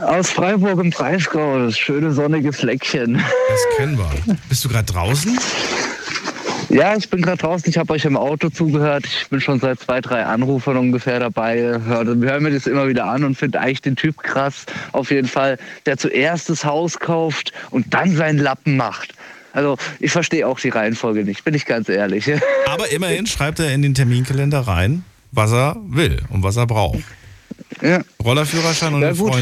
Aus 0.02 0.28
Freiburg 0.28 0.78
im 0.80 0.90
Breisgau, 0.90 1.58
das 1.58 1.78
schöne 1.78 2.12
sonnige 2.12 2.52
Fleckchen. 2.52 3.14
Das 3.14 3.76
kennen 3.78 3.96
wir. 3.96 4.36
Bist 4.50 4.66
du 4.66 4.68
gerade 4.68 4.92
draußen? 4.92 5.38
Ja, 6.68 6.94
ich 6.96 7.08
bin 7.08 7.22
gerade 7.22 7.38
draußen, 7.38 7.68
ich 7.68 7.78
habe 7.78 7.94
euch 7.94 8.04
im 8.04 8.16
Auto 8.16 8.50
zugehört. 8.50 9.06
Ich 9.06 9.28
bin 9.28 9.40
schon 9.40 9.58
seit 9.58 9.80
zwei, 9.80 10.00
drei 10.00 10.24
Anrufern 10.24 10.76
ungefähr 10.76 11.18
dabei. 11.18 11.80
Hör, 11.84 12.04
hör 12.04 12.40
mir 12.40 12.50
das 12.50 12.66
immer 12.66 12.88
wieder 12.88 13.06
an 13.06 13.24
und 13.24 13.36
finde 13.36 13.60
eigentlich 13.60 13.80
den 13.80 13.96
Typ 13.96 14.18
krass, 14.18 14.66
auf 14.92 15.10
jeden 15.10 15.28
Fall, 15.28 15.58
der 15.86 15.96
zuerst 15.96 16.50
das 16.50 16.64
Haus 16.64 16.98
kauft 16.98 17.52
und 17.70 17.94
dann 17.94 18.14
seinen 18.14 18.38
Lappen 18.38 18.76
macht. 18.76 19.14
Also 19.52 19.78
ich 19.98 20.12
verstehe 20.12 20.46
auch 20.46 20.60
die 20.60 20.68
Reihenfolge 20.68 21.24
nicht, 21.24 21.42
bin 21.44 21.54
ich 21.54 21.64
ganz 21.64 21.88
ehrlich. 21.88 22.30
Aber 22.66 22.92
immerhin 22.92 23.26
schreibt 23.26 23.60
er 23.60 23.72
in 23.72 23.80
den 23.80 23.94
Terminkalender 23.94 24.60
rein, 24.60 25.04
was 25.32 25.52
er 25.52 25.76
will 25.86 26.20
und 26.28 26.42
was 26.42 26.56
er 26.56 26.66
braucht. 26.66 27.02
Ja. 27.80 28.02
Rollerführerschein 28.22 28.92
und 28.92 29.02
Ja, 29.02 29.08
eine 29.08 29.16
gut. 29.16 29.32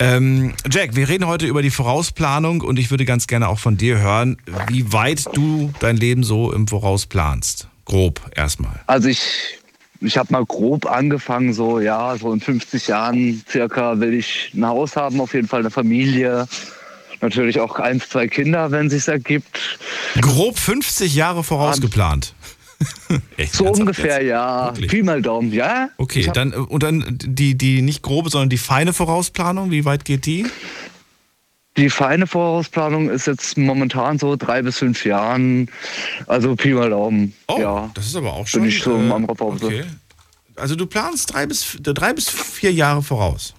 Ähm, 0.00 0.54
Jack, 0.70 0.96
wir 0.96 1.10
reden 1.10 1.26
heute 1.26 1.46
über 1.46 1.60
die 1.60 1.68
Vorausplanung 1.68 2.62
und 2.62 2.78
ich 2.78 2.90
würde 2.90 3.04
ganz 3.04 3.26
gerne 3.26 3.48
auch 3.48 3.58
von 3.58 3.76
dir 3.76 3.98
hören, 3.98 4.38
wie 4.68 4.94
weit 4.94 5.26
du 5.34 5.74
dein 5.80 5.98
Leben 5.98 6.24
so 6.24 6.52
im 6.52 6.66
Voraus 6.66 7.04
planst. 7.04 7.68
Grob 7.84 8.18
erstmal. 8.34 8.80
Also 8.86 9.08
ich, 9.08 9.58
ich 10.00 10.16
habe 10.16 10.32
mal 10.32 10.44
grob 10.46 10.86
angefangen, 10.86 11.52
so 11.52 11.80
ja, 11.80 12.16
so 12.16 12.32
in 12.32 12.40
50 12.40 12.88
Jahren 12.88 13.44
circa 13.46 14.00
will 14.00 14.14
ich 14.14 14.52
ein 14.54 14.64
Haus 14.64 14.96
haben, 14.96 15.20
auf 15.20 15.34
jeden 15.34 15.48
Fall 15.48 15.60
eine 15.60 15.70
Familie. 15.70 16.48
Natürlich 17.20 17.60
auch 17.60 17.78
eins, 17.78 18.08
zwei 18.08 18.26
Kinder, 18.26 18.70
wenn 18.70 18.88
sich 18.88 19.06
ergibt. 19.06 19.78
Grob 20.22 20.58
50 20.58 21.14
Jahre 21.14 21.44
vorausgeplant. 21.44 22.34
Echt, 23.36 23.54
So 23.54 23.66
ungefähr, 23.66 24.22
jetzt? 24.22 24.30
ja. 24.30 24.66
Wirklich? 24.68 24.90
Pi 24.90 25.02
mal 25.02 25.22
Daumen, 25.22 25.52
ja. 25.52 25.90
Okay, 25.98 26.30
dann 26.32 26.52
äh, 26.52 26.56
und 26.56 26.82
dann 26.82 27.18
die, 27.20 27.56
die 27.56 27.82
nicht 27.82 28.02
grobe, 28.02 28.30
sondern 28.30 28.48
die 28.48 28.58
feine 28.58 28.92
Vorausplanung, 28.92 29.70
wie 29.70 29.84
weit 29.84 30.04
geht 30.04 30.26
die? 30.26 30.46
Die 31.76 31.88
feine 31.88 32.26
Vorausplanung 32.26 33.08
ist 33.10 33.26
jetzt 33.26 33.56
momentan 33.56 34.18
so 34.18 34.36
drei 34.36 34.62
bis 34.62 34.78
fünf 34.78 35.04
Jahren. 35.04 35.70
Also 36.26 36.56
Pi 36.56 36.74
mal 36.74 36.90
Daumen. 36.90 37.32
Oh, 37.48 37.58
ja. 37.60 37.90
das 37.94 38.06
ist 38.06 38.16
aber 38.16 38.32
auch 38.32 38.46
schon. 38.46 38.62
Bin 38.62 38.70
ich 38.70 38.82
so 38.82 38.96
äh, 38.96 39.10
am 39.10 39.28
okay. 39.28 39.84
Also 40.56 40.74
du 40.74 40.86
planst 40.86 41.32
drei 41.32 41.46
bis, 41.46 41.78
drei 41.80 42.12
bis 42.12 42.28
vier 42.28 42.72
Jahre 42.72 43.02
voraus. 43.02 43.54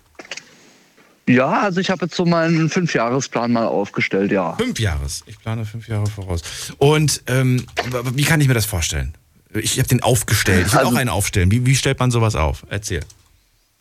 Ja, 1.28 1.62
also 1.62 1.80
ich 1.80 1.90
habe 1.90 2.06
jetzt 2.06 2.16
so 2.16 2.26
meinen 2.26 2.70
Fünfjahresplan 2.70 3.52
mal 3.52 3.66
aufgestellt, 3.68 4.32
ja. 4.32 4.54
Fünf 4.56 4.80
Jahres. 4.80 5.24
Ich 5.28 5.40
plane 5.40 5.66
fünf 5.66 5.88
Jahre 5.88 6.08
voraus. 6.08 6.42
Und 6.78 7.24
ähm, 7.28 7.66
wie 8.14 8.24
kann 8.24 8.42
ich 8.42 8.48
mir 8.48 8.54
das 8.54 8.66
vorstellen? 8.66 9.14
Ich 9.54 9.78
habe 9.80 9.88
den 9.88 10.02
aufgestellt. 10.04 10.68
Ich 10.68 10.74
will 10.74 10.80
Also- 10.80 10.92
auch 10.92 10.96
einen 10.96 11.10
aufstellen. 11.10 11.52
Wie, 11.52 11.66
wie 11.66 11.76
stellt 11.76 12.00
man 12.00 12.10
sowas 12.12 12.36
auf? 12.36 12.66
Erzähl. 12.70 13.02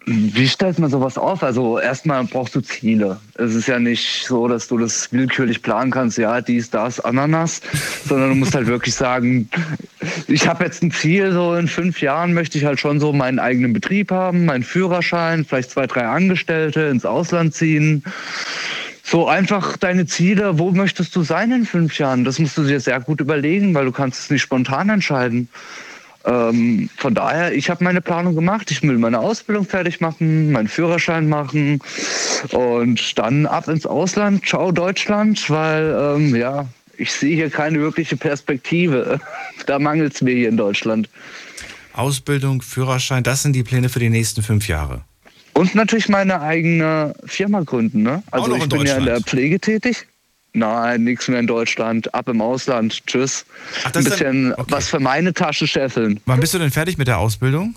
Wie 0.06 0.48
stellt 0.48 0.78
man 0.78 0.90
sowas 0.90 1.18
auf? 1.18 1.42
Also 1.42 1.78
erstmal 1.78 2.24
brauchst 2.24 2.54
du 2.54 2.60
Ziele. 2.60 3.20
Es 3.34 3.54
ist 3.54 3.68
ja 3.68 3.78
nicht 3.78 4.24
so, 4.26 4.48
dass 4.48 4.66
du 4.66 4.78
das 4.78 5.12
willkürlich 5.12 5.62
planen 5.62 5.90
kannst, 5.90 6.16
ja, 6.16 6.40
dies, 6.40 6.70
das, 6.70 7.00
Ananas, 7.00 7.60
sondern 8.06 8.30
du 8.30 8.34
musst 8.36 8.54
halt 8.54 8.66
wirklich 8.66 8.94
sagen, 8.94 9.48
ich 10.26 10.48
habe 10.48 10.64
jetzt 10.64 10.82
ein 10.82 10.90
Ziel, 10.90 11.32
so 11.32 11.54
in 11.54 11.68
fünf 11.68 12.00
Jahren 12.00 12.32
möchte 12.32 12.56
ich 12.56 12.64
halt 12.64 12.80
schon 12.80 12.98
so 12.98 13.12
meinen 13.12 13.38
eigenen 13.38 13.72
Betrieb 13.72 14.10
haben, 14.10 14.46
meinen 14.46 14.64
Führerschein, 14.64 15.44
vielleicht 15.44 15.70
zwei, 15.70 15.86
drei 15.86 16.06
Angestellte, 16.06 16.82
ins 16.82 17.04
Ausland 17.04 17.54
ziehen. 17.54 18.02
So 19.02 19.28
einfach 19.28 19.76
deine 19.76 20.06
Ziele, 20.06 20.58
wo 20.58 20.70
möchtest 20.70 21.14
du 21.14 21.22
sein 21.22 21.52
in 21.52 21.66
fünf 21.66 21.98
Jahren? 21.98 22.24
Das 22.24 22.38
musst 22.38 22.56
du 22.56 22.64
dir 22.64 22.80
sehr 22.80 23.00
gut 23.00 23.20
überlegen, 23.20 23.74
weil 23.74 23.84
du 23.84 23.92
kannst 23.92 24.20
es 24.20 24.30
nicht 24.30 24.42
spontan 24.42 24.88
entscheiden. 24.88 25.48
Ähm, 26.24 26.90
von 26.96 27.14
daher, 27.14 27.54
ich 27.54 27.70
habe 27.70 27.82
meine 27.82 28.00
Planung 28.00 28.34
gemacht. 28.34 28.70
Ich 28.70 28.82
will 28.82 28.98
meine 28.98 29.18
Ausbildung 29.18 29.64
fertig 29.64 30.00
machen, 30.00 30.52
meinen 30.52 30.68
Führerschein 30.68 31.28
machen 31.28 31.80
und 32.52 33.18
dann 33.18 33.46
ab 33.46 33.68
ins 33.68 33.86
Ausland. 33.86 34.46
Ciao 34.46 34.70
Deutschland, 34.72 35.48
weil 35.48 35.96
ähm, 35.98 36.36
ja, 36.36 36.66
ich 36.98 37.12
sehe 37.12 37.34
hier 37.34 37.50
keine 37.50 37.80
wirkliche 37.80 38.16
Perspektive. 38.16 39.20
Da 39.66 39.78
mangelt 39.78 40.14
es 40.14 40.22
mir 40.22 40.34
hier 40.34 40.48
in 40.48 40.56
Deutschland. 40.56 41.08
Ausbildung, 41.92 42.62
Führerschein, 42.62 43.22
das 43.22 43.42
sind 43.42 43.54
die 43.54 43.62
Pläne 43.62 43.88
für 43.88 44.00
die 44.00 44.08
nächsten 44.08 44.42
fünf 44.42 44.66
Jahre. 44.66 45.02
Und 45.52 45.74
natürlich 45.74 46.08
meine 46.08 46.40
eigene 46.40 47.14
Firma 47.26 47.60
gründen. 47.60 48.02
Ne? 48.02 48.22
Also 48.30 48.54
ich 48.56 48.62
in 48.62 48.68
bin 48.70 48.86
ja 48.86 48.96
in 48.96 49.04
der? 49.04 49.20
Pflege 49.20 49.60
tätig. 49.60 50.06
Nein, 50.52 51.04
nichts 51.04 51.28
mehr 51.28 51.38
in 51.38 51.46
Deutschland. 51.46 52.12
Ab 52.12 52.28
im 52.28 52.40
Ausland. 52.40 53.06
Tschüss. 53.06 53.44
Ach, 53.84 53.94
Ein 53.94 54.04
bisschen 54.04 54.52
okay. 54.52 54.64
was 54.68 54.88
für 54.88 55.00
meine 55.00 55.32
Tasche 55.32 55.66
scheffeln. 55.66 56.20
Wann 56.26 56.40
bist 56.40 56.54
du 56.54 56.58
denn 56.58 56.70
fertig 56.70 56.98
mit 56.98 57.08
der 57.08 57.18
Ausbildung? 57.18 57.74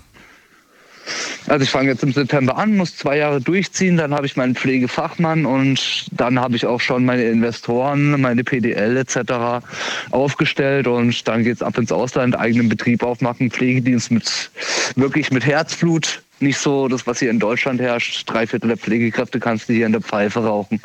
Also 1.46 1.62
ich 1.62 1.70
fange 1.70 1.90
jetzt 1.90 2.02
im 2.02 2.12
September 2.12 2.56
an, 2.56 2.76
muss 2.76 2.96
zwei 2.96 3.18
Jahre 3.18 3.40
durchziehen, 3.40 3.98
dann 3.98 4.14
habe 4.14 4.24
ich 4.24 4.36
meinen 4.36 4.54
Pflegefachmann 4.54 5.44
und 5.44 6.06
dann 6.12 6.40
habe 6.40 6.56
ich 6.56 6.64
auch 6.64 6.80
schon 6.80 7.04
meine 7.04 7.24
Investoren, 7.24 8.18
meine 8.20 8.42
PDL 8.42 8.96
etc. 8.96 9.62
aufgestellt 10.10 10.86
und 10.86 11.28
dann 11.28 11.44
geht's 11.44 11.62
ab 11.62 11.76
ins 11.76 11.92
Ausland, 11.92 12.38
eigenen 12.38 12.70
Betrieb 12.70 13.02
aufmachen, 13.02 13.50
Pflegedienst 13.50 14.10
mit 14.10 14.50
wirklich 14.96 15.30
mit 15.30 15.44
Herzblut. 15.44 16.22
Nicht 16.40 16.58
so 16.58 16.88
das, 16.88 17.06
was 17.06 17.18
hier 17.18 17.30
in 17.30 17.38
Deutschland 17.38 17.80
herrscht. 17.80 18.28
Drei 18.28 18.46
Viertel 18.46 18.68
der 18.68 18.76
Pflegekräfte 18.76 19.38
kannst 19.38 19.68
du 19.68 19.74
hier 19.74 19.86
in 19.86 19.92
der 19.92 20.00
Pfeife 20.00 20.40
rauchen. 20.40 20.80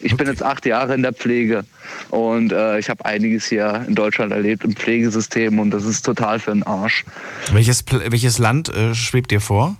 Ich 0.00 0.16
bin 0.16 0.28
jetzt 0.28 0.44
acht 0.44 0.64
Jahre 0.64 0.94
in 0.94 1.02
der 1.02 1.12
Pflege 1.12 1.64
und 2.10 2.52
äh, 2.52 2.78
ich 2.78 2.88
habe 2.88 3.04
einiges 3.04 3.46
hier 3.48 3.84
in 3.88 3.96
Deutschland 3.96 4.30
erlebt 4.30 4.62
im 4.62 4.76
Pflegesystem 4.76 5.58
und 5.58 5.72
das 5.72 5.84
ist 5.84 6.02
total 6.06 6.38
für 6.38 6.52
den 6.52 6.62
Arsch. 6.62 7.04
Welches, 7.50 7.84
Pl- 7.84 8.12
welches 8.12 8.38
Land 8.38 8.68
äh, 8.68 8.94
schwebt 8.94 9.32
dir 9.32 9.40
vor? 9.40 9.76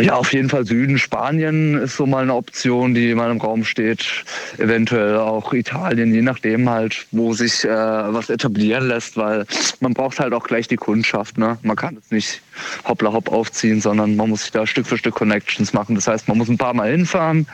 Ja, 0.00 0.14
auf 0.14 0.32
jeden 0.32 0.48
Fall 0.48 0.66
Süden. 0.66 0.98
Spanien 0.98 1.78
ist 1.78 1.96
so 1.96 2.06
mal 2.06 2.22
eine 2.22 2.34
Option, 2.34 2.94
die 2.94 3.14
mal 3.14 3.30
im 3.30 3.40
Raum 3.40 3.64
steht. 3.64 4.24
Eventuell 4.58 5.16
auch 5.16 5.52
Italien, 5.52 6.12
je 6.14 6.22
nachdem 6.22 6.68
halt, 6.68 7.06
wo 7.12 7.32
sich 7.32 7.64
äh, 7.64 7.68
was 7.68 8.30
etablieren 8.30 8.88
lässt, 8.88 9.16
weil 9.16 9.46
man 9.80 9.94
braucht 9.94 10.20
halt 10.20 10.32
auch 10.32 10.44
gleich 10.44 10.68
die 10.68 10.76
Kundschaft. 10.76 11.38
Ne? 11.38 11.58
Man 11.62 11.76
kann 11.76 11.96
es 11.96 12.10
nicht 12.10 12.42
hoppla 12.84 13.12
hopp 13.12 13.32
aufziehen, 13.32 13.80
sondern 13.80 14.16
man 14.16 14.28
muss 14.28 14.42
sich 14.42 14.52
da 14.52 14.66
Stück 14.66 14.86
für 14.86 14.98
Stück 14.98 15.14
Connections 15.14 15.72
machen. 15.72 15.94
Das 15.94 16.06
heißt, 16.06 16.28
man 16.28 16.38
muss 16.38 16.48
ein 16.48 16.58
paar 16.58 16.74
Mal 16.74 16.90
hinfahren, 16.90 17.46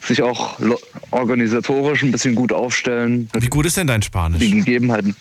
sich 0.00 0.22
auch 0.22 0.58
organisatorisch 1.10 2.02
ein 2.02 2.12
bisschen 2.12 2.34
gut 2.34 2.52
aufstellen. 2.52 3.28
Wie 3.38 3.48
gut 3.48 3.66
ist 3.66 3.76
denn 3.76 3.86
dein 3.86 4.00
Die 4.00 4.06
Spanisch? 4.06 4.40
Gegebenheiten. 4.40 5.16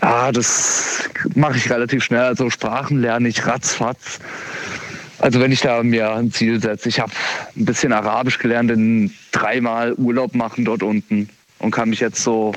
Ah, 0.00 0.30
das 0.30 1.08
mache 1.34 1.56
ich 1.56 1.70
relativ 1.70 2.04
schnell. 2.04 2.20
Also 2.20 2.50
Sprachen 2.50 3.00
lerne 3.00 3.28
ich 3.28 3.46
ratzfatz. 3.46 4.20
Also 5.18 5.40
wenn 5.40 5.52
ich 5.52 5.60
da 5.60 5.82
mir 5.82 6.14
ein 6.14 6.30
Ziel 6.30 6.60
setze, 6.60 6.88
ich 6.88 7.00
habe 7.00 7.12
ein 7.56 7.64
bisschen 7.64 7.92
Arabisch 7.92 8.38
gelernt, 8.38 8.70
in 8.70 9.12
dreimal 9.32 9.94
Urlaub 9.94 10.34
machen 10.34 10.64
dort 10.64 10.82
unten 10.82 11.28
und 11.58 11.70
kann 11.70 11.88
mich 11.90 12.00
jetzt 12.00 12.22
so 12.22 12.54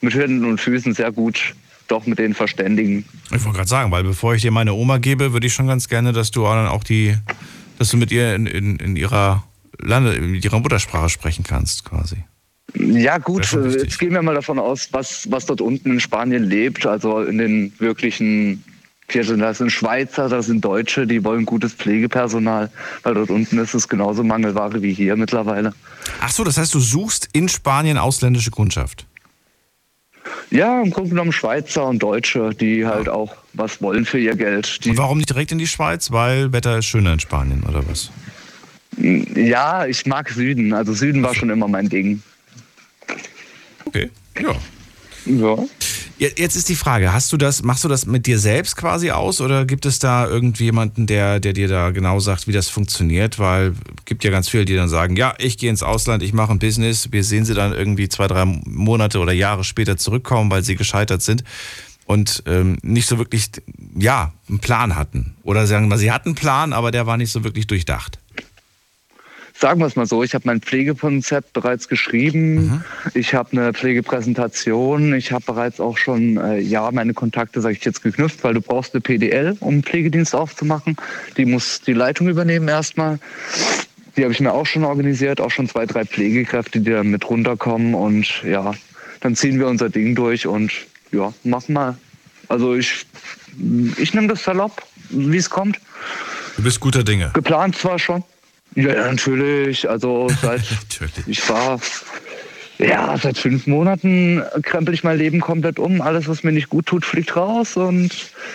mit 0.00 0.14
Händen 0.14 0.44
und 0.44 0.60
Füßen 0.60 0.94
sehr 0.94 1.12
gut 1.12 1.54
doch 1.88 2.06
mit 2.06 2.18
denen 2.18 2.34
verständigen. 2.34 3.04
Ich 3.26 3.44
wollte 3.44 3.58
gerade 3.58 3.68
sagen, 3.68 3.90
weil 3.92 4.02
bevor 4.02 4.34
ich 4.34 4.42
dir 4.42 4.50
meine 4.50 4.72
Oma 4.72 4.98
gebe, 4.98 5.32
würde 5.32 5.46
ich 5.46 5.54
schon 5.54 5.68
ganz 5.68 5.88
gerne, 5.88 6.12
dass 6.12 6.30
du 6.30 6.42
dann 6.42 6.66
auch 6.66 6.84
die, 6.84 7.14
dass 7.78 7.90
du 7.90 7.96
mit 7.96 8.10
ihr 8.10 8.34
in, 8.34 8.46
in, 8.46 8.76
in 8.76 8.96
ihrer 8.96 9.44
Lande, 9.78 10.20
mit 10.20 10.44
ihrer 10.44 10.58
Muttersprache 10.58 11.08
sprechen 11.08 11.44
kannst, 11.44 11.84
quasi. 11.84 12.16
Ja 12.74 13.18
gut, 13.18 13.52
äh, 13.52 13.68
jetzt 13.68 13.98
gehen 13.98 14.12
wir 14.12 14.22
mal 14.22 14.34
davon 14.34 14.58
aus, 14.58 14.88
was, 14.92 15.30
was 15.30 15.46
dort 15.46 15.60
unten 15.60 15.92
in 15.92 16.00
Spanien 16.00 16.44
lebt, 16.44 16.86
also 16.86 17.22
in 17.22 17.38
den 17.38 17.72
wirklichen 17.78 18.64
Vierteln. 19.08 19.40
Da 19.40 19.54
sind 19.54 19.70
Schweizer, 19.70 20.28
da 20.28 20.42
sind 20.42 20.64
Deutsche, 20.64 21.06
die 21.06 21.22
wollen 21.24 21.46
gutes 21.46 21.72
Pflegepersonal, 21.74 22.70
weil 23.02 23.14
dort 23.14 23.30
unten 23.30 23.58
ist 23.58 23.74
es 23.74 23.88
genauso 23.88 24.24
Mangelware 24.24 24.82
wie 24.82 24.92
hier 24.92 25.16
mittlerweile. 25.16 25.72
Ach 26.20 26.30
so, 26.30 26.44
das 26.44 26.58
heißt, 26.58 26.74
du 26.74 26.80
suchst 26.80 27.28
in 27.32 27.48
Spanien 27.48 27.98
ausländische 27.98 28.50
Kundschaft. 28.50 29.06
Ja, 30.50 30.80
im 30.82 30.90
Grunde 30.90 31.10
genommen 31.10 31.32
Schweizer 31.32 31.86
und 31.86 32.02
Deutsche, 32.02 32.50
die 32.50 32.86
halt 32.86 33.08
auch 33.08 33.36
was 33.52 33.80
wollen 33.82 34.04
für 34.04 34.18
ihr 34.18 34.36
Geld. 34.36 34.84
Die, 34.84 34.90
Und 34.90 34.98
warum 34.98 35.18
nicht 35.18 35.30
direkt 35.30 35.52
in 35.52 35.58
die 35.58 35.66
Schweiz? 35.66 36.10
Weil 36.10 36.52
Wetter 36.52 36.78
ist 36.78 36.86
schöner 36.86 37.12
in 37.12 37.20
Spanien, 37.20 37.62
oder 37.68 37.86
was? 37.88 38.10
ja, 38.98 39.86
ich 39.86 40.06
mag 40.06 40.30
Süden. 40.30 40.72
Also 40.72 40.94
Süden 40.94 41.22
war 41.22 41.34
schon 41.34 41.50
immer 41.50 41.68
mein 41.68 41.88
Ding. 41.88 42.22
Okay. 43.84 44.10
Ja. 44.40 44.54
Ja. 45.26 45.56
Je- 46.18 46.32
Jetzt 46.36 46.56
ist 46.56 46.68
die 46.68 46.76
Frage, 46.76 47.12
hast 47.12 47.30
du 47.32 47.36
das, 47.36 47.62
machst 47.62 47.84
du 47.84 47.88
das 47.88 48.06
mit 48.06 48.26
dir 48.26 48.38
selbst 48.38 48.76
quasi 48.76 49.10
aus 49.10 49.40
oder 49.40 49.66
gibt 49.66 49.84
es 49.84 49.98
da 49.98 50.26
irgendwie 50.26 50.64
jemanden, 50.64 51.06
der, 51.06 51.40
der 51.40 51.52
dir 51.52 51.68
da 51.68 51.90
genau 51.90 52.20
sagt, 52.20 52.46
wie 52.48 52.52
das 52.52 52.68
funktioniert? 52.70 53.38
Weil 53.38 53.74
es 53.98 54.04
gibt 54.06 54.24
ja 54.24 54.30
ganz 54.30 54.48
viele, 54.48 54.64
die 54.64 54.74
dann 54.76 54.88
sagen, 54.88 55.16
ja, 55.16 55.34
ich 55.38 55.58
gehe 55.58 55.68
ins 55.68 55.82
Ausland, 55.82 56.22
ich 56.22 56.32
mache 56.32 56.52
ein 56.52 56.58
Business, 56.58 57.12
wir 57.12 57.22
sehen 57.22 57.44
sie 57.44 57.54
dann 57.54 57.72
irgendwie 57.72 58.08
zwei, 58.08 58.26
drei 58.28 58.44
Monate 58.46 59.18
oder 59.18 59.32
Jahre 59.32 59.62
später 59.64 59.96
zurückkommen, 59.98 60.50
weil 60.50 60.64
sie 60.64 60.74
gescheitert 60.76 61.20
sind 61.22 61.44
und 62.06 62.42
ähm, 62.46 62.78
nicht 62.82 63.06
so 63.08 63.18
wirklich, 63.18 63.50
ja, 63.98 64.32
einen 64.48 64.60
Plan 64.60 64.96
hatten. 64.96 65.34
Oder 65.42 65.66
sagen 65.66 65.88
wir, 65.88 65.98
sie 65.98 66.12
hatten 66.12 66.30
einen 66.30 66.34
Plan, 66.36 66.72
aber 66.72 66.92
der 66.92 67.06
war 67.06 67.16
nicht 67.18 67.32
so 67.32 67.44
wirklich 67.44 67.66
durchdacht. 67.66 68.20
Sagen 69.58 69.80
wir 69.80 69.86
es 69.86 69.96
mal 69.96 70.04
so, 70.04 70.22
ich 70.22 70.34
habe 70.34 70.42
mein 70.46 70.60
Pflegekonzept 70.60 71.54
bereits 71.54 71.88
geschrieben. 71.88 72.84
Ich 73.14 73.32
habe 73.32 73.52
eine 73.52 73.72
Pflegepräsentation. 73.72 75.14
Ich 75.14 75.32
habe 75.32 75.44
bereits 75.46 75.80
auch 75.80 75.96
schon, 75.96 76.36
äh, 76.36 76.58
ja, 76.58 76.90
meine 76.90 77.14
Kontakte, 77.14 77.62
sage 77.62 77.76
ich 77.78 77.84
jetzt, 77.84 78.02
geknüpft, 78.02 78.44
weil 78.44 78.52
du 78.52 78.60
brauchst 78.60 78.94
eine 78.94 79.00
PDL, 79.00 79.56
um 79.60 79.74
einen 79.74 79.82
Pflegedienst 79.82 80.34
aufzumachen. 80.34 80.96
Die 81.38 81.46
muss 81.46 81.80
die 81.80 81.94
Leitung 81.94 82.28
übernehmen 82.28 82.68
erstmal. 82.68 83.18
Die 84.16 84.24
habe 84.24 84.32
ich 84.32 84.40
mir 84.40 84.52
auch 84.52 84.66
schon 84.66 84.84
organisiert, 84.84 85.40
auch 85.40 85.50
schon 85.50 85.68
zwei, 85.68 85.86
drei 85.86 86.04
Pflegekräfte, 86.04 86.80
die 86.80 86.90
da 86.90 87.02
mit 87.02 87.28
runterkommen. 87.28 87.94
Und 87.94 88.42
ja, 88.42 88.74
dann 89.20 89.36
ziehen 89.36 89.58
wir 89.58 89.68
unser 89.68 89.88
Ding 89.88 90.14
durch 90.14 90.46
und 90.46 90.70
ja, 91.12 91.32
machen 91.44 91.72
mal. 91.72 91.96
Also 92.48 92.74
ich, 92.74 93.06
ich 93.96 94.12
nehme 94.12 94.28
das 94.28 94.44
salopp, 94.44 94.82
wie 95.08 95.38
es 95.38 95.48
kommt. 95.48 95.80
Du 96.56 96.62
bist 96.62 96.78
guter 96.80 97.04
Dinge. 97.04 97.30
Geplant 97.32 97.76
zwar 97.76 97.98
schon. 97.98 98.22
Ja, 98.76 99.08
natürlich. 99.10 99.88
Also 99.88 100.28
seit 100.42 100.62
Natürlich. 100.70 101.26
ich 101.26 101.48
war 101.48 101.80
ja 102.78 103.16
seit 103.20 103.38
fünf 103.38 103.66
Monaten 103.66 104.42
krempel 104.62 104.94
ich 104.94 105.02
mein 105.02 105.18
Leben 105.18 105.40
komplett 105.40 105.78
um. 105.78 106.02
Alles, 106.02 106.28
was 106.28 106.44
mir 106.44 106.52
nicht 106.52 106.68
gut 106.68 106.86
tut, 106.86 107.04
fliegt 107.04 107.34
raus 107.34 107.76
und 107.76 108.10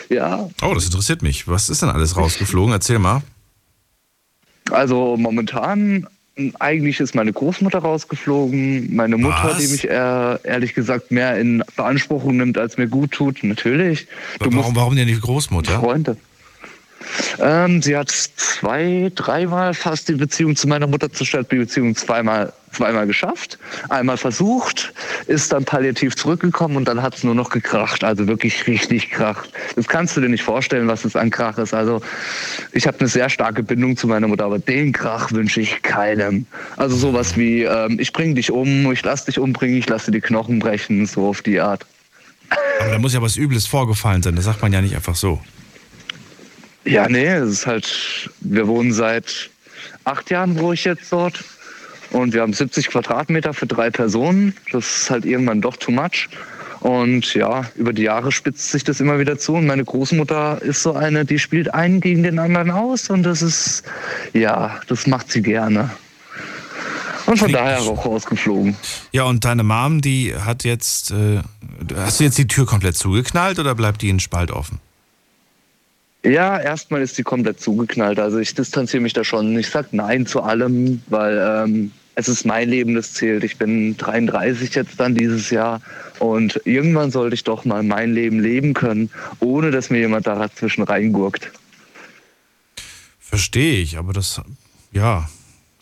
ja. 0.09 0.47
Oh, 0.61 0.73
das 0.73 0.85
interessiert 0.85 1.23
mich. 1.23 1.47
Was 1.47 1.69
ist 1.69 1.81
denn 1.81 1.89
alles 1.89 2.15
rausgeflogen? 2.15 2.71
Erzähl 2.71 2.99
mal. 2.99 3.23
Also 4.69 5.17
momentan 5.17 6.07
eigentlich 6.59 6.99
ist 6.99 7.13
meine 7.13 7.33
Großmutter 7.33 7.79
rausgeflogen, 7.79 8.95
meine 8.95 9.17
Mutter, 9.17 9.43
Was? 9.43 9.57
die 9.57 9.67
mich 9.67 9.87
eher, 9.87 10.39
ehrlich 10.43 10.73
gesagt 10.73 11.11
mehr 11.11 11.37
in 11.37 11.63
Beanspruchung 11.75 12.37
nimmt, 12.37 12.57
als 12.57 12.77
mir 12.77 12.87
gut 12.87 13.11
tut. 13.11 13.43
Natürlich. 13.43 14.07
Du 14.39 14.53
Warum, 14.53 14.75
warum 14.75 14.95
denn 14.95 15.07
die 15.07 15.19
Großmutter? 15.19 15.79
Freunde. 15.79 16.15
Ähm, 17.39 17.81
sie 17.81 17.97
hat 17.97 18.09
zwei, 18.11 19.11
dreimal 19.15 19.73
fast 19.73 20.09
die 20.09 20.13
Beziehung 20.13 20.55
zu 20.55 20.67
meiner 20.67 20.87
Mutter 20.87 21.11
zerstört, 21.11 21.51
die 21.51 21.57
Beziehung 21.57 21.95
zweimal, 21.95 22.53
zweimal 22.71 23.07
geschafft, 23.07 23.57
einmal 23.89 24.17
versucht, 24.17 24.93
ist 25.27 25.51
dann 25.51 25.65
palliativ 25.65 26.15
zurückgekommen 26.15 26.75
und 26.75 26.87
dann 26.87 27.01
hat 27.01 27.15
es 27.15 27.23
nur 27.23 27.35
noch 27.35 27.49
gekracht, 27.49 28.03
also 28.03 28.27
wirklich 28.27 28.67
richtig 28.67 29.11
kracht. 29.11 29.49
Das 29.75 29.87
kannst 29.87 30.15
du 30.15 30.21
dir 30.21 30.29
nicht 30.29 30.43
vorstellen, 30.43 30.87
was 30.87 31.05
es 31.05 31.15
an 31.15 31.29
Krach 31.29 31.57
ist. 31.57 31.73
Also 31.73 32.01
ich 32.71 32.87
habe 32.87 32.99
eine 32.99 33.09
sehr 33.09 33.29
starke 33.29 33.63
Bindung 33.63 33.97
zu 33.97 34.07
meiner 34.07 34.27
Mutter, 34.27 34.45
aber 34.45 34.59
den 34.59 34.91
Krach 34.91 35.31
wünsche 35.31 35.61
ich 35.61 35.81
keinem. 35.81 36.45
Also 36.77 36.95
sowas 36.95 37.37
wie, 37.37 37.63
ähm, 37.63 37.99
ich 37.99 38.13
bringe 38.13 38.35
dich 38.35 38.51
um, 38.51 38.91
ich 38.91 39.03
lass 39.03 39.25
dich 39.25 39.39
umbringen, 39.39 39.77
ich 39.77 39.89
lasse 39.89 40.11
die 40.11 40.21
Knochen 40.21 40.59
brechen, 40.59 41.05
so 41.05 41.27
auf 41.27 41.41
die 41.41 41.59
Art. 41.59 41.85
Aber 42.81 42.91
da 42.91 42.99
muss 42.99 43.13
ja 43.13 43.21
was 43.21 43.37
Übles 43.37 43.67
vorgefallen 43.67 44.21
sein. 44.23 44.35
Das 44.35 44.45
sagt 44.45 44.61
man 44.61 44.73
ja 44.73 44.81
nicht 44.81 44.95
einfach 44.95 45.15
so. 45.15 45.39
Ja, 46.85 47.07
nee, 47.07 47.27
es 47.27 47.49
ist 47.49 47.67
halt, 47.67 48.29
wir 48.39 48.67
wohnen 48.67 48.91
seit 48.91 49.49
acht 50.03 50.29
Jahren, 50.31 50.59
wo 50.59 50.73
ich 50.73 50.83
jetzt 50.83 51.11
dort. 51.11 51.43
Und 52.11 52.33
wir 52.33 52.41
haben 52.41 52.53
70 52.53 52.89
Quadratmeter 52.89 53.53
für 53.53 53.67
drei 53.67 53.89
Personen. 53.89 54.53
Das 54.71 55.03
ist 55.03 55.09
halt 55.09 55.25
irgendwann 55.25 55.61
doch 55.61 55.77
too 55.77 55.91
much. 55.91 56.27
Und 56.81 57.35
ja, 57.35 57.63
über 57.75 57.93
die 57.93 58.01
Jahre 58.01 58.31
spitzt 58.31 58.71
sich 58.71 58.83
das 58.83 58.99
immer 58.99 59.19
wieder 59.19 59.37
zu. 59.37 59.53
Und 59.53 59.67
meine 59.67 59.85
Großmutter 59.85 60.61
ist 60.61 60.83
so 60.83 60.93
eine, 60.93 61.25
die 61.25 61.39
spielt 61.39 61.73
einen 61.73 62.01
gegen 62.01 62.23
den 62.23 62.39
anderen 62.39 62.71
aus. 62.71 63.09
Und 63.09 63.23
das 63.23 63.41
ist, 63.41 63.83
ja, 64.33 64.81
das 64.87 65.07
macht 65.07 65.31
sie 65.31 65.41
gerne. 65.41 65.91
Und 67.27 67.37
von 67.37 67.51
daher 67.51 67.79
auch 67.81 68.05
rausgeflogen. 68.05 68.75
Ja, 69.11 69.23
und 69.23 69.45
deine 69.45 69.63
Mom, 69.63 70.01
die 70.01 70.35
hat 70.35 70.63
jetzt. 70.63 71.11
Äh, 71.11 71.41
hast 71.95 72.19
du 72.19 72.23
jetzt 72.23 72.37
die 72.37 72.47
Tür 72.47 72.65
komplett 72.65 72.97
zugeknallt 72.97 73.59
oder 73.59 73.75
bleibt 73.75 74.01
die 74.01 74.09
in 74.09 74.19
Spalt 74.19 74.51
offen? 74.51 74.79
Ja, 76.23 76.59
erstmal 76.59 77.01
ist 77.01 77.17
die 77.17 77.23
komplett 77.23 77.59
zugeknallt. 77.59 78.19
Also 78.19 78.37
ich 78.37 78.53
distanziere 78.53 79.01
mich 79.01 79.13
da 79.13 79.23
schon. 79.23 79.57
Ich 79.57 79.69
sag 79.69 79.91
Nein 79.91 80.27
zu 80.27 80.41
allem, 80.41 81.01
weil 81.07 81.65
ähm, 81.65 81.91
es 82.15 82.29
ist 82.29 82.45
mein 82.45 82.69
Leben, 82.69 82.93
das 82.93 83.13
zählt. 83.13 83.43
Ich 83.43 83.57
bin 83.57 83.97
33 83.97 84.75
jetzt 84.75 84.99
dann 84.99 85.15
dieses 85.15 85.49
Jahr 85.49 85.81
und 86.19 86.61
irgendwann 86.65 87.09
sollte 87.09 87.33
ich 87.33 87.43
doch 87.43 87.65
mal 87.65 87.81
mein 87.81 88.13
Leben 88.13 88.39
leben 88.39 88.73
können, 88.73 89.09
ohne 89.39 89.71
dass 89.71 89.89
mir 89.89 89.99
jemand 89.99 90.27
da 90.27 90.35
dazwischen 90.35 90.83
reingurkt. 90.83 91.51
Verstehe 93.19 93.81
ich, 93.81 93.97
aber 93.97 94.13
das. 94.13 94.41
Ja. 94.91 95.29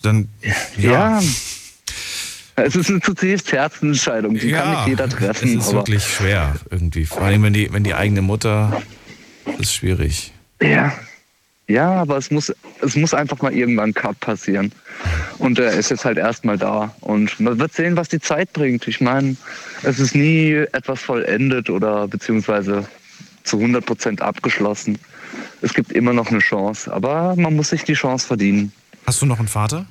Dann. 0.02 0.30
Ja, 0.78 1.20
Es 2.64 2.76
ist 2.76 2.90
eine 2.90 3.00
zutiefst 3.02 3.52
Herzensentscheidung, 3.52 4.36
die 4.36 4.52
kann 4.52 4.72
nicht 4.72 4.88
jeder 4.88 5.10
treffen. 5.10 5.58
Es 5.58 5.68
ist 5.68 5.74
wirklich 5.74 6.04
schwer 6.04 6.56
irgendwie. 6.70 7.06
Vor 7.06 7.22
allem, 7.22 7.44
wenn 7.44 7.54
die, 7.54 7.72
wenn 7.72 7.84
die 7.84 7.94
eigene 7.94 8.22
Mutter. 8.22 8.82
Das 9.58 9.68
ist 9.68 9.74
schwierig. 9.74 10.34
Ja. 10.62 10.93
Ja, 11.68 11.91
aber 11.91 12.18
es 12.18 12.32
muss, 12.32 12.52
es 12.82 12.95
muss 12.95 13.14
einfach 13.14 13.41
mal 13.43 13.54
irgendwann 13.54 13.91
ein 13.91 13.93
Cut 13.93 14.20
passieren. 14.20 14.72
Und 15.38 15.60
er 15.60 15.72
ist 15.74 15.91
jetzt 15.91 16.04
halt 16.04 16.18
erstmal 16.18 16.58
da. 16.58 16.95
Und 17.02 17.39
man 17.39 17.60
wird 17.60 17.74
sehen, 17.74 17.95
was 17.95 18.10
die 18.10 18.20
Zeit 18.20 18.54
bringt. 18.54 18.88
Ich 18.88 19.02
meine, 19.02 19.36
es 19.84 20.00
ist 20.00 20.16
nie 20.16 20.54
etwas 20.72 21.00
vollendet 21.00 21.70
oder 21.70 22.08
beziehungsweise 22.08 22.88
zu 23.43 23.58
100 23.58 23.86
Prozent 23.86 24.22
abgeschlossen. 24.22 24.97
Es 25.62 25.74
gibt 25.74 25.91
immer 25.91 26.12
noch 26.12 26.30
eine 26.30 26.39
Chance, 26.39 26.91
aber 26.91 27.36
man 27.36 27.56
muss 27.56 27.70
sich 27.70 27.84
die 27.84 27.93
Chance 27.93 28.26
verdienen. 28.26 28.72
Hast 29.06 29.22
du 29.22 29.28
noch 29.28 29.39
einen 29.39 29.47
Vater? 29.47 29.86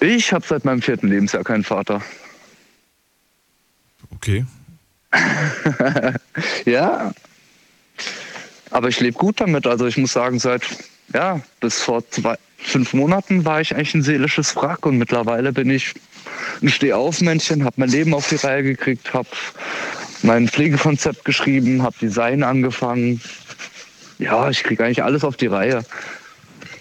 Ich 0.00 0.32
habe 0.32 0.46
seit 0.46 0.64
meinem 0.64 0.80
vierten 0.80 1.08
Lebensjahr 1.08 1.42
keinen 1.42 1.64
Vater. 1.64 2.02
Okay. 4.14 4.44
ja. 6.64 7.12
Aber 8.70 8.88
ich 8.88 9.00
lebe 9.00 9.16
gut 9.16 9.40
damit. 9.40 9.66
Also 9.66 9.86
ich 9.86 9.96
muss 9.96 10.12
sagen, 10.12 10.38
seit 10.38 10.62
ja, 11.12 11.40
bis 11.60 11.80
vor 11.80 12.08
zwei, 12.10 12.36
fünf 12.58 12.92
Monaten 12.92 13.44
war 13.44 13.60
ich 13.60 13.74
eigentlich 13.74 13.94
ein 13.94 14.02
seelisches 14.02 14.54
Wrack 14.56 14.86
und 14.86 14.98
mittlerweile 14.98 15.52
bin 15.52 15.70
ich 15.70 15.94
ein 16.62 16.68
Stehaufmännchen, 16.68 17.64
habe 17.64 17.76
mein 17.78 17.88
Leben 17.88 18.14
auf 18.14 18.28
die 18.28 18.36
Reihe 18.36 18.62
gekriegt, 18.62 19.12
habe 19.12 19.28
mein 20.22 20.48
Pflegekonzept 20.48 21.24
geschrieben, 21.24 21.82
habe 21.82 21.96
Design 22.00 22.42
angefangen. 22.42 23.20
Ja, 24.18 24.50
ich 24.50 24.62
kriege 24.62 24.84
eigentlich 24.84 25.02
alles 25.02 25.24
auf 25.24 25.36
die 25.36 25.46
Reihe. 25.46 25.82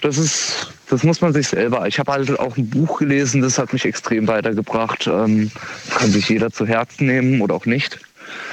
Das 0.01 0.17
ist, 0.17 0.71
das 0.89 1.03
muss 1.03 1.21
man 1.21 1.33
sich 1.33 1.47
selber. 1.47 1.87
Ich 1.87 1.99
habe 1.99 2.11
halt 2.11 2.39
auch 2.39 2.57
ein 2.57 2.69
Buch 2.69 2.99
gelesen, 2.99 3.41
das 3.41 3.57
hat 3.57 3.73
mich 3.73 3.85
extrem 3.85 4.27
weitergebracht. 4.27 5.07
Ähm, 5.07 5.51
kann 5.95 6.11
sich 6.11 6.29
jeder 6.29 6.51
zu 6.51 6.65
Herzen 6.65 7.07
nehmen 7.07 7.41
oder 7.41 7.55
auch 7.55 7.65
nicht. 7.65 7.99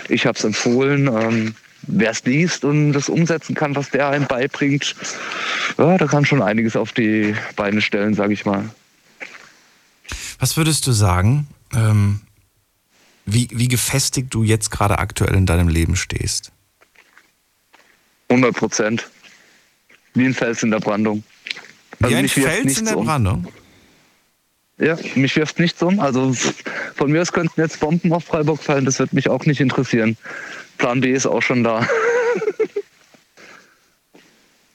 Ich 0.08 0.26
habe 0.26 0.38
es 0.38 0.44
empfohlen. 0.44 1.08
Ähm, 1.08 1.54
Wer 1.86 2.10
es 2.10 2.24
liest 2.24 2.64
und 2.64 2.92
das 2.92 3.08
umsetzen 3.08 3.54
kann, 3.54 3.76
was 3.76 3.90
der 3.90 4.08
einem 4.08 4.26
beibringt, 4.26 4.94
ja, 5.78 5.96
da 5.98 6.06
kann 6.06 6.24
schon 6.24 6.42
einiges 6.42 6.76
auf 6.76 6.92
die 6.92 7.34
Beine 7.54 7.80
stellen, 7.80 8.14
sage 8.14 8.32
ich 8.32 8.44
mal. 8.44 8.68
Was 10.38 10.56
würdest 10.56 10.86
du 10.86 10.92
sagen, 10.92 11.46
ähm, 11.74 12.20
wie, 13.24 13.48
wie 13.52 13.68
gefestigt 13.68 14.32
du 14.34 14.42
jetzt 14.42 14.70
gerade 14.70 14.98
aktuell 14.98 15.34
in 15.34 15.46
deinem 15.46 15.68
Leben 15.68 15.96
stehst? 15.96 16.52
100 18.28 18.54
Prozent. 18.54 19.08
Wie 20.14 20.24
ein 20.24 20.34
Fels 20.34 20.62
in 20.62 20.70
der 20.70 20.80
Brandung. 20.80 21.22
Also 22.00 22.14
wie 22.14 22.18
ein 22.18 22.28
Fels 22.28 22.78
in 22.78 22.84
der 22.86 22.98
um. 22.98 23.06
Brandung? 23.06 23.46
Ja, 24.78 24.96
mich 25.14 25.34
wirft 25.36 25.58
nichts 25.58 25.82
um. 25.82 26.00
Also 26.00 26.34
von 26.94 27.10
mir 27.10 27.22
aus 27.22 27.32
könnten 27.32 27.60
jetzt 27.60 27.80
Bomben 27.80 28.12
auf 28.12 28.24
Freiburg 28.24 28.62
fallen, 28.62 28.84
das 28.84 28.98
wird 28.98 29.12
mich 29.12 29.28
auch 29.28 29.46
nicht 29.46 29.60
interessieren. 29.60 30.16
Plan 30.78 31.00
B 31.00 31.12
ist 31.12 31.26
auch 31.26 31.42
schon 31.42 31.64
da. 31.64 31.86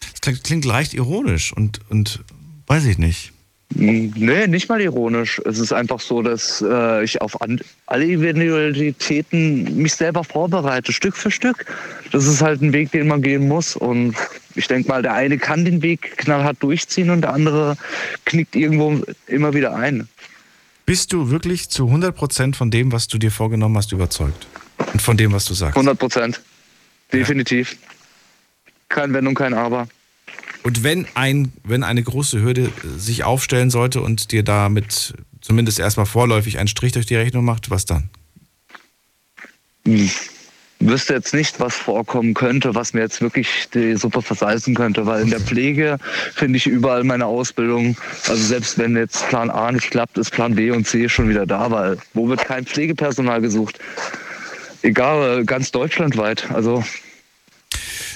Das 0.01 0.21
klingt, 0.21 0.43
klingt 0.43 0.65
leicht 0.65 0.93
ironisch 0.93 1.51
und, 1.51 1.79
und 1.89 2.19
weiß 2.67 2.85
ich 2.85 2.99
nicht. 2.99 3.33
Nee, 3.73 4.47
nicht 4.47 4.67
mal 4.69 4.81
ironisch. 4.81 5.41
Es 5.45 5.57
ist 5.57 5.71
einfach 5.71 5.99
so, 5.99 6.21
dass 6.21 6.63
äh, 6.67 7.03
ich 7.03 7.21
auf 7.21 7.37
alle 7.41 8.05
Eventualitäten 8.05 9.77
mich 9.77 9.95
selber 9.95 10.23
vorbereite, 10.23 10.91
Stück 10.91 11.15
für 11.15 11.31
Stück. 11.31 11.65
Das 12.11 12.27
ist 12.27 12.41
halt 12.41 12.61
ein 12.61 12.73
Weg, 12.73 12.91
den 12.91 13.07
man 13.07 13.21
gehen 13.21 13.47
muss. 13.47 13.75
Und 13.75 14.15
ich 14.55 14.67
denke 14.67 14.89
mal, 14.89 15.01
der 15.01 15.13
eine 15.13 15.37
kann 15.37 15.63
den 15.63 15.81
Weg 15.81 16.17
knallhart 16.17 16.57
durchziehen 16.61 17.09
und 17.09 17.21
der 17.21 17.33
andere 17.33 17.77
knickt 18.25 18.55
irgendwo 18.55 19.01
immer 19.27 19.53
wieder 19.53 19.73
ein. 19.75 20.07
Bist 20.91 21.13
du 21.13 21.29
wirklich 21.29 21.69
zu 21.69 21.85
100 21.85 22.13
Prozent 22.13 22.57
von 22.57 22.69
dem, 22.69 22.91
was 22.91 23.07
du 23.07 23.17
dir 23.17 23.31
vorgenommen 23.31 23.77
hast, 23.77 23.93
überzeugt? 23.93 24.45
Und 24.91 25.01
von 25.01 25.15
dem, 25.15 25.31
was 25.31 25.45
du 25.45 25.53
sagst? 25.53 25.77
100 25.77 25.97
Prozent. 25.97 26.41
Definitiv. 27.13 27.71
Ja. 27.71 27.77
Kein 28.89 29.13
Wenn 29.13 29.25
und 29.25 29.35
kein 29.35 29.53
Aber. 29.53 29.87
Und 30.63 30.83
wenn, 30.83 31.07
ein, 31.13 31.53
wenn 31.63 31.85
eine 31.85 32.03
große 32.03 32.41
Hürde 32.41 32.73
sich 32.97 33.23
aufstellen 33.23 33.69
sollte 33.69 34.01
und 34.01 34.33
dir 34.33 34.43
damit 34.43 35.13
zumindest 35.39 35.79
erstmal 35.79 36.07
vorläufig 36.07 36.59
einen 36.59 36.67
Strich 36.67 36.91
durch 36.91 37.05
die 37.05 37.15
Rechnung 37.15 37.45
macht, 37.45 37.69
was 37.69 37.85
dann? 37.85 38.09
Wüsste 40.81 41.13
jetzt 41.13 41.33
nicht, 41.33 41.59
was 41.59 41.75
vorkommen 41.75 42.33
könnte, 42.33 42.75
was 42.75 42.93
mir 42.93 43.01
jetzt 43.01 43.21
wirklich 43.21 43.69
die 43.73 43.95
Suppe 43.95 44.21
versalzen 44.21 44.73
könnte, 44.73 45.05
weil 45.05 45.21
in 45.21 45.29
der 45.29 45.39
Pflege 45.39 45.97
finde 46.33 46.57
ich 46.57 46.67
überall 46.67 47.03
meine 47.03 47.25
Ausbildung. 47.25 47.95
Also 48.27 48.43
selbst 48.43 48.77
wenn 48.77 48.95
jetzt 48.95 49.27
Plan 49.29 49.49
A 49.49 49.71
nicht 49.71 49.91
klappt, 49.91 50.17
ist 50.17 50.31
Plan 50.31 50.55
B 50.55 50.71
und 50.71 50.87
C 50.87 51.07
schon 51.07 51.29
wieder 51.29 51.45
da, 51.45 51.69
weil 51.71 51.97
wo 52.13 52.27
wird 52.27 52.43
kein 52.43 52.65
Pflegepersonal 52.65 53.41
gesucht? 53.41 53.79
Egal, 54.81 55.45
ganz 55.45 55.71
deutschlandweit. 55.71 56.49
Also 56.51 56.83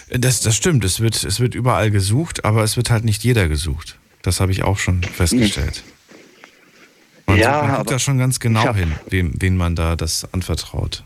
das, 0.10 0.42
das 0.42 0.56
stimmt, 0.56 0.86
es 0.86 1.00
wird, 1.00 1.24
es 1.24 1.40
wird 1.40 1.56
überall 1.56 1.92
gesucht, 1.92 2.46
aber 2.46 2.64
es 2.64 2.78
wird 2.78 2.90
halt 2.90 3.06
nicht 3.06 3.24
jeder 3.24 3.48
gesucht. 3.48 3.98
Das 4.22 4.40
habe 4.40 4.52
ich 4.52 4.64
auch 4.64 4.78
schon 4.78 5.04
festgestellt. 5.04 5.84
Und 7.28 7.38
ja, 7.38 7.62
man 7.64 7.76
guckt 7.78 7.92
da 7.92 8.00
schon 8.00 8.18
ganz 8.18 8.40
genau 8.40 8.74
hin, 8.74 8.92
wem, 9.10 9.34
wen 9.40 9.58
man 9.58 9.76
da 9.76 9.96
das 9.96 10.28
anvertraut. 10.32 11.04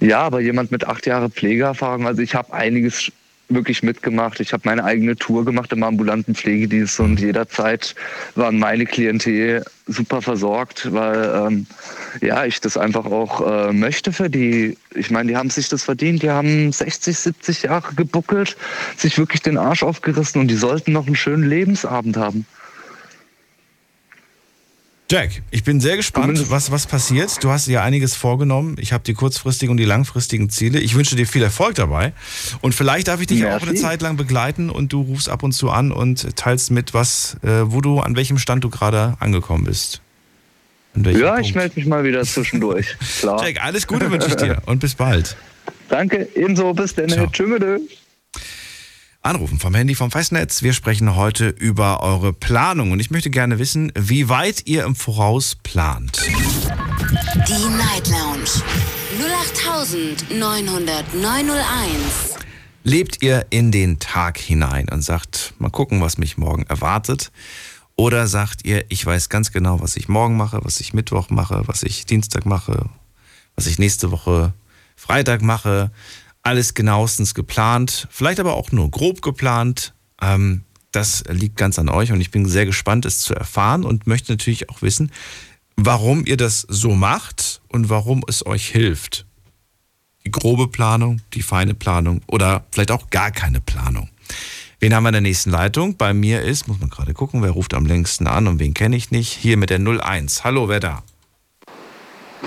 Ja, 0.00 0.20
aber 0.20 0.40
jemand 0.40 0.70
mit 0.70 0.86
acht 0.86 1.06
Jahren 1.06 1.30
Pflegeerfahrung, 1.30 2.06
also 2.06 2.22
ich 2.22 2.34
habe 2.34 2.52
einiges 2.52 3.10
wirklich 3.48 3.82
mitgemacht. 3.82 4.40
Ich 4.40 4.52
habe 4.52 4.62
meine 4.66 4.84
eigene 4.84 5.16
Tour 5.16 5.44
gemacht 5.44 5.72
im 5.72 5.82
ambulanten 5.82 6.34
Pflegedienst 6.34 7.00
und 7.00 7.18
jederzeit 7.18 7.94
waren 8.34 8.58
meine 8.58 8.84
Klientel 8.84 9.64
super 9.86 10.20
versorgt, 10.20 10.92
weil 10.92 11.46
ähm, 11.46 11.66
ja 12.20 12.44
ich 12.44 12.60
das 12.60 12.76
einfach 12.76 13.06
auch 13.06 13.68
äh, 13.68 13.72
möchte 13.72 14.12
für 14.12 14.28
die. 14.28 14.76
Ich 14.94 15.10
meine, 15.10 15.30
die 15.30 15.36
haben 15.36 15.50
sich 15.50 15.68
das 15.68 15.84
verdient. 15.84 16.22
Die 16.22 16.30
haben 16.30 16.72
60, 16.72 17.18
70 17.18 17.62
Jahre 17.62 17.94
gebuckelt, 17.94 18.56
sich 18.96 19.18
wirklich 19.18 19.42
den 19.42 19.56
Arsch 19.56 19.82
aufgerissen 19.82 20.40
und 20.40 20.48
die 20.48 20.56
sollten 20.56 20.92
noch 20.92 21.06
einen 21.06 21.16
schönen 21.16 21.48
Lebensabend 21.48 22.16
haben. 22.16 22.46
Jack, 25.10 25.30
ich 25.50 25.64
bin 25.64 25.80
sehr 25.80 25.96
gespannt, 25.96 26.50
was, 26.50 26.70
was 26.70 26.86
passiert. 26.86 27.42
Du 27.42 27.48
hast 27.48 27.66
dir 27.66 27.82
einiges 27.82 28.14
vorgenommen. 28.14 28.76
Ich 28.78 28.92
habe 28.92 29.04
die 29.04 29.14
kurzfristigen 29.14 29.70
und 29.70 29.78
die 29.78 29.86
langfristigen 29.86 30.50
Ziele. 30.50 30.80
Ich 30.80 30.94
wünsche 30.94 31.16
dir 31.16 31.26
viel 31.26 31.42
Erfolg 31.42 31.76
dabei. 31.76 32.12
Und 32.60 32.74
vielleicht 32.74 33.08
darf 33.08 33.18
ich 33.22 33.26
dich 33.26 33.40
Merci. 33.40 33.56
auch 33.56 33.66
eine 33.66 33.74
Zeit 33.78 34.02
lang 34.02 34.18
begleiten 34.18 34.68
und 34.68 34.92
du 34.92 35.00
rufst 35.00 35.30
ab 35.30 35.42
und 35.42 35.52
zu 35.52 35.70
an 35.70 35.92
und 35.92 36.36
teilst 36.36 36.70
mit, 36.70 36.92
was, 36.92 37.38
äh, 37.42 37.48
wo 37.64 37.80
du, 37.80 38.00
an 38.00 38.16
welchem 38.16 38.36
Stand 38.36 38.64
du 38.64 38.68
gerade 38.68 39.16
angekommen 39.18 39.64
bist. 39.64 40.02
Ja, 40.94 41.32
Punkt. 41.32 41.46
ich 41.46 41.54
melde 41.54 41.76
mich 41.76 41.86
mal 41.86 42.04
wieder 42.04 42.22
zwischendurch. 42.24 42.94
Klar. 43.20 43.42
Jack, 43.42 43.64
alles 43.64 43.86
Gute 43.86 44.10
wünsche 44.10 44.28
ich 44.28 44.36
dir 44.36 44.60
und 44.66 44.80
bis 44.80 44.94
bald. 44.94 45.36
Danke, 45.88 46.28
ebenso. 46.34 46.74
Bis 46.74 46.94
dann. 46.94 47.08
Tschüss. 47.32 47.80
Anrufen 49.28 49.58
vom 49.58 49.74
Handy 49.74 49.94
vom 49.94 50.10
Festnetz. 50.10 50.62
Wir 50.62 50.72
sprechen 50.72 51.14
heute 51.14 51.50
über 51.50 52.02
eure 52.02 52.32
Planung 52.32 52.92
und 52.92 53.00
ich 53.00 53.10
möchte 53.10 53.28
gerne 53.28 53.58
wissen, 53.58 53.92
wie 53.94 54.30
weit 54.30 54.66
ihr 54.66 54.84
im 54.84 54.94
Voraus 54.94 55.54
plant. 55.54 56.22
Die 56.26 57.68
Night 57.76 58.08
Lounge 58.08 58.48
0890901. 60.32 62.38
Lebt 62.84 63.22
ihr 63.22 63.44
in 63.50 63.70
den 63.70 63.98
Tag 63.98 64.38
hinein 64.38 64.88
und 64.88 65.02
sagt, 65.02 65.52
mal 65.58 65.68
gucken, 65.68 66.00
was 66.00 66.16
mich 66.16 66.38
morgen 66.38 66.62
erwartet? 66.62 67.30
Oder 67.96 68.28
sagt 68.28 68.64
ihr, 68.64 68.86
ich 68.88 69.04
weiß 69.04 69.28
ganz 69.28 69.52
genau, 69.52 69.82
was 69.82 69.98
ich 69.98 70.08
morgen 70.08 70.38
mache, 70.38 70.60
was 70.62 70.80
ich 70.80 70.94
Mittwoch 70.94 71.28
mache, 71.28 71.64
was 71.66 71.82
ich 71.82 72.06
Dienstag 72.06 72.46
mache, 72.46 72.88
was 73.56 73.66
ich 73.66 73.78
nächste 73.78 74.10
Woche 74.10 74.54
Freitag 74.96 75.42
mache? 75.42 75.90
Alles 76.48 76.72
genauestens 76.72 77.34
geplant, 77.34 78.08
vielleicht 78.10 78.40
aber 78.40 78.54
auch 78.54 78.72
nur 78.72 78.90
grob 78.90 79.20
geplant. 79.20 79.92
Ähm, 80.22 80.62
das 80.92 81.22
liegt 81.28 81.58
ganz 81.58 81.78
an 81.78 81.90
euch 81.90 82.10
und 82.10 82.22
ich 82.22 82.30
bin 82.30 82.46
sehr 82.46 82.64
gespannt, 82.64 83.04
es 83.04 83.20
zu 83.20 83.34
erfahren 83.34 83.84
und 83.84 84.06
möchte 84.06 84.32
natürlich 84.32 84.70
auch 84.70 84.80
wissen, 84.80 85.12
warum 85.76 86.24
ihr 86.24 86.38
das 86.38 86.62
so 86.62 86.94
macht 86.94 87.60
und 87.68 87.90
warum 87.90 88.24
es 88.26 88.46
euch 88.46 88.66
hilft. 88.66 89.26
Die 90.24 90.30
grobe 90.30 90.68
Planung, 90.68 91.20
die 91.34 91.42
feine 91.42 91.74
Planung 91.74 92.22
oder 92.26 92.64
vielleicht 92.70 92.92
auch 92.92 93.10
gar 93.10 93.30
keine 93.30 93.60
Planung. 93.60 94.08
Wen 94.80 94.94
haben 94.94 95.02
wir 95.02 95.10
in 95.10 95.14
der 95.14 95.20
nächsten 95.20 95.50
Leitung? 95.50 95.98
Bei 95.98 96.14
mir 96.14 96.40
ist, 96.40 96.66
muss 96.66 96.80
man 96.80 96.88
gerade 96.88 97.12
gucken, 97.12 97.42
wer 97.42 97.50
ruft 97.50 97.74
am 97.74 97.84
längsten 97.84 98.26
an 98.26 98.46
und 98.46 98.58
wen 98.58 98.72
kenne 98.72 98.96
ich 98.96 99.10
nicht. 99.10 99.32
Hier 99.32 99.58
mit 99.58 99.68
der 99.68 99.80
01. 99.80 100.44
Hallo, 100.44 100.70
wer 100.70 100.80
da? 100.80 101.02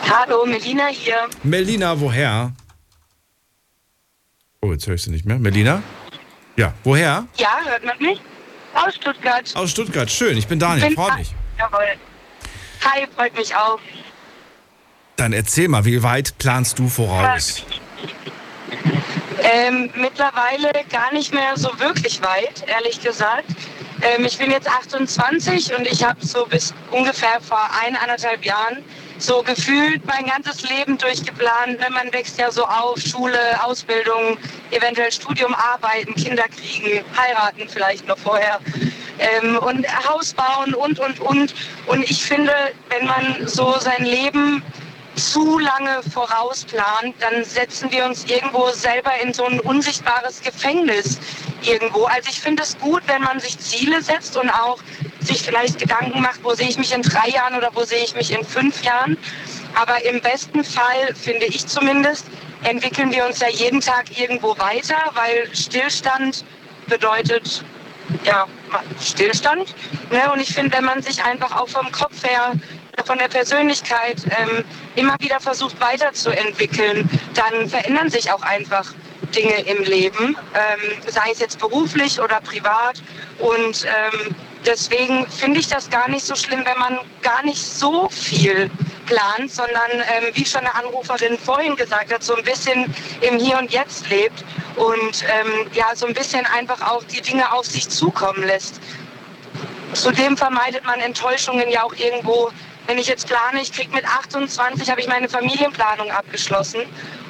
Hallo, 0.10 0.44
Melina 0.48 0.88
hier. 0.88 1.30
Melina, 1.44 2.00
woher? 2.00 2.54
Oh, 4.64 4.72
jetzt 4.72 4.86
höre 4.86 4.94
ich 4.94 5.02
sie 5.02 5.10
nicht 5.10 5.26
mehr. 5.26 5.40
Melina? 5.40 5.82
Ja, 6.56 6.74
woher? 6.84 7.26
Ja, 7.38 7.62
hört 7.66 7.84
man 7.84 7.98
mich? 7.98 8.22
Aus 8.76 8.94
Stuttgart. 8.94 9.52
Aus 9.56 9.72
Stuttgart, 9.72 10.10
schön. 10.12 10.38
Ich 10.38 10.48
bin 10.48 10.60
Daniel, 10.60 10.90
bin 10.90 10.96
freut 10.96 11.18
mich. 11.18 11.34
Jawohl. 11.58 11.96
Hi, 12.86 13.08
freut 13.16 13.36
mich 13.36 13.56
auch. 13.56 13.80
Dann 15.16 15.34
erzähl 15.34 15.68
mal, 15.68 15.84
wie 15.86 16.04
weit 16.04 16.38
planst 16.38 16.78
du 16.78 16.88
voraus? 16.88 17.64
Ähm, 19.42 19.90
mittlerweile 19.96 20.72
gar 20.92 21.12
nicht 21.12 21.34
mehr 21.34 21.54
so 21.56 21.70
wirklich 21.80 22.22
weit, 22.22 22.64
ehrlich 22.68 23.02
gesagt. 23.02 23.46
Ähm, 24.04 24.26
ich 24.26 24.38
bin 24.38 24.52
jetzt 24.52 24.68
28 24.70 25.76
und 25.76 25.88
ich 25.88 26.04
habe 26.04 26.24
so 26.24 26.46
bis 26.46 26.72
ungefähr 26.92 27.42
vor 27.42 27.68
eineinhalb 27.84 28.46
Jahren 28.46 28.84
so 29.22 29.44
gefühlt 29.44 30.06
mein 30.06 30.26
ganzes 30.26 30.68
Leben 30.70 30.98
durchgeplant. 30.98 31.80
Man 31.92 32.12
wächst 32.12 32.40
ja 32.40 32.52
so 32.52 32.66
auf, 32.66 33.00
Schule, 33.00 33.38
Ausbildung, 33.64 34.38
eventuell 34.72 35.12
Studium, 35.12 35.54
Arbeiten, 35.54 36.16
Kinder 36.16 36.46
kriegen, 36.48 37.04
heiraten 37.16 37.68
vielleicht 37.70 38.08
noch 38.08 38.18
vorher 38.18 38.60
ähm, 39.20 39.58
und 39.58 39.86
Haus 40.10 40.34
bauen 40.34 40.74
und, 40.74 41.00
und, 41.00 41.20
und. 41.20 41.54
Und 41.88 42.10
ich 42.10 42.24
finde, 42.24 42.54
wenn 42.90 43.08
man 43.08 43.48
so 43.48 43.78
sein 43.80 44.04
Leben 44.04 44.64
zu 45.22 45.60
lange 45.60 46.02
vorausplant, 46.12 47.16
dann 47.20 47.44
setzen 47.44 47.92
wir 47.92 48.06
uns 48.06 48.26
irgendwo 48.26 48.70
selber 48.70 49.12
in 49.22 49.34
so 49.34 49.46
ein 49.46 49.60
unsichtbares 49.60 50.42
Gefängnis 50.42 51.20
irgendwo. 51.62 52.06
Also 52.06 52.30
ich 52.30 52.40
finde 52.40 52.64
es 52.64 52.78
gut, 52.80 53.04
wenn 53.06 53.22
man 53.22 53.40
sich 53.40 53.58
Ziele 53.60 54.02
setzt 54.02 54.36
und 54.36 54.50
auch 54.50 54.80
sich 55.20 55.44
vielleicht 55.44 55.78
Gedanken 55.78 56.22
macht, 56.22 56.44
wo 56.44 56.54
sehe 56.54 56.70
ich 56.70 56.78
mich 56.78 56.94
in 56.94 57.04
drei 57.04 57.30
Jahren 57.30 57.56
oder 57.56 57.70
wo 57.74 57.84
sehe 57.84 58.04
ich 58.04 58.16
mich 58.16 58.32
in 58.32 58.44
fünf 58.44 58.84
Jahren. 58.84 59.18
Aber 59.76 60.04
im 60.04 60.20
besten 60.22 60.64
Fall, 60.64 61.14
finde 61.14 61.46
ich 61.46 61.68
zumindest, 61.68 62.26
entwickeln 62.64 63.12
wir 63.12 63.26
uns 63.26 63.40
ja 63.40 63.50
jeden 63.50 63.80
Tag 63.80 64.18
irgendwo 64.18 64.58
weiter, 64.58 64.98
weil 65.14 65.56
Stillstand 65.56 66.44
bedeutet 66.88 67.64
ja, 68.24 68.48
Stillstand. 69.00 69.76
Ne? 70.12 70.32
Und 70.34 70.40
ich 70.40 70.54
finde, 70.54 70.76
wenn 70.78 70.84
man 70.84 71.02
sich 71.02 71.24
einfach 71.24 71.56
auch 71.56 71.70
vom 71.70 71.92
Kopf 71.92 72.24
her, 72.24 72.54
von 73.06 73.18
der 73.18 73.28
Persönlichkeit 73.28 74.18
ähm, 74.26 74.64
immer 74.96 75.16
wieder 75.20 75.40
versucht 75.40 75.80
weiterzuentwickeln, 75.80 77.10
dann 77.34 77.70
verändern 77.70 78.10
sich 78.10 78.32
auch 78.32 78.42
einfach 78.42 78.94
Dinge 79.36 79.62
im 79.62 79.84
Leben, 79.84 80.36
ähm, 80.54 81.02
sei 81.08 81.32
es 81.32 81.40
jetzt 81.40 81.60
beruflich 81.60 82.20
oder 82.20 82.42
privat. 82.42 83.02
Und 83.40 83.86
ähm, 83.86 84.36
deswegen 84.66 85.26
finde 85.28 85.60
ich 85.60 85.68
das 85.68 85.90
gar 85.90 86.10
nicht 86.10 86.26
so 86.26 86.36
schlimm, 86.36 86.64
wenn 86.66 86.78
man 86.78 87.00
gar 87.22 87.44
nicht 87.44 87.62
so 87.64 88.10
viel 88.10 88.70
plant, 89.06 89.52
sondern 89.52 89.92
ähm, 89.92 90.32
wie 90.34 90.46
schon 90.46 90.62
eine 90.62 90.74
Anruferin 90.76 91.38
vorhin 91.38 91.76
gesagt 91.76 92.14
hat, 92.14 92.24
so 92.24 92.36
ein 92.36 92.44
bisschen 92.44 92.94
im 93.22 93.38
Hier 93.38 93.58
und 93.58 93.72
Jetzt 93.72 94.10
lebt 94.10 94.44
und 94.76 95.24
ähm, 95.24 95.68
ja, 95.74 95.88
so 95.96 96.06
ein 96.06 96.14
bisschen 96.14 96.46
einfach 96.46 96.82
auch 96.90 97.04
die 97.04 97.22
Dinge 97.22 97.52
auf 97.52 97.66
sich 97.66 97.90
zukommen 97.90 98.44
lässt. 98.44 98.80
Zudem 99.94 100.38
vermeidet 100.38 100.86
man 100.86 101.00
Enttäuschungen 101.00 101.70
ja 101.70 101.84
auch 101.84 101.94
irgendwo. 101.96 102.52
Wenn 102.88 102.98
ich 102.98 103.08
jetzt 103.08 103.28
plane, 103.28 103.62
ich 103.62 103.72
kriege 103.72 103.94
mit 103.94 104.06
28, 104.06 104.90
habe 104.90 105.00
ich 105.00 105.08
meine 105.08 105.30
Familienplanung 105.30 106.12
abgeschlossen 106.12 106.82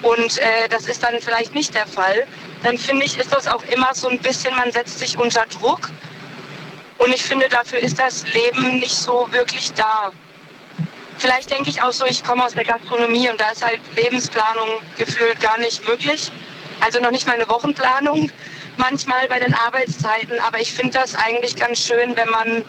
und 0.01 0.37
äh, 0.37 0.67
das 0.69 0.85
ist 0.87 1.03
dann 1.03 1.19
vielleicht 1.19 1.53
nicht 1.53 1.75
der 1.75 1.85
Fall, 1.85 2.25
dann 2.63 2.77
finde 2.77 3.05
ich, 3.05 3.17
ist 3.17 3.33
das 3.33 3.47
auch 3.47 3.63
immer 3.65 3.93
so 3.93 4.07
ein 4.07 4.19
bisschen, 4.19 4.55
man 4.55 4.71
setzt 4.71 4.99
sich 4.99 5.17
unter 5.17 5.45
Druck 5.47 5.89
und 6.97 7.13
ich 7.13 7.23
finde, 7.23 7.49
dafür 7.49 7.79
ist 7.79 7.97
das 7.97 8.25
Leben 8.33 8.79
nicht 8.79 8.95
so 8.95 9.27
wirklich 9.31 9.73
da. 9.73 10.11
Vielleicht 11.17 11.49
denke 11.49 11.69
ich 11.69 11.81
auch 11.81 11.91
so, 11.91 12.05
ich 12.05 12.23
komme 12.23 12.45
aus 12.45 12.53
der 12.53 12.63
Gastronomie 12.63 13.27
und 13.29 13.41
da 13.41 13.49
ist 13.49 13.65
halt 13.65 13.79
Lebensplanung 13.95 14.69
gefühlt 14.97 15.39
gar 15.39 15.57
nicht 15.57 15.87
möglich. 15.87 16.31
Also 16.79 16.99
noch 16.99 17.11
nicht 17.11 17.25
mal 17.27 17.33
eine 17.33 17.47
Wochenplanung, 17.49 18.31
manchmal 18.77 19.27
bei 19.27 19.39
den 19.39 19.53
Arbeitszeiten. 19.53 20.39
Aber 20.39 20.59
ich 20.59 20.73
finde 20.73 20.93
das 20.93 21.15
eigentlich 21.15 21.55
ganz 21.55 21.79
schön, 21.79 22.15
wenn 22.15 22.29
man 22.29 22.65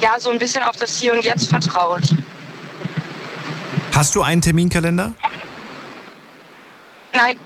ja 0.00 0.18
so 0.18 0.30
ein 0.30 0.38
bisschen 0.38 0.62
auf 0.62 0.76
das 0.76 0.98
Hier 0.98 1.12
und 1.12 1.24
Jetzt 1.24 1.48
vertraut. 1.48 2.02
Hast 3.94 4.14
du 4.14 4.22
einen 4.22 4.40
Terminkalender? 4.40 5.12
Nein. 7.12 7.36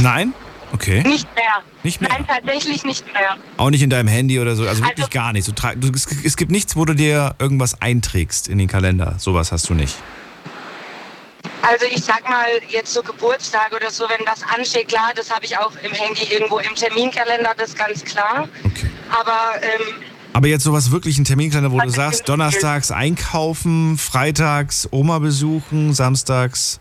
Nein? 0.00 0.34
Okay. 0.72 1.02
Nicht 1.02 1.28
mehr. 1.34 1.62
Nicht 1.82 2.00
mehr? 2.00 2.10
Nein, 2.10 2.26
tatsächlich 2.26 2.84
nicht 2.84 3.06
mehr. 3.12 3.36
Auch 3.56 3.70
nicht 3.70 3.82
in 3.82 3.90
deinem 3.90 4.08
Handy 4.08 4.38
oder 4.38 4.54
so, 4.54 4.66
also 4.66 4.82
wirklich 4.82 5.06
also, 5.06 5.10
gar 5.10 5.32
nicht. 5.32 5.48
Du, 5.48 5.52
du, 5.52 5.92
es, 5.94 6.06
es 6.24 6.36
gibt 6.36 6.50
nichts, 6.50 6.76
wo 6.76 6.84
du 6.84 6.94
dir 6.94 7.34
irgendwas 7.38 7.80
einträgst 7.80 8.48
in 8.48 8.58
den 8.58 8.68
Kalender. 8.68 9.14
Sowas 9.18 9.50
hast 9.52 9.68
du 9.68 9.74
nicht. 9.74 9.96
Also 11.62 11.86
ich 11.86 12.04
sag 12.04 12.28
mal, 12.28 12.46
jetzt 12.68 12.92
so 12.92 13.02
Geburtstag 13.02 13.72
oder 13.74 13.90
so, 13.90 14.08
wenn 14.08 14.24
das 14.24 14.42
ansteht, 14.42 14.88
klar, 14.88 15.12
das 15.14 15.30
habe 15.30 15.44
ich 15.44 15.58
auch 15.58 15.72
im 15.82 15.92
Handy 15.92 16.32
irgendwo 16.32 16.58
im 16.58 16.74
Terminkalender, 16.74 17.54
das 17.56 17.70
ist 17.70 17.78
ganz 17.78 18.04
klar. 18.04 18.48
Okay. 18.64 18.90
Aber 19.10 19.62
ähm, 19.62 19.94
aber 20.38 20.46
jetzt 20.46 20.62
sowas 20.62 20.92
wirklich 20.92 21.18
ein 21.18 21.24
Terminkalender, 21.24 21.72
wo 21.72 21.80
du 21.80 21.90
sagst, 21.90 22.28
donnerstags 22.28 22.92
einkaufen, 22.92 23.98
freitags 23.98 24.88
Oma 24.92 25.18
besuchen, 25.18 25.94
samstags, 25.94 26.78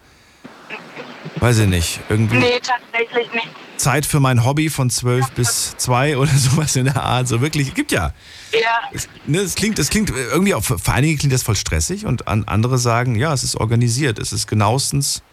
weiß 1.37 1.57
ich 1.57 1.67
nicht, 1.67 1.99
irgendwie. 2.07 2.37
Nee, 2.37 2.59
tatsächlich 2.61 3.33
nicht. 3.33 3.47
Zeit 3.77 4.05
für 4.05 4.19
mein 4.19 4.45
Hobby 4.45 4.69
von 4.69 4.91
12 4.91 5.31
bis 5.31 5.75
2 5.75 6.17
oder 6.17 6.31
sowas 6.35 6.75
in 6.75 6.85
der 6.85 7.01
Art. 7.01 7.27
So 7.27 7.41
wirklich, 7.41 7.73
gibt 7.73 7.91
ja. 7.91 8.13
Ja. 8.53 8.59
Es, 8.93 9.09
ne, 9.25 9.39
es 9.39 9.55
klingt, 9.55 9.79
es 9.79 9.89
klingt 9.89 10.11
irgendwie, 10.11 10.53
auch, 10.53 10.63
für 10.63 10.79
einige 10.93 11.17
klingt 11.17 11.33
das 11.33 11.41
voll 11.41 11.55
stressig 11.55 12.05
und 12.05 12.27
an, 12.27 12.43
andere 12.43 12.77
sagen, 12.77 13.15
ja, 13.15 13.33
es 13.33 13.43
ist 13.43 13.55
organisiert, 13.55 14.19
es 14.19 14.33
ist 14.33 14.45
genauestens 14.45 15.23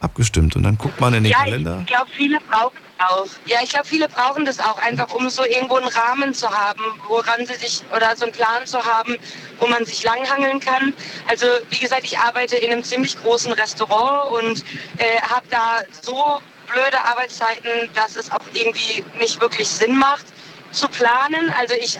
abgestimmt. 0.00 0.56
Und 0.56 0.62
dann 0.62 0.78
guckt 0.78 0.98
man 0.98 1.12
in 1.12 1.24
den 1.24 1.32
ja, 1.32 1.44
Kalender. 1.44 1.80
Ich 1.80 1.88
glaube, 1.88 2.10
viele 2.16 2.38
brauchen 2.48 2.85
auch. 2.98 3.26
Ja, 3.46 3.58
ich 3.62 3.70
glaube, 3.70 3.86
viele 3.86 4.08
brauchen 4.08 4.44
das 4.44 4.58
auch 4.60 4.78
einfach, 4.78 5.12
um 5.14 5.28
so 5.30 5.44
irgendwo 5.44 5.76
einen 5.76 5.88
Rahmen 5.88 6.34
zu 6.34 6.50
haben, 6.50 6.82
woran 7.08 7.46
sie 7.46 7.54
sich 7.54 7.82
oder 7.94 8.16
so 8.16 8.24
einen 8.24 8.32
Plan 8.32 8.66
zu 8.66 8.84
haben, 8.84 9.16
wo 9.58 9.66
man 9.66 9.84
sich 9.84 10.02
langhangeln 10.02 10.60
kann. 10.60 10.92
Also, 11.28 11.46
wie 11.70 11.78
gesagt, 11.78 12.04
ich 12.04 12.18
arbeite 12.18 12.56
in 12.56 12.72
einem 12.72 12.84
ziemlich 12.84 13.20
großen 13.20 13.52
Restaurant 13.52 14.32
und 14.32 14.64
äh, 14.98 15.20
habe 15.22 15.46
da 15.50 15.80
so 16.02 16.40
blöde 16.72 17.00
Arbeitszeiten, 17.04 17.88
dass 17.94 18.16
es 18.16 18.30
auch 18.30 18.40
irgendwie 18.52 19.04
nicht 19.18 19.40
wirklich 19.40 19.68
Sinn 19.68 19.96
macht 19.96 20.26
zu 20.72 20.88
planen. 20.88 21.52
Also 21.58 21.74
ich 21.74 21.98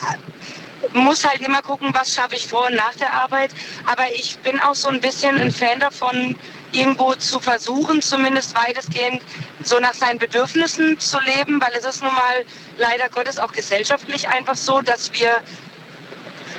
muss 0.92 1.24
halt 1.24 1.40
immer 1.40 1.62
gucken, 1.62 1.90
was 1.92 2.14
schaffe 2.14 2.36
ich 2.36 2.46
vor 2.46 2.66
und 2.66 2.74
nach 2.74 2.94
der 2.94 3.12
Arbeit. 3.12 3.50
Aber 3.86 4.12
ich 4.12 4.38
bin 4.38 4.60
auch 4.60 4.74
so 4.74 4.88
ein 4.88 5.00
bisschen 5.00 5.38
ein 5.38 5.50
Fan 5.50 5.80
davon, 5.80 6.36
irgendwo 6.76 7.14
zu 7.14 7.40
versuchen, 7.40 8.02
zumindest 8.02 8.54
weitestgehend 8.56 9.22
so 9.62 9.78
nach 9.80 9.94
seinen 9.94 10.18
Bedürfnissen 10.18 10.98
zu 11.00 11.18
leben, 11.20 11.60
weil 11.60 11.72
es 11.78 11.84
ist 11.84 12.02
nun 12.02 12.14
mal 12.14 12.44
leider 12.78 13.08
Gottes 13.08 13.38
auch 13.38 13.52
gesellschaftlich 13.52 14.28
einfach 14.28 14.56
so, 14.56 14.80
dass 14.82 15.12
wir 15.12 15.42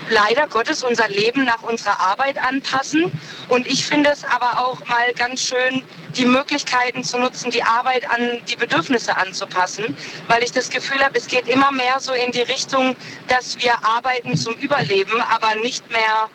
leider 0.09 0.47
Gottes 0.47 0.83
unser 0.83 1.07
Leben 1.09 1.43
nach 1.43 1.63
unserer 1.63 1.99
Arbeit 1.99 2.37
anpassen. 2.37 3.11
Und 3.49 3.67
ich 3.67 3.85
finde 3.85 4.09
es 4.09 4.23
aber 4.23 4.65
auch 4.65 4.85
mal 4.87 5.13
ganz 5.13 5.41
schön, 5.41 5.83
die 6.15 6.25
Möglichkeiten 6.25 7.03
zu 7.03 7.17
nutzen, 7.17 7.51
die 7.51 7.63
Arbeit 7.63 8.09
an 8.09 8.41
die 8.47 8.55
Bedürfnisse 8.55 9.15
anzupassen, 9.17 9.95
weil 10.27 10.43
ich 10.43 10.51
das 10.51 10.69
Gefühl 10.69 11.03
habe, 11.03 11.17
es 11.17 11.27
geht 11.27 11.47
immer 11.47 11.71
mehr 11.71 11.99
so 11.99 12.13
in 12.13 12.31
die 12.31 12.41
Richtung, 12.41 12.95
dass 13.27 13.61
wir 13.61 13.73
arbeiten 13.85 14.35
zum 14.35 14.53
Überleben, 14.55 15.21
aber 15.21 15.55
nicht 15.55 15.89
mehr 15.91 16.29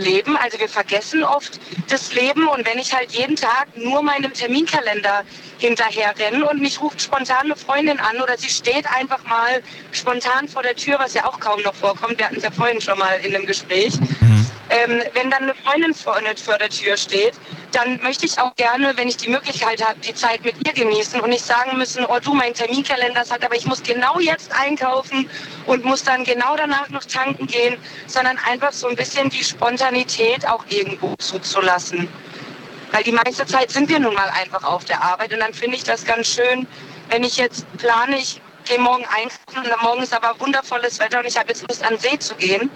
leben. 0.00 0.36
Also 0.36 0.58
wir 0.58 0.68
vergessen 0.68 1.22
oft 1.22 1.60
das 1.88 2.12
Leben 2.14 2.48
und 2.48 2.66
wenn 2.66 2.78
ich 2.78 2.94
halt 2.94 3.12
jeden 3.12 3.36
Tag 3.36 3.68
nur 3.76 4.02
meinem 4.02 4.32
Terminkalender 4.32 5.24
hinterher 5.58 6.14
renne 6.18 6.48
und 6.48 6.60
mich 6.60 6.80
ruft 6.80 7.00
spontan 7.00 7.44
eine 7.44 7.56
Freundin 7.56 8.00
an 8.00 8.20
oder 8.20 8.36
sie 8.38 8.48
steht 8.48 8.86
einfach 8.86 9.22
mal 9.24 9.62
spontan 9.92 10.48
vor 10.48 10.62
der 10.62 10.74
Tür, 10.74 10.98
was 10.98 11.14
ja 11.14 11.26
auch 11.26 11.38
kaum 11.38 11.60
noch 11.62 11.74
vorkommt. 11.74 12.18
Wir 12.18 12.26
hatten 12.26 12.36
es 12.36 12.44
ja 12.44 12.50
vorhin 12.50 12.80
schon 12.80 12.98
mal 12.98 13.20
in 13.22 13.34
einem 13.34 13.46
Gespräch. 13.46 13.98
Mhm. 14.20 14.46
Ähm, 14.70 15.02
wenn 15.14 15.30
dann 15.30 15.42
eine 15.42 15.54
Freundin 15.54 15.94
vor, 15.94 16.20
vor 16.44 16.58
der 16.58 16.68
Tür 16.68 16.96
steht, 16.96 17.34
dann 17.72 18.00
möchte 18.02 18.24
ich 18.24 18.38
auch 18.38 18.54
gerne, 18.54 18.96
wenn 18.96 19.08
ich 19.08 19.16
die 19.16 19.28
Möglichkeit 19.28 19.84
habe, 19.84 19.98
die 20.00 20.14
Zeit 20.14 20.44
mit 20.44 20.54
ihr 20.66 20.72
genießen 20.72 21.20
und 21.20 21.30
nicht 21.30 21.44
sagen 21.44 21.76
müssen, 21.76 22.04
oh 22.06 22.18
du, 22.22 22.34
mein 22.34 22.54
Terminkalender 22.54 23.20
hat, 23.20 23.44
aber 23.44 23.56
ich 23.56 23.66
muss 23.66 23.82
genau 23.82 24.20
jetzt 24.20 24.52
einkaufen 24.52 25.28
und 25.66 25.84
muss 25.84 26.04
dann 26.04 26.22
genau 26.24 26.56
danach 26.56 26.88
noch 26.88 27.04
tanken 27.04 27.48
gehen, 27.48 27.76
sondern 28.06 28.38
einfach 28.48 28.72
so 28.72 28.86
ein 28.86 28.94
bisschen 28.94 29.28
die 29.28 29.42
Spontanität 29.42 30.46
auch 30.46 30.64
irgendwo 30.68 31.16
zuzulassen. 31.16 32.08
Weil 32.92 33.02
die 33.02 33.12
meiste 33.12 33.46
Zeit 33.46 33.70
sind 33.70 33.88
wir 33.88 33.98
nun 33.98 34.14
mal 34.14 34.30
einfach 34.40 34.62
auf 34.62 34.84
der 34.84 35.02
Arbeit 35.02 35.32
und 35.32 35.40
dann 35.40 35.54
finde 35.54 35.76
ich 35.76 35.84
das 35.84 36.04
ganz 36.04 36.28
schön, 36.28 36.66
wenn 37.08 37.24
ich 37.24 37.36
jetzt 37.36 37.66
plane, 37.78 38.16
ich 38.18 38.40
gehe 38.64 38.78
morgen 38.78 39.04
einkaufen 39.04 39.70
und 39.70 39.82
morgen 39.82 40.02
ist 40.02 40.14
aber 40.14 40.38
wundervolles 40.38 41.00
Wetter 41.00 41.18
und 41.18 41.26
ich 41.26 41.36
habe 41.36 41.48
jetzt 41.48 41.66
Lust 41.68 41.82
an 41.84 41.94
den 41.94 41.98
See 41.98 42.18
zu 42.18 42.34
gehen, 42.36 42.70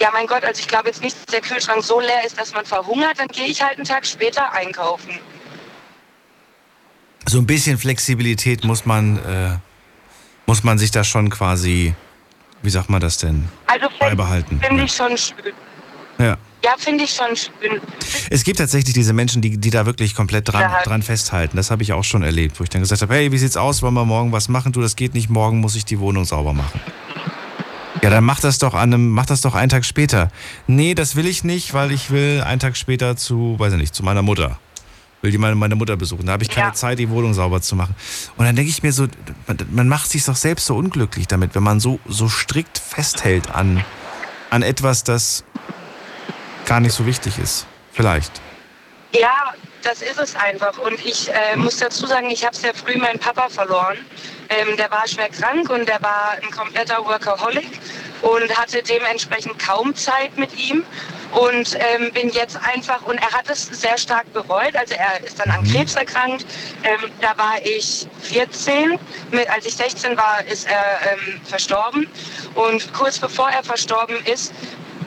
ja, 0.00 0.10
mein 0.12 0.26
Gott, 0.26 0.44
also 0.44 0.60
ich 0.60 0.66
glaube 0.66 0.88
jetzt 0.88 1.02
nicht, 1.02 1.16
dass 1.16 1.26
der 1.26 1.40
Kühlschrank 1.42 1.84
so 1.84 2.00
leer 2.00 2.24
ist, 2.24 2.38
dass 2.38 2.54
man 2.54 2.64
verhungert, 2.64 3.18
dann 3.18 3.28
gehe 3.28 3.46
ich 3.46 3.62
halt 3.62 3.76
einen 3.76 3.84
Tag 3.84 4.06
später 4.06 4.50
einkaufen. 4.52 5.18
So 7.26 7.38
ein 7.38 7.46
bisschen 7.46 7.76
Flexibilität 7.78 8.64
muss 8.64 8.86
man, 8.86 9.18
äh, 9.18 9.58
muss 10.46 10.64
man 10.64 10.78
sich 10.78 10.90
da 10.90 11.04
schon 11.04 11.28
quasi, 11.28 11.94
wie 12.62 12.70
sagt 12.70 12.88
man 12.88 13.00
das 13.00 13.18
denn, 13.18 13.46
also 13.66 13.88
beibehalten. 13.98 14.58
Finde 14.60 14.78
ja. 14.78 14.84
ich 14.84 14.92
schon 14.92 15.16
schön. 15.18 15.52
Ja. 16.18 16.38
Ja, 16.62 16.74
finde 16.76 17.04
ich 17.04 17.10
schon 17.10 17.34
schön. 17.36 17.80
Es 18.28 18.44
gibt 18.44 18.58
tatsächlich 18.58 18.94
diese 18.94 19.14
Menschen, 19.14 19.40
die, 19.40 19.56
die 19.56 19.70
da 19.70 19.86
wirklich 19.86 20.14
komplett 20.14 20.48
dran, 20.48 20.60
ja. 20.60 20.82
dran 20.82 21.02
festhalten. 21.02 21.56
Das 21.56 21.70
habe 21.70 21.82
ich 21.82 21.92
auch 21.94 22.04
schon 22.04 22.22
erlebt, 22.22 22.60
wo 22.60 22.64
ich 22.64 22.70
dann 22.70 22.82
gesagt 22.82 23.00
habe, 23.00 23.14
hey, 23.14 23.32
wie 23.32 23.38
sieht's 23.38 23.56
aus, 23.56 23.80
wollen 23.82 23.94
wir 23.94 24.04
morgen 24.04 24.30
was 24.32 24.48
machen? 24.48 24.72
Du, 24.72 24.82
das 24.82 24.96
geht 24.96 25.14
nicht, 25.14 25.30
morgen 25.30 25.60
muss 25.60 25.74
ich 25.74 25.86
die 25.86 25.98
Wohnung 26.00 26.26
sauber 26.26 26.52
machen. 26.52 26.80
Ja, 28.02 28.10
dann 28.10 28.24
mach 28.24 28.40
das 28.40 28.58
doch 28.58 28.74
an 28.74 28.94
einem, 28.94 29.10
mach 29.10 29.26
das 29.26 29.40
doch 29.40 29.54
einen 29.54 29.68
Tag 29.68 29.84
später. 29.84 30.30
Nee, 30.66 30.94
das 30.94 31.16
will 31.16 31.26
ich 31.26 31.42
nicht, 31.44 31.74
weil 31.74 31.90
ich 31.92 32.10
will 32.10 32.42
einen 32.46 32.60
Tag 32.60 32.76
später 32.76 33.16
zu, 33.16 33.56
weiß 33.58 33.72
ich 33.74 33.78
nicht, 33.80 33.94
zu 33.94 34.02
meiner 34.04 34.22
Mutter. 34.22 34.58
will 35.22 35.30
die 35.32 35.38
meine, 35.38 35.54
meine 35.54 35.74
Mutter 35.76 35.96
besuchen. 35.98 36.24
Da 36.24 36.32
habe 36.32 36.42
ich 36.44 36.48
keine 36.48 36.68
Ja. 36.68 36.72
Zeit, 36.72 36.98
die 36.98 37.10
Wohnung 37.10 37.34
sauber 37.34 37.60
zu 37.60 37.76
machen. 37.76 37.94
Und 38.38 38.46
dann 38.46 38.56
denke 38.56 38.70
ich 38.70 38.82
mir 38.82 38.92
so, 38.92 39.06
man, 39.46 39.58
man 39.70 39.88
macht 39.88 40.08
sich 40.10 40.24
doch 40.24 40.36
selbst 40.36 40.64
so 40.66 40.76
unglücklich 40.76 41.26
damit, 41.26 41.54
wenn 41.54 41.62
man 41.62 41.78
so, 41.78 41.98
so 42.06 42.28
strikt 42.30 42.78
festhält 42.78 43.50
an, 43.50 43.84
an 44.48 44.62
etwas, 44.62 45.04
das 45.04 45.44
gar 46.64 46.80
nicht 46.80 46.94
so 46.94 47.04
wichtig 47.04 47.38
ist. 47.38 47.66
Vielleicht. 47.92 48.40
Ja, 49.12 49.52
das 49.82 50.02
ist 50.02 50.18
es 50.18 50.36
einfach. 50.36 50.78
Und 50.78 51.04
ich 51.04 51.28
äh, 51.30 51.56
muss 51.56 51.78
dazu 51.78 52.06
sagen, 52.06 52.30
ich 52.30 52.44
habe 52.44 52.56
sehr 52.56 52.74
früh 52.74 52.96
meinen 52.96 53.18
Papa 53.18 53.48
verloren. 53.48 53.98
Ähm, 54.48 54.76
der 54.76 54.90
war 54.90 55.06
schwer 55.06 55.28
krank 55.28 55.70
und 55.70 55.88
der 55.88 56.00
war 56.02 56.36
ein 56.42 56.50
kompletter 56.50 57.04
Workaholic 57.04 57.68
und 58.22 58.58
hatte 58.58 58.82
dementsprechend 58.82 59.58
kaum 59.58 59.94
Zeit 59.94 60.36
mit 60.36 60.56
ihm. 60.58 60.84
Und 61.32 61.78
ähm, 61.78 62.12
bin 62.12 62.28
jetzt 62.30 62.56
einfach, 62.56 63.02
und 63.06 63.14
er 63.14 63.30
hat 63.30 63.48
es 63.48 63.66
sehr 63.66 63.96
stark 63.96 64.32
bereut. 64.32 64.74
Also 64.74 64.94
er 64.94 65.24
ist 65.24 65.38
dann 65.38 65.48
an 65.50 65.64
Krebs 65.64 65.94
erkrankt. 65.94 66.44
Ähm, 66.82 67.08
da 67.20 67.38
war 67.38 67.54
ich 67.62 68.08
14. 68.22 68.98
Mit, 69.30 69.48
als 69.48 69.64
ich 69.64 69.76
16 69.76 70.16
war, 70.16 70.44
ist 70.50 70.68
er 70.68 71.12
ähm, 71.12 71.40
verstorben. 71.44 72.08
Und 72.56 72.92
kurz 72.94 73.16
bevor 73.20 73.48
er 73.48 73.62
verstorben 73.62 74.16
ist, 74.26 74.52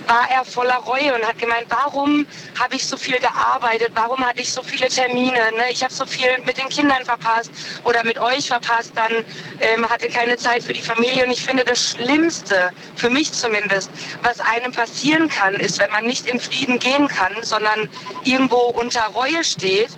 war 0.08 0.30
er 0.30 0.46
voller 0.46 0.78
Reue 0.78 1.14
und 1.14 1.26
hat 1.26 1.38
gemeint, 1.40 1.66
warum 1.70 2.26
habe 2.60 2.76
ich 2.76 2.86
so 2.86 2.98
viel 2.98 3.20
gearbeitet, 3.20 3.92
warum 3.94 4.26
hatte 4.26 4.42
ich 4.42 4.52
so 4.52 4.62
viele 4.64 4.88
Termine, 4.88 5.52
ne? 5.56 5.72
ich 5.72 5.84
habe 5.84 5.94
so 5.94 6.06
viel 6.06 6.30
mit 6.46 6.58
den 6.58 6.70
Kindern 6.70 7.04
verpasst 7.06 7.52
oder 7.84 8.04
mit 8.04 8.18
euch 8.18 8.48
verpasst, 8.48 8.92
dann 8.96 9.12
ähm, 9.60 9.90
hatte 9.90 10.08
keine 10.10 10.38
Zeit 10.38 10.64
für 10.64 10.74
die 10.74 10.82
Familie 10.82 11.26
und 11.26 11.32
ich 11.32 11.44
finde 11.44 11.64
das 11.64 11.92
Schlimmste, 11.92 12.72
für 12.96 13.10
mich 13.10 13.32
zumindest, 13.32 13.90
was 14.22 14.40
einem 14.40 14.72
passieren 14.72 15.30
kann, 15.30 15.56
ist, 15.56 15.80
wenn 15.80 15.92
man 15.92 16.06
nicht 16.06 16.28
in 16.28 16.40
Frieden 16.40 16.80
gehen 16.80 17.08
kann, 17.08 17.34
sondern 17.42 17.90
irgendwo 18.24 18.58
unter 18.58 19.06
Reue 19.08 19.44
steht 19.44 19.90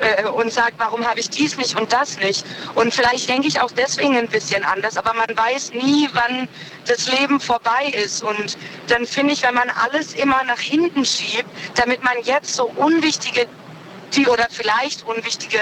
äh, 0.00 0.24
und 0.26 0.52
sagt, 0.52 0.74
warum 0.78 1.06
habe 1.06 1.20
ich 1.20 1.30
dies 1.30 1.56
nicht 1.56 1.78
und 1.78 1.92
das 1.92 2.18
nicht. 2.18 2.44
Und 2.74 2.92
vielleicht 2.92 3.28
denke 3.28 3.48
ich 3.48 3.60
auch 3.60 3.70
deswegen 3.70 4.16
ein 4.16 4.28
bisschen 4.28 4.64
anders, 4.64 4.96
aber 4.96 5.14
man 5.14 5.36
weiß 5.36 5.72
nie, 5.72 6.08
wann 6.12 6.48
das 6.86 7.08
Leben 7.08 7.40
vorbei 7.40 7.92
ist. 7.92 8.22
Und 8.22 8.56
dann 8.88 9.06
finde 9.06 9.32
ich, 9.32 9.42
wenn 9.42 9.53
man 9.54 9.70
alles 9.70 10.12
immer 10.14 10.42
nach 10.44 10.60
hinten 10.60 11.04
schiebt, 11.04 11.48
damit 11.76 12.02
man 12.02 12.14
jetzt 12.24 12.54
so 12.54 12.64
unwichtige 12.76 13.46
die 14.16 14.26
oder 14.28 14.46
vielleicht 14.50 15.04
unwichtige 15.04 15.58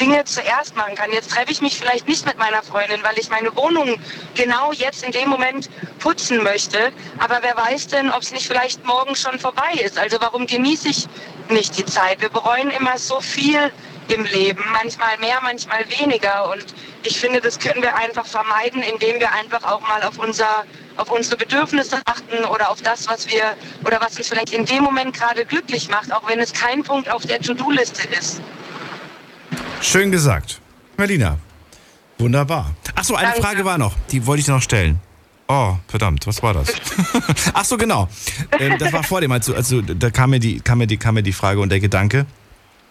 Dinge 0.00 0.24
zuerst 0.24 0.76
machen 0.76 0.94
kann. 0.94 1.12
Jetzt 1.12 1.30
treffe 1.30 1.50
ich 1.50 1.60
mich 1.60 1.76
vielleicht 1.78 2.06
nicht 2.08 2.26
mit 2.26 2.38
meiner 2.38 2.62
Freundin, 2.62 3.02
weil 3.02 3.18
ich 3.18 3.28
meine 3.28 3.54
Wohnung 3.56 3.98
genau 4.34 4.72
jetzt 4.72 5.02
in 5.02 5.12
dem 5.12 5.28
Moment 5.28 5.68
putzen 5.98 6.42
möchte. 6.42 6.92
Aber 7.18 7.38
wer 7.42 7.56
weiß 7.56 7.88
denn, 7.88 8.10
ob 8.10 8.22
es 8.22 8.32
nicht 8.32 8.46
vielleicht 8.46 8.84
morgen 8.84 9.16
schon 9.16 9.38
vorbei 9.38 9.72
ist? 9.82 9.98
Also 9.98 10.18
warum 10.20 10.46
genieße 10.46 10.88
ich 10.88 11.06
nicht 11.48 11.76
die 11.78 11.84
Zeit? 11.84 12.20
Wir 12.20 12.28
bereuen 12.28 12.70
immer 12.70 12.98
so 12.98 13.20
viel 13.20 13.72
im 14.08 14.24
Leben, 14.24 14.64
manchmal 14.72 15.18
mehr, 15.18 15.40
manchmal 15.42 15.84
weniger. 15.98 16.50
Und 16.50 16.66
ich 17.02 17.18
finde, 17.18 17.40
das 17.40 17.58
können 17.58 17.82
wir 17.82 17.94
einfach 17.96 18.26
vermeiden, 18.26 18.82
indem 18.82 19.20
wir 19.20 19.32
einfach 19.32 19.64
auch 19.64 19.80
mal 19.80 20.02
auf 20.02 20.18
unser 20.18 20.64
auf 20.98 21.10
unsere 21.10 21.36
Bedürfnisse 21.36 22.00
achten 22.04 22.44
oder 22.44 22.70
auf 22.70 22.82
das, 22.82 23.08
was 23.08 23.26
wir 23.28 23.56
oder 23.84 24.00
was 24.00 24.16
uns 24.18 24.28
vielleicht 24.28 24.52
in 24.52 24.64
dem 24.64 24.82
Moment 24.82 25.14
gerade 25.14 25.44
glücklich 25.46 25.88
macht, 25.88 26.12
auch 26.12 26.28
wenn 26.28 26.40
es 26.40 26.52
kein 26.52 26.82
Punkt 26.82 27.10
auf 27.10 27.24
der 27.24 27.40
To-Do-Liste 27.40 28.08
ist. 28.18 28.40
Schön 29.80 30.10
gesagt. 30.10 30.60
Melina, 30.96 31.38
wunderbar. 32.18 32.74
Ach 32.94 33.04
so, 33.04 33.14
eine 33.14 33.28
Danke. 33.28 33.42
Frage 33.42 33.64
war 33.64 33.78
noch. 33.78 33.94
Die 34.10 34.26
wollte 34.26 34.40
ich 34.40 34.48
noch 34.48 34.60
stellen. 34.60 35.00
Oh, 35.46 35.76
verdammt, 35.86 36.26
was 36.26 36.42
war 36.42 36.52
das? 36.52 36.68
Ach 37.54 37.64
so, 37.64 37.78
genau. 37.78 38.08
Ähm, 38.58 38.76
das 38.78 38.92
war 38.92 39.02
vor 39.02 39.22
dem, 39.22 39.32
also, 39.32 39.54
also 39.54 39.80
da 39.80 40.10
kam 40.10 40.30
mir, 40.30 40.40
die, 40.40 40.60
kam, 40.60 40.78
mir 40.78 40.86
die, 40.86 40.98
kam 40.98 41.14
mir 41.14 41.22
die 41.22 41.32
Frage 41.32 41.60
und 41.60 41.70
der 41.70 41.80
Gedanke. 41.80 42.26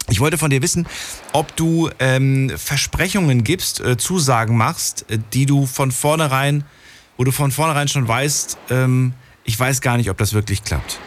Ich 0.09 0.21
wollte 0.21 0.37
von 0.37 0.49
dir 0.49 0.61
wissen, 0.61 0.87
ob 1.33 1.55
du 1.55 1.89
ähm, 1.99 2.51
Versprechungen 2.55 3.43
gibst, 3.43 3.81
äh, 3.81 3.97
Zusagen 3.97 4.57
machst, 4.57 5.05
äh, 5.11 5.19
die 5.33 5.45
du 5.45 5.67
von 5.67 5.91
vornherein, 5.91 6.63
wo 7.17 7.23
du 7.23 7.31
von 7.31 7.51
vornherein 7.51 7.87
schon 7.87 8.07
weißt, 8.07 8.57
ähm, 8.69 9.13
ich 9.43 9.59
weiß 9.59 9.81
gar 9.81 9.97
nicht, 9.97 10.09
ob 10.09 10.17
das 10.17 10.33
wirklich 10.33 10.63
klappt. 10.63 10.99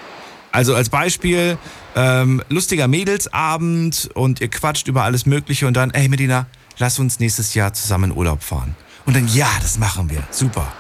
Also 0.53 0.75
als 0.75 0.89
Beispiel, 0.89 1.59
ähm, 1.95 2.43
lustiger 2.49 2.89
Mädelsabend 2.89 4.11
und 4.15 4.41
ihr 4.41 4.49
quatscht 4.49 4.89
über 4.89 5.05
alles 5.05 5.25
Mögliche 5.25 5.67
und 5.67 5.75
dann, 5.75 5.91
ey 5.93 6.09
Medina, 6.09 6.47
lass 6.79 6.99
uns 6.99 7.21
nächstes 7.21 7.55
Jahr 7.55 7.73
zusammen 7.73 8.11
in 8.11 8.17
Urlaub 8.17 8.43
fahren. 8.43 8.75
Und 9.07 9.15
dann, 9.15 9.29
ja, 9.29 9.49
das 9.63 9.79
machen 9.79 10.11
wir, 10.11 10.23
super. 10.31 10.73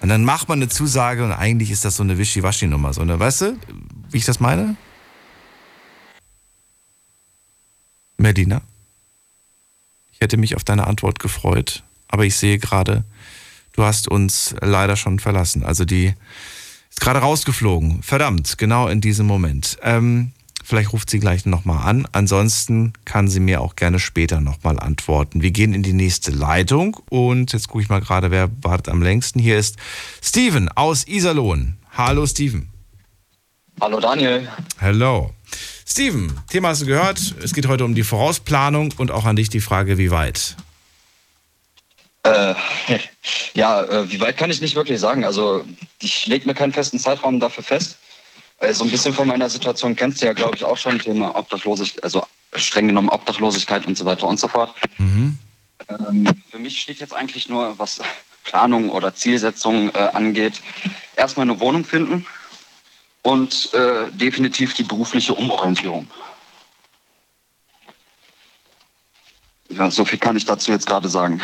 Und 0.00 0.08
dann 0.08 0.24
macht 0.24 0.48
man 0.48 0.58
eine 0.58 0.68
Zusage 0.68 1.24
und 1.24 1.32
eigentlich 1.32 1.70
ist 1.70 1.84
das 1.84 1.96
so 1.96 2.02
eine 2.02 2.16
Wischiwaschi-Nummer, 2.18 2.92
so 2.92 3.02
eine, 3.02 3.18
weißt 3.18 3.40
du, 3.42 3.58
wie 4.10 4.16
ich 4.16 4.24
das 4.24 4.40
meine? 4.40 4.76
Medina, 8.16 8.62
ich 10.12 10.20
hätte 10.20 10.36
mich 10.36 10.56
auf 10.56 10.64
deine 10.64 10.86
Antwort 10.86 11.18
gefreut, 11.18 11.82
aber 12.08 12.24
ich 12.24 12.36
sehe 12.36 12.58
gerade, 12.58 13.04
du 13.80 13.86
hast 13.86 14.08
uns 14.08 14.54
leider 14.60 14.94
schon 14.94 15.18
verlassen. 15.18 15.62
Also 15.62 15.86
die 15.86 16.12
ist 16.90 17.00
gerade 17.00 17.20
rausgeflogen. 17.20 18.02
Verdammt, 18.02 18.58
genau 18.58 18.88
in 18.88 19.00
diesem 19.00 19.26
Moment. 19.26 19.78
Ähm, 19.82 20.32
vielleicht 20.62 20.92
ruft 20.92 21.08
sie 21.08 21.18
gleich 21.18 21.46
nochmal 21.46 21.88
an. 21.88 22.06
Ansonsten 22.12 22.92
kann 23.06 23.28
sie 23.28 23.40
mir 23.40 23.62
auch 23.62 23.76
gerne 23.76 23.98
später 23.98 24.42
nochmal 24.42 24.78
antworten. 24.78 25.40
Wir 25.40 25.50
gehen 25.50 25.72
in 25.72 25.82
die 25.82 25.94
nächste 25.94 26.30
Leitung 26.30 26.98
und 27.08 27.54
jetzt 27.54 27.68
gucke 27.68 27.82
ich 27.82 27.88
mal 27.88 28.02
gerade, 28.02 28.30
wer 28.30 28.50
wartet 28.60 28.90
am 28.90 29.02
längsten. 29.02 29.40
Hier 29.40 29.58
ist 29.58 29.76
Steven 30.22 30.68
aus 30.68 31.06
Iserlohn. 31.06 31.78
Hallo 31.96 32.26
Steven. 32.26 32.68
Hallo 33.80 33.98
Daniel. 33.98 34.46
Hello. 34.76 35.32
Steven, 35.86 36.38
Thema 36.50 36.68
hast 36.68 36.82
du 36.82 36.86
gehört. 36.86 37.34
Es 37.42 37.54
geht 37.54 37.66
heute 37.66 37.86
um 37.86 37.94
die 37.94 38.04
Vorausplanung 38.04 38.92
und 38.98 39.10
auch 39.10 39.24
an 39.24 39.36
dich 39.36 39.48
die 39.48 39.62
Frage, 39.62 39.96
wie 39.96 40.10
weit? 40.10 40.56
Äh, 42.22 42.54
ja, 43.54 43.82
äh, 43.82 44.10
wie 44.10 44.20
weit 44.20 44.36
kann 44.36 44.50
ich 44.50 44.60
nicht 44.60 44.74
wirklich 44.74 45.00
sagen. 45.00 45.24
Also 45.24 45.64
ich 46.00 46.26
lege 46.26 46.46
mir 46.46 46.54
keinen 46.54 46.72
festen 46.72 46.98
Zeitraum 46.98 47.40
dafür 47.40 47.64
fest. 47.64 47.98
Äh, 48.58 48.74
so 48.74 48.84
ein 48.84 48.90
bisschen 48.90 49.14
von 49.14 49.28
meiner 49.28 49.48
Situation 49.48 49.96
kennst 49.96 50.20
du 50.20 50.26
ja, 50.26 50.32
glaube 50.32 50.56
ich, 50.56 50.64
auch 50.64 50.76
schon. 50.76 50.98
Thema 50.98 51.34
Obdachlosigkeit, 51.34 52.04
also 52.04 52.26
streng 52.54 52.88
genommen 52.88 53.08
Obdachlosigkeit 53.08 53.86
und 53.86 53.96
so 53.96 54.04
weiter 54.04 54.26
und 54.26 54.38
so 54.38 54.48
fort. 54.48 54.74
Mhm. 54.98 55.38
Ähm, 55.88 56.28
für 56.50 56.58
mich 56.58 56.80
steht 56.80 57.00
jetzt 57.00 57.14
eigentlich 57.14 57.48
nur, 57.48 57.78
was 57.78 58.00
Planung 58.44 58.90
oder 58.90 59.14
Zielsetzung 59.14 59.90
äh, 59.94 59.98
angeht, 60.12 60.60
erstmal 61.16 61.44
eine 61.44 61.60
Wohnung 61.60 61.84
finden 61.84 62.26
und 63.22 63.72
äh, 63.74 64.10
definitiv 64.12 64.74
die 64.74 64.82
berufliche 64.82 65.34
Umorientierung. 65.34 66.06
Ja, 69.68 69.90
so 69.90 70.04
viel 70.04 70.18
kann 70.18 70.36
ich 70.36 70.44
dazu 70.44 70.72
jetzt 70.72 70.86
gerade 70.86 71.08
sagen. 71.08 71.40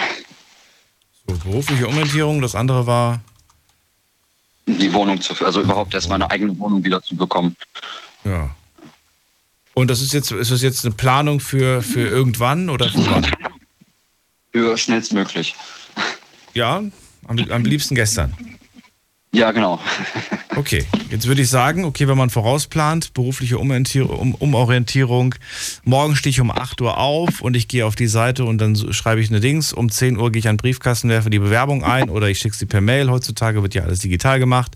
So, 1.28 1.36
berufliche 1.36 1.86
Umorientierung, 1.86 2.40
das 2.40 2.54
andere 2.54 2.86
war. 2.86 3.20
Die 4.66 4.92
Wohnung 4.92 5.20
zu, 5.20 5.32
also 5.44 5.60
überhaupt 5.60 5.94
erstmal 5.94 6.20
eine 6.20 6.30
eigene 6.30 6.58
Wohnung 6.58 6.82
wieder 6.84 7.02
zu 7.02 7.16
bekommen. 7.16 7.56
Ja. 8.24 8.54
Und 9.74 9.88
das 9.88 10.00
ist 10.00 10.12
jetzt, 10.12 10.30
ist 10.32 10.50
das 10.50 10.62
jetzt 10.62 10.84
eine 10.84 10.94
Planung 10.94 11.38
für, 11.38 11.82
für 11.82 12.08
irgendwann 12.08 12.70
oder 12.70 12.88
für 12.88 13.06
wann? 13.10 13.26
Für 14.52 14.76
schnellstmöglich. 14.76 15.54
Ja, 16.54 16.82
am, 17.28 17.38
am 17.50 17.64
liebsten 17.64 17.94
gestern. 17.94 18.34
Ja, 19.36 19.52
genau. 19.52 19.78
Okay, 20.56 20.86
jetzt 21.10 21.26
würde 21.26 21.42
ich 21.42 21.50
sagen, 21.50 21.84
okay, 21.84 22.08
wenn 22.08 22.16
man 22.16 22.30
vorausplant, 22.30 23.12
berufliche 23.12 23.58
Umorientierung, 23.58 24.18
um, 24.18 24.34
Umorientierung, 24.36 25.34
morgen 25.84 26.16
stehe 26.16 26.30
ich 26.30 26.40
um 26.40 26.50
8 26.50 26.80
Uhr 26.80 26.96
auf 26.96 27.42
und 27.42 27.54
ich 27.56 27.68
gehe 27.68 27.84
auf 27.84 27.94
die 27.94 28.06
Seite 28.06 28.46
und 28.46 28.56
dann 28.56 28.74
schreibe 28.94 29.20
ich 29.20 29.28
eine 29.28 29.40
Dings, 29.40 29.74
um 29.74 29.90
10 29.90 30.16
Uhr 30.16 30.32
gehe 30.32 30.40
ich 30.40 30.48
an 30.48 30.54
den 30.54 30.62
Briefkasten, 30.62 31.10
werfe 31.10 31.28
die 31.28 31.40
Bewerbung 31.40 31.84
ein 31.84 32.08
oder 32.08 32.30
ich 32.30 32.38
schicke 32.38 32.56
sie 32.56 32.64
per 32.64 32.80
Mail, 32.80 33.10
heutzutage 33.10 33.62
wird 33.62 33.74
ja 33.74 33.82
alles 33.82 33.98
digital 33.98 34.38
gemacht. 34.38 34.72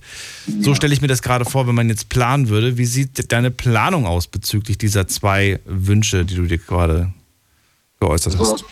So 0.61 0.75
stelle 0.75 0.93
ich 0.93 1.01
mir 1.01 1.09
das 1.09 1.23
gerade 1.23 1.47
vor, 1.47 1.67
wenn 1.67 1.75
man 1.75 1.89
jetzt 1.89 2.11
planen 2.11 2.51
würde. 2.51 2.77
Wie 2.77 2.85
sieht 2.85 3.33
deine 3.33 3.51
Planung 3.51 4.05
aus 4.05 4.27
bezüglich 4.27 4.77
dieser 4.77 5.09
zwei 5.09 5.61
Wünsche, 5.65 6.27
die 6.27 6.35
du 6.35 6.45
dir 6.45 6.59
gerade 6.59 7.11
geäußert 8.01 8.39
hast? 8.39 8.67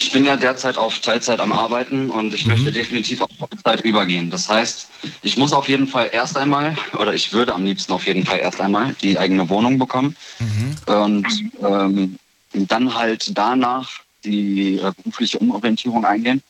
Ich 0.00 0.12
bin 0.12 0.24
ja 0.24 0.36
derzeit 0.36 0.78
auf 0.78 0.98
Teilzeit 1.00 1.40
am 1.40 1.52
Arbeiten 1.52 2.10
und 2.10 2.32
ich 2.32 2.46
möchte 2.46 2.72
definitiv 2.72 3.20
auf 3.20 3.30
Vollzeit 3.38 3.82
übergehen. 3.82 4.30
Das 4.30 4.48
heißt, 4.48 4.88
ich 5.22 5.36
muss 5.36 5.52
auf 5.52 5.68
jeden 5.68 5.86
Fall 5.86 6.08
erst 6.12 6.38
einmal, 6.38 6.74
oder 6.98 7.12
ich 7.12 7.32
würde 7.34 7.54
am 7.54 7.64
liebsten 7.64 7.92
auf 7.92 8.06
jeden 8.06 8.24
Fall 8.24 8.38
erst 8.38 8.60
einmal 8.60 8.96
die 9.02 9.18
eigene 9.18 9.48
Wohnung 9.50 9.78
bekommen 9.78 10.16
und 10.86 11.26
ähm, 11.62 12.18
dann 12.52 12.94
halt 12.94 13.36
danach 13.36 13.90
die 14.24 14.78
äh, 14.78 14.90
berufliche 14.96 15.38
Umorientierung 15.38 16.04
eingehen. 16.04 16.42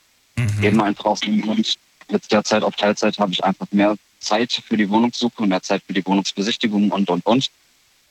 Eben 0.62 0.80
einfach 0.80 1.06
aus 1.06 1.20
dem 1.20 1.42
Grund, 1.42 1.74
jetzt 2.08 2.32
derzeit 2.32 2.62
auf 2.62 2.76
Teilzeit 2.76 3.18
habe 3.18 3.32
ich 3.32 3.44
einfach 3.44 3.66
mehr 3.72 3.96
Zeit 4.20 4.62
für 4.66 4.76
die 4.76 4.88
Wohnungssuche, 4.88 5.46
mehr 5.46 5.62
Zeit 5.62 5.82
für 5.86 5.92
die 5.92 6.06
Wohnungsbesichtigung 6.06 6.90
und, 6.90 7.10
und, 7.10 7.26
und. 7.26 7.50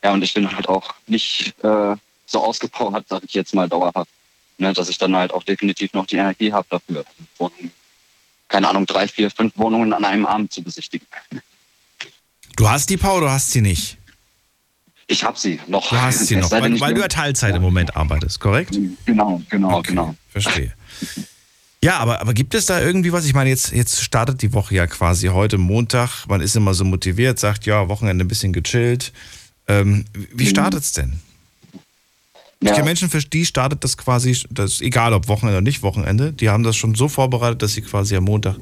Ja, 0.03 0.13
und 0.13 0.21
ich 0.21 0.33
bin 0.33 0.53
halt 0.53 0.67
auch 0.67 0.93
nicht 1.07 1.53
äh, 1.63 1.95
so 2.25 2.43
ausgepowert, 2.43 3.05
sag 3.07 3.23
ich 3.23 3.33
jetzt 3.33 3.55
mal 3.55 3.69
dauerhaft. 3.69 4.09
Ne, 4.59 4.73
dass 4.73 4.89
ich 4.89 4.97
dann 4.97 5.15
halt 5.15 5.33
auch 5.33 5.43
definitiv 5.43 5.93
noch 5.93 6.05
die 6.05 6.17
Energie 6.17 6.51
habe 6.51 6.67
dafür, 6.69 7.05
Wohnungen, 7.37 7.71
keine 8.49 8.67
Ahnung, 8.67 8.85
drei, 8.85 9.07
vier, 9.07 9.31
fünf 9.31 9.57
Wohnungen 9.57 9.93
an 9.93 10.03
einem 10.03 10.25
Abend 10.25 10.51
zu 10.51 10.61
besichtigen. 10.61 11.07
Du 12.57 12.69
hast 12.69 12.89
die 12.89 12.97
Power, 12.97 13.21
du 13.21 13.29
hast 13.29 13.51
sie 13.51 13.61
nicht. 13.61 13.97
Ich 15.07 15.23
habe 15.23 15.39
sie 15.39 15.61
noch. 15.67 15.89
Du 15.89 15.95
hast 15.95 16.27
sie 16.27 16.35
noch, 16.35 16.51
weil, 16.51 16.77
weil 16.81 16.93
du 16.93 16.99
ja 16.99 17.07
Teilzeit 17.07 17.55
im 17.55 17.61
Moment 17.61 17.95
arbeitest, 17.95 18.41
korrekt? 18.41 18.77
Genau, 19.05 19.41
genau, 19.49 19.81
genau. 19.81 20.15
Verstehe. 20.27 20.73
Ja, 21.81 21.99
aber, 21.99 22.19
aber 22.19 22.33
gibt 22.33 22.53
es 22.53 22.65
da 22.65 22.81
irgendwie 22.81 23.13
was? 23.13 23.25
Ich 23.25 23.33
meine, 23.33 23.49
jetzt, 23.49 23.71
jetzt 23.71 24.03
startet 24.03 24.41
die 24.41 24.51
Woche 24.51 24.75
ja 24.75 24.87
quasi 24.87 25.27
heute 25.27 25.57
Montag. 25.57 26.27
Man 26.27 26.41
ist 26.41 26.55
immer 26.57 26.73
so 26.73 26.83
motiviert, 26.83 27.39
sagt, 27.39 27.65
ja, 27.65 27.87
Wochenende 27.87 28.25
ein 28.25 28.27
bisschen 28.27 28.51
gechillt. 28.51 29.13
Ähm, 29.67 30.03
wie 30.13 30.47
startet 30.47 30.83
es 30.83 30.91
denn? 30.91 31.21
Ich 32.61 32.67
Ja. 32.67 32.73
kenne 32.75 32.85
Menschen, 32.87 33.09
für 33.09 33.19
die 33.19 33.45
startet 33.45 33.85
das 33.85 33.95
quasi, 33.95 34.37
das 34.49 34.73
ist 34.73 34.81
egal 34.81 35.13
ob 35.13 35.29
Wochenende 35.29 35.59
oder 35.59 35.63
nicht 35.63 35.81
Wochenende, 35.81 36.33
die 36.33 36.49
haben 36.49 36.63
das 36.63 36.75
schon 36.75 36.93
so 36.93 37.07
vorbereitet, 37.07 37.61
dass 37.61 37.71
sie 37.73 37.81
quasi 37.81 38.17
am 38.17 38.25
Montag 38.25 38.57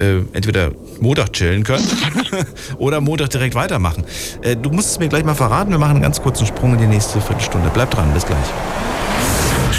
äh, 0.00 0.20
entweder 0.32 0.70
Montag 1.00 1.34
chillen 1.34 1.62
können 1.62 1.86
oder 2.78 3.02
Montag 3.02 3.28
direkt 3.28 3.54
weitermachen. 3.54 4.04
Äh, 4.40 4.56
du 4.56 4.70
musst 4.70 4.92
es 4.92 4.98
mir 4.98 5.08
gleich 5.08 5.24
mal 5.24 5.34
verraten, 5.34 5.70
wir 5.72 5.78
machen 5.78 5.96
einen 5.96 6.02
ganz 6.02 6.22
kurzen 6.22 6.46
Sprung 6.46 6.72
in 6.72 6.78
die 6.78 6.86
nächste 6.86 7.20
Viertelstunde. 7.20 7.70
Bleib 7.74 7.90
dran, 7.90 8.10
bis 8.14 8.24
gleich. 8.24 8.46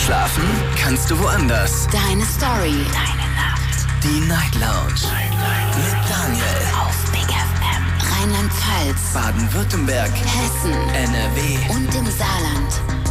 Schlafen 0.05 0.43
kannst 0.77 1.09
du 1.09 1.17
woanders. 1.17 1.87
Deine 1.91 2.25
Story. 2.25 2.85
Deine 2.93 3.27
Nacht. 3.33 3.87
Die 4.03 4.27
Night 4.27 4.53
Lounge. 4.55 5.11
Mit 5.75 6.09
Daniel. 6.09 6.43
Auf 6.85 7.11
Big 7.11 7.23
FM. 7.23 8.21
Rheinland-Pfalz. 8.21 9.13
Baden-Württemberg. 9.13 10.11
Hessen. 10.11 10.73
NRW. 10.93 11.57
Und 11.73 11.95
im 11.95 12.05
Saarland. 12.05 13.08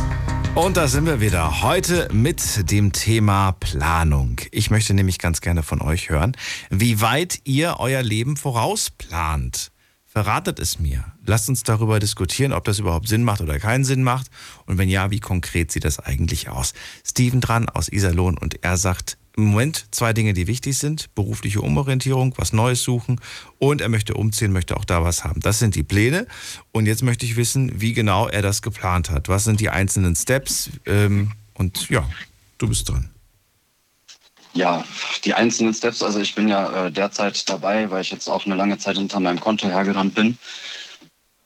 Und 0.58 0.76
da 0.76 0.88
sind 0.88 1.06
wir 1.06 1.20
wieder. 1.20 1.62
Heute 1.62 2.08
mit 2.12 2.68
dem 2.72 2.90
Thema 2.90 3.52
Planung. 3.52 4.40
Ich 4.50 4.72
möchte 4.72 4.92
nämlich 4.92 5.20
ganz 5.20 5.40
gerne 5.40 5.62
von 5.62 5.80
euch 5.80 6.10
hören, 6.10 6.36
wie 6.68 7.00
weit 7.00 7.38
ihr 7.44 7.76
euer 7.78 8.02
Leben 8.02 8.36
vorausplant. 8.36 9.70
Verratet 10.04 10.58
es 10.58 10.80
mir. 10.80 11.04
Lasst 11.24 11.48
uns 11.48 11.62
darüber 11.62 12.00
diskutieren, 12.00 12.52
ob 12.52 12.64
das 12.64 12.80
überhaupt 12.80 13.06
Sinn 13.06 13.22
macht 13.22 13.40
oder 13.40 13.60
keinen 13.60 13.84
Sinn 13.84 14.02
macht. 14.02 14.26
Und 14.66 14.78
wenn 14.78 14.88
ja, 14.88 15.12
wie 15.12 15.20
konkret 15.20 15.70
sieht 15.70 15.84
das 15.84 16.00
eigentlich 16.00 16.48
aus? 16.48 16.74
Steven 17.06 17.40
dran 17.40 17.68
aus 17.68 17.88
Iserlohn 17.88 18.36
und 18.36 18.64
er 18.64 18.76
sagt, 18.78 19.16
im 19.38 19.46
Moment 19.46 19.86
zwei 19.92 20.12
Dinge, 20.12 20.34
die 20.34 20.46
wichtig 20.46 20.76
sind. 20.76 21.14
Berufliche 21.14 21.62
Umorientierung, 21.62 22.34
was 22.36 22.52
Neues 22.52 22.82
suchen 22.82 23.20
und 23.58 23.80
er 23.80 23.88
möchte 23.88 24.14
umziehen, 24.14 24.52
möchte 24.52 24.76
auch 24.76 24.84
da 24.84 25.04
was 25.04 25.24
haben. 25.24 25.40
Das 25.40 25.60
sind 25.60 25.76
die 25.76 25.84
Pläne. 25.84 26.26
Und 26.72 26.86
jetzt 26.86 27.02
möchte 27.02 27.24
ich 27.24 27.36
wissen, 27.36 27.80
wie 27.80 27.92
genau 27.92 28.26
er 28.26 28.42
das 28.42 28.62
geplant 28.62 29.10
hat. 29.10 29.28
Was 29.28 29.44
sind 29.44 29.60
die 29.60 29.70
einzelnen 29.70 30.16
Steps? 30.16 30.70
Ähm, 30.86 31.32
und 31.54 31.88
ja, 31.88 32.06
du 32.58 32.68
bist 32.68 32.88
dran. 32.88 33.10
Ja, 34.54 34.84
die 35.24 35.34
einzelnen 35.34 35.72
Steps, 35.72 36.02
also 36.02 36.18
ich 36.18 36.34
bin 36.34 36.48
ja 36.48 36.86
äh, 36.86 36.92
derzeit 36.92 37.48
dabei, 37.48 37.88
weil 37.90 38.02
ich 38.02 38.10
jetzt 38.10 38.28
auch 38.28 38.44
eine 38.44 38.56
lange 38.56 38.76
Zeit 38.78 38.96
hinter 38.96 39.20
meinem 39.20 39.38
Konto 39.38 39.68
hergerannt 39.68 40.14
bin. 40.14 40.36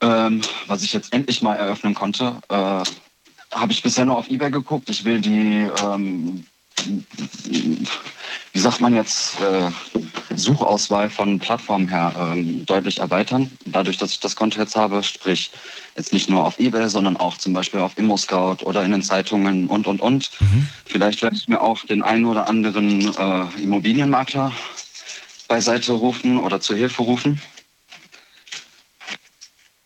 Ähm, 0.00 0.40
was 0.66 0.82
ich 0.82 0.94
jetzt 0.94 1.12
endlich 1.12 1.42
mal 1.42 1.56
eröffnen 1.56 1.94
konnte, 1.94 2.36
äh, 2.48 2.82
habe 3.52 3.72
ich 3.72 3.82
bisher 3.82 4.06
nur 4.06 4.16
auf 4.16 4.28
Ebay 4.28 4.50
geguckt. 4.50 4.88
Ich 4.88 5.04
will 5.04 5.20
die, 5.20 5.68
ähm, 5.84 6.46
wie 8.52 8.58
sagt 8.58 8.80
man 8.80 8.94
jetzt, 8.94 9.40
äh, 9.40 9.70
Suchauswahl 10.36 11.10
von 11.10 11.38
Plattformen 11.38 11.88
her 11.88 12.14
ähm, 12.18 12.64
deutlich 12.66 12.98
erweitern. 12.98 13.50
Dadurch, 13.66 13.98
dass 13.98 14.12
ich 14.12 14.20
das 14.20 14.36
Konto 14.36 14.60
jetzt 14.60 14.76
habe, 14.76 15.02
sprich 15.02 15.50
jetzt 15.96 16.12
nicht 16.12 16.28
nur 16.28 16.44
auf 16.44 16.58
Ebay, 16.58 16.88
sondern 16.88 17.16
auch 17.16 17.36
zum 17.36 17.52
Beispiel 17.52 17.80
auf 17.80 17.96
ImmoScout 17.98 18.64
oder 18.64 18.84
in 18.84 18.92
den 18.92 19.02
Zeitungen 19.02 19.68
und, 19.68 19.86
und, 19.86 20.00
und. 20.00 20.30
Vielleicht 20.86 21.22
werde 21.22 21.36
ich 21.36 21.48
mir 21.48 21.60
auch 21.60 21.84
den 21.84 22.02
einen 22.02 22.24
oder 22.24 22.48
anderen 22.48 23.14
äh, 23.14 23.62
Immobilienmakler 23.62 24.52
beiseite 25.48 25.92
rufen 25.92 26.38
oder 26.38 26.60
zur 26.60 26.76
Hilfe 26.76 27.02
rufen. 27.02 27.40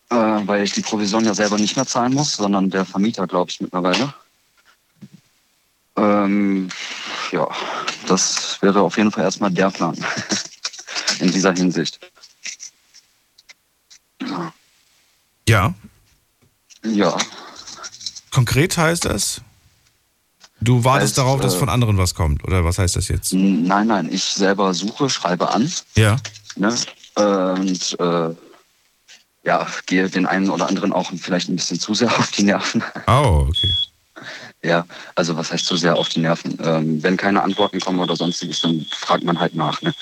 Äh, 0.09 0.15
weil 0.15 0.63
ich 0.63 0.71
die 0.71 0.81
Provision 0.81 1.25
ja 1.25 1.33
selber 1.33 1.57
nicht 1.57 1.75
mehr 1.75 1.85
zahlen 1.85 2.13
muss, 2.13 2.37
sondern 2.37 2.69
der 2.69 2.85
Vermieter, 2.85 3.27
glaube 3.27 3.51
ich, 3.51 3.59
mittlerweile. 3.59 4.13
Ähm, 5.97 6.69
ja, 7.31 7.47
das 8.07 8.61
wäre 8.61 8.81
auf 8.81 8.97
jeden 8.97 9.11
Fall 9.11 9.23
erstmal 9.23 9.51
der 9.51 9.71
Plan 9.71 9.97
in 11.19 11.31
dieser 11.31 11.53
Hinsicht. 11.53 11.99
Ja, 15.47 15.73
Ja, 16.83 17.17
konkret 18.31 18.77
heißt 18.77 19.05
das, 19.05 19.41
du 20.59 20.83
wartest 20.83 21.11
Heißt, 21.11 21.17
darauf, 21.19 21.39
dass 21.41 21.55
äh, 21.55 21.59
von 21.59 21.69
anderen 21.69 21.97
was 21.97 22.13
kommt. 22.13 22.43
Oder 22.43 22.65
was 22.65 22.77
heißt 22.77 22.95
das 22.95 23.07
jetzt? 23.07 23.33
nein, 23.33 23.87
nein, 23.87 24.09
ich 24.11 24.23
selber 24.23 24.73
suche, 24.73 25.09
schreibe 25.09 25.49
an. 25.49 25.71
Ja. 25.95 26.17
Ne? 26.55 26.75
Und 27.15 27.99
äh, 27.99 28.35
ja, 29.43 29.65
gehe 29.85 30.09
den 30.09 30.25
einen 30.25 30.49
oder 30.49 30.67
anderen 30.67 30.91
auch 30.91 31.11
vielleicht 31.17 31.49
ein 31.49 31.55
bisschen 31.55 31.79
zu 31.79 31.93
sehr 31.93 32.09
auf 32.19 32.31
die 32.31 32.43
Nerven. 32.43 32.83
Oh, 33.07 33.47
okay. 33.47 33.73
Ja, 34.63 34.85
also 35.15 35.37
was 35.37 35.51
heißt 35.51 35.65
zu 35.65 35.77
sehr 35.77 35.95
auf 35.95 36.09
die 36.09 36.19
Nerven? 36.19 36.57
Ähm, 36.63 37.03
wenn 37.03 37.15
keine 37.15 37.43
Antworten 37.43 37.79
kommen 37.79 37.99
oder 37.99 38.15
sonstiges, 38.15 38.61
dann 38.61 38.85
fragt 38.91 39.23
man 39.23 39.39
halt 39.39 39.55
nach. 39.55 39.81
Ne? 39.81 39.93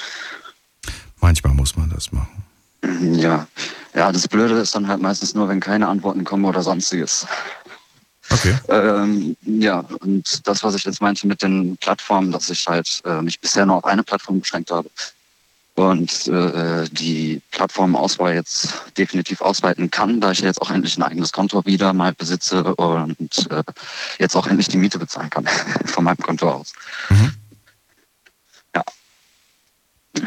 Manchmal 1.19 1.53
muss 1.53 1.75
man 1.75 1.89
das 1.89 2.11
machen. 2.11 2.43
Ja. 3.19 3.47
ja, 3.93 4.11
das 4.11 4.27
Blöde 4.27 4.55
ist 4.55 4.75
dann 4.75 4.87
halt 4.87 5.01
meistens 5.01 5.33
nur, 5.33 5.49
wenn 5.49 5.59
keine 5.59 5.87
Antworten 5.87 6.23
kommen 6.23 6.45
oder 6.45 6.61
sonstiges. 6.61 7.27
Okay. 8.29 8.55
Ähm, 8.69 9.35
ja, 9.41 9.79
und 9.99 10.47
das, 10.47 10.63
was 10.63 10.75
ich 10.75 10.83
jetzt 10.83 11.01
meinte 11.01 11.27
mit 11.27 11.41
den 11.41 11.77
Plattformen, 11.77 12.31
dass 12.31 12.49
ich 12.49 12.67
halt 12.67 13.01
äh, 13.05 13.21
mich 13.21 13.39
bisher 13.39 13.65
nur 13.65 13.77
auf 13.77 13.85
eine 13.85 14.03
Plattform 14.03 14.39
beschränkt 14.39 14.71
habe 14.71 14.89
und 15.75 16.27
äh, 16.27 16.85
die 16.89 17.41
Plattformauswahl 17.51 18.33
jetzt 18.33 18.73
definitiv 18.97 19.41
ausweiten 19.41 19.91
kann, 19.91 20.21
da 20.21 20.31
ich 20.31 20.39
jetzt 20.39 20.61
auch 20.61 20.71
endlich 20.71 20.97
ein 20.97 21.03
eigenes 21.03 21.33
Konto 21.33 21.65
wieder 21.65 21.91
mal 21.93 22.13
besitze 22.13 22.75
und 22.75 23.51
äh, 23.51 23.63
jetzt 24.17 24.35
auch 24.35 24.47
endlich 24.47 24.69
die 24.69 24.77
Miete 24.77 24.97
bezahlen 24.97 25.29
kann 25.29 25.45
von 25.85 26.05
meinem 26.05 26.17
Konto 26.17 26.49
aus. 26.49 26.73
Ja. 28.73 28.83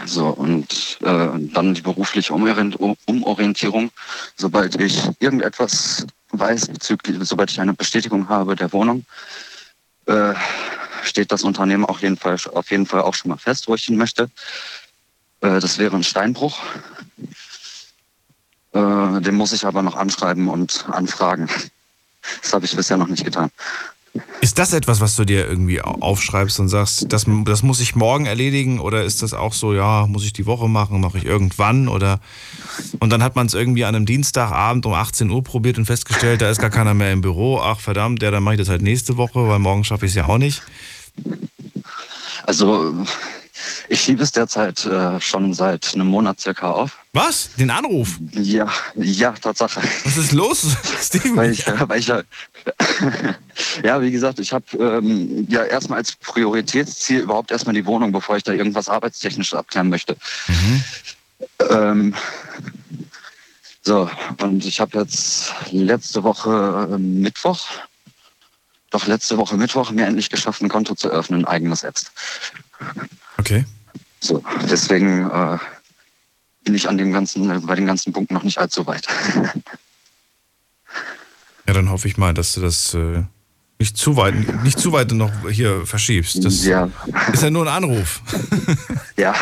So, 0.05 0.29
und 0.29 0.99
äh, 1.01 1.29
dann 1.55 1.73
die 1.73 1.81
berufliche 1.83 2.35
Umorient- 2.35 2.77
Umorientierung. 3.07 3.91
Sobald 4.37 4.79
ich 4.79 5.03
irgendetwas 5.19 6.07
weiß, 6.33 6.67
bezüglich, 6.69 7.17
sobald 7.23 7.51
ich 7.51 7.59
eine 7.59 7.73
Bestätigung 7.73 8.29
habe 8.29 8.55
der 8.55 8.71
Wohnung, 8.75 9.07
äh, 10.05 10.35
steht 11.05 11.33
das 11.33 11.43
Unternehmen 11.43 11.85
auf 11.87 12.03
jeden, 12.03 12.17
Fall, 12.17 12.37
auf 12.53 12.71
jeden 12.71 12.87
Fall 12.87 13.03
auch 13.03 13.15
schon 13.15 13.31
mal 13.31 13.39
fest, 13.39 13.67
wo 13.69 13.75
ich 13.75 13.85
hin 13.85 13.97
möchte. 13.97 14.29
Äh, 15.41 15.61
das 15.61 15.79
wäre 15.79 15.97
ein 15.97 16.05
Steinbruch. 16.05 16.59
Äh, 18.73 19.21
den 19.21 19.35
muss 19.35 19.53
ich 19.53 19.65
aber 19.65 19.83
noch 19.83 19.97
anschreiben 19.97 20.49
und 20.49 20.87
anfragen. 20.91 21.49
Das 22.43 22.53
habe 22.53 22.65
ich 22.67 22.77
bisher 22.77 22.97
noch 22.97 23.09
nicht 23.09 23.25
getan. 23.25 23.51
Ist 24.41 24.59
das 24.59 24.73
etwas, 24.73 25.01
was 25.01 25.17
du 25.17 25.25
dir 25.25 25.47
irgendwie 25.47 25.81
au- 25.83 25.99
aufschreibst 26.01 26.59
und 26.61 26.69
sagst, 26.69 27.13
das, 27.13 27.27
das 27.45 27.63
muss 27.63 27.81
ich 27.81 27.95
morgen 27.95 28.27
erledigen? 28.27 28.81
Oder 28.81 29.05
ist 29.05 29.23
das 29.23 29.33
auch 29.33 29.53
so, 29.53 29.75
ja, 29.75 30.07
muss 30.07 30.25
ich 30.25 30.33
die 30.33 30.47
Woche 30.47 30.69
machen, 30.69 31.01
mache 31.01 31.19
ich 31.19 31.25
irgendwann? 31.25 31.89
Oder 31.89 32.21
und 33.01 33.11
dann 33.11 33.23
hat 33.23 33.37
man 33.37 33.47
es 33.47 33.55
irgendwie 33.55 33.85
an 33.85 33.95
einem 33.95 34.07
Dienstagabend 34.07 34.87
um 34.87 34.95
18 34.95 35.31
Uhr 35.31 35.43
probiert 35.45 35.79
und 35.79 35.87
festgestellt, 35.87 36.41
da 36.41 36.51
ist 36.51 36.61
gar 36.61 36.71
keiner 36.71 36.95
mehr 36.95 37.13
im 37.13 37.21
Büro. 37.21 37.61
Ach 37.61 37.81
verdammt, 37.81 38.23
ja, 38.23 38.31
dann 38.31 38.43
mache 38.43 38.55
ich 38.55 38.61
das 38.61 38.69
halt 38.69 38.83
nächste 38.83 39.17
Woche, 39.17 39.47
weil 39.49 39.59
morgen 39.61 39.85
schaffe 39.85 40.07
ich 40.07 40.13
es 40.13 40.17
ja 40.17 40.27
auch 40.27 40.39
nicht. 40.39 40.63
Also 42.45 42.95
ich 43.89 44.01
schiebe 44.01 44.23
es 44.23 44.33
derzeit 44.33 44.85
äh, 44.87 45.21
schon 45.21 45.55
seit 45.55 45.95
einem 45.95 46.07
Monat 46.07 46.41
circa 46.41 46.71
auf. 46.71 46.99
Was? 47.13 47.51
Den 47.57 47.71
Anruf? 47.71 48.19
Ja, 48.33 48.69
ja, 48.95 49.33
Tatsache. 49.33 49.81
Was 50.05 50.17
ist 50.17 50.33
los, 50.33 50.67
Steven? 51.03 51.37
weil 51.37 51.53
ich, 51.53 51.67
weil 51.67 51.99
ich 51.99 52.07
ja, 52.07 52.23
ja, 53.83 54.01
wie 54.01 54.11
gesagt, 54.11 54.39
ich 54.39 54.53
habe 54.53 54.65
ähm, 54.79 55.47
ja 55.49 55.65
erstmal 55.65 55.99
als 55.99 56.13
Prioritätsziel 56.13 57.21
überhaupt 57.21 57.51
erstmal 57.51 57.75
die 57.75 57.87
Wohnung, 57.87 58.13
bevor 58.13 58.37
ich 58.37 58.43
da 58.43 58.53
irgendwas 58.53 58.89
arbeitstechnisch 58.89 59.55
abklären 59.55 59.89
möchte. 59.89 60.17
Ähm, 61.71 62.15
so, 63.83 64.11
und 64.43 64.65
ich 64.67 64.81
habe 64.81 64.99
jetzt 64.99 65.55
letzte 65.71 66.23
Woche 66.23 66.89
äh, 66.93 66.99
Mittwoch, 66.99 67.67
doch 68.91 69.07
letzte 69.07 69.39
Woche 69.39 69.57
Mittwoch 69.57 69.91
mir 69.91 70.07
endlich 70.07 70.31
geschafft, 70.31 70.63
ein 70.63 70.69
Konto 70.69 70.95
zu 70.95 71.09
öffnen, 71.09 71.45
ein 71.45 71.49
eigenes 71.49 71.81
selbst. 71.81 72.13
Okay. 73.49 73.65
So, 74.21 74.43
deswegen 74.71 75.31
äh, 75.31 75.59
bin 76.65 76.75
ich 76.75 76.89
an 76.89 76.99
dem 76.99 77.13
ganzen, 77.13 77.65
bei 77.67 77.75
den 77.77 77.87
ganzen 77.87 78.13
Punkten 78.13 78.35
noch 78.35 78.43
nicht 78.43 78.59
allzu 78.59 78.87
weit. 78.87 79.07
Ja, 81.67 81.75
dann 81.75 81.91
hoffe 81.91 82.09
ich 82.09 82.17
mal, 82.17 82.33
dass 82.33 82.55
du 82.55 82.63
das 82.63 82.95
äh, 82.95 83.23
nicht 83.79 83.99
zu 83.99 84.17
weit, 84.17 84.35
nicht 84.65 84.79
zu 84.79 84.91
weit 84.93 85.13
noch 85.13 85.31
hier 85.51 85.85
verschiebst. 85.85 86.43
Das 86.43 86.65
Ja. 86.65 86.89
ist 87.31 87.43
ja 87.43 87.51
nur 87.51 87.67
ein 87.69 87.85
Anruf. 87.85 88.23
Ja, 89.19 89.35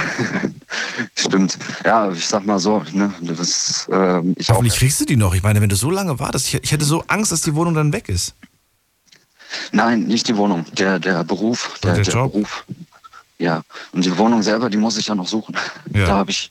stimmt. 1.14 1.56
Ja, 1.84 2.10
ich 2.10 2.26
sag 2.26 2.44
mal 2.46 2.58
so, 2.58 2.82
ne, 2.92 3.12
das, 3.20 3.86
ähm, 3.92 4.34
ich 4.38 4.50
auch, 4.50 4.54
Hoffentlich 4.56 4.76
kriegst 4.78 4.98
du 5.00 5.04
die 5.04 5.16
noch. 5.16 5.34
Ich 5.34 5.42
meine, 5.42 5.60
wenn 5.60 5.68
du 5.68 5.76
so 5.76 5.90
lange 5.90 6.18
wartest, 6.18 6.48
ich, 6.48 6.54
ich 6.64 6.72
hätte 6.72 6.84
so 6.86 7.04
Angst, 7.08 7.30
dass 7.30 7.42
die 7.42 7.54
Wohnung 7.54 7.74
dann 7.74 7.92
weg 7.92 8.08
ist. 8.08 8.34
nein, 9.72 10.04
nicht 10.04 10.26
die 10.28 10.36
Wohnung, 10.38 10.64
der, 10.72 10.98
der 10.98 11.22
Beruf, 11.24 11.78
der, 11.82 11.94
der 11.94 12.04
der, 12.04 12.12
Job. 12.14 12.32
Beruf. 12.32 12.64
Ja, 13.38 13.62
und 13.92 14.04
die 14.04 14.16
Wohnung 14.16 14.42
selber, 14.42 14.70
die 14.70 14.78
muss 14.78 14.96
ich 14.96 15.06
ja 15.08 15.14
noch 15.14 15.28
suchen. 15.28 15.56
Ja. 15.92 16.06
Da 16.06 16.14
habe 16.16 16.30
ich, 16.30 16.50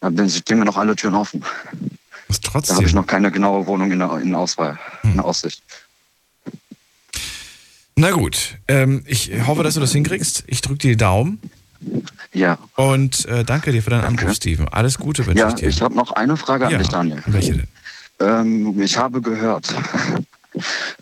da 0.00 0.10
stehen 0.28 0.58
mir 0.58 0.64
noch 0.64 0.76
alle 0.76 0.96
Türen 0.96 1.14
offen. 1.14 1.44
Was 2.26 2.40
Da 2.40 2.48
habe 2.54 2.64
ich 2.64 2.68
trotzdem. 2.70 2.90
noch 2.94 3.06
keine 3.06 3.30
genaue 3.30 3.66
Wohnung 3.66 3.90
in 3.92 4.00
der, 4.00 4.18
in 4.18 4.34
Auswahl, 4.34 4.78
in 5.04 5.14
der 5.14 5.24
Aussicht. 5.24 5.62
Na 7.96 8.10
gut, 8.12 8.56
ähm, 8.68 9.02
ich 9.06 9.30
hoffe, 9.46 9.62
dass 9.62 9.74
du 9.74 9.80
das 9.80 9.92
hinkriegst. 9.92 10.44
Ich 10.46 10.60
drücke 10.60 10.78
dir 10.78 10.90
die 10.90 10.96
Daumen 10.96 11.40
Ja. 12.32 12.58
und 12.76 13.24
äh, 13.26 13.44
danke 13.44 13.72
dir 13.72 13.82
für 13.82 13.90
deinen 13.90 14.04
Anruf, 14.04 14.34
Steven. 14.34 14.68
Alles 14.68 14.98
Gute 14.98 15.26
wünsche 15.26 15.40
Ja, 15.40 15.48
ich 15.48 15.54
dir. 15.56 15.68
ich 15.68 15.82
habe 15.82 15.94
noch 15.94 16.12
eine 16.12 16.36
Frage 16.36 16.66
an 16.66 16.72
Ja. 16.72 16.78
dich, 16.78 16.88
Daniel. 16.88 17.22
Welche 17.26 17.52
denn? 17.54 17.68
Ähm, 18.20 18.80
ich 18.82 18.96
habe 18.98 19.20
gehört, 19.20 19.72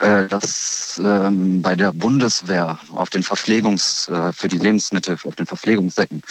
äh, 0.01 0.27
dass 0.27 1.01
ähm, 1.03 1.63
bei 1.63 1.75
der 1.75 1.93
Bundeswehr 1.93 2.79
auf 2.93 3.11
den 3.11 3.23
Verpflegungs, 3.23 4.09
äh, 4.09 4.33
für 4.33 4.49
die 4.49 4.59
Lebensmittel, 4.59 5.17
auf 5.25 5.37
den 5.37 5.47
Verpflegungssäcken, 5.47 6.23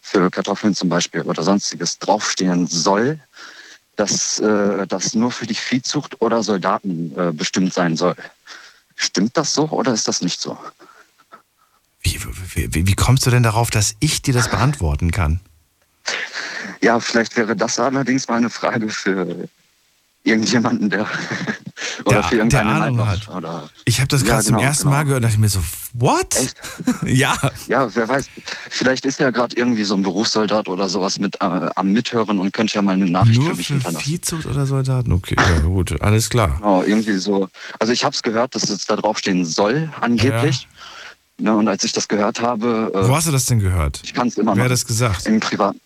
für 0.00 0.30
Kartoffeln 0.30 0.74
zum 0.74 0.88
Beispiel 0.88 1.22
oder 1.22 1.42
sonstiges 1.42 1.98
draufstehen 1.98 2.66
soll, 2.66 3.18
dass 3.96 4.38
äh, 4.38 4.86
das 4.86 5.14
nur 5.14 5.32
für 5.32 5.46
die 5.46 5.54
Viehzucht 5.54 6.20
oder 6.20 6.42
Soldaten 6.42 7.12
äh, 7.18 7.32
bestimmt 7.32 7.74
sein 7.74 7.96
soll. 7.96 8.14
Stimmt 8.94 9.36
das 9.36 9.52
so 9.52 9.68
oder 9.68 9.92
ist 9.92 10.06
das 10.06 10.22
nicht 10.22 10.40
so? 10.40 10.56
Wie, 12.00 12.20
wie, 12.54 12.74
wie, 12.74 12.86
wie 12.86 12.94
kommst 12.94 13.26
du 13.26 13.30
denn 13.30 13.42
darauf, 13.42 13.70
dass 13.70 13.96
ich 14.00 14.22
dir 14.22 14.32
das 14.32 14.48
beantworten 14.48 15.10
kann? 15.10 15.40
Ja, 16.80 17.00
vielleicht 17.00 17.36
wäre 17.36 17.56
das 17.56 17.78
allerdings 17.80 18.28
mal 18.28 18.36
eine 18.36 18.50
Frage 18.50 18.88
für 18.90 19.48
irgendjemanden, 20.26 20.90
der 20.90 21.06
oder 22.04 22.16
Der- 22.20 22.24
für 22.24 22.36
irgendeine 22.36 22.70
der 22.74 22.82
Ahnung 22.84 23.06
hat. 23.06 23.28
Oder, 23.28 23.68
Ich 23.84 23.98
habe 23.98 24.08
das 24.08 24.22
Ja, 24.22 24.28
gerade 24.28 24.44
zum 24.44 24.56
genau, 24.56 24.66
ersten 24.66 24.84
genau. 24.84 24.96
Mal 24.96 25.02
gehört 25.04 25.22
und 25.22 25.28
dachte 25.28 25.40
mir 25.40 25.48
so, 25.48 25.60
what? 25.94 26.54
ja. 27.06 27.36
Ja, 27.68 27.94
wer 27.94 28.08
weiß. 28.08 28.28
Vielleicht 28.70 29.04
ist 29.04 29.20
ja 29.20 29.30
gerade 29.30 29.56
irgendwie 29.56 29.84
so 29.84 29.94
ein 29.94 30.02
Berufssoldat 30.02 30.68
oder 30.68 30.88
sowas 30.88 31.18
mit 31.18 31.36
äh, 31.40 31.68
am 31.74 31.92
Mithören 31.92 32.38
und 32.38 32.52
könnte 32.52 32.74
ja 32.74 32.82
mal 32.82 32.92
eine 32.92 33.06
Nachricht 33.06 33.40
Nur 33.40 33.50
für 33.50 33.56
mich 33.56 33.68
hinterlassen. 33.68 34.04
Viehzucht 34.04 34.46
oder 34.46 34.66
Soldaten? 34.66 35.12
Okay, 35.12 35.36
ja, 35.38 35.60
gut, 35.60 36.00
alles 36.02 36.28
klar. 36.30 36.56
Genau, 36.58 36.82
irgendwie 36.82 37.16
so. 37.18 37.48
Also 37.78 37.92
ich 37.92 38.04
habe 38.04 38.14
es 38.14 38.22
gehört, 38.22 38.54
dass 38.54 38.68
es 38.68 38.86
da 38.86 38.96
draufstehen 38.96 39.44
soll, 39.44 39.90
angeblich. 40.00 40.66
Ne, 41.38 41.54
und 41.54 41.68
als 41.68 41.84
ich 41.84 41.92
das 41.92 42.08
gehört 42.08 42.40
habe, 42.40 42.90
äh, 42.94 43.08
Wo 43.08 43.14
hast 43.14 43.26
du 43.28 43.32
das 43.32 43.44
denn 43.44 43.58
gehört? 43.60 44.00
ich 44.02 44.14
kann 44.14 44.28
es 44.28 44.38
immer 44.38 44.52
Wer 44.52 44.56
noch. 44.56 44.64
hat 44.64 44.70
das 44.72 44.86
gesagt? 44.86 45.26
Im, 45.26 45.38
Privat, 45.40 45.76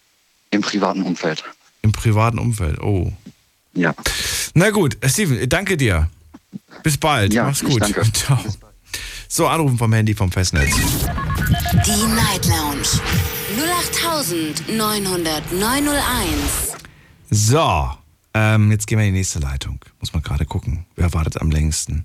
Im 0.53 0.61
privaten 0.61 1.03
Umfeld. 1.03 1.43
Im 1.83 1.91
privaten 1.93 2.39
Umfeld. 2.39 2.79
Oh. 2.81 3.13
Ja. 3.75 3.95
Na 4.55 4.71
gut, 4.71 4.97
äh, 5.05 5.09
Steven, 5.09 5.49
danke 5.49 5.77
dir. 5.77 6.09
Bis 6.83 6.99
bald. 6.99 7.33
Ja, 7.33 7.45
Mach's 7.45 7.63
gut. 7.63 7.81
danke. 7.81 8.03
Ciao. 8.13 8.39
So, 9.29 9.47
anrufen 9.47 9.79
vom 9.79 9.93
Handy 9.93 10.15
vom 10.15 10.33
Festnetz. 10.33 10.75
Die 10.75 12.07
Night 12.15 12.47
Lounge 12.47 12.89
0890901. 14.69 16.77
So, 17.31 17.91
ähm, 18.35 18.71
jetzt 18.73 18.87
gehen 18.87 18.99
wir 18.99 19.07
in 19.07 19.13
die 19.13 19.19
nächste 19.19 19.39
Leitung. 19.39 19.79
Muss 20.01 20.13
man 20.13 20.23
gerade 20.23 20.45
gucken. 20.47 20.87
Wer 20.97 21.13
wartet 21.15 21.41
am 21.41 21.51
längsten? 21.51 22.05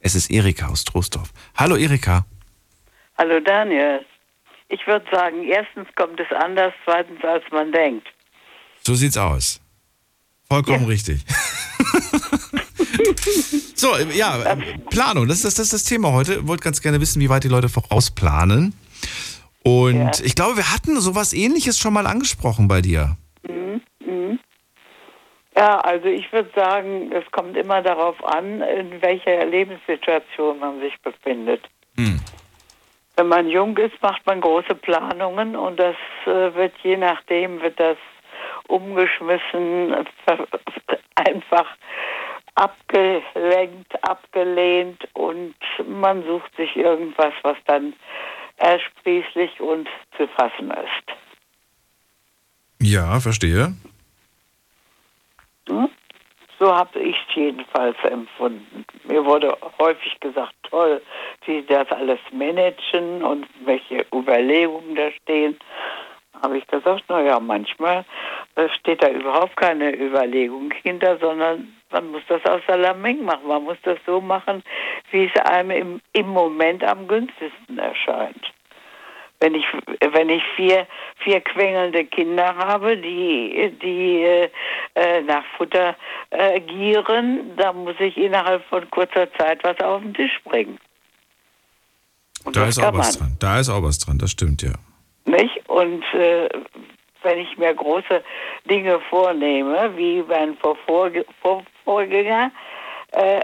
Es 0.00 0.14
ist 0.14 0.30
Erika 0.30 0.68
aus 0.68 0.84
Trostorf. 0.84 1.30
Hallo 1.56 1.76
Erika. 1.76 2.26
Hallo 3.16 3.40
Daniel. 3.40 4.04
Ich 4.68 4.84
würde 4.86 5.04
sagen, 5.12 5.44
erstens 5.44 5.86
kommt 5.94 6.18
es 6.18 6.26
anders, 6.36 6.72
zweitens 6.84 7.22
als 7.22 7.44
man 7.52 7.70
denkt. 7.70 8.06
So 8.84 8.94
sieht's 8.94 9.16
aus. 9.16 9.60
Vollkommen 10.54 10.86
richtig. 10.86 11.24
so, 13.74 13.88
äh, 13.96 14.16
ja, 14.16 14.40
äh, 14.42 14.56
Planung, 14.88 15.26
das 15.26 15.44
ist, 15.44 15.58
das 15.58 15.66
ist 15.66 15.72
das 15.72 15.84
Thema 15.84 16.12
heute. 16.12 16.46
Wollte 16.46 16.62
ganz 16.62 16.80
gerne 16.80 17.00
wissen, 17.00 17.20
wie 17.20 17.28
weit 17.28 17.42
die 17.42 17.48
Leute 17.48 17.68
vorausplanen. 17.68 18.72
Und 19.64 19.96
Ja. 19.96 20.10
ich 20.22 20.36
glaube, 20.36 20.58
wir 20.58 20.72
hatten 20.72 21.00
sowas 21.00 21.32
ähnliches 21.32 21.78
schon 21.78 21.92
mal 21.92 22.06
angesprochen 22.06 22.68
bei 22.68 22.82
dir. 22.82 23.16
Mhm. 23.48 23.80
Mhm. 24.06 24.38
Ja, 25.56 25.80
also 25.80 26.06
ich 26.06 26.32
würde 26.32 26.50
sagen, 26.54 27.10
es 27.12 27.28
kommt 27.32 27.56
immer 27.56 27.82
darauf 27.82 28.22
an, 28.24 28.62
in 28.62 29.02
welcher 29.02 29.44
Lebenssituation 29.46 30.60
man 30.60 30.78
sich 30.80 30.94
befindet. 31.02 31.62
Hm. 31.96 32.20
Wenn 33.16 33.28
man 33.28 33.48
jung 33.48 33.76
ist, 33.76 34.00
macht 34.02 34.26
man 34.26 34.40
große 34.40 34.74
Planungen 34.74 35.56
und 35.56 35.78
das 35.78 35.96
äh, 36.26 36.54
wird 36.54 36.74
je 36.82 36.96
nachdem, 36.96 37.60
wird 37.60 37.78
das 37.78 37.96
umgeschmissen, 38.68 39.94
einfach 41.16 41.76
abgelenkt, 42.54 44.08
abgelehnt 44.08 45.08
und 45.14 45.54
man 45.86 46.22
sucht 46.24 46.54
sich 46.56 46.76
irgendwas, 46.76 47.32
was 47.42 47.56
dann 47.66 47.94
ersprießlich 48.58 49.60
und 49.60 49.88
zu 50.16 50.28
fassen 50.28 50.70
ist. 50.70 51.16
Ja, 52.80 53.18
verstehe. 53.18 53.74
Hm? 55.68 55.88
So 56.58 56.72
habe 56.72 57.00
ich 57.00 57.16
es 57.28 57.34
jedenfalls 57.34 57.96
empfunden. 58.04 58.84
Mir 59.04 59.24
wurde 59.24 59.56
häufig 59.80 60.18
gesagt, 60.20 60.54
toll, 60.70 61.02
wie 61.46 61.60
Sie 61.60 61.66
das 61.66 61.90
alles 61.90 62.20
managen 62.32 63.22
und 63.22 63.46
welche 63.64 64.06
Überlegungen 64.14 64.94
da 64.94 65.10
stehen. 65.22 65.58
Habe 66.44 66.58
ich 66.58 66.66
gesagt, 66.66 67.04
naja, 67.08 67.40
manchmal 67.40 68.04
steht 68.78 69.02
da 69.02 69.08
überhaupt 69.08 69.56
keine 69.56 69.96
Überlegung 69.96 70.70
hinter, 70.82 71.16
sondern 71.18 71.74
man 71.90 72.10
muss 72.10 72.22
das 72.28 72.44
aus 72.44 72.60
der 72.68 72.76
Lameng 72.76 73.24
machen. 73.24 73.46
Man 73.48 73.64
muss 73.64 73.78
das 73.84 73.98
so 74.04 74.20
machen, 74.20 74.62
wie 75.10 75.24
es 75.24 75.40
einem 75.42 75.70
im, 75.70 76.00
im 76.12 76.28
Moment 76.28 76.84
am 76.84 77.08
günstigsten 77.08 77.78
erscheint. 77.78 78.52
Wenn 79.40 79.54
ich, 79.54 79.64
wenn 80.12 80.28
ich 80.28 80.42
vier, 80.56 80.86
vier 81.18 81.40
quengelnde 81.40 82.04
Kinder 82.04 82.54
habe, 82.56 82.96
die, 82.96 83.72
die 83.82 84.22
äh, 84.22 84.50
äh, 84.94 85.22
nach 85.22 85.44
Futter 85.56 85.96
äh, 86.30 86.60
gieren, 86.60 87.56
dann 87.56 87.84
muss 87.84 87.96
ich 87.98 88.16
innerhalb 88.16 88.64
von 88.66 88.88
kurzer 88.90 89.32
Zeit 89.34 89.64
was 89.64 89.78
auf 89.80 90.02
den 90.02 90.14
Tisch 90.14 90.38
bringen. 90.44 90.78
Und 92.44 92.56
Da 92.56 92.66
ist 92.66 92.78
auch 92.82 92.92
was 92.92 93.18
man. 93.18 93.28
dran. 93.28 93.36
Da 93.40 93.60
ist 93.60 93.70
auch 93.70 93.82
was 93.82 93.98
dran, 93.98 94.18
das 94.18 94.30
stimmt, 94.30 94.62
ja. 94.62 94.72
Nicht? 95.26 95.62
Und 95.74 96.04
äh, 96.14 96.48
wenn 97.22 97.38
ich 97.38 97.58
mir 97.58 97.74
große 97.74 98.22
Dinge 98.70 99.00
vornehme, 99.10 99.96
wie 99.96 100.22
mein 100.22 100.56
Vorvorge- 100.58 101.26
Vor 101.42 101.64
Vorgänger, 101.84 102.52
äh, 103.10 103.40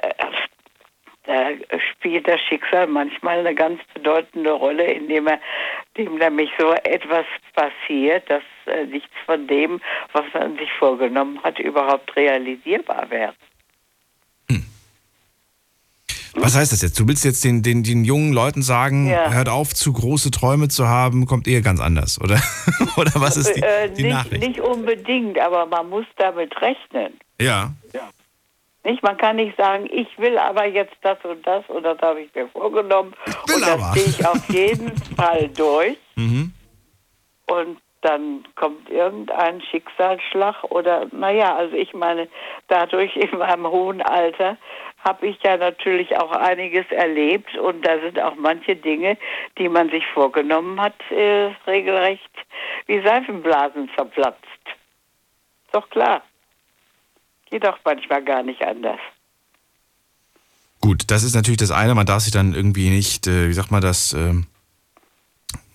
da 1.25 1.49
spielt 1.93 2.29
das 2.29 2.41
Schicksal 2.43 2.87
manchmal 2.87 3.41
eine 3.41 3.55
ganz 3.55 3.81
bedeutende 3.95 4.53
Rolle, 4.53 4.85
indem 4.85 5.27
er 5.27 5.41
dem 5.97 6.19
nämlich 6.19 6.51
so 6.57 6.73
etwas 6.85 7.27
passiert, 7.55 8.31
dass 8.31 8.45
äh, 8.67 8.87
nichts 8.87 9.15
von 9.27 9.49
dem, 9.49 9.81
was 10.13 10.25
man 10.33 10.57
sich 10.57 10.73
vorgenommen 10.75 11.43
hat, 11.43 11.59
überhaupt 11.59 12.15
realisierbar 12.15 13.11
wäre. 13.11 13.35
Was 16.35 16.57
heißt 16.57 16.73
das 16.73 16.83
jetzt? 16.83 16.99
Du 16.99 17.07
willst 17.09 17.25
jetzt 17.25 17.43
den, 17.45 17.63
den, 17.63 17.83
den 17.83 18.05
jungen 18.05 18.33
Leuten 18.33 18.63
sagen, 18.63 19.09
Ja. 19.09 19.31
hört 19.33 19.49
auf, 19.49 19.75
zu 19.75 19.93
große 19.93 20.31
Träume 20.31 20.69
zu 20.69 20.89
haben, 20.89 21.27
kommt 21.27 21.49
eher 21.49 21.61
ganz 21.63 21.81
anders, 21.81 22.21
oder? 22.21 22.41
oder 22.97 23.13
was 23.17 23.37
ist 23.37 23.55
die, 23.57 23.63
äh, 23.63 23.91
die 23.91 24.03
nicht, 24.05 24.13
Nachricht? 24.13 24.43
nicht 24.47 24.61
unbedingt, 24.61 25.39
aber 25.39 25.67
man 25.67 25.89
muss 25.89 26.07
damit 26.17 26.53
rechnen. 26.61 27.19
Ja. 27.41 27.73
Nicht? 28.83 29.03
Man 29.03 29.17
kann 29.19 29.37
nicht 29.37 29.57
sagen, 29.59 29.87
ich 29.93 30.09
will 30.19 30.39
aber 30.39 30.65
jetzt 30.67 30.95
das 31.03 31.19
und 31.25 31.47
das 31.47 31.65
und 31.69 31.83
das 31.83 31.99
habe 32.01 32.23
ich 32.23 32.35
mir 32.35 32.49
vorgenommen 32.49 33.13
und 33.55 33.61
das 33.63 33.69
aber. 33.69 33.93
ziehe 33.93 34.07
ich 34.07 34.27
auf 34.27 34.49
jeden 34.49 34.93
Fall 35.17 35.49
durch 35.57 35.97
Mhm. 36.17 36.53
und 37.47 37.79
dann 38.03 38.45
kommt 38.57 38.89
irgendein 38.89 39.61
Schicksalsschlag 39.61 40.65
oder 40.71 41.07
naja, 41.13 41.55
also 41.57 41.77
ich 41.77 41.93
meine, 41.93 42.29
dadurch 42.69 43.15
in 43.17 43.37
meinem 43.39 43.67
hohen 43.67 44.01
Alter 44.01 44.57
habe 45.05 45.29
ich 45.29 45.39
ja 45.43 45.57
natürlich 45.57 46.17
auch 46.17 46.31
einiges 46.33 46.87
erlebt 46.91 47.57
und 47.57 47.87
da 47.87 47.99
sind 48.01 48.21
auch 48.21 48.35
manche 48.37 48.77
Dinge, 48.77 49.17
die 49.59 49.69
man 49.69 49.91
sich 49.91 50.05
vorgenommen 50.13 50.81
hat, 50.81 50.95
äh, 51.11 51.53
regelrecht 51.67 52.31
wie 52.87 53.01
Seifenblasen 53.01 53.91
zerplatzt. 53.97 54.45
Ist 55.65 55.75
doch 55.75 55.89
klar. 55.91 56.23
Geht 57.51 57.65
doch 57.65 57.79
manchmal 57.85 58.23
gar 58.23 58.43
nicht 58.43 58.63
anders. 58.63 59.01
Gut, 60.81 61.11
das 61.11 61.25
ist 61.25 61.35
natürlich 61.35 61.59
das 61.59 61.71
eine. 61.71 61.95
Man 61.95 62.07
darf 62.07 62.21
sich 62.21 62.33
dann 62.33 62.55
irgendwie 62.55 62.91
nicht, 62.91 63.27
äh, 63.27 63.49
wie 63.49 63.53
sagt 63.53 63.71
man 63.71 63.83
das, 63.83 64.13
ähm, 64.13 64.47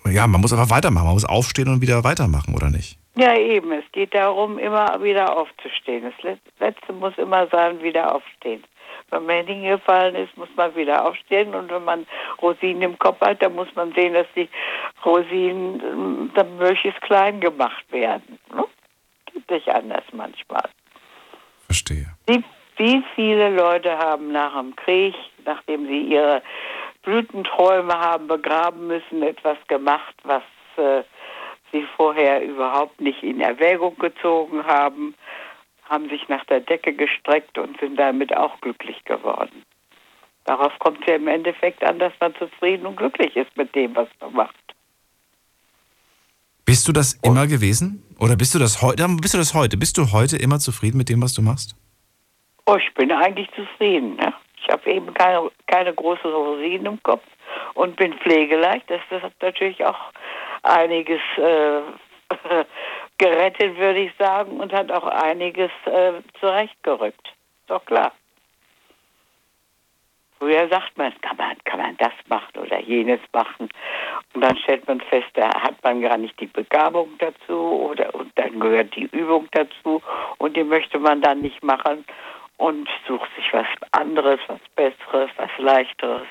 ja, 0.05 0.27
man 0.27 0.41
muss 0.41 0.53
einfach 0.53 0.69
weitermachen. 0.69 1.05
Man 1.05 1.13
muss 1.13 1.25
aufstehen 1.25 1.67
und 1.67 1.81
wieder 1.81 2.03
weitermachen, 2.03 2.55
oder 2.55 2.69
nicht? 2.69 2.97
Ja, 3.15 3.35
eben. 3.37 3.71
Es 3.71 3.85
geht 3.91 4.13
darum, 4.13 4.59
immer 4.59 5.01
wieder 5.01 5.37
aufzustehen. 5.37 6.03
Das 6.03 6.21
Let- 6.21 6.39
Letzte 6.59 6.93
muss 6.93 7.17
immer 7.17 7.47
sein, 7.47 7.81
wieder 7.81 8.13
aufstehen. 8.13 8.63
Wenn 9.09 9.25
man 9.25 9.45
hingefallen 9.45 10.15
ist, 10.15 10.35
muss 10.35 10.49
man 10.55 10.75
wieder 10.75 11.05
aufstehen. 11.05 11.53
Und 11.53 11.71
wenn 11.71 11.83
man 11.83 12.07
Rosinen 12.41 12.81
im 12.81 12.99
Kopf 12.99 13.21
hat, 13.21 13.41
dann 13.41 13.55
muss 13.55 13.73
man 13.75 13.93
sehen, 13.93 14.13
dass 14.13 14.27
die 14.35 14.49
Rosinen 15.03 16.31
dann 16.33 16.57
möglichst 16.57 17.01
klein 17.01 17.39
gemacht 17.39 17.85
werden. 17.91 18.39
Ne? 18.53 18.65
Geht 19.31 19.49
nicht 19.49 19.69
anders 19.69 20.03
manchmal. 20.11 20.67
Verstehe. 21.65 22.07
Wie, 22.27 22.43
wie 22.77 23.03
viele 23.15 23.49
Leute 23.49 23.97
haben 23.97 24.31
nach 24.31 24.57
dem 24.59 24.75
Krieg, 24.75 25.15
nachdem 25.45 25.85
sie 25.87 26.01
ihre 26.01 26.41
Blütenträume 27.03 27.93
haben 27.93 28.27
begraben 28.27 28.87
müssen, 28.87 29.21
etwas 29.21 29.57
gemacht, 29.67 30.15
was 30.23 30.43
äh, 30.77 31.03
sie 31.71 31.85
vorher 31.95 32.43
überhaupt 32.43 32.99
nicht 32.99 33.21
in 33.23 33.41
Erwägung 33.41 33.97
gezogen 33.97 34.65
haben, 34.65 35.15
haben 35.89 36.09
sich 36.09 36.27
nach 36.27 36.43
der 36.45 36.61
Decke 36.61 36.93
gestreckt 36.93 37.57
und 37.57 37.79
sind 37.79 37.97
damit 37.97 38.35
auch 38.35 38.59
glücklich 38.61 39.03
geworden. 39.05 39.63
Darauf 40.45 40.77
kommt 40.79 41.01
es 41.01 41.07
ja 41.07 41.15
im 41.15 41.27
Endeffekt 41.27 41.83
an, 41.83 41.99
dass 41.99 42.13
man 42.19 42.35
zufrieden 42.35 42.85
und 42.85 42.97
glücklich 42.97 43.35
ist 43.35 43.55
mit 43.57 43.73
dem, 43.75 43.95
was 43.95 44.07
man 44.19 44.33
macht. 44.33 44.55
Bist 46.65 46.87
du 46.87 46.91
das 46.91 47.13
immer 47.23 47.47
gewesen? 47.47 48.03
Oder 48.19 48.35
bist 48.35 48.55
du 48.55 48.59
das 48.59 48.81
heute? 48.81 49.07
Bist 49.21 49.33
du 49.33 49.37
das 49.37 49.53
heute? 49.53 49.77
Bist 49.77 49.97
du 49.97 50.11
heute 50.11 50.37
immer 50.37 50.59
zufrieden 50.59 50.97
mit 50.97 51.09
dem, 51.09 51.21
was 51.21 51.33
du 51.33 51.41
machst? 51.41 51.75
Oh, 52.65 52.75
ich 52.75 52.93
bin 52.95 53.11
eigentlich 53.11 53.49
zufrieden. 53.55 54.15
Ne? 54.15 54.33
Ich 54.61 54.69
habe 54.71 54.91
eben 54.91 55.13
keine, 55.13 55.51
keine 55.67 55.93
große 55.93 56.27
Rosinen 56.27 56.85
im 56.85 57.03
Kopf 57.03 57.23
und 57.75 57.95
bin 57.97 58.13
pflegeleicht. 58.13 58.89
Das, 58.89 59.01
das 59.09 59.21
hat 59.21 59.33
natürlich 59.41 59.85
auch 59.85 60.11
einiges 60.63 61.21
äh, 61.37 61.81
gerettet, 63.17 63.77
würde 63.77 63.99
ich 63.99 64.11
sagen, 64.17 64.59
und 64.59 64.73
hat 64.73 64.91
auch 64.91 65.07
einiges 65.07 65.71
äh, 65.85 66.13
zurechtgerückt. 66.39 67.27
Ist 67.27 67.69
doch 67.69 67.85
klar. 67.85 68.11
Früher 70.39 70.67
sagt 70.67 70.97
man, 70.97 71.13
kann 71.21 71.37
man, 71.37 71.55
kann 71.63 71.79
man 71.79 71.97
das 71.97 72.11
machen 72.27 72.59
oder 72.59 72.79
jenes 72.81 73.21
machen. 73.31 73.69
Und 74.33 74.41
dann 74.41 74.57
stellt 74.57 74.85
man 74.87 74.99
fest, 74.99 75.29
da 75.33 75.47
hat 75.61 75.81
man 75.83 76.01
gar 76.01 76.17
nicht 76.17 76.39
die 76.39 76.47
Begabung 76.47 77.09
dazu 77.19 77.53
oder 77.53 78.13
und 78.13 78.31
dann 78.35 78.59
gehört 78.59 78.95
die 78.95 79.09
Übung 79.11 79.47
dazu 79.51 80.01
und 80.37 80.57
die 80.57 80.63
möchte 80.63 80.99
man 80.99 81.21
dann 81.21 81.41
nicht 81.41 81.63
machen 81.63 82.03
und 82.57 82.87
sucht 83.07 83.29
sich 83.37 83.51
was 83.53 83.65
anderes, 83.91 84.39
was 84.47 84.59
Besseres, 84.75 85.29
was 85.37 85.49
Leichteres. 85.57 86.27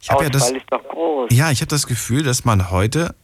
Ich 0.00 0.10
habe 0.10 0.24
ja 0.24 0.30
das, 0.30 0.50
ist 0.50 0.66
doch 0.70 0.86
groß. 0.88 1.30
ja, 1.32 1.50
ich 1.50 1.60
habe 1.60 1.70
das 1.70 1.86
Gefühl, 1.86 2.22
dass 2.22 2.44
man 2.44 2.70
heute 2.70 3.14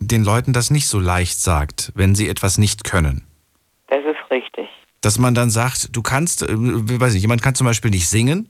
den 0.00 0.24
Leuten 0.24 0.52
das 0.52 0.70
nicht 0.70 0.88
so 0.88 0.98
leicht 0.98 1.40
sagt, 1.40 1.92
wenn 1.94 2.14
sie 2.14 2.28
etwas 2.28 2.58
nicht 2.58 2.84
können. 2.84 3.22
Das 3.88 4.00
ist 4.00 4.30
richtig. 4.30 4.68
Dass 5.02 5.18
man 5.18 5.34
dann 5.34 5.50
sagt, 5.50 5.94
du 5.94 6.02
kannst, 6.02 6.42
äh, 6.42 6.48
weiß 6.50 7.12
nicht, 7.14 7.22
jemand 7.22 7.42
kann 7.42 7.54
zum 7.54 7.66
Beispiel 7.66 7.90
nicht 7.90 8.08
singen 8.08 8.48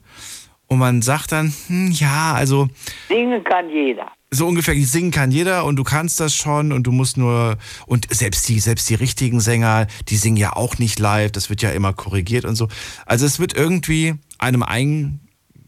und 0.67 0.79
man 0.79 1.01
sagt 1.01 1.33
dann, 1.33 1.53
hm, 1.67 1.91
ja, 1.91 2.33
also 2.33 2.69
Singen 3.09 3.43
kann 3.43 3.69
jeder. 3.69 4.11
so 4.31 4.47
ungefähr, 4.47 4.73
singen 4.75 5.11
kann 5.11 5.31
jeder 5.31 5.65
und 5.65 5.75
du 5.75 5.83
kannst 5.83 6.19
das 6.19 6.33
schon 6.33 6.71
und 6.71 6.83
du 6.83 6.91
musst 6.91 7.17
nur, 7.17 7.57
und 7.85 8.07
selbst 8.13 8.47
die, 8.47 8.59
selbst 8.59 8.89
die 8.89 8.95
richtigen 8.95 9.41
Sänger, 9.41 9.87
die 10.07 10.15
singen 10.15 10.37
ja 10.37 10.53
auch 10.53 10.77
nicht 10.77 10.99
live, 10.99 11.31
das 11.31 11.49
wird 11.49 11.61
ja 11.61 11.71
immer 11.71 11.91
korrigiert 11.93 12.45
und 12.45 12.55
so. 12.55 12.69
Also 13.05 13.25
es 13.25 13.39
wird 13.39 13.53
irgendwie 13.53 14.15
einem 14.37 14.63
ein, 14.63 15.19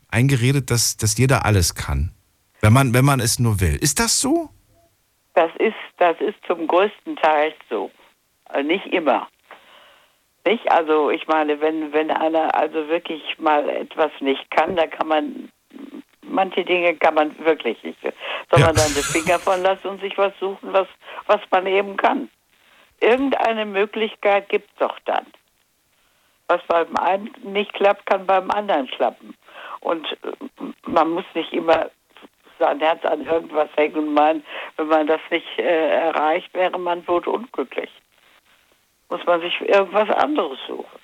eingeredet, 0.08 0.72
dass, 0.72 0.96
dass 0.96 1.18
jeder 1.18 1.46
alles 1.46 1.76
kann. 1.76 2.12
Wenn 2.62 2.72
man, 2.72 2.94
wenn 2.94 3.04
man 3.04 3.20
es 3.20 3.40
nur 3.40 3.60
will. 3.60 3.76
Ist 3.76 4.00
das 4.00 4.22
so? 4.22 4.50
Das 5.34 5.52
ist, 5.58 5.76
das 5.98 6.20
ist 6.22 6.38
zum 6.46 6.68
größten 6.68 7.16
Teil 7.18 7.54
so. 7.70 7.92
Also 8.46 8.68
nicht 8.68 8.86
immer. 8.88 9.28
Nicht? 10.46 10.70
Also 10.72 11.10
ich 11.10 11.28
meine, 11.28 11.60
wenn, 11.62 11.94
wenn 11.94 12.12
einer 12.12 12.54
also 12.56 12.88
wirklich 12.88 13.40
mal 13.40 13.68
etwas 13.70 14.12
nicht 14.20 14.50
kann, 14.52 14.76
da 14.76 14.88
kann 14.88 15.08
man 15.08 15.50
manche 16.34 16.66
Dinge 16.66 16.96
kann 16.96 17.14
man 17.14 17.38
wirklich 17.46 17.82
nicht. 17.84 18.00
Soll 18.02 18.60
man 18.60 18.76
dann 18.76 18.94
die 18.96 19.04
Finger 19.04 19.40
von 19.40 19.62
lassen 19.62 19.88
und 19.88 20.02
sich 20.02 20.18
was 20.18 20.34
suchen, 20.40 20.74
was, 20.74 20.88
was 21.28 21.40
man 21.52 21.68
eben 21.68 21.96
kann. 21.96 22.30
Irgendeine 23.00 23.66
Möglichkeit 23.66 24.50
gibt 24.50 24.70
es 24.72 24.78
doch 24.80 24.98
dann. 25.06 25.26
Was 26.48 26.62
beim 26.68 26.96
einen 26.98 27.34
nicht 27.44 27.74
klappt, 27.74 28.06
kann 28.06 28.26
beim 28.26 28.50
anderen 28.52 28.88
klappen. 28.88 29.36
Und 29.80 30.06
äh, 30.24 30.32
man 30.86 31.12
muss 31.12 31.26
nicht 31.34 31.54
immer 31.54 31.90
sein 32.60 32.80
Herz 32.80 33.04
an 33.06 33.26
irgendwas 33.26 33.70
hängen 33.76 33.96
und 33.96 34.14
meinen, 34.14 34.44
wenn 34.78 34.88
man 34.88 35.08
das 35.08 35.22
nicht 35.30 35.48
äh, 35.58 35.90
erreicht, 35.90 36.54
wäre 36.54 36.78
man 36.78 37.06
tot 37.06 37.28
unglücklich. 37.28 37.90
Muss 39.10 39.26
man 39.26 39.42
sich 39.42 39.60
irgendwas 39.62 40.10
anderes 40.10 40.60
suchen. 40.68 41.00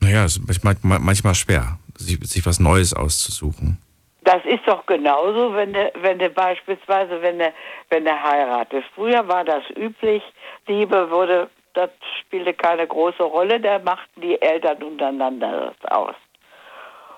Naja, 0.00 0.24
es 0.24 0.36
ist 0.36 0.64
manchmal, 0.64 0.98
manchmal 0.98 1.34
schwer, 1.34 1.78
sich, 1.96 2.18
sich 2.28 2.46
was 2.46 2.60
Neues 2.60 2.94
auszusuchen. 2.94 3.78
Das 4.22 4.44
ist 4.44 4.66
doch 4.66 4.84
genauso, 4.86 5.54
wenn 5.54 5.72
du, 5.72 5.92
wenn 6.00 6.18
du 6.18 6.28
beispielsweise, 6.30 7.22
wenn 7.22 7.38
du, 7.38 7.52
wenn 7.90 8.04
du 8.04 8.10
heiratest. 8.10 8.86
Früher 8.94 9.26
war 9.28 9.44
das 9.44 9.62
üblich, 9.76 10.22
Liebe 10.66 11.10
wurde, 11.10 11.48
das 11.74 11.90
spielte 12.20 12.52
keine 12.54 12.86
große 12.86 13.22
Rolle, 13.22 13.60
da 13.60 13.78
machten 13.78 14.20
die 14.20 14.40
Eltern 14.40 14.82
untereinander 14.82 15.72
das 15.80 15.90
aus. 15.92 16.14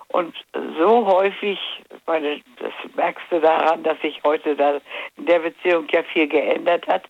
Und 0.09 0.35
so 0.53 1.05
häufig, 1.05 1.59
meine, 2.07 2.41
das 2.59 2.73
merkst 2.95 3.25
du 3.29 3.39
daran, 3.39 3.83
dass 3.83 3.99
sich 4.01 4.21
heute 4.23 4.55
da 4.55 4.79
in 5.17 5.25
der 5.27 5.39
Beziehung 5.39 5.87
ja 5.91 6.03
viel 6.03 6.27
geändert 6.27 6.87
hat, 6.87 7.03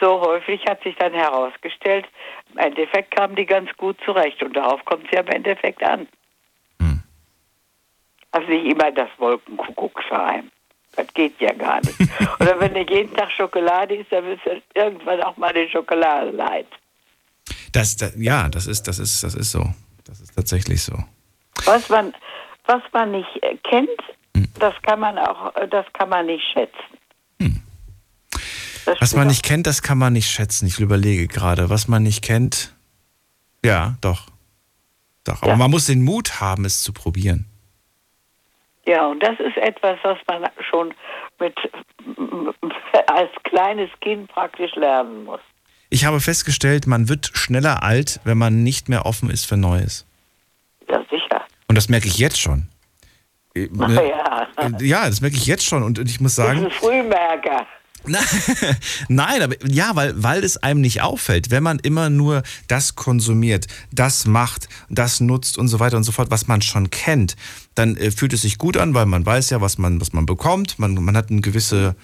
so 0.00 0.20
häufig 0.20 0.64
hat 0.66 0.82
sich 0.82 0.96
dann 0.96 1.12
herausgestellt, 1.12 2.06
im 2.52 2.58
Endeffekt 2.58 3.14
kamen 3.14 3.36
die 3.36 3.44
ganz 3.44 3.70
gut 3.76 3.98
zurecht 4.04 4.42
und 4.42 4.56
darauf 4.56 4.82
kommt 4.86 5.04
es 5.04 5.10
ja 5.10 5.20
im 5.20 5.28
Endeffekt 5.28 5.82
an. 5.82 6.08
Also 8.32 8.48
nicht 8.48 8.66
immer 8.66 8.92
das 8.92 9.08
Wolkenkuckucksheim. 9.18 10.50
Das 10.96 11.06
geht 11.14 11.40
ja 11.40 11.52
gar 11.52 11.80
nicht. 11.80 11.98
Oder 12.40 12.58
wenn 12.60 12.74
du 12.74 12.80
jeden 12.80 13.14
Tag 13.14 13.30
Schokolade 13.32 13.96
isst, 13.96 14.12
dann 14.12 14.24
wirst 14.24 14.46
du 14.46 14.62
irgendwann 14.74 15.22
auch 15.22 15.36
mal 15.36 15.52
die 15.52 15.68
Schokolade 15.68 16.30
leid. 16.30 16.66
Das, 17.72 17.96
das, 17.96 18.14
ja, 18.16 18.48
das 18.48 18.66
ist, 18.66 18.88
das 18.88 18.98
ist, 18.98 19.22
das 19.22 19.34
ist 19.34 19.52
so. 19.52 19.64
Das 20.04 20.20
ist 20.20 20.34
tatsächlich 20.34 20.82
so. 20.82 20.94
Was 21.64 21.88
man, 21.88 22.14
was 22.66 22.82
man 22.92 23.12
nicht 23.12 23.42
äh, 23.42 23.56
kennt, 23.68 24.48
das 24.58 24.74
kann 24.82 25.00
man 25.00 25.18
auch, 25.18 25.54
äh, 25.56 25.68
das 25.68 25.86
kann 25.92 26.08
man 26.08 26.26
nicht 26.26 26.44
schätzen. 26.52 26.98
Das 28.86 29.00
Was 29.00 29.14
man 29.14 29.28
nicht 29.28 29.44
kennt, 29.44 29.66
das 29.66 29.82
kann 29.82 29.98
man 29.98 30.14
nicht 30.14 30.30
schätzen. 30.30 30.66
Ich 30.66 30.80
überlege 30.80 31.28
gerade, 31.28 31.70
was 31.70 31.86
man 31.86 32.02
nicht 32.02 32.22
kennt. 32.24 32.74
Ja, 33.64 33.96
doch. 34.00 34.26
Doch. 35.24 35.42
Aber 35.42 35.56
man 35.56 35.70
muss 35.70 35.86
den 35.86 36.02
Mut 36.02 36.40
haben, 36.40 36.64
es 36.64 36.82
zu 36.82 36.92
probieren. 36.92 37.46
Ja, 38.86 39.06
und 39.06 39.22
das 39.22 39.38
ist 39.38 39.56
etwas, 39.58 39.98
was 40.02 40.18
man 40.26 40.48
schon 40.70 40.94
mit 41.38 41.54
als 43.06 43.30
kleines 43.44 43.90
Kind 44.00 44.28
praktisch 44.28 44.74
lernen 44.74 45.24
muss. 45.24 45.40
Ich 45.90 46.04
habe 46.04 46.20
festgestellt, 46.20 46.86
man 46.86 47.08
wird 47.08 47.30
schneller 47.34 47.82
alt, 47.82 48.20
wenn 48.24 48.38
man 48.38 48.62
nicht 48.62 48.88
mehr 48.88 49.06
offen 49.06 49.28
ist 49.28 49.46
für 49.46 49.56
Neues. 49.56 50.06
Ja, 50.88 51.04
sicher. 51.10 51.44
Und 51.70 51.76
das 51.76 51.88
merke 51.88 52.08
ich 52.08 52.18
jetzt 52.18 52.40
schon. 52.40 52.66
Äh, 53.54 53.68
ne? 53.70 54.02
Ja. 54.10 54.78
Ja, 54.80 55.08
das 55.08 55.20
merke 55.20 55.36
ich 55.36 55.46
jetzt 55.46 55.64
schon. 55.64 55.84
Und 55.84 56.00
ich 56.00 56.20
muss 56.20 56.34
Das 56.34 56.44
ist 56.44 56.50
sagen, 56.50 56.64
ein 56.64 56.70
Frühmerker. 56.72 57.64
Nein, 59.08 59.40
aber 59.40 59.54
ja, 59.64 59.94
weil, 59.94 60.20
weil 60.20 60.42
es 60.42 60.56
einem 60.56 60.80
nicht 60.80 61.00
auffällt, 61.00 61.52
wenn 61.52 61.62
man 61.62 61.78
immer 61.78 62.10
nur 62.10 62.42
das 62.66 62.96
konsumiert, 62.96 63.68
das 63.92 64.26
macht, 64.26 64.68
das 64.88 65.20
nutzt 65.20 65.58
und 65.58 65.68
so 65.68 65.78
weiter 65.78 65.96
und 65.96 66.02
so 66.02 66.10
fort, 66.10 66.32
was 66.32 66.48
man 66.48 66.60
schon 66.60 66.90
kennt, 66.90 67.36
dann 67.76 67.96
äh, 67.96 68.10
fühlt 68.10 68.32
es 68.32 68.42
sich 68.42 68.58
gut 68.58 68.76
an, 68.76 68.92
weil 68.94 69.06
man 69.06 69.24
weiß 69.24 69.50
ja, 69.50 69.60
was 69.60 69.78
man, 69.78 70.00
was 70.00 70.12
man 70.12 70.26
bekommt. 70.26 70.80
Man, 70.80 70.94
man 70.94 71.16
hat 71.16 71.30
eine 71.30 71.40
gewisse 71.40 71.94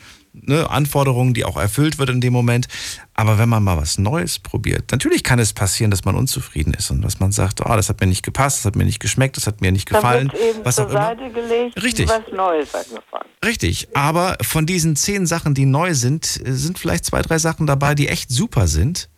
ne, 0.43 0.69
Anforderungen, 0.71 1.35
die 1.35 1.45
auch 1.45 1.57
erfüllt 1.57 1.99
wird 1.99 2.11
in 2.11 2.21
dem 2.21 2.33
Moment. 2.33 2.69
Aber 3.15 3.39
wenn 3.39 3.49
man 3.49 3.63
mal 3.65 3.77
was 3.77 3.99
Neues 3.99 4.39
probiert, 4.39 4.91
natürlich 4.93 5.23
kann 5.25 5.39
es 5.39 5.53
passieren, 5.53 5.91
dass 5.91 6.05
man 6.05 6.15
unzufrieden 6.15 6.75
ist 6.75 6.91
und 6.91 7.03
dass 7.03 7.19
man 7.21 7.33
sagt, 7.33 7.61
oh, 7.65 7.75
das 7.77 7.89
hat 7.89 8.01
mir 8.01 8.07
nicht 8.07 8.23
gepasst, 8.25 8.59
das 8.59 8.65
hat 8.67 8.77
mir 8.77 8.85
nicht 8.85 9.01
geschmeckt, 9.01 9.37
das 9.37 9.47
hat 9.47 9.61
mir 9.61 9.73
nicht 9.73 9.89
gefallen, 9.89 10.31
was 10.63 10.77
zur 10.77 10.87
auch 10.87 10.91
immer. 10.91 11.01
Seite 11.01 11.31
gelegt 11.31 11.83
Richtig. 11.83 12.09
was 12.09 12.23
Neues 12.33 12.75
angefangen. 12.75 13.29
Richtig, 13.45 13.89
aber 13.95 14.37
von 14.43 14.67
diesen 14.67 14.97
zehn 14.97 15.27
Sachen, 15.27 15.55
die 15.55 15.67
neu 15.67 15.95
sind, 15.95 16.25
sind 16.27 16.79
vielleicht 16.79 17.05
zwei, 17.05 17.23
drei 17.23 17.39
Sachen 17.39 17.67
dabei, 17.67 17.95
die 17.95 18.09
echt 18.09 18.31
super 18.31 18.67
sind 18.67 19.09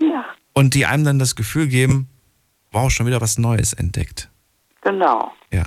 Ja, 0.00 0.24
und 0.52 0.74
die 0.74 0.86
einem 0.86 1.04
dann 1.04 1.18
das 1.18 1.34
Gefühl 1.36 1.68
geben, 1.68 2.08
wow, 2.72 2.90
schon 2.90 3.06
wieder 3.06 3.20
was 3.20 3.38
Neues 3.38 3.72
entdeckt. 3.72 4.28
genau. 4.82 5.32
Ja. 5.52 5.64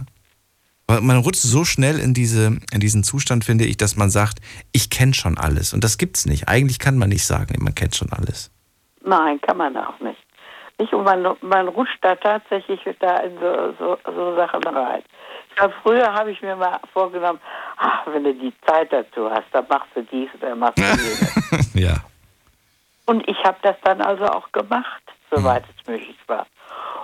Man 0.90 1.18
rutscht 1.18 1.41
so 1.41 1.66
schnell 1.66 1.99
in, 1.99 2.16
diese, 2.16 2.57
in 2.74 2.80
diesen 2.80 3.03
Zustand, 3.03 3.45
finde 3.45 3.66
ich, 3.66 3.78
dass 3.78 3.95
man 3.95 4.10
sagt, 4.10 4.40
ich 4.72 4.90
kenne 4.90 5.14
schon 5.14 5.38
alles. 5.38 5.74
Und 5.74 5.84
das 5.84 5.99
gibt's 5.99 6.26
nicht. 6.26 6.48
Eigentlich 6.48 6.80
kann 6.80 6.98
man 6.98 7.10
nicht 7.10 7.26
sagen, 7.26 7.56
man 7.60 7.76
kennt 7.76 7.95
schon 7.95 8.11
alles. 8.11 8.52
Nein, 9.06 9.40
kann 9.41 9.57
man 9.57 9.78
auch 9.78 9.99
nicht. 9.99 10.20
nicht 10.80 10.91
und 10.94 11.03
man, 11.03 11.38
man 11.41 11.68
rutscht 11.68 11.99
da 12.02 12.16
tatsächlich 12.16 12.80
da 12.99 13.18
in 13.18 13.38
so, 13.40 13.76
so, 13.78 13.98
so 14.03 14.36
Sachen 14.36 14.64
rein. 14.64 15.03
Glaube, 15.56 15.74
früher 15.84 16.11
habe 16.11 16.32
ich 16.32 16.41
mir 16.41 16.56
mal 16.56 16.80
vorgenommen, 16.94 17.40
ach, 17.78 18.07
wenn 18.07 18.24
du 18.24 18.34
die 18.34 18.53
Zeit 18.66 18.91
dazu 18.91 19.30
hast, 19.30 19.48
dann 19.52 19.66
machst 19.70 19.90
du 19.94 20.02
dies 20.03 20.30
oder 20.36 20.56
machst 20.56 20.80
du 20.80 20.84
jenes. 20.84 21.74
ja. 21.76 21.95
Und 23.06 23.28
ich 23.28 23.38
habe 23.44 23.57
das 23.61 23.76
dann 23.84 24.02
also 24.02 24.26
auch 24.26 24.52
gemacht, 24.52 25.03
soweit 25.30 25.64
es 25.66 25.88
möglich 25.88 26.18
war. 26.28 26.48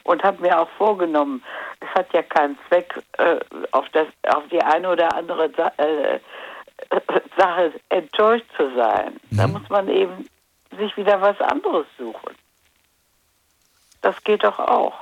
Und 0.06 0.23
habe 0.23 0.41
mir 0.41 0.60
auch 0.60 0.69
vorgenommen, 0.77 1.44
es 1.80 1.90
hat 1.95 2.14
ja 2.14 2.22
keinen 2.22 2.57
Zweck, 2.68 2.94
äh, 3.18 3.40
auf, 3.72 3.86
das, 3.91 4.07
auf 4.27 4.44
die 4.52 4.61
eine 4.61 4.90
oder 4.90 5.14
andere 5.14 5.49
Sa 5.57 5.72
äh, 5.77 6.15
äh, 6.15 6.19
Sache 7.38 7.73
enttäuscht 7.90 8.45
zu 8.56 8.73
sein. 8.76 9.19
Da 9.32 9.48
muss 9.48 9.68
man 9.69 9.88
eben 9.90 10.30
sich 10.77 10.95
wieder 10.95 11.19
was 11.22 11.40
anderes 11.41 11.88
suchen. 11.98 12.36
Das 14.02 14.23
geht 14.23 14.44
doch 14.44 14.60
auch. 14.60 14.94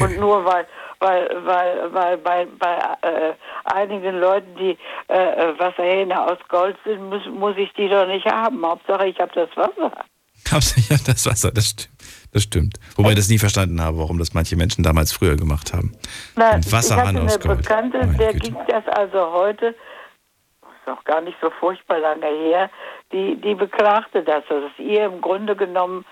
Und 0.00 0.18
nur 0.18 0.44
weil, 0.44 0.66
weil, 0.98 1.28
weil, 1.44 1.92
weil 1.92 2.16
bei, 2.18 2.46
bei 2.58 2.78
äh, 3.02 3.34
einigen 3.64 4.18
Leuten, 4.18 4.54
die 4.56 4.78
äh, 5.08 5.58
Wasserhähne 5.58 6.20
aus 6.20 6.38
Gold 6.48 6.76
sind, 6.84 7.08
muss, 7.08 7.24
muss 7.26 7.56
ich 7.56 7.72
die 7.74 7.88
doch 7.88 8.06
nicht 8.06 8.26
haben. 8.26 8.64
Hauptsache, 8.64 9.06
ich 9.06 9.20
habe 9.20 9.32
das 9.34 9.54
Wasser. 9.56 9.92
Ja, 10.88 10.96
das 11.06 11.24
Wasser, 11.26 11.50
das 11.52 11.68
stimmt. 11.68 11.91
Das 12.32 12.44
stimmt. 12.44 12.78
Wobei 12.96 13.10
ich 13.10 13.16
das 13.16 13.28
nie 13.28 13.38
verstanden 13.38 13.82
habe, 13.82 13.98
warum 13.98 14.18
das 14.18 14.32
manche 14.32 14.56
Menschen 14.56 14.82
damals 14.82 15.12
früher 15.12 15.36
gemacht 15.36 15.74
haben. 15.74 15.92
Na, 16.34 16.54
Wasserhahn 16.70 17.16
ich 17.26 17.34
hatte 17.34 17.48
eine. 17.48 17.56
Bekannte, 17.56 17.98
Meine 17.98 18.16
der 18.16 18.32
Güte. 18.32 18.50
ging 18.50 18.56
das 18.68 18.88
also 18.88 19.32
heute, 19.32 19.66
ist 19.68 20.86
noch 20.86 21.04
gar 21.04 21.20
nicht 21.20 21.36
so 21.42 21.50
furchtbar 21.60 21.98
lange 21.98 22.26
her, 22.26 22.70
die, 23.12 23.36
die 23.36 23.54
beklagte 23.54 24.22
das, 24.22 24.44
dass 24.48 24.64
es 24.64 24.84
ihr 24.84 25.04
im 25.04 25.20
Grunde 25.20 25.54
genommen 25.54 26.06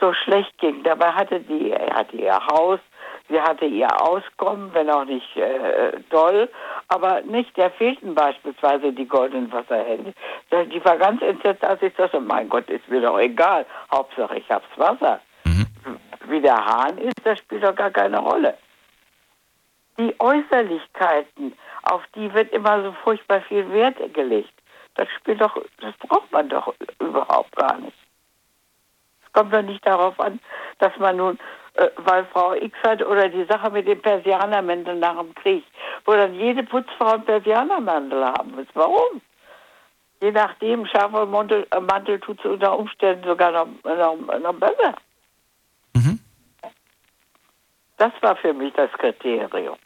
so 0.00 0.14
schlecht 0.14 0.56
ging. 0.58 0.82
Dabei 0.82 1.12
hatte 1.12 1.40
die, 1.40 1.74
hatte 1.74 2.16
ihr 2.16 2.38
Haus, 2.46 2.80
sie 3.28 3.38
hatte 3.38 3.66
ihr 3.66 3.88
Auskommen, 4.02 4.70
wenn 4.72 4.88
auch 4.88 5.04
nicht 5.04 5.36
äh, 5.36 5.92
doll, 6.08 6.48
aber 6.88 7.20
nicht, 7.20 7.54
der 7.58 7.70
fehlten 7.72 8.14
beispielsweise 8.14 8.92
die 8.92 9.06
goldenen 9.06 9.52
Wasserhände. 9.52 10.14
Die 10.72 10.84
war 10.86 10.96
ganz 10.96 11.20
entsetzt, 11.20 11.64
als 11.64 11.82
ich 11.82 11.94
sagte, 11.96 12.20
mein 12.20 12.48
Gott, 12.48 12.68
ist 12.70 12.88
mir 12.88 13.02
doch 13.02 13.18
egal, 13.18 13.66
Hauptsache 13.92 14.38
ich 14.38 14.48
hab's 14.50 14.66
Wasser. 14.76 15.20
Wie 16.28 16.40
der 16.40 16.56
Hahn 16.56 16.98
ist, 16.98 17.24
das 17.24 17.38
spielt 17.38 17.64
doch 17.64 17.74
gar 17.74 17.90
keine 17.90 18.18
Rolle 18.18 18.56
die 19.98 20.14
Äußerlichkeiten, 20.18 21.54
auf 21.82 22.02
die 22.14 22.32
wird 22.34 22.52
immer 22.52 22.82
so 22.82 22.92
furchtbar 23.04 23.40
viel 23.42 23.70
Wert 23.72 23.96
gelegt. 24.14 24.52
Das 24.94 25.08
spielt 25.10 25.40
doch, 25.40 25.56
das 25.80 25.94
braucht 25.98 26.30
man 26.32 26.48
doch 26.48 26.74
überhaupt 27.00 27.54
gar 27.56 27.78
nicht. 27.78 27.96
Es 29.24 29.32
kommt 29.32 29.52
doch 29.52 29.62
nicht 29.62 29.86
darauf 29.86 30.18
an, 30.20 30.40
dass 30.78 30.96
man 30.98 31.16
nun, 31.16 31.38
äh, 31.74 31.88
weil 31.96 32.24
Frau 32.26 32.54
X 32.54 32.76
hat 32.86 33.04
oder 33.04 33.28
die 33.28 33.44
Sache 33.44 33.70
mit 33.70 33.86
dem 33.86 34.00
Persianermantel 34.00 34.96
nach 34.96 35.18
dem 35.18 35.34
Krieg, 35.34 35.64
wo 36.04 36.12
dann 36.12 36.34
jede 36.34 36.62
Putzfrau 36.62 37.12
einen 37.12 37.24
Persianermantel 37.24 38.24
haben 38.24 38.52
muss. 38.52 38.66
Warum? 38.74 39.20
Je 40.22 40.30
nachdem, 40.30 40.86
scharfer 40.86 41.26
Mantel, 41.26 41.66
äh, 41.70 41.80
Mantel 41.80 42.18
tut 42.20 42.38
es 42.38 42.50
unter 42.50 42.78
Umständen 42.78 43.24
sogar 43.24 43.52
noch, 43.52 43.68
noch, 43.84 44.38
noch 44.38 44.54
besser. 44.54 44.94
Das 47.96 48.12
war 48.20 48.36
für 48.36 48.52
mich 48.52 48.72
das 48.74 48.90
Kriterium. 48.92 49.76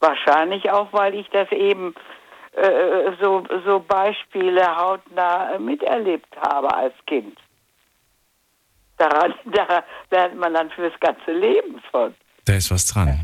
Wahrscheinlich 0.00 0.70
auch, 0.70 0.92
weil 0.92 1.14
ich 1.14 1.28
das 1.30 1.50
eben 1.52 1.94
äh, 2.52 3.12
so, 3.20 3.44
so 3.64 3.80
Beispiele 3.80 4.76
hautnah 4.76 5.54
äh, 5.54 5.58
miterlebt 5.58 6.36
habe 6.36 6.74
als 6.74 6.94
Kind. 7.06 7.38
Daran, 8.96 9.34
da 9.44 9.84
lernt 10.10 10.36
man 10.36 10.54
dann 10.54 10.70
fürs 10.70 10.98
ganze 11.00 11.32
Leben 11.32 11.80
von. 11.90 12.14
Da 12.44 12.54
ist 12.54 12.70
was 12.70 12.86
dran. 12.86 13.22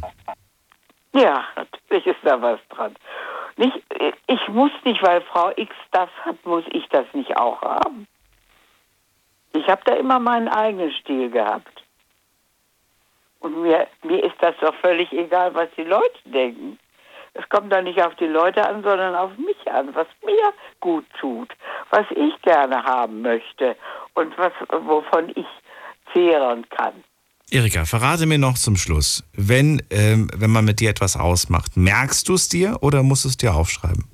Ja, 1.12 1.44
natürlich 1.56 2.06
ist 2.06 2.20
da 2.22 2.40
was 2.40 2.60
dran. 2.68 2.94
Nicht, 3.56 3.82
ich 4.28 4.48
muss 4.48 4.70
nicht, 4.84 5.02
weil 5.02 5.20
Frau 5.22 5.50
X 5.56 5.74
das 5.90 6.08
hat, 6.24 6.46
muss 6.46 6.64
ich 6.70 6.86
das 6.90 7.06
nicht 7.12 7.36
auch 7.36 7.60
haben. 7.60 8.06
Ich 9.52 9.66
habe 9.66 9.82
da 9.84 9.94
immer 9.94 10.20
meinen 10.20 10.48
eigenen 10.48 10.92
Stil 10.92 11.30
gehabt. 11.30 11.82
Und 13.40 13.62
mir, 13.62 13.86
mir 14.02 14.24
ist 14.24 14.36
das 14.40 14.54
doch 14.60 14.74
völlig 14.76 15.12
egal, 15.12 15.54
was 15.54 15.68
die 15.76 15.84
Leute 15.84 16.18
denken. 16.24 16.78
Es 17.34 17.48
kommt 17.50 17.72
doch 17.72 17.82
nicht 17.82 18.02
auf 18.02 18.14
die 18.16 18.26
Leute 18.26 18.66
an, 18.66 18.82
sondern 18.82 19.14
auf 19.14 19.30
mich 19.38 19.70
an, 19.70 19.94
was 19.94 20.06
mir 20.24 20.52
gut 20.80 21.04
tut, 21.20 21.50
was 21.90 22.04
ich 22.10 22.40
gerne 22.42 22.82
haben 22.82 23.22
möchte 23.22 23.76
und 24.14 24.36
was, 24.38 24.52
wovon 24.84 25.30
ich 25.36 25.46
zehren 26.12 26.68
kann. 26.70 27.04
Erika, 27.50 27.84
verrate 27.84 28.26
mir 28.26 28.38
noch 28.38 28.54
zum 28.54 28.76
Schluss, 28.76 29.24
wenn, 29.32 29.82
ähm, 29.90 30.28
wenn 30.36 30.50
man 30.50 30.64
mit 30.64 30.80
dir 30.80 30.90
etwas 30.90 31.16
ausmacht, 31.16 31.76
merkst 31.76 32.28
du 32.28 32.34
es 32.34 32.48
dir 32.48 32.78
oder 32.82 33.02
musst 33.02 33.24
du 33.24 33.28
es 33.28 33.36
dir 33.36 33.54
aufschreiben? 33.54 34.04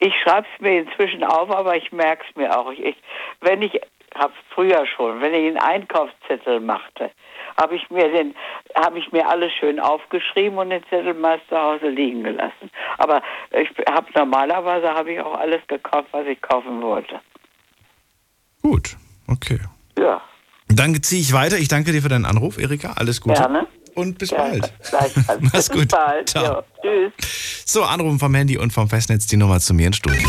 Ich 0.00 0.12
schreibe 0.22 0.46
es 0.54 0.60
mir 0.60 0.80
inzwischen 0.80 1.24
auf, 1.24 1.50
aber 1.50 1.76
ich 1.76 1.90
merke 1.90 2.24
es 2.28 2.36
mir 2.36 2.56
auch. 2.56 2.70
Ich, 2.70 2.80
ich, 2.80 2.96
wenn 3.40 3.62
ich, 3.62 3.80
habe 4.14 4.32
früher 4.54 4.84
schon, 4.86 5.20
wenn 5.20 5.32
ich 5.32 5.46
einen 5.46 5.58
Einkaufszettel 5.58 6.60
machte, 6.60 7.10
habe 7.60 7.76
ich 7.76 7.90
mir 7.90 8.10
den, 8.10 8.34
habe 8.76 8.98
ich 8.98 9.10
mir 9.12 9.28
alles 9.28 9.52
schön 9.52 9.80
aufgeschrieben 9.80 10.58
und 10.58 10.70
den 10.70 10.82
Zettel 10.88 11.14
meist 11.14 11.42
zu 11.48 11.56
Hause 11.56 11.88
liegen 11.88 12.22
gelassen. 12.22 12.70
Aber 12.98 13.22
ich 13.50 13.68
habe 13.90 14.06
normalerweise 14.14 14.88
habe 14.88 15.12
ich 15.12 15.20
auch 15.20 15.34
alles 15.34 15.60
gekauft, 15.66 16.08
was 16.12 16.26
ich 16.26 16.40
kaufen 16.40 16.80
wollte. 16.82 17.20
Gut, 18.62 18.96
okay. 19.26 19.58
Ja. 19.98 20.20
Dann 20.68 21.02
ziehe 21.02 21.20
ich 21.20 21.32
weiter. 21.32 21.58
Ich 21.58 21.68
danke 21.68 21.92
dir 21.92 22.02
für 22.02 22.08
deinen 22.08 22.26
Anruf, 22.26 22.58
Erika. 22.58 22.92
Alles 22.96 23.20
Gute. 23.20 23.40
Gerne. 23.40 23.66
Und 23.94 24.18
bis 24.18 24.30
Gerne. 24.30 24.60
bald. 24.60 24.72
Mach's 25.40 25.68
Bis 25.68 25.70
gut. 25.70 25.88
bald. 25.88 26.28
Ciao. 26.28 26.44
Ja. 26.44 26.62
Tschüss. 26.82 27.64
So, 27.66 27.82
anrufen 27.82 28.18
vom 28.18 28.34
Handy 28.34 28.58
und 28.58 28.72
vom 28.72 28.88
Festnetz 28.88 29.26
die 29.26 29.36
Nummer 29.36 29.60
zu 29.60 29.74
mir 29.74 29.88
in 29.88 29.92
Studio. 29.92 30.28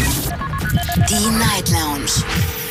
Die 1.09 1.29
Night 1.37 1.69
Lounge 1.69 2.23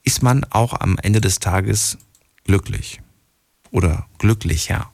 ist 0.03 0.23
man 0.23 0.45
auch 0.51 0.79
am 0.79 0.99
Ende 1.03 1.21
des 1.21 1.39
Tages 1.41 1.99
glücklich. 2.45 3.01
Oder 3.71 4.07
glücklicher. 4.19 4.91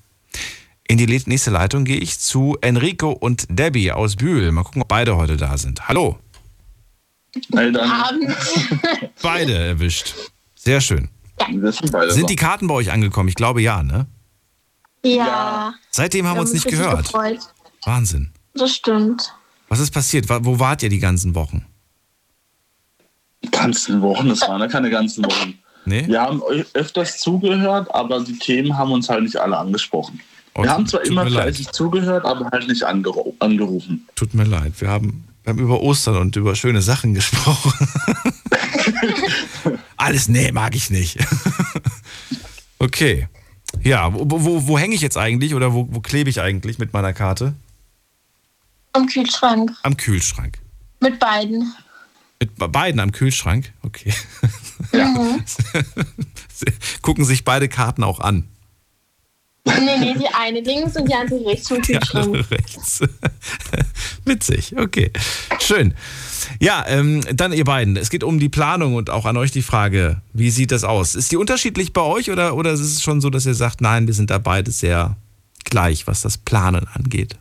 In 0.88 0.98
die 0.98 1.06
nächste 1.06 1.51
Leitung 1.51 1.84
gehe 1.84 1.98
ich 1.98 2.18
zu 2.18 2.56
Enrico 2.62 3.10
und 3.12 3.47
Debbie 3.48 3.92
aus 3.92 4.16
Bühl. 4.16 4.51
Mal 4.51 4.64
gucken, 4.64 4.82
ob 4.82 4.88
beide 4.88 5.16
heute 5.16 5.36
da 5.36 5.56
sind. 5.56 5.86
Hallo. 5.86 6.18
Abend. 7.55 8.36
Beide 9.22 9.55
erwischt. 9.55 10.14
Sehr 10.56 10.80
schön. 10.80 11.09
Sind 12.09 12.31
die 12.31 12.37
Karten 12.37 12.67
bei 12.67 12.75
euch 12.75 12.93
angekommen? 12.93 13.29
Ich 13.29 13.35
glaube 13.35 13.62
ja, 13.62 13.83
ne? 13.83 14.07
Ja. 15.05 15.75
Seitdem 15.91 16.27
haben 16.27 16.37
wir 16.37 16.43
uns 16.43 16.53
nicht 16.53 16.67
gehört. 16.67 17.05
Gefreut. 17.05 17.41
Wahnsinn. 17.85 18.31
Das 18.55 18.75
stimmt. 18.75 19.33
Was 19.69 19.81
ist 19.81 19.93
passiert? 19.93 20.29
Wo 20.29 20.59
wart 20.59 20.83
ihr 20.83 20.89
die 20.89 20.99
ganzen 20.99 21.35
Wochen? 21.35 21.65
Die 23.43 23.51
ganzen 23.51 24.03
Wochen, 24.03 24.29
das 24.29 24.43
waren 24.43 24.61
ja 24.61 24.69
keine 24.69 24.91
ganzen 24.91 25.25
Wochen. 25.25 25.59
Nee? 25.87 26.07
Wir 26.07 26.21
haben 26.21 26.43
öfters 26.75 27.19
zugehört, 27.19 27.93
aber 27.95 28.23
die 28.23 28.39
Themen 28.39 28.77
haben 28.77 28.93
uns 28.93 29.09
halt 29.09 29.23
nicht 29.23 29.37
alle 29.37 29.57
angesprochen. 29.57 30.21
Oh, 30.55 30.62
wir 30.62 30.71
haben 30.71 30.87
zwar 30.87 31.03
immer 31.07 31.25
mir 31.25 31.31
leid. 31.31 31.45
fleißig 31.45 31.71
zugehört, 31.71 32.27
aber 32.27 32.51
halt 32.51 32.69
nicht 32.69 32.83
angeru 32.83 33.33
angerufen. 33.39 34.07
Tut 34.15 34.35
mir 34.35 34.45
leid. 34.45 34.75
Wir 34.79 34.89
haben, 34.89 35.25
wir 35.45 35.53
haben 35.53 35.61
über 35.61 35.81
Ostern 35.81 36.17
und 36.17 36.37
über 36.37 36.55
schöne 36.55 36.83
Sachen 36.83 37.15
gesprochen. 37.15 37.73
Alles, 40.01 40.28
nee, 40.28 40.51
mag 40.52 40.74
ich 40.74 40.89
nicht. 40.90 41.18
okay. 42.78 43.28
Ja, 43.82 44.12
wo, 44.14 44.24
wo, 44.28 44.66
wo 44.66 44.78
hänge 44.78 44.94
ich 44.94 45.01
jetzt 45.01 45.16
eigentlich 45.18 45.55
oder 45.55 45.72
wo, 45.74 45.86
wo 45.90 46.01
klebe 46.01 46.31
ich 46.31 46.40
eigentlich 46.40 46.78
mit 46.78 46.93
meiner 46.93 47.12
Karte? 47.12 47.55
Am 48.93 49.06
Kühlschrank. 49.06 49.70
Am 49.82 49.97
Kühlschrank. 49.97 50.59
Mit 51.01 51.18
beiden. 51.20 51.72
Mit 52.40 52.56
be- 52.56 52.68
beiden 52.68 52.98
am 53.01 53.12
Kühlschrank? 53.12 53.72
Okay. 53.82 54.12
Mhm. 54.93 55.44
Gucken 57.02 57.24
sich 57.24 57.44
beide 57.44 57.68
Karten 57.68 58.02
auch 58.02 58.18
an. 58.18 58.48
Nee, 59.64 59.98
nee, 59.98 60.14
die 60.18 60.27
eine 60.35 60.60
links 60.60 60.97
und 60.97 61.06
die 61.06 61.14
andere 61.14 61.44
rechts 61.47 61.68
vom 61.68 61.81
Die 61.82 61.93
Kühlschrank. 61.93 62.27
andere 62.27 62.51
rechts. 62.51 63.01
Witzig, 64.31 64.78
okay. 64.78 65.11
Schön. 65.59 65.93
Ja, 66.61 66.85
ähm, 66.86 67.20
dann 67.35 67.52
ihr 67.52 67.65
beiden. 67.65 67.97
Es 67.97 68.11
geht 68.11 68.23
um 68.23 68.39
die 68.39 68.48
Planung 68.48 68.94
und 68.94 69.11
auch 69.11 69.27
an 69.27 69.36
euch 69.36 69.51
die 69.51 69.61
Frage, 69.61 70.23
wie 70.32 70.51
sieht 70.51 70.70
das 70.70 70.85
aus? 70.85 71.16
Ist 71.16 71.32
die 71.32 71.36
unterschiedlich 71.36 71.93
bei 71.93 72.02
euch 72.02 72.31
oder, 72.31 72.55
oder 72.55 72.70
ist 72.70 72.78
es 72.78 73.02
schon 73.02 73.20
so, 73.20 73.28
dass 73.28 73.44
ihr 73.44 73.55
sagt, 73.55 73.81
nein, 73.81 74.07
wir 74.07 74.15
sind 74.15 74.31
da 74.31 74.39
beide 74.39 74.70
sehr 74.70 75.16
gleich, 75.65 76.07
was 76.07 76.23
das 76.23 76.39
Planen 76.39 76.86
angeht? 76.94 77.35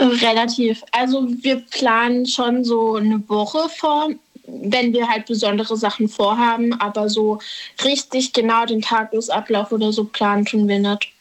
Relativ. 0.00 0.82
Also 0.90 1.28
wir 1.40 1.60
planen 1.70 2.26
schon 2.26 2.64
so 2.64 2.96
eine 2.96 3.22
Woche 3.28 3.68
vor, 3.68 4.08
wenn 4.44 4.92
wir 4.92 5.06
halt 5.06 5.26
besondere 5.26 5.76
Sachen 5.76 6.08
vorhaben, 6.08 6.72
aber 6.80 7.08
so 7.08 7.38
richtig 7.84 8.32
genau 8.32 8.66
den 8.66 8.82
Tagesablauf 8.82 9.70
oder 9.70 9.92
so 9.92 10.02
planen 10.02 10.46
tun 10.46 10.66
wir 10.66 10.80
nicht. 10.80 11.12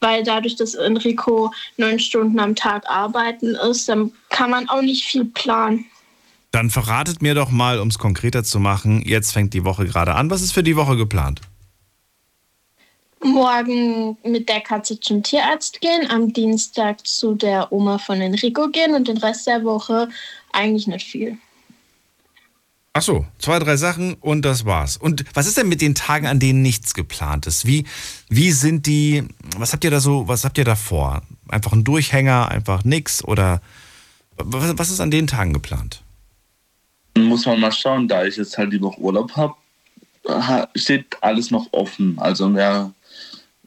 Weil 0.00 0.22
dadurch, 0.22 0.56
dass 0.56 0.74
Enrico 0.74 1.52
neun 1.76 1.98
Stunden 1.98 2.38
am 2.38 2.54
Tag 2.54 2.88
arbeiten 2.88 3.54
ist, 3.56 3.88
dann 3.88 4.12
kann 4.28 4.50
man 4.50 4.68
auch 4.68 4.82
nicht 4.82 5.04
viel 5.04 5.24
planen. 5.24 5.86
Dann 6.50 6.70
verratet 6.70 7.20
mir 7.20 7.34
doch 7.34 7.50
mal, 7.50 7.78
um 7.78 7.88
es 7.88 7.98
konkreter 7.98 8.44
zu 8.44 8.58
machen, 8.60 9.02
jetzt 9.02 9.32
fängt 9.32 9.54
die 9.54 9.64
Woche 9.64 9.86
gerade 9.86 10.14
an. 10.14 10.30
Was 10.30 10.42
ist 10.42 10.52
für 10.52 10.62
die 10.62 10.76
Woche 10.76 10.96
geplant? 10.96 11.40
morgen 13.22 14.16
mit 14.22 14.48
der 14.48 14.60
Katze 14.60 14.98
zum 15.00 15.22
Tierarzt 15.22 15.80
gehen, 15.80 16.10
am 16.10 16.32
Dienstag 16.32 17.06
zu 17.06 17.34
der 17.34 17.72
Oma 17.72 17.98
von 17.98 18.20
Enrico 18.20 18.68
gehen 18.68 18.94
und 18.94 19.08
den 19.08 19.18
Rest 19.18 19.46
der 19.46 19.64
Woche 19.64 20.08
eigentlich 20.52 20.86
nicht 20.86 21.06
viel. 21.06 21.38
Ach 22.94 23.02
so, 23.02 23.26
zwei, 23.38 23.58
drei 23.58 23.76
Sachen 23.76 24.14
und 24.14 24.42
das 24.42 24.64
war's. 24.64 24.96
Und 24.96 25.24
was 25.34 25.46
ist 25.46 25.56
denn 25.56 25.68
mit 25.68 25.80
den 25.80 25.94
Tagen, 25.94 26.26
an 26.26 26.40
denen 26.40 26.62
nichts 26.62 26.94
geplant 26.94 27.46
ist? 27.46 27.66
Wie, 27.66 27.84
wie 28.28 28.50
sind 28.50 28.86
die, 28.86 29.24
was 29.56 29.72
habt 29.72 29.84
ihr 29.84 29.90
da 29.90 30.00
so, 30.00 30.26
was 30.26 30.44
habt 30.44 30.58
ihr 30.58 30.64
da 30.64 30.74
vor? 30.74 31.22
Einfach 31.48 31.72
ein 31.72 31.84
Durchhänger, 31.84 32.48
einfach 32.48 32.84
nix 32.84 33.22
oder 33.22 33.60
was, 34.36 34.76
was 34.78 34.90
ist 34.90 35.00
an 35.00 35.10
den 35.10 35.26
Tagen 35.26 35.52
geplant? 35.52 36.02
Muss 37.16 37.46
man 37.46 37.60
mal 37.60 37.72
schauen, 37.72 38.08
da 38.08 38.24
ich 38.24 38.36
jetzt 38.36 38.56
halt 38.58 38.72
die 38.72 38.80
Woche 38.80 39.00
Urlaub 39.00 39.32
habe, 39.36 39.54
steht 40.74 41.16
alles 41.20 41.50
noch 41.50 41.66
offen. 41.72 42.18
Also 42.18 42.48
wir 42.50 42.92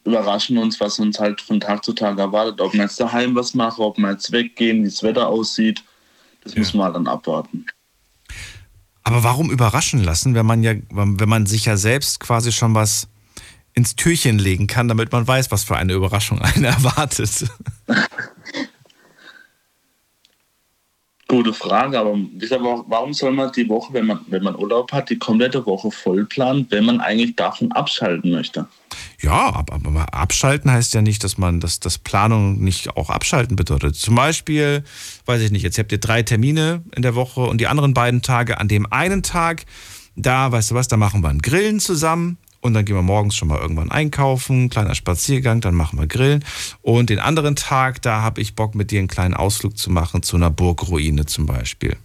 überraschen 0.04 0.58
uns, 0.58 0.80
was 0.80 0.98
uns 0.98 1.18
halt 1.18 1.40
von 1.40 1.60
Tag 1.60 1.84
zu 1.84 1.92
Tag 1.92 2.18
erwartet. 2.18 2.60
Ob 2.60 2.72
wir 2.72 2.80
jetzt 2.80 2.98
daheim 2.98 3.34
was 3.34 3.54
machen, 3.54 3.82
ob 3.82 3.98
wir 3.98 4.10
jetzt 4.10 4.32
weggehen, 4.32 4.82
wie 4.82 4.88
das 4.88 5.02
Wetter 5.02 5.28
aussieht, 5.28 5.82
das 6.42 6.54
ja. 6.54 6.60
müssen 6.60 6.78
wir 6.78 6.90
dann 6.90 7.06
abwarten. 7.06 7.66
Aber 9.04 9.24
warum 9.24 9.50
überraschen 9.50 10.02
lassen, 10.02 10.34
wenn 10.34 10.46
man 10.46 10.62
ja, 10.62 10.74
wenn 10.90 11.28
man 11.28 11.46
sich 11.46 11.64
ja 11.64 11.76
selbst 11.76 12.20
quasi 12.20 12.52
schon 12.52 12.74
was 12.74 13.08
ins 13.74 13.96
Türchen 13.96 14.38
legen 14.38 14.66
kann, 14.66 14.88
damit 14.88 15.12
man 15.12 15.26
weiß, 15.26 15.50
was 15.50 15.64
für 15.64 15.76
eine 15.76 15.94
Überraschung 15.94 16.40
einen 16.42 16.64
erwartet? 16.64 17.46
Gute 21.26 21.54
Frage, 21.54 21.98
aber 21.98 22.14
warum 22.88 23.14
soll 23.14 23.32
man 23.32 23.50
die 23.52 23.66
Woche, 23.66 23.94
wenn 23.94 24.04
man, 24.04 24.20
wenn 24.26 24.42
man 24.42 24.54
Urlaub 24.54 24.92
hat, 24.92 25.08
die 25.08 25.18
komplette 25.18 25.64
Woche 25.64 25.90
voll 25.90 26.26
planen, 26.26 26.66
wenn 26.68 26.84
man 26.84 27.00
eigentlich 27.00 27.36
davon 27.36 27.72
abschalten 27.72 28.32
möchte? 28.32 28.68
Ja, 29.18 29.54
aber, 29.54 29.74
aber 29.74 30.12
abschalten 30.12 30.70
heißt 30.70 30.92
ja 30.92 31.00
nicht, 31.00 31.24
dass 31.24 31.38
man 31.38 31.60
dass 31.60 31.80
das 31.80 31.96
Planung 31.96 32.62
nicht 32.62 32.96
auch 32.98 33.08
abschalten 33.08 33.56
bedeutet. 33.56 33.96
Zum 33.96 34.14
Beispiel, 34.14 34.84
weiß 35.26 35.42
ich 35.42 35.50
nicht, 35.50 35.62
jetzt 35.62 35.78
habt 35.78 35.92
ihr 35.92 35.98
drei 35.98 36.22
Termine 36.22 36.82
in 36.94 37.02
der 37.02 37.14
Woche 37.14 37.42
und 37.42 37.60
die 37.60 37.66
anderen 37.66 37.94
beiden 37.94 38.22
Tage, 38.22 38.58
an 38.58 38.68
dem 38.68 38.90
einen 38.90 39.22
Tag, 39.22 39.64
da, 40.16 40.52
weißt 40.52 40.72
du 40.72 40.74
was, 40.74 40.88
da 40.88 40.96
machen 40.96 41.22
wir 41.22 41.28
ein 41.28 41.40
Grillen 41.40 41.80
zusammen 41.80 42.38
und 42.60 42.74
dann 42.74 42.84
gehen 42.84 42.96
wir 42.96 43.02
morgens 43.02 43.34
schon 43.34 43.48
mal 43.48 43.58
irgendwann 43.58 43.90
einkaufen, 43.90 44.70
kleiner 44.70 44.94
Spaziergang, 44.94 45.60
dann 45.60 45.74
machen 45.74 45.98
wir 45.98 46.06
Grillen. 46.06 46.44
Und 46.80 47.10
den 47.10 47.18
anderen 47.18 47.56
Tag, 47.56 48.00
da 48.02 48.22
habe 48.22 48.40
ich 48.40 48.54
Bock, 48.54 48.74
mit 48.74 48.90
dir 48.90 49.00
einen 49.00 49.08
kleinen 49.08 49.34
Ausflug 49.34 49.76
zu 49.76 49.90
machen, 49.90 50.22
zu 50.22 50.36
einer 50.36 50.50
Burgruine 50.50 51.26
zum 51.26 51.46
Beispiel. 51.46 51.96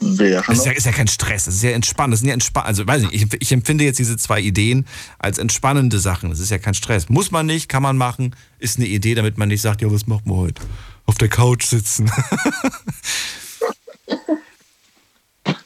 Wäre 0.00 0.42
das 0.46 0.58
ist 0.58 0.66
ja, 0.66 0.72
ist 0.72 0.86
ja, 0.86 0.92
kein 0.92 1.08
Stress, 1.08 1.44
das 1.44 1.54
ist 1.54 1.62
ja 1.62 1.70
entspannt. 1.70 2.12
Das 2.12 2.20
sind 2.20 2.28
ja 2.28 2.34
entspannt. 2.34 2.66
Also 2.66 2.86
weiß 2.86 3.02
nicht, 3.02 3.14
ich, 3.14 3.26
ich 3.40 3.52
empfinde 3.52 3.84
jetzt 3.84 3.98
diese 3.98 4.16
zwei 4.16 4.40
Ideen 4.40 4.86
als 5.18 5.38
entspannende 5.38 5.98
Sachen. 5.98 6.30
Das 6.30 6.40
ist 6.40 6.50
ja 6.50 6.58
kein 6.58 6.74
Stress. 6.74 7.08
Muss 7.08 7.30
man 7.30 7.46
nicht, 7.46 7.68
kann 7.68 7.82
man 7.82 7.96
machen, 7.96 8.34
ist 8.58 8.78
eine 8.78 8.86
Idee, 8.86 9.14
damit 9.14 9.38
man 9.38 9.48
nicht 9.48 9.62
sagt, 9.62 9.82
ja, 9.82 9.90
was 9.90 10.06
machen 10.06 10.24
wir 10.26 10.36
heute? 10.36 10.62
Auf 11.06 11.16
der 11.16 11.28
Couch 11.28 11.64
sitzen. 11.64 12.10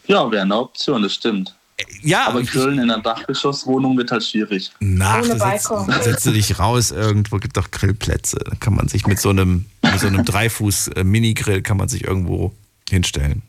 ja, 0.06 0.30
wäre 0.30 0.42
eine 0.42 0.56
Option, 0.56 1.02
das 1.02 1.14
stimmt. 1.14 1.54
Ja, 2.02 2.26
aber 2.26 2.42
Grillen 2.42 2.78
in 2.78 2.90
einer 2.90 3.00
Dachgeschosswohnung 3.02 3.96
wird 3.96 4.10
halt 4.10 4.24
schwierig. 4.24 4.72
Nach, 4.80 5.22
setzt, 5.22 5.70
setzt 6.02 6.26
du 6.26 6.32
dich 6.32 6.58
raus 6.58 6.90
irgendwo, 6.90 7.36
gibt 7.36 7.56
doch 7.56 7.70
Grillplätze. 7.70 8.38
Da 8.44 8.56
kann 8.56 8.74
man 8.74 8.88
sich 8.88 9.06
mit 9.06 9.20
so 9.20 9.30
einem, 9.30 9.66
mit 9.82 10.00
so 10.00 10.08
einem 10.08 10.24
Dreifuß-Mini-Grill 10.24 11.62
kann 11.62 11.76
man 11.76 11.88
sich 11.88 12.04
irgendwo 12.04 12.52
hinstellen. 12.88 13.42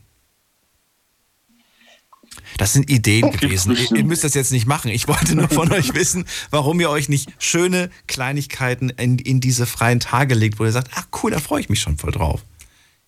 Das 2.60 2.74
sind 2.74 2.90
Ideen 2.90 3.32
gewesen. 3.32 3.74
Ihr, 3.74 3.96
ihr, 3.96 4.04
müsst 4.04 4.26
das 4.26 4.34
jetzt 4.34 4.52
nicht 4.52 4.68
machen. 4.68 4.92
Ich 4.92 5.08
wollte 5.08 5.34
nur 5.34 5.48
von 5.48 5.72
euch 5.72 5.94
wissen, 5.94 6.26
warum 6.52 6.82
ihr 6.82 6.90
euch 6.90 7.08
nicht 7.08 7.30
schöne 7.40 7.90
Kleinigkeiten 8.06 8.90
in, 8.90 9.18
in 9.18 9.40
diese 9.40 9.66
freien 9.66 10.02
Tage 10.02 10.36
legt, 10.36 10.60
wo 10.60 10.66
ihr 10.66 10.74
sagt, 10.74 10.92
ach 10.94 11.08
cool, 11.24 11.32
da 11.32 11.40
freue 11.40 11.62
ich 11.62 11.70
mich 11.70 11.80
schon 11.80 11.98
voll 11.98 12.12
drauf. 12.12 12.44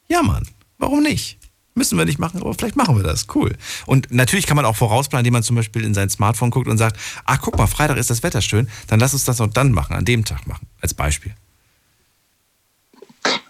Ja, 0.08 0.24
Mann, 0.24 0.48
warum 0.78 1.04
nicht? 1.04 1.38
Müssen 1.76 1.98
wir 1.98 2.06
nicht 2.06 2.18
machen, 2.18 2.40
aber 2.40 2.54
vielleicht 2.54 2.78
machen 2.78 2.96
wir 2.96 3.04
das. 3.04 3.28
Cool. 3.36 3.58
Und 3.86 4.10
natürlich 4.10 4.48
kann 4.48 4.56
man 4.56 4.64
auch 4.64 4.78
vorausplanen, 4.78 5.26
indem 5.26 5.34
man 5.34 5.44
zum 5.44 5.58
Beispiel 5.58 5.84
in 5.84 5.94
sein 5.94 6.10
Smartphone 6.10 6.50
guckt 6.50 6.70
und 6.70 6.78
sagt, 6.78 6.98
ach 7.26 7.42
guck 7.42 7.58
mal, 7.58 7.68
Freitag 7.68 7.98
ist 7.98 8.10
das 8.10 8.24
Wetter 8.24 8.42
schön, 8.42 8.70
dann 8.88 9.02
lass 9.02 9.12
uns 9.12 9.26
das 9.26 9.42
auch 9.42 9.48
dann 9.48 9.74
machen, 9.74 9.98
an 9.98 10.06
dem 10.06 10.24
Tag 10.24 10.48
machen, 10.48 10.66
als 10.80 10.94
Beispiel. 10.94 11.36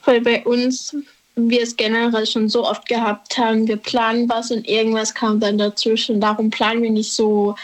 Weil 0.06 0.22
bei 0.22 0.44
uns 0.46 0.96
wir 1.36 1.62
es 1.62 1.76
generell 1.76 2.26
schon 2.26 2.50
so 2.50 2.68
oft 2.68 2.88
gehabt 2.88 3.38
haben, 3.38 3.68
wir 3.68 3.78
planen 3.78 4.28
was 4.30 4.52
und 4.52 4.68
irgendwas 4.68 5.14
kam 5.14 5.40
dann 5.40 5.58
dazwischen. 5.58 6.20
Darum 6.20 6.50
planen 6.50 6.82
wir 6.82 6.92
nicht 6.92 7.14
so 7.14 7.56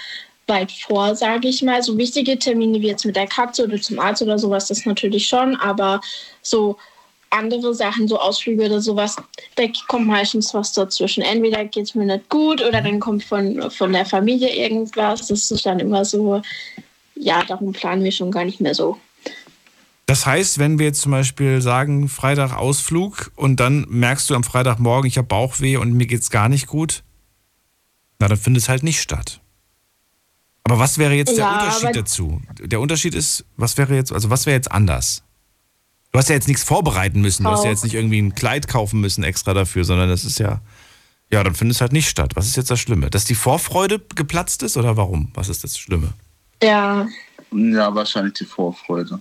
weit 0.48 0.72
vor, 0.72 1.15
sage 1.15 1.49
ich 1.49 1.61
mal. 1.61 1.84
So 1.84 1.98
wichtige 1.98 2.39
Termine 2.39 2.81
wie 2.81 2.88
jetzt 2.88 3.06
mit 3.06 3.15
der 3.15 3.27
Katze 3.27 3.65
oder 3.65 3.80
zum 3.81 3.99
Arzt 3.99 4.22
oder 4.22 4.39
sowas, 4.39 4.68
das 4.68 4.85
natürlich 4.85 5.27
schon, 5.27 5.56
aber 5.57 6.02
so 6.41 6.77
andere 7.30 7.73
Sachen, 7.73 8.07
so 8.07 8.18
Ausflüge 8.18 8.65
oder 8.65 8.80
sowas, 8.80 9.18
da 9.56 9.64
kommt 9.88 10.07
meistens 10.07 10.53
was 10.53 10.72
dazwischen. 10.72 11.23
Entweder 11.23 11.65
geht 11.65 11.85
es 11.85 11.95
mir 11.95 12.06
nicht 12.06 12.30
gut 12.30 12.61
oder 12.61 12.81
dann 12.81 13.02
kommt 13.02 13.23
von, 13.23 13.69
von 13.69 13.91
der 13.91 14.06
Familie 14.06 14.49
irgendwas. 14.56 15.27
Das 15.27 15.52
ist 15.52 15.65
dann 15.65 15.80
immer 15.80 16.06
so, 16.06 16.41
ja, 17.15 17.44
darum 17.44 17.73
planen 17.73 18.03
wir 18.03 18.11
schon 18.11 18.31
gar 18.31 18.45
nicht 18.45 18.61
mehr 18.61 18.73
so. 18.73 18.98
Das 20.08 20.26
heißt, 20.26 20.58
wenn 20.58 20.80
wir 20.80 20.86
jetzt 20.86 21.02
zum 21.02 21.12
Beispiel 21.12 21.62
sagen, 21.62 22.08
Freitag 22.08 22.54
Ausflug 22.54 23.30
und 23.36 23.60
dann 23.60 23.86
merkst 23.90 24.30
du 24.30 24.36
am 24.36 24.44
Freitagmorgen, 24.46 25.06
ich 25.06 25.18
habe 25.18 25.28
Bauchweh 25.28 25.76
und 25.76 25.94
mir 25.94 26.08
geht 26.08 26.22
es 26.22 26.30
gar 26.30 26.48
nicht 26.48 26.66
gut, 26.66 27.04
na, 28.18 28.30
dann 28.30 28.38
findet 28.38 28.64
es 28.64 28.70
halt 28.70 28.84
nicht 28.84 29.02
statt. 29.02 29.42
Aber 30.64 30.80
was 30.80 30.98
wäre 30.98 31.14
jetzt 31.14 31.32
der 31.38 31.46
ja, 31.46 31.54
Unterschied 31.54 31.96
dazu? 31.96 32.42
Der 32.60 32.80
Unterschied 32.80 33.16
ist, 33.16 33.46
was 33.58 33.78
wäre 33.78 33.96
jetzt, 33.96 34.14
also 34.14 34.30
was 34.30 34.46
wäre 34.46 34.56
jetzt 34.56 34.72
anders? 34.72 35.24
Du 36.14 36.20
hast 36.20 36.30
ja 36.30 36.36
jetzt 36.36 36.48
nichts 36.48 36.64
vorbereiten 36.64 37.20
müssen. 37.20 37.44
Du 37.44 37.50
hast 37.50 37.66
ja 37.66 37.70
jetzt 37.70 37.84
nicht 37.84 37.94
irgendwie 37.94 38.22
ein 38.22 38.34
Kleid 38.34 38.70
kaufen 38.70 39.02
müssen 39.02 39.26
extra 39.26 39.54
dafür, 39.54 39.84
sondern 39.84 40.08
das 40.08 40.24
ist 40.24 40.40
ja, 40.40 40.62
ja, 41.32 41.44
dann 41.44 41.54
findet 41.54 41.76
es 41.76 41.82
halt 41.82 41.92
nicht 41.92 42.08
statt. 42.10 42.36
Was 42.36 42.48
ist 42.48 42.56
jetzt 42.56 42.72
das 42.72 42.80
Schlimme? 42.80 43.10
Dass 43.10 43.26
die 43.26 43.36
Vorfreude 43.36 44.02
geplatzt 44.16 44.64
ist 44.64 44.78
oder 44.78 44.96
warum? 44.96 45.32
Was 45.34 45.50
ist 45.50 45.66
das 45.66 45.78
Schlimme? 45.78 46.14
Ja. 46.64 47.08
Ja, 47.52 47.94
wahrscheinlich 47.94 48.36
die 48.36 48.46
Vorfreude. 48.46 49.20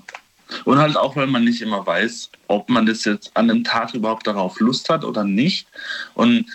Und 0.64 0.78
halt 0.78 0.96
auch, 0.96 1.16
weil 1.16 1.26
man 1.26 1.44
nicht 1.44 1.60
immer 1.60 1.86
weiß, 1.86 2.30
ob 2.46 2.68
man 2.68 2.86
das 2.86 3.04
jetzt 3.04 3.30
an 3.34 3.48
dem 3.48 3.64
Tag 3.64 3.94
überhaupt 3.94 4.26
darauf 4.26 4.60
Lust 4.60 4.88
hat 4.88 5.04
oder 5.04 5.24
nicht. 5.24 5.66
Und 6.14 6.46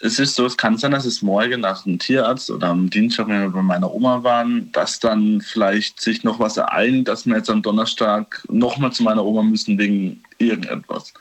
es 0.00 0.18
ist 0.18 0.34
so, 0.34 0.46
es 0.46 0.56
kann 0.56 0.78
sein, 0.78 0.92
dass 0.92 1.04
es 1.04 1.20
morgen 1.20 1.60
nach 1.60 1.82
dem 1.82 1.98
Tierarzt 1.98 2.50
oder 2.50 2.68
am 2.68 2.88
Dienstag, 2.88 3.28
wenn 3.28 3.42
wir 3.42 3.50
bei 3.50 3.62
meiner 3.62 3.92
Oma 3.92 4.22
waren, 4.22 4.72
dass 4.72 4.98
dann 4.98 5.40
vielleicht 5.40 6.00
sich 6.00 6.24
noch 6.24 6.38
was 6.38 6.56
ereilt, 6.56 7.06
dass 7.06 7.26
wir 7.26 7.36
jetzt 7.36 7.50
am 7.50 7.62
Donnerstag 7.62 8.42
nochmal 8.48 8.92
zu 8.92 9.02
meiner 9.02 9.24
Oma 9.24 9.42
müssen 9.42 9.78
wegen 9.78 10.22
irgendetwas. 10.38 11.12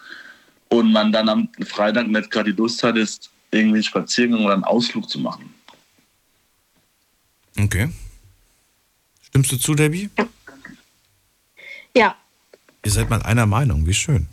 Und 0.69 0.91
man 0.93 1.11
dann 1.11 1.29
am 1.29 1.49
Freitag 1.65 2.07
nicht 2.07 2.31
gerade 2.31 2.53
die 2.53 2.57
Lust 2.57 2.81
hat, 2.83 2.95
ist 2.95 3.31
irgendwie 3.51 3.77
einen 3.77 3.83
Spaziergang 3.83 4.45
oder 4.45 4.53
einen 4.53 4.63
Ausflug 4.63 5.09
zu 5.09 5.19
machen. 5.19 5.53
Okay. 7.59 7.89
Stimmst 9.23 9.51
du 9.51 9.57
zu, 9.57 9.75
Debbie? 9.75 10.09
Ja. 11.95 12.15
Ihr 12.83 12.91
seid 12.91 13.09
mal 13.09 13.21
einer 13.23 13.45
Meinung, 13.45 13.85
wie 13.85 13.93
schön. 13.93 14.27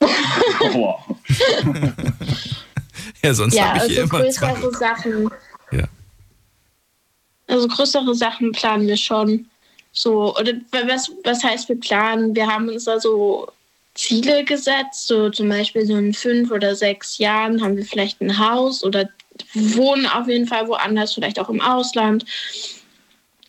wow. 0.00 1.00
Ja, 3.26 3.34
sonst 3.34 3.54
ja, 3.54 3.66
habe 3.66 3.76
ich 3.78 3.82
also 3.82 3.94
hier 3.94 4.02
immer 4.04 4.20
größere 4.20 4.70
zwei. 4.70 4.78
Sachen. 4.78 5.30
Ja. 5.72 5.84
Also 7.48 7.66
größere 7.66 8.14
Sachen 8.14 8.52
planen 8.52 8.86
wir 8.86 8.96
schon. 8.96 9.46
So, 9.90 10.36
oder 10.36 10.52
was, 10.70 11.10
was 11.24 11.42
heißt 11.42 11.68
wir 11.68 11.80
planen? 11.80 12.36
Wir 12.36 12.46
haben 12.46 12.68
uns 12.68 12.84
da 12.84 13.00
so 13.00 13.48
Ziele 13.94 14.44
gesetzt, 14.44 15.08
so 15.08 15.30
zum 15.30 15.48
Beispiel 15.48 15.86
so 15.86 15.96
in 15.96 16.14
fünf 16.14 16.52
oder 16.52 16.76
sechs 16.76 17.18
Jahren 17.18 17.62
haben 17.62 17.76
wir 17.76 17.84
vielleicht 17.84 18.20
ein 18.20 18.38
Haus 18.38 18.84
oder 18.84 19.08
wohnen 19.54 20.06
auf 20.06 20.28
jeden 20.28 20.46
Fall 20.46 20.68
woanders, 20.68 21.14
vielleicht 21.14 21.40
auch 21.40 21.48
im 21.48 21.60
Ausland. 21.60 22.24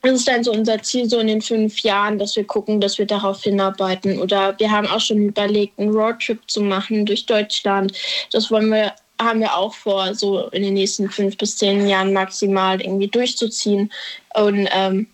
Das 0.01 0.11
ist 0.13 0.27
dann 0.27 0.43
so 0.43 0.51
unser 0.51 0.81
Ziel, 0.83 1.09
so 1.09 1.19
in 1.19 1.27
den 1.27 1.41
fünf 1.41 1.79
Jahren, 1.79 2.19
dass 2.19 2.35
wir 2.35 2.43
gucken, 2.43 2.79
dass 2.79 2.97
wir 2.97 3.05
darauf 3.05 3.41
hinarbeiten. 3.41 4.19
Oder 4.19 4.57
wir 4.59 4.71
haben 4.71 4.87
auch 4.87 5.01
schon 5.01 5.17
überlegt, 5.17 5.79
einen 5.79 5.91
Roadtrip 5.91 6.39
zu 6.47 6.61
machen 6.61 7.05
durch 7.05 7.25
Deutschland. 7.25 7.97
Das 8.31 8.51
wollen 8.51 8.69
wir 8.69 8.93
haben 9.19 9.39
wir 9.39 9.55
auch 9.55 9.73
vor, 9.73 10.13
so 10.13 10.47
in 10.49 10.61
den 10.61 10.75
nächsten 10.75 11.09
fünf 11.09 11.37
bis 11.37 11.57
zehn 11.57 11.87
Jahren 11.87 12.13
maximal 12.13 12.79
irgendwie 12.79 13.07
durchzuziehen. 13.07 13.91
Und 14.35 14.69
ähm, 14.71 15.07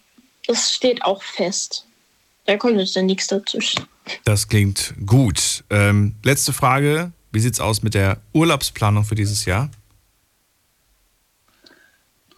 das 0.48 0.74
steht 0.74 1.04
auch 1.04 1.24
fest. 1.24 1.86
Da 2.46 2.58
kommt 2.58 2.78
jetzt 2.78 2.96
dann 2.96 3.06
nichts 3.06 3.28
dazwischen. 3.28 3.86
Das 4.26 4.48
klingt 4.48 4.94
gut. 5.06 5.64
Ähm, 5.70 6.16
letzte 6.24 6.52
Frage. 6.52 7.14
Wie 7.32 7.40
sieht 7.40 7.54
es 7.54 7.60
aus 7.60 7.82
mit 7.82 7.94
der 7.94 8.20
Urlaubsplanung 8.34 9.06
für 9.06 9.16
dieses 9.16 9.46
Jahr? 9.46 9.72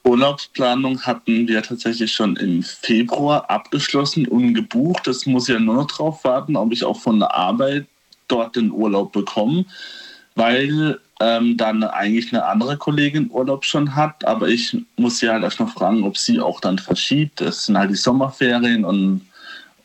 Urlaubsplanung 0.05 1.01
hatten 1.01 1.47
wir 1.47 1.63
tatsächlich 1.63 2.13
schon 2.13 2.35
im 2.35 2.61
Februar 2.61 3.49
abgeschlossen 3.49 4.27
und 4.27 4.53
gebucht. 4.53 5.07
Das 5.07 5.25
muss 5.25 5.47
ja 5.47 5.59
nur 5.59 5.75
noch 5.75 5.87
drauf 5.87 6.23
warten, 6.23 6.55
ob 6.55 6.71
ich 6.71 6.83
auch 6.83 6.99
von 6.99 7.19
der 7.19 7.33
Arbeit 7.33 7.87
dort 8.27 8.55
den 8.55 8.71
Urlaub 8.71 9.11
bekomme, 9.11 9.65
weil 10.35 10.99
ähm, 11.19 11.57
dann 11.57 11.83
eigentlich 11.83 12.31
eine 12.31 12.45
andere 12.45 12.77
Kollegin 12.77 13.31
Urlaub 13.31 13.65
schon 13.65 13.95
hat, 13.95 14.25
aber 14.25 14.47
ich 14.47 14.77
muss 14.97 15.19
sie 15.19 15.29
halt 15.29 15.43
erstmal 15.43 15.69
fragen, 15.69 16.03
ob 16.03 16.17
sie 16.17 16.39
auch 16.39 16.59
dann 16.59 16.77
verschiebt. 16.77 17.41
Es 17.41 17.65
sind 17.65 17.77
halt 17.77 17.89
die 17.89 17.95
Sommerferien 17.95 18.83
und 18.85 19.21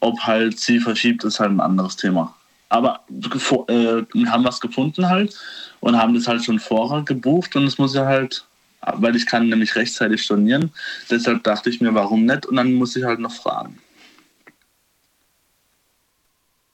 ob 0.00 0.18
halt 0.20 0.58
sie 0.58 0.80
verschiebt, 0.80 1.24
ist 1.24 1.40
halt 1.40 1.50
ein 1.50 1.60
anderes 1.60 1.96
Thema. 1.96 2.34
Aber 2.68 3.00
äh, 3.08 4.02
wir 4.12 4.30
haben 4.30 4.44
was 4.44 4.60
gefunden 4.60 5.08
halt 5.08 5.36
und 5.80 5.96
haben 5.96 6.14
das 6.14 6.26
halt 6.26 6.44
schon 6.44 6.58
vorher 6.58 7.02
gebucht 7.02 7.56
und 7.56 7.64
es 7.64 7.78
muss 7.78 7.94
ja 7.94 8.06
halt, 8.06 8.44
weil 8.80 9.16
ich 9.16 9.26
kann 9.26 9.48
nämlich 9.48 9.76
rechtzeitig 9.76 10.22
stornieren, 10.22 10.70
deshalb 11.10 11.42
dachte 11.44 11.70
ich 11.70 11.80
mir, 11.80 11.94
warum 11.94 12.24
nicht 12.24 12.46
und 12.46 12.56
dann 12.56 12.72
muss 12.72 12.96
ich 12.96 13.04
halt 13.04 13.20
noch 13.20 13.32
fragen. 13.32 13.78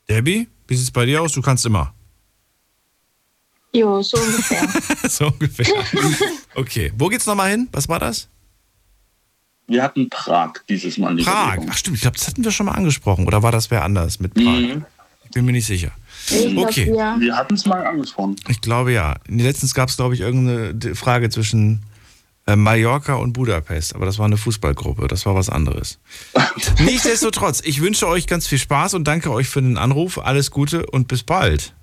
Debbie, 0.09 0.49
wie 0.69 0.74
sieht 0.74 0.85
es 0.85 0.91
bei 0.91 1.05
dir 1.05 1.23
aus? 1.23 1.33
Du 1.33 1.43
kannst 1.43 1.66
immer. 1.66 1.93
Jo, 3.73 4.03
so 4.03 4.16
ungefähr. 4.16 4.69
so 5.11 5.27
ungefähr. 5.27 5.66
Okay, 6.55 6.93
wo 6.97 7.09
geht's 7.09 7.27
nochmal 7.27 7.51
hin? 7.51 7.69
Was 7.73 7.89
war 7.89 7.99
das? 7.99 8.28
Wir 9.66 9.83
hatten 9.83 10.09
Prag 10.09 10.53
dieses 10.69 10.97
Mal. 10.97 11.16
Prag, 11.16 11.59
ach 11.69 11.77
stimmt, 11.77 11.97
ich 11.97 12.03
glaube, 12.03 12.16
das 12.16 12.28
hatten 12.28 12.45
wir 12.45 12.53
schon 12.53 12.66
mal 12.66 12.73
angesprochen. 12.73 13.27
Oder 13.27 13.43
war 13.43 13.53
das 13.53 13.70
wer 13.70 13.85
anders 13.85 14.20
mit 14.20 14.33
Prag? 14.35 14.45
Mhm. 14.45 14.85
Ich 15.24 15.31
bin 15.33 15.45
mir 15.45 15.53
nicht 15.53 15.66
sicher. 15.66 15.91
Okay. 16.57 16.95
Ja. 16.97 17.19
Wir 17.19 17.37
hatten 17.37 17.55
es 17.55 17.66
mal 17.66 17.85
angesprochen. 17.85 18.37
Ich 18.49 18.61
glaube 18.61 18.93
ja. 18.93 19.16
Letztens 19.27 19.74
gab 19.74 19.89
es, 19.89 19.97
glaube 19.97 20.15
ich, 20.15 20.20
irgendeine 20.20 20.95
Frage 20.95 21.31
zwischen 21.31 21.83
Mallorca 22.55 23.14
und 23.14 23.32
Budapest, 23.32 23.97
aber 23.97 24.06
das 24.06 24.18
war 24.18 24.27
eine 24.27 24.36
Fußballgruppe, 24.36 25.09
das 25.09 25.27
war 25.27 25.35
was 25.35 25.48
anderes. 25.48 25.98
Nichtsdestotrotz, 26.78 27.60
ich 27.64 27.81
wünsche 27.81 28.06
euch 28.06 28.28
ganz 28.28 28.47
viel 28.47 28.59
Spaß 28.59 28.94
und 28.94 29.05
danke 29.05 29.32
euch 29.32 29.48
für 29.48 29.60
den 29.60 29.77
Anruf. 29.77 30.18
Alles 30.18 30.52
Gute 30.52 30.86
und 30.86 31.09
bis 31.09 31.24
bald. 31.24 31.74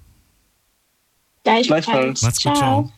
Gleichfalls. 1.44 2.22
Macht's 2.22 2.42
gut, 2.42 2.56
ciao. 2.56 2.92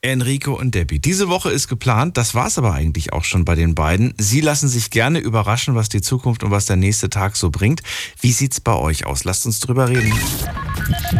Enrico 0.00 0.54
und 0.54 0.76
Debbie. 0.76 1.00
Diese 1.00 1.28
Woche 1.28 1.50
ist 1.50 1.66
geplant, 1.66 2.16
das 2.16 2.34
war 2.34 2.46
es 2.46 2.56
aber 2.56 2.72
eigentlich 2.72 3.12
auch 3.12 3.24
schon 3.24 3.44
bei 3.44 3.56
den 3.56 3.74
beiden. 3.74 4.14
Sie 4.16 4.40
lassen 4.40 4.68
sich 4.68 4.90
gerne 4.90 5.18
überraschen, 5.18 5.74
was 5.74 5.88
die 5.88 6.00
Zukunft 6.00 6.44
und 6.44 6.52
was 6.52 6.66
der 6.66 6.76
nächste 6.76 7.10
Tag 7.10 7.36
so 7.36 7.50
bringt. 7.50 7.82
Wie 8.20 8.32
sieht's 8.32 8.60
bei 8.60 8.74
euch 8.74 9.06
aus? 9.06 9.24
Lasst 9.24 9.44
uns 9.44 9.58
drüber 9.58 9.88
reden. 9.88 10.12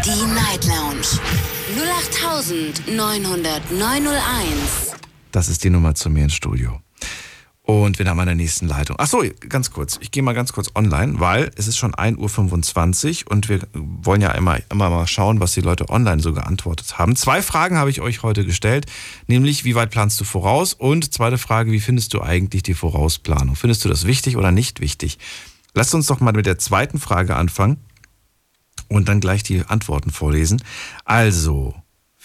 Die 0.05 0.27
Night 0.32 0.65
Lounge 0.65 1.19
0890901. 2.86 5.07
Das 5.33 5.49
ist 5.49 5.65
die 5.65 5.71
Nummer 5.71 5.95
zu 5.95 6.11
mir 6.11 6.25
ins 6.25 6.35
Studio. 6.35 6.81
Und 7.69 7.99
wir 7.99 8.07
haben 8.07 8.19
eine 8.19 8.35
nächsten 8.35 8.67
Leitung. 8.67 8.97
Ach 8.99 9.07
so, 9.07 9.23
ganz 9.47 9.71
kurz. 9.71 9.99
Ich 10.01 10.11
gehe 10.11 10.23
mal 10.23 10.33
ganz 10.33 10.55
kurz 10.55 10.71
online, 10.75 11.21
weil 11.21 11.51
es 11.55 11.69
ist 11.69 11.77
schon 11.77 11.95
1.25 11.95 13.27
Uhr 13.27 13.33
und 13.33 13.51
wir 13.51 13.61
wollen 13.75 14.23
ja 14.23 14.31
immer, 14.31 14.59
immer 14.73 14.89
mal 14.89 15.07
schauen, 15.07 15.39
was 15.39 15.53
die 15.53 15.61
Leute 15.61 15.91
online 15.91 16.23
so 16.23 16.33
geantwortet 16.33 16.99
haben. 16.99 17.15
Zwei 17.15 17.43
Fragen 17.43 17.77
habe 17.77 17.91
ich 17.91 18.01
euch 18.01 18.23
heute 18.23 18.47
gestellt, 18.47 18.87
nämlich 19.27 19.65
wie 19.65 19.75
weit 19.75 19.91
planst 19.91 20.19
du 20.19 20.25
voraus? 20.25 20.73
Und 20.73 21.13
zweite 21.13 21.37
Frage, 21.37 21.71
wie 21.71 21.81
findest 21.81 22.15
du 22.15 22.23
eigentlich 22.23 22.63
die 22.63 22.73
Vorausplanung? 22.73 23.55
Findest 23.55 23.85
du 23.85 23.91
das 23.91 24.07
wichtig 24.07 24.39
oder 24.39 24.51
nicht 24.51 24.81
wichtig? 24.81 25.19
Lasst 25.75 25.95
uns 25.95 26.07
doch 26.07 26.21
mal 26.21 26.33
mit 26.33 26.47
der 26.47 26.57
zweiten 26.57 26.99
Frage 26.99 27.37
anfangen 27.37 27.77
und 28.89 29.11
dann 29.11 29.21
gleich 29.21 29.43
die 29.43 29.63
Antworten 29.67 30.11
vorlesen. 30.11 30.63
Also, 31.05 31.75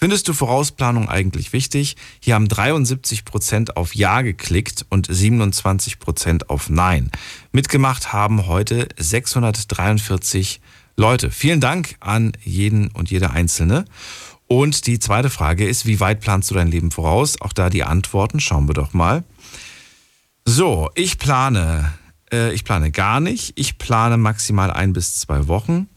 Findest 0.04 0.28
du 0.28 0.34
Vorausplanung 0.34 1.08
eigentlich 1.08 1.54
wichtig? 1.54 1.96
Hier 2.20 2.34
haben 2.34 2.46
73 2.46 3.24
Prozent 3.24 3.78
auf 3.78 3.94
Ja 3.94 4.20
geklickt 4.20 4.84
und 4.90 5.06
27 5.08 5.98
Prozent 5.98 6.50
auf 6.50 6.68
Nein. 6.68 7.10
Mitgemacht 7.52 8.12
haben 8.12 8.46
heute 8.46 8.86
643 8.98 10.60
Leute. 10.98 11.30
Vielen 11.30 11.60
Dank 11.60 11.96
an 12.00 12.32
jeden 12.42 12.88
und 12.88 13.10
jede 13.10 13.30
Einzelne. 13.30 13.86
Und 14.46 14.86
die 14.86 14.98
zweite 14.98 15.30
Frage 15.30 15.66
ist, 15.66 15.86
wie 15.86 16.00
weit 16.00 16.20
planst 16.20 16.50
du 16.50 16.54
dein 16.54 16.68
Leben 16.68 16.90
voraus? 16.90 17.40
Auch 17.40 17.54
da 17.54 17.70
die 17.70 17.84
Antworten, 17.84 18.40
schauen 18.40 18.68
wir 18.68 18.74
doch 18.74 18.92
mal. 18.92 19.24
So, 20.44 20.90
ich 20.96 21.16
plane, 21.16 21.94
äh, 22.30 22.52
ich 22.52 22.64
plane 22.64 22.90
gar 22.90 23.20
nicht. 23.20 23.54
Ich 23.58 23.78
plane 23.78 24.18
maximal 24.18 24.70
ein 24.70 24.92
bis 24.92 25.18
zwei 25.18 25.48
Wochen. 25.48 25.88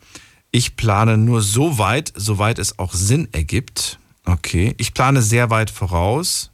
Ich 0.57 0.75
plane 0.75 1.19
nur 1.19 1.43
so 1.43 1.77
weit, 1.77 2.11
soweit 2.15 2.57
es 2.57 2.79
auch 2.79 2.95
Sinn 2.95 3.27
ergibt. 3.31 3.99
Okay. 4.25 4.73
Ich 4.79 4.95
plane 4.95 5.21
sehr 5.21 5.51
weit 5.51 5.69
voraus. 5.69 6.49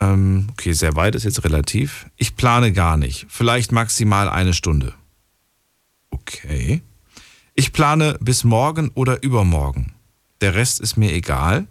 Ähm, 0.00 0.46
okay, 0.52 0.72
sehr 0.72 0.96
weit 0.96 1.14
ist 1.14 1.24
jetzt 1.24 1.44
relativ. 1.44 2.06
Ich 2.16 2.34
plane 2.34 2.72
gar 2.72 2.96
nicht. 2.96 3.26
Vielleicht 3.28 3.72
maximal 3.72 4.30
eine 4.30 4.54
Stunde. 4.54 4.94
Okay. 6.08 6.80
Ich 7.54 7.74
plane 7.74 8.16
bis 8.22 8.42
morgen 8.42 8.90
oder 8.94 9.22
übermorgen. 9.22 9.92
Der 10.40 10.54
Rest 10.54 10.80
ist 10.80 10.96
mir 10.96 11.12
egal. 11.12 11.66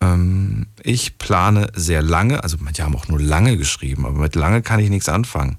Ähm, 0.00 0.66
ich 0.82 1.16
plane 1.16 1.68
sehr 1.76 2.02
lange, 2.02 2.42
also 2.42 2.56
manche 2.58 2.82
haben 2.82 2.96
auch 2.96 3.06
nur 3.06 3.20
lange 3.20 3.56
geschrieben, 3.56 4.04
aber 4.04 4.18
mit 4.18 4.34
lange 4.34 4.62
kann 4.62 4.80
ich 4.80 4.90
nichts 4.90 5.08
anfangen. 5.08 5.58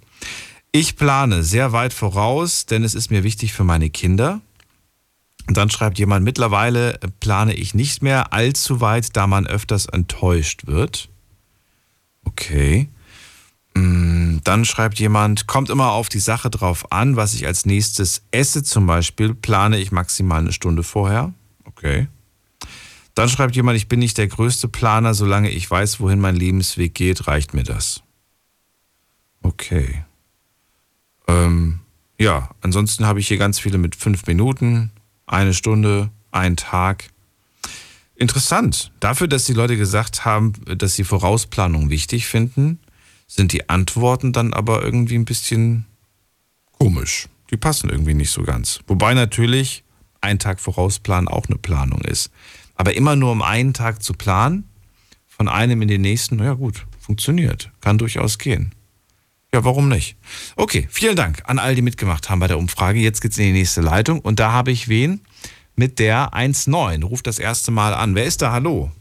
Ich 0.74 0.98
plane 0.98 1.44
sehr 1.44 1.72
weit 1.72 1.94
voraus, 1.94 2.66
denn 2.66 2.84
es 2.84 2.94
ist 2.94 3.10
mir 3.10 3.24
wichtig 3.24 3.54
für 3.54 3.64
meine 3.64 3.90
Kinder. 3.90 4.42
Und 5.48 5.58
dann 5.58 5.70
schreibt 5.70 6.00
jemand, 6.00 6.26
mittlerweile 6.26 7.00
plane 7.20 7.54
ich 7.54 7.74
nicht 7.74 8.02
mehr 8.02 8.34
allzu 8.34 8.82
weit, 8.82 9.16
da 9.16 9.28
man 9.28 9.46
öfters 9.46 9.86
enttäuscht 9.86 10.66
wird. 10.66 11.10
Okay. 12.24 12.90
Mm, 13.76 14.38
dann 14.44 14.66
schreibt 14.66 15.00
jemand, 15.00 15.48
kommt 15.48 15.70
immer 15.70 15.92
auf 15.92 16.10
die 16.10 16.20
Sache 16.20 16.50
drauf 16.50 16.92
an, 16.92 17.16
was 17.16 17.34
ich 17.34 17.46
als 17.46 17.66
nächstes 17.66 18.24
esse 18.32 18.64
zum 18.64 18.88
Beispiel, 18.88 19.34
plane 19.34 19.78
ich 19.78 19.92
maximal 19.92 20.40
eine 20.40 20.54
Stunde 20.54 20.84
vorher. 20.84 21.34
Okay. 21.66 22.08
Dann 23.14 23.30
schreibt 23.30 23.56
jemand, 23.56 23.78
ich 23.78 23.88
bin 23.88 24.00
nicht 24.00 24.18
der 24.18 24.28
größte 24.28 24.68
Planer, 24.68 25.14
solange 25.14 25.50
ich 25.50 25.70
weiß, 25.70 26.00
wohin 26.00 26.20
mein 26.20 26.36
Lebensweg 26.36 26.94
geht, 26.94 27.28
reicht 27.28 27.54
mir 27.54 27.64
das. 27.64 28.02
Okay. 29.42 30.04
Ähm, 31.28 31.80
ja, 32.20 32.50
ansonsten 32.62 33.06
habe 33.06 33.20
ich 33.20 33.28
hier 33.28 33.38
ganz 33.38 33.60
viele 33.60 33.78
mit 33.78 33.96
fünf 33.96 34.26
Minuten, 34.26 34.92
eine 35.26 35.54
Stunde, 35.54 36.10
ein 36.32 36.56
Tag. 36.56 37.10
Interessant. 38.16 38.92
Dafür, 39.00 39.28
dass 39.28 39.46
die 39.46 39.54
Leute 39.54 39.78
gesagt 39.78 40.26
haben, 40.26 40.54
dass 40.78 40.96
sie 40.96 41.04
Vorausplanung 41.04 41.90
wichtig 41.90 42.28
finden, 42.28 42.80
sind 43.28 43.52
die 43.52 43.70
Antworten 43.70 44.34
dann 44.34 44.54
aber 44.54 44.84
irgendwie 44.84 45.16
ein 45.16 45.26
bisschen 45.26 45.86
komisch. 46.72 47.28
Die 47.52 47.58
passen 47.58 47.90
irgendwie 47.90 48.14
nicht 48.14 48.32
so 48.32 48.44
ganz. 48.44 48.80
Wobei 48.88 49.14
natürlich 49.14 49.84
ein 50.22 50.40
Tag 50.40 50.60
Vorausplan 50.60 51.28
auch 51.28 51.48
eine 51.48 51.58
Planung 51.58 52.02
ist. 52.02 52.32
Aber 52.76 52.96
immer 52.96 53.16
nur 53.16 53.32
um 53.32 53.42
einen 53.42 53.74
Tag 53.74 54.04
zu 54.04 54.14
planen, 54.14 54.68
von 55.28 55.48
einem 55.48 55.82
in 55.82 55.88
den 55.88 56.02
nächsten, 56.02 56.38
naja 56.38 56.54
gut, 56.54 56.86
funktioniert. 57.00 57.72
Kann 57.82 57.98
durchaus 57.98 58.38
gehen. 58.38 58.74
Ja, 59.56 59.64
warum 59.64 59.88
nicht? 59.88 60.18
Okay, 60.58 60.86
vielen 60.92 61.16
Dank 61.16 61.44
an 61.46 61.60
all 61.60 61.76
die 61.76 61.82
mitgemacht 61.82 62.30
haben 62.30 62.42
bei 62.42 62.48
der 62.48 62.58
Umfrage. 62.58 63.00
Jetzt 63.00 63.22
geht's 63.22 63.38
in 63.38 63.46
die 63.46 63.52
nächste 63.54 63.80
Leitung 63.80 64.20
und 64.20 64.38
da 64.38 64.52
habe 64.52 64.70
ich 64.70 64.90
wen? 64.90 65.22
Mit 65.78 65.98
der 65.98 66.30
19. 66.36 67.04
Ruft 67.04 67.26
das 67.26 67.40
erste 67.40 67.72
Mal 67.72 67.94
an. 67.94 68.16
Wer 68.16 68.26
ist 68.26 68.42
da? 68.42 68.52
Hallo. 68.52 68.92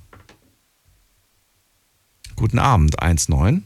Guten 2.36 2.60
Abend, 2.60 2.94
19. 3.02 3.64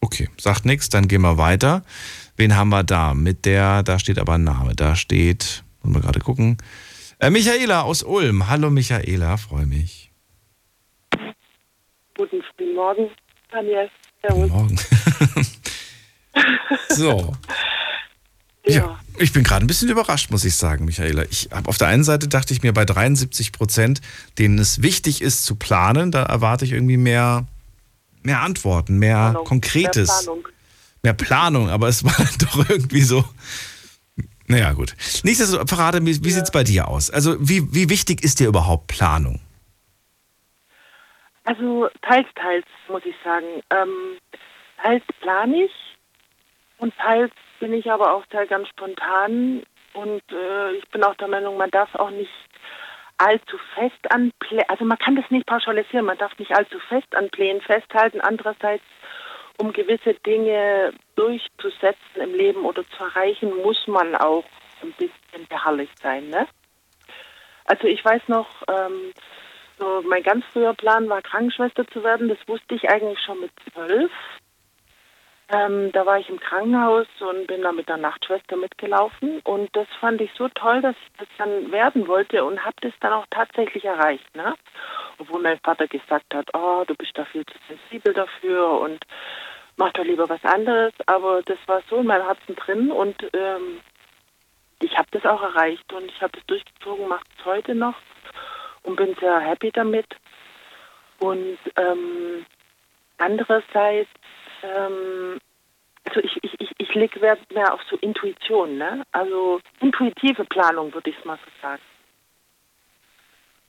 Okay, 0.00 0.28
sagt 0.38 0.64
nichts, 0.64 0.88
dann 0.88 1.06
gehen 1.06 1.22
wir 1.22 1.38
weiter. 1.38 1.84
Wen 2.36 2.56
haben 2.56 2.70
wir 2.70 2.82
da? 2.82 3.14
Mit 3.14 3.44
der, 3.44 3.84
da 3.84 4.00
steht 4.00 4.18
aber 4.18 4.32
ein 4.32 4.42
Name. 4.42 4.74
Da 4.74 4.96
steht, 4.96 5.62
wollen 5.82 5.94
wir 5.94 6.00
gerade 6.00 6.18
gucken. 6.18 6.58
Äh, 7.20 7.30
Michaela 7.30 7.82
aus 7.82 8.02
Ulm. 8.02 8.48
Hallo 8.48 8.70
Michaela, 8.70 9.36
freue 9.36 9.66
mich. 9.66 10.10
Guten 12.16 12.42
Morgen, 12.74 13.08
Daniel. 13.52 13.88
Guten 14.28 14.48
Morgen. 14.48 14.80
so. 16.88 17.36
Ja. 18.66 18.74
ja. 18.74 19.00
ich 19.18 19.32
bin 19.32 19.44
gerade 19.44 19.64
ein 19.64 19.66
bisschen 19.66 19.88
überrascht, 19.88 20.30
muss 20.30 20.44
ich 20.44 20.56
sagen, 20.56 20.84
Michaela. 20.84 21.24
Ich 21.30 21.50
habe 21.52 21.68
auf 21.68 21.78
der 21.78 21.88
einen 21.88 22.04
Seite 22.04 22.28
dachte 22.28 22.54
ich 22.54 22.62
mir 22.62 22.72
bei 22.72 22.84
73 22.84 23.52
Prozent, 23.52 24.00
denen 24.38 24.58
es 24.58 24.82
wichtig 24.82 25.20
ist 25.20 25.44
zu 25.44 25.56
planen, 25.56 26.10
da 26.10 26.22
erwarte 26.22 26.64
ich 26.64 26.72
irgendwie 26.72 26.96
mehr, 26.96 27.46
mehr 28.22 28.40
Antworten, 28.40 28.98
mehr 28.98 29.30
Planung, 29.30 29.44
Konkretes. 29.44 30.08
Mehr 30.08 30.22
Planung. 30.22 30.48
mehr 31.02 31.14
Planung. 31.14 31.68
aber 31.68 31.88
es 31.88 32.04
war 32.04 32.16
doch 32.38 32.68
irgendwie 32.68 33.02
so. 33.02 33.24
Naja, 34.46 34.72
gut. 34.72 34.94
Nichtsdestotrotz, 35.22 35.68
verrate 35.68 36.00
mir, 36.00 36.22
wie 36.22 36.28
ja. 36.28 36.34
sieht 36.34 36.44
es 36.44 36.50
bei 36.50 36.64
dir 36.64 36.88
aus? 36.88 37.10
Also, 37.10 37.36
wie, 37.40 37.72
wie 37.74 37.88
wichtig 37.88 38.22
ist 38.22 38.40
dir 38.40 38.48
überhaupt 38.48 38.88
Planung? 38.88 39.40
Also 41.44 41.88
teils, 42.02 42.28
teils, 42.34 42.66
muss 42.88 43.04
ich 43.04 43.14
sagen. 43.22 43.62
Ähm, 43.70 44.18
teils 44.82 45.04
plane 45.20 45.64
ich 45.64 45.72
und 46.78 46.96
teils 46.96 47.32
bin 47.60 47.72
ich 47.72 47.90
aber 47.90 48.12
auch 48.14 48.24
sehr 48.30 48.46
ganz 48.46 48.68
spontan 48.68 49.62
und 49.92 50.22
äh, 50.32 50.72
ich 50.72 50.88
bin 50.88 51.04
auch 51.04 51.14
der 51.14 51.28
Meinung, 51.28 51.56
man 51.56 51.70
darf 51.70 51.94
auch 51.94 52.10
nicht 52.10 52.30
allzu 53.18 53.58
fest 53.74 54.10
an 54.10 54.32
Plänen, 54.40 54.68
also 54.68 54.84
man 54.84 54.98
kann 54.98 55.16
das 55.16 55.30
nicht 55.30 55.46
pauschalisieren, 55.46 56.06
man 56.06 56.18
darf 56.18 56.36
nicht 56.38 56.56
allzu 56.56 56.78
fest 56.80 57.14
an 57.14 57.30
Plänen 57.30 57.60
festhalten. 57.60 58.20
Andererseits, 58.20 58.84
um 59.58 59.72
gewisse 59.72 60.14
Dinge 60.14 60.92
durchzusetzen 61.14 62.20
im 62.20 62.34
Leben 62.34 62.64
oder 62.64 62.82
zu 62.88 63.04
erreichen, 63.04 63.54
muss 63.62 63.86
man 63.86 64.16
auch 64.16 64.44
ein 64.82 64.92
bisschen 64.92 65.46
beharrlich 65.48 65.90
sein. 66.02 66.28
Ne? 66.28 66.46
Also 67.66 67.86
ich 67.86 68.04
weiß 68.04 68.22
noch, 68.28 68.48
ähm, 68.68 69.12
so 69.78 70.02
mein 70.06 70.22
ganz 70.22 70.44
früher 70.52 70.74
Plan 70.74 71.08
war, 71.08 71.22
Krankenschwester 71.22 71.86
zu 71.88 72.02
werden. 72.02 72.28
Das 72.28 72.38
wusste 72.46 72.74
ich 72.74 72.88
eigentlich 72.90 73.18
schon 73.20 73.40
mit 73.40 73.50
zwölf. 73.72 74.10
Ähm, 75.48 75.92
da 75.92 76.06
war 76.06 76.18
ich 76.18 76.28
im 76.30 76.40
Krankenhaus 76.40 77.06
und 77.20 77.46
bin 77.46 77.62
da 77.62 77.72
mit 77.72 77.88
der 77.88 77.98
Nachtschwester 77.98 78.56
mitgelaufen. 78.56 79.40
Und 79.44 79.68
das 79.76 79.86
fand 80.00 80.20
ich 80.20 80.30
so 80.36 80.48
toll, 80.48 80.80
dass 80.80 80.96
ich 80.96 81.18
das 81.18 81.28
dann 81.36 81.70
werden 81.70 82.08
wollte 82.08 82.44
und 82.44 82.64
habe 82.64 82.76
das 82.80 82.92
dann 83.00 83.12
auch 83.12 83.26
tatsächlich 83.30 83.84
erreicht. 83.84 84.34
Ne? 84.34 84.54
Obwohl 85.18 85.42
mein 85.42 85.58
Vater 85.58 85.86
gesagt 85.86 86.34
hat, 86.34 86.48
oh, 86.54 86.84
du 86.86 86.94
bist 86.94 87.12
da 87.14 87.24
viel 87.26 87.44
zu 87.44 87.54
sensibel 87.68 88.14
dafür 88.14 88.80
und 88.80 89.04
mach 89.76 89.92
doch 89.92 90.04
lieber 90.04 90.28
was 90.28 90.44
anderes. 90.44 90.94
Aber 91.06 91.42
das 91.42 91.58
war 91.66 91.82
so 91.90 91.98
in 91.98 92.06
meinem 92.06 92.26
Herzen 92.26 92.56
drin 92.56 92.90
und 92.90 93.22
ähm, 93.34 93.80
ich 94.80 94.96
habe 94.96 95.08
das 95.10 95.24
auch 95.26 95.42
erreicht 95.42 95.92
und 95.92 96.06
ich 96.06 96.20
habe 96.22 96.32
das 96.32 96.46
durchgezogen, 96.46 97.06
mache 97.06 97.24
es 97.38 97.44
heute 97.44 97.74
noch 97.74 97.94
und 98.84 98.96
bin 98.96 99.14
sehr 99.20 99.40
happy 99.40 99.70
damit. 99.72 100.06
Und 101.18 101.58
ähm, 101.76 102.46
andererseits, 103.18 104.10
ähm, 104.62 105.38
also 106.06 106.20
ich, 106.20 106.38
ich, 106.42 106.60
ich, 106.60 106.70
ich 106.78 106.94
lege 106.94 107.20
Wert 107.20 107.40
mehr 107.52 107.72
auf 107.72 107.80
so 107.88 107.96
Intuition, 107.96 108.78
ne? 108.78 109.02
Also 109.12 109.60
intuitive 109.80 110.44
Planung, 110.44 110.92
würde 110.94 111.10
ich 111.10 111.18
es 111.18 111.24
mal 111.24 111.38
so 111.38 111.50
sagen. 111.62 111.82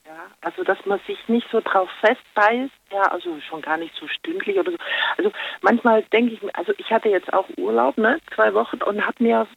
Ja, 0.06 0.30
also 0.40 0.62
dass 0.62 0.78
man 0.86 1.00
sich 1.06 1.18
nicht 1.28 1.48
so 1.50 1.60
drauf 1.60 1.90
festbeißt, 2.00 2.72
ja, 2.92 3.02
also 3.10 3.40
schon 3.40 3.60
gar 3.60 3.76
nicht 3.76 3.92
so 3.96 4.06
stündlich 4.06 4.56
oder 4.56 4.70
so. 4.70 4.78
Also 5.16 5.32
manchmal 5.62 6.04
denke 6.04 6.34
ich 6.34 6.42
mir, 6.42 6.54
also 6.54 6.72
ich 6.78 6.90
hatte 6.92 7.08
jetzt 7.08 7.32
auch 7.32 7.48
Urlaub, 7.56 7.98
ne, 7.98 8.20
zwei 8.34 8.54
Wochen 8.54 8.82
und 8.82 9.04
habe 9.04 9.24
mir 9.24 9.48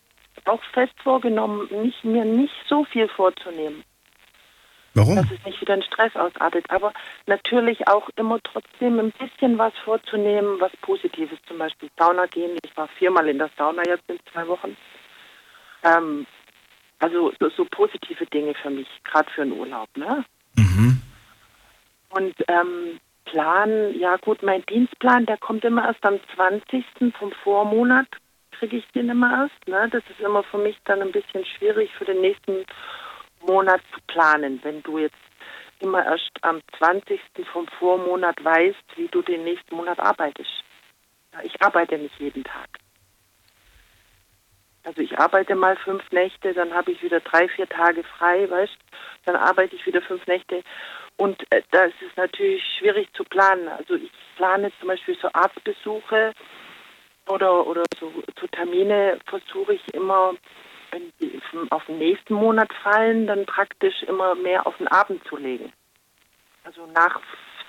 auch 0.45 0.63
fest 0.73 0.93
vorgenommen, 1.03 1.67
nicht, 1.83 2.03
mir 2.03 2.25
nicht 2.25 2.55
so 2.67 2.83
viel 2.85 3.07
vorzunehmen. 3.09 3.83
Warum? 4.93 5.15
Dass 5.15 5.31
es 5.31 5.45
nicht 5.45 5.61
wieder 5.61 5.75
in 5.75 5.83
Stress 5.83 6.15
ausartet. 6.15 6.65
Aber 6.69 6.93
natürlich 7.27 7.87
auch 7.87 8.09
immer 8.15 8.39
trotzdem 8.43 8.99
ein 8.99 9.11
bisschen 9.11 9.57
was 9.57 9.73
vorzunehmen, 9.83 10.59
was 10.59 10.71
Positives. 10.81 11.39
Zum 11.47 11.57
Beispiel 11.57 11.89
Sauna 11.97 12.25
gehen. 12.25 12.57
Ich 12.63 12.75
war 12.75 12.87
viermal 12.87 13.27
in 13.29 13.37
der 13.37 13.49
Sauna 13.57 13.83
jetzt 13.85 14.09
in 14.09 14.19
zwei 14.31 14.47
Wochen. 14.47 14.75
Ähm, 15.83 16.25
also 16.99 17.31
so, 17.39 17.49
so 17.49 17.65
positive 17.65 18.25
Dinge 18.25 18.53
für 18.55 18.69
mich, 18.69 18.87
gerade 19.03 19.29
für 19.31 19.43
einen 19.43 19.53
Urlaub. 19.53 19.89
Ne? 19.95 20.25
Und 22.09 22.35
ähm, 22.47 22.99
Plan, 23.25 23.97
ja 23.97 24.17
gut, 24.17 24.41
mein 24.41 24.65
Dienstplan, 24.65 25.25
der 25.25 25.37
kommt 25.37 25.63
immer 25.63 25.85
erst 25.85 26.03
am 26.03 26.19
20. 26.35 26.83
vom 27.17 27.31
Vormonat, 27.43 28.07
kriege 28.51 28.77
ich 28.77 28.87
den 28.93 29.09
immer 29.09 29.43
erst. 29.43 29.67
Ne? 29.67 29.87
Das 29.91 30.03
ist 30.09 30.19
immer 30.19 30.43
für 30.43 30.57
mich 30.57 30.77
dann 30.85 31.01
ein 31.01 31.11
bisschen 31.11 31.45
schwierig 31.45 31.91
für 31.97 32.05
den 32.05 32.21
nächsten 32.21 32.65
Monat 33.45 33.81
zu 33.93 33.99
planen, 34.07 34.59
wenn 34.63 34.81
du 34.83 34.97
jetzt 34.97 35.15
immer 35.79 36.05
erst 36.05 36.31
am 36.41 36.61
20. 36.77 37.19
vom 37.51 37.67
Vormonat 37.79 38.43
weißt, 38.43 38.83
wie 38.97 39.07
du 39.07 39.21
den 39.21 39.43
nächsten 39.43 39.75
Monat 39.75 39.99
arbeitest. 39.99 40.63
Ich 41.43 41.61
arbeite 41.61 41.97
nicht 41.97 42.19
jeden 42.19 42.43
Tag. 42.43 42.69
Also 44.83 45.01
ich 45.01 45.17
arbeite 45.19 45.55
mal 45.55 45.75
fünf 45.77 46.09
Nächte, 46.11 46.53
dann 46.53 46.73
habe 46.73 46.91
ich 46.91 47.01
wieder 47.03 47.19
drei, 47.19 47.47
vier 47.49 47.67
Tage 47.67 48.03
frei, 48.03 48.49
weißt 48.49 48.77
Dann 49.25 49.35
arbeite 49.35 49.75
ich 49.75 49.85
wieder 49.85 50.01
fünf 50.01 50.25
Nächte. 50.25 50.63
Und 51.17 51.39
äh, 51.51 51.61
da 51.71 51.83
ist 51.85 51.95
natürlich 52.15 52.63
schwierig 52.77 53.13
zu 53.13 53.23
planen. 53.25 53.67
Also 53.67 53.95
ich 53.95 54.09
plane 54.37 54.71
zum 54.79 54.87
Beispiel 54.87 55.17
so 55.21 55.29
Arztbesuche 55.33 56.31
oder, 57.27 57.67
oder 57.67 57.83
so, 57.99 58.11
so 58.39 58.47
Termine 58.47 59.19
versuche 59.27 59.73
ich 59.73 59.93
immer, 59.93 60.33
wenn 60.91 61.11
die 61.19 61.41
auf 61.69 61.85
den 61.85 61.99
nächsten 61.99 62.33
Monat 62.33 62.71
fallen, 62.83 63.27
dann 63.27 63.45
praktisch 63.45 64.03
immer 64.03 64.35
mehr 64.35 64.65
auf 64.67 64.77
den 64.77 64.87
Abend 64.87 65.23
zu 65.27 65.37
legen. 65.37 65.71
Also 66.63 66.85
nach 66.87 67.19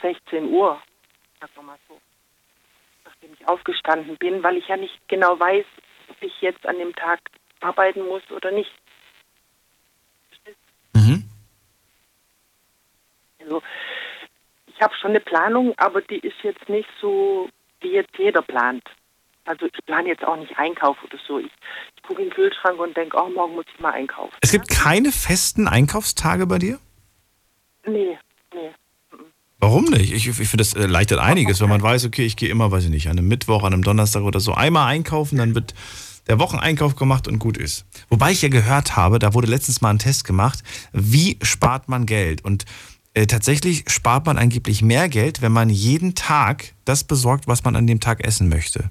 16 0.03 0.51
Uhr, 0.51 0.81
sagen 1.41 1.53
wir 1.55 1.63
mal 1.63 1.79
so. 1.89 2.01
Nachdem 3.05 3.33
ich 3.33 3.49
aufgestanden 3.49 4.17
bin, 4.17 4.43
weil 4.43 4.57
ich 4.57 4.69
ja 4.69 4.77
nicht 4.77 4.97
genau 5.09 5.39
weiß, 5.39 5.67
ob 6.09 6.23
ich 6.23 6.41
jetzt 6.41 6.67
an 6.67 6.79
dem 6.79 6.95
Tag 6.95 7.21
arbeiten 7.61 8.05
muss 8.07 8.23
oder 8.31 8.51
nicht. 8.51 8.73
Also 13.51 13.63
ich 14.67 14.81
habe 14.81 14.95
schon 14.97 15.11
eine 15.11 15.21
Planung, 15.21 15.75
aber 15.77 16.03
die 16.03 16.21
ist 16.21 16.37
jetzt 16.43 16.69
nicht 16.69 16.89
so, 17.01 17.49
wie 17.81 17.93
jetzt 17.93 18.17
jeder 18.17 18.43
plant. 18.43 18.85
Also 19.45 19.67
ich 19.67 19.73
plane 19.87 20.09
jetzt 20.09 20.25
auch 20.25 20.37
nicht 20.37 20.57
Einkauf 20.59 20.97
oder 21.03 21.19
so. 21.27 21.39
Ich, 21.39 21.51
ich 21.97 22.03
gucke 22.03 22.23
in 22.23 22.29
den 22.29 22.35
Kühlschrank 22.35 22.79
und 22.79 22.97
denke, 22.97 23.17
oh, 23.21 23.29
morgen 23.31 23.55
muss 23.55 23.65
ich 23.73 23.81
mal 23.81 23.93
einkaufen. 23.93 24.35
Es 24.41 24.53
gibt 24.53 24.69
keine 24.69 25.12
festen 25.12 25.67
Einkaufstage 25.67 26.47
bei 26.47 26.59
dir? 26.59 26.79
Nee, 27.87 28.19
nee. 28.55 28.71
Warum 29.59 29.85
nicht? 29.85 30.12
Ich, 30.12 30.27
ich 30.27 30.35
finde, 30.37 30.59
das 30.59 30.75
erleichtert 30.75 31.19
einiges, 31.19 31.61
wenn 31.61 31.69
man 31.69 31.83
weiß, 31.83 32.07
okay, 32.07 32.25
ich 32.25 32.37
gehe 32.37 32.49
immer, 32.49 32.71
weiß 32.71 32.85
ich 32.85 32.91
nicht, 32.91 33.09
an 33.09 33.19
einem 33.19 33.29
Mittwoch, 33.29 33.62
an 33.62 33.75
einem 33.75 33.83
Donnerstag 33.83 34.23
oder 34.23 34.41
so 34.41 34.55
einmal 34.55 34.87
einkaufen, 34.89 35.37
dann 35.37 35.55
wird 35.55 35.75
der 36.29 36.39
Wocheneinkauf 36.39 36.97
gemacht 36.97 37.29
und 37.29 37.39
gut 37.39 37.59
ist. 37.59 37.85
Wobei 38.09 38.31
ich 38.31 38.41
ja 38.41 38.49
gehört 38.49 38.97
habe, 38.97 39.19
da 39.19 39.35
wurde 39.35 39.49
letztens 39.49 39.81
mal 39.81 39.91
ein 39.91 39.99
Test 39.99 40.25
gemacht, 40.25 40.62
wie 40.93 41.39
spart 41.43 41.89
man 41.89 42.07
Geld? 42.07 42.45
Und 42.45 42.65
äh, 43.15 43.27
tatsächlich 43.27 43.85
spart 43.89 44.27
man 44.27 44.39
angeblich 44.39 44.83
mehr 44.83 45.09
Geld, 45.09 45.43
wenn 45.43 45.53
man 45.53 45.69
jeden 45.69 46.15
Tag 46.15 46.75
das 46.85 47.05
besorgt, 47.05 47.47
was 47.49 47.65
man 47.65 47.77
an 47.77 47.87
dem 47.87 48.01
Tag 48.01 48.25
essen 48.25 48.49
möchte. 48.49 48.91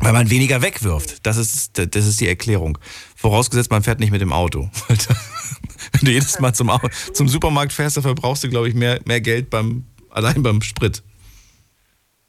Weil 0.00 0.12
man 0.12 0.30
weniger 0.30 0.62
wegwirft. 0.62 1.26
Das 1.26 1.36
ist, 1.36 1.76
das 1.76 2.06
ist 2.06 2.20
die 2.20 2.28
Erklärung. 2.28 2.78
Vorausgesetzt, 3.16 3.70
man 3.70 3.82
fährt 3.82 3.98
nicht 3.98 4.12
mit 4.12 4.20
dem 4.20 4.32
Auto. 4.32 4.70
Wenn 4.88 6.04
du 6.04 6.10
jedes 6.10 6.38
Mal 6.38 6.52
zum, 6.52 6.70
zum 7.12 7.28
Supermarkt 7.28 7.72
fährst, 7.72 7.96
dann 7.96 8.02
verbrauchst 8.02 8.44
du, 8.44 8.48
glaube 8.48 8.68
ich, 8.68 8.74
mehr, 8.74 9.00
mehr 9.06 9.20
Geld 9.20 9.50
beim, 9.50 9.84
allein 10.10 10.42
beim 10.42 10.62
Sprit. 10.62 11.02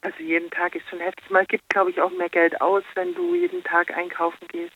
Also 0.01 0.17
jeden 0.23 0.49
Tag 0.49 0.75
ist 0.75 0.87
schon 0.89 0.99
heftig. 0.99 1.29
Man 1.29 1.45
gibt, 1.45 1.67
glaube 1.69 1.91
ich, 1.91 2.01
auch 2.01 2.11
mehr 2.17 2.29
Geld 2.29 2.59
aus, 2.61 2.83
wenn 2.95 3.13
du 3.13 3.35
jeden 3.35 3.63
Tag 3.63 3.91
einkaufen 3.95 4.47
gehst. 4.51 4.73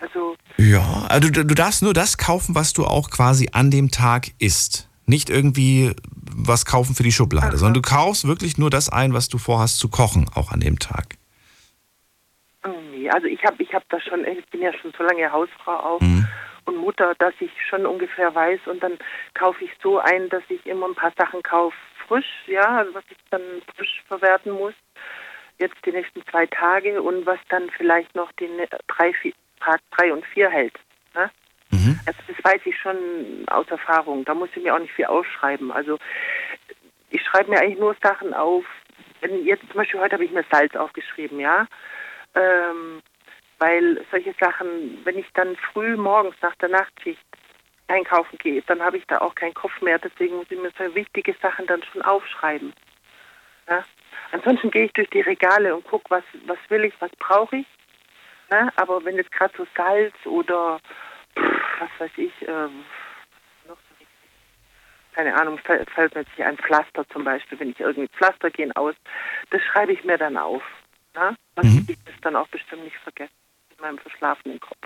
Also 0.00 0.36
Ja, 0.56 1.06
also 1.08 1.28
du, 1.28 1.44
du 1.44 1.54
darfst 1.54 1.82
nur 1.82 1.92
das 1.92 2.18
kaufen, 2.18 2.54
was 2.54 2.72
du 2.72 2.84
auch 2.84 3.10
quasi 3.10 3.50
an 3.52 3.70
dem 3.70 3.90
Tag 3.90 4.28
isst. 4.38 4.88
Nicht 5.06 5.28
irgendwie 5.28 5.92
was 6.34 6.64
kaufen 6.64 6.94
für 6.94 7.02
die 7.02 7.12
Schublade, 7.12 7.56
sondern 7.56 7.74
du 7.74 7.82
kaufst 7.82 8.26
wirklich 8.26 8.58
nur 8.58 8.70
das 8.70 8.88
ein, 8.88 9.12
was 9.12 9.28
du 9.28 9.38
vorhast 9.38 9.78
zu 9.78 9.88
kochen, 9.88 10.28
auch 10.34 10.52
an 10.52 10.60
dem 10.60 10.78
Tag. 10.78 11.17
Nee, 12.98 13.10
also 13.10 13.26
ich 13.26 13.42
habe 13.44 13.62
ich 13.62 13.72
hab 13.72 13.88
da 13.90 14.00
schon, 14.00 14.26
ich 14.26 14.44
bin 14.46 14.60
ja 14.60 14.72
schon 14.72 14.92
so 14.96 15.04
lange 15.04 15.30
Hausfrau 15.30 15.76
auch 15.76 16.00
Mhm. 16.00 16.26
und 16.64 16.76
Mutter, 16.76 17.14
dass 17.18 17.34
ich 17.38 17.50
schon 17.68 17.86
ungefähr 17.86 18.34
weiß 18.34 18.60
und 18.66 18.82
dann 18.82 18.98
kaufe 19.34 19.64
ich 19.64 19.70
so 19.82 19.98
ein, 19.98 20.28
dass 20.28 20.42
ich 20.48 20.64
immer 20.66 20.86
ein 20.88 20.94
paar 20.94 21.12
Sachen 21.16 21.42
kaufe 21.42 21.76
frisch, 22.06 22.44
ja, 22.46 22.78
also 22.78 22.94
was 22.94 23.04
ich 23.10 23.16
dann 23.30 23.42
frisch 23.76 24.02
verwerten 24.08 24.52
muss, 24.52 24.74
jetzt 25.58 25.76
die 25.84 25.92
nächsten 25.92 26.24
zwei 26.26 26.46
Tage 26.46 27.00
und 27.02 27.26
was 27.26 27.38
dann 27.50 27.70
vielleicht 27.76 28.14
noch 28.14 28.32
den 28.32 28.50
drei, 28.88 29.12
vier, 29.12 29.32
Tag 29.60 29.80
drei 29.96 30.12
und 30.12 30.24
vier 30.26 30.48
hält. 30.50 30.74
Ne? 31.14 31.30
Also 32.06 32.18
das 32.26 32.44
weiß 32.44 32.60
ich 32.64 32.76
schon 32.78 33.44
aus 33.48 33.68
Erfahrung. 33.68 34.24
Da 34.24 34.34
muss 34.34 34.48
ich 34.54 34.62
mir 34.62 34.74
auch 34.74 34.78
nicht 34.78 34.94
viel 34.94 35.06
aufschreiben. 35.06 35.70
Also 35.70 35.98
ich 37.10 37.22
schreibe 37.22 37.50
mir 37.50 37.60
eigentlich 37.60 37.78
nur 37.78 37.94
Sachen 38.02 38.32
auf. 38.34 38.64
Wenn 39.20 39.44
jetzt 39.44 39.66
zum 39.68 39.76
Beispiel 39.76 40.00
heute 40.00 40.14
habe 40.14 40.24
ich 40.24 40.30
mir 40.30 40.44
Salz 40.50 40.74
aufgeschrieben, 40.76 41.40
ja. 41.40 41.66
Ähm, 42.34 43.02
weil 43.58 44.04
solche 44.10 44.34
Sachen, 44.40 45.04
wenn 45.04 45.18
ich 45.18 45.26
dann 45.34 45.56
früh 45.56 45.96
morgens 45.96 46.36
nach 46.42 46.54
der 46.56 46.68
Nachtschicht 46.68 47.24
einkaufen 47.88 48.38
gehe, 48.38 48.62
dann 48.62 48.82
habe 48.82 48.98
ich 48.98 49.06
da 49.06 49.18
auch 49.18 49.34
keinen 49.34 49.54
Kopf 49.54 49.80
mehr. 49.80 49.98
Deswegen 49.98 50.36
muss 50.36 50.50
ich 50.50 50.58
mir 50.60 50.70
so 50.78 50.94
wichtige 50.94 51.34
Sachen 51.42 51.66
dann 51.66 51.82
schon 51.82 52.02
aufschreiben. 52.02 52.72
Ja? 53.68 53.84
Ansonsten 54.30 54.70
gehe 54.70 54.84
ich 54.84 54.92
durch 54.92 55.10
die 55.10 55.22
Regale 55.22 55.74
und 55.74 55.86
gucke, 55.86 56.10
was, 56.10 56.24
was 56.46 56.58
will 56.68 56.84
ich, 56.84 56.94
was 57.00 57.10
brauche 57.18 57.56
ich. 57.56 57.66
Ne? 58.50 58.70
Aber 58.76 59.04
wenn 59.04 59.16
jetzt 59.16 59.32
gerade 59.32 59.54
so 59.56 59.66
Salz 59.76 60.14
oder 60.24 60.80
was 61.34 61.90
weiß 61.98 62.12
ich, 62.16 62.32
ähm, 62.46 62.84
keine 65.18 65.34
Ahnung, 65.34 65.58
fällt 65.58 66.14
mir 66.14 66.20
jetzt 66.20 66.40
ein 66.40 66.58
Pflaster 66.58 67.04
zum 67.08 67.24
Beispiel, 67.24 67.58
wenn 67.58 67.70
ich 67.70 67.80
irgendwie 67.80 68.06
Pflaster 68.06 68.50
gehen 68.50 68.70
aus, 68.76 68.94
das 69.50 69.60
schreibe 69.62 69.92
ich 69.92 70.04
mir 70.04 70.16
dann 70.16 70.36
auf. 70.36 70.62
Ne? 71.18 71.36
Was 71.56 71.66
ich 71.66 71.98
das 72.04 72.14
dann 72.22 72.36
auch 72.36 72.48
bestimmt 72.48 72.84
nicht 72.84 72.96
vergessen 73.02 73.32
in 73.76 73.82
meinem 73.82 73.98
verschlafenen 73.98 74.60
Kopf. 74.60 74.78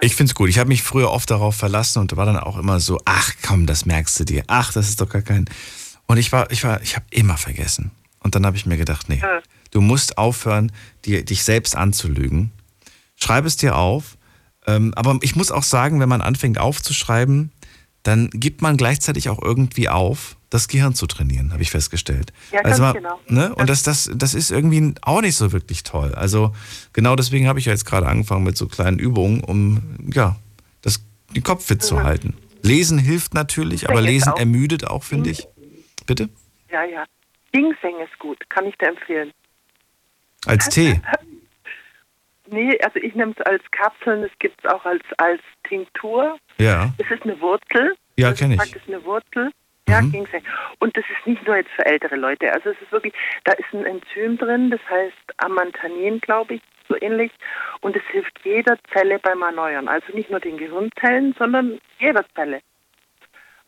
Ich 0.00 0.14
finde 0.16 0.30
es 0.30 0.34
gut. 0.34 0.48
Ich 0.48 0.58
habe 0.58 0.68
mich 0.68 0.82
früher 0.82 1.10
oft 1.10 1.30
darauf 1.30 1.56
verlassen 1.56 2.00
und 2.00 2.16
war 2.16 2.26
dann 2.26 2.38
auch 2.38 2.58
immer 2.58 2.80
so, 2.80 3.00
ach 3.04 3.32
komm, 3.42 3.66
das 3.66 3.86
merkst 3.86 4.20
du 4.20 4.24
dir. 4.24 4.44
Ach, 4.46 4.72
das 4.72 4.88
ist 4.88 5.00
doch 5.00 5.08
gar 5.08 5.22
kein. 5.22 5.46
Und 6.06 6.18
ich 6.18 6.32
war, 6.32 6.50
ich 6.50 6.64
war, 6.64 6.82
ich 6.82 6.96
habe 6.96 7.06
immer 7.10 7.36
vergessen. 7.36 7.92
Und 8.20 8.34
dann 8.34 8.44
habe 8.44 8.56
ich 8.56 8.66
mir 8.66 8.76
gedacht, 8.76 9.08
nee, 9.08 9.22
du 9.70 9.80
musst 9.80 10.18
aufhören, 10.18 10.72
dir, 11.04 11.24
dich 11.24 11.44
selbst 11.44 11.76
anzulügen. 11.76 12.50
Schreib 13.16 13.44
es 13.46 13.56
dir 13.56 13.76
auf. 13.76 14.18
Ähm, 14.66 14.92
aber 14.96 15.18
ich 15.22 15.36
muss 15.36 15.52
auch 15.52 15.62
sagen, 15.62 16.00
wenn 16.00 16.08
man 16.08 16.20
anfängt 16.20 16.58
aufzuschreiben, 16.58 17.52
dann 18.06 18.30
gibt 18.30 18.62
man 18.62 18.76
gleichzeitig 18.76 19.28
auch 19.28 19.42
irgendwie 19.42 19.88
auf, 19.88 20.36
das 20.50 20.68
Gehirn 20.68 20.94
zu 20.94 21.06
trainieren, 21.06 21.52
habe 21.52 21.62
ich 21.62 21.70
festgestellt. 21.70 22.32
Ja, 22.52 22.62
ganz 22.62 22.78
man- 22.78 22.94
genau. 22.94 23.20
Ne? 23.28 23.54
Und 23.54 23.68
das, 23.68 23.82
das, 23.82 24.10
das 24.14 24.34
ist 24.34 24.50
irgendwie 24.50 24.94
auch 25.02 25.20
nicht 25.20 25.34
so 25.36 25.50
wirklich 25.52 25.82
toll. 25.82 26.14
Also 26.14 26.54
genau 26.92 27.16
deswegen 27.16 27.48
habe 27.48 27.58
ich 27.58 27.64
ja 27.64 27.72
jetzt 27.72 27.84
gerade 27.84 28.06
angefangen 28.06 28.44
mit 28.44 28.56
so 28.56 28.68
kleinen 28.68 28.98
Übungen, 28.98 29.42
um 29.42 29.82
ja, 30.12 30.36
das 30.82 31.04
den 31.34 31.42
Kopf 31.42 31.66
fit 31.66 31.82
zu 31.82 32.02
halten. 32.04 32.34
Lesen 32.62 32.98
hilft 32.98 33.34
natürlich, 33.34 33.88
aber 33.88 34.00
Lesen 34.00 34.32
auch- 34.32 34.38
ermüdet 34.38 34.86
auch, 34.86 35.02
finde 35.02 35.30
ich. 35.30 35.46
Bitte? 36.06 36.28
Ja, 36.70 36.84
ja. 36.84 37.04
Ginseng 37.52 37.94
ist 38.04 38.16
gut, 38.20 38.38
kann 38.50 38.66
ich 38.66 38.76
dir 38.78 38.88
empfehlen. 38.88 39.32
Als 40.46 40.68
Tee. 40.68 41.00
Nee, 42.48 42.78
also 42.82 42.98
ich 42.98 43.14
nehme 43.14 43.32
es 43.36 43.44
als 43.46 43.62
Kapseln, 43.72 44.22
es 44.24 44.30
gibt 44.38 44.62
es 44.64 44.70
auch 44.70 44.84
als, 44.84 45.02
als 45.18 45.40
Tinktur. 45.68 46.38
Ja. 46.58 46.90
Es 46.98 47.10
ist 47.10 47.22
eine 47.24 47.40
Wurzel. 47.40 47.94
Ja, 48.16 48.30
Das 48.30 48.38
kenn 48.38 48.52
ich. 48.52 48.58
ist 48.58 48.70
praktisch 48.72 48.88
eine 48.88 49.04
Wurzel. 49.04 49.50
Ja, 49.88 50.00
Mhm. 50.02 50.10
Ginseng. 50.12 50.42
Und 50.80 50.96
das 50.96 51.04
ist 51.04 51.26
nicht 51.26 51.46
nur 51.46 51.56
jetzt 51.56 51.70
für 51.76 51.86
ältere 51.86 52.16
Leute. 52.16 52.52
Also 52.52 52.70
es 52.70 52.80
ist 52.82 52.90
wirklich, 52.90 53.14
da 53.44 53.52
ist 53.52 53.72
ein 53.72 53.84
Enzym 53.84 54.36
drin, 54.36 54.70
das 54.70 54.80
heißt 54.90 55.14
Amantanin, 55.38 56.20
glaube 56.20 56.54
ich, 56.54 56.62
so 56.88 56.96
ähnlich. 57.00 57.30
Und 57.82 57.94
es 57.96 58.02
hilft 58.10 58.36
jeder 58.44 58.76
Zelle 58.92 59.18
beim 59.20 59.42
Erneuern. 59.42 59.86
Also 59.86 60.12
nicht 60.12 60.28
nur 60.30 60.40
den 60.40 60.56
Gehirnzellen, 60.56 61.34
sondern 61.38 61.78
jeder 62.00 62.24
Zelle. 62.34 62.60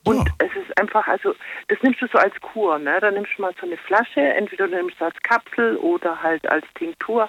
Und 0.04 0.28
es 0.38 0.50
ist 0.56 0.80
einfach, 0.80 1.06
also 1.06 1.34
das 1.68 1.78
nimmst 1.82 2.00
du 2.00 2.06
so 2.06 2.18
als 2.18 2.34
Kur, 2.40 2.78
ne? 2.78 2.98
Da 3.00 3.10
nimmst 3.10 3.32
du 3.36 3.42
mal 3.42 3.52
so 3.60 3.66
eine 3.66 3.76
Flasche, 3.76 4.20
entweder 4.20 4.66
du 4.68 4.76
nimmst 4.76 4.96
es 4.96 5.02
als 5.02 5.16
Kapsel 5.22 5.76
oder 5.76 6.20
halt 6.22 6.50
als 6.50 6.64
Tinktur. 6.74 7.28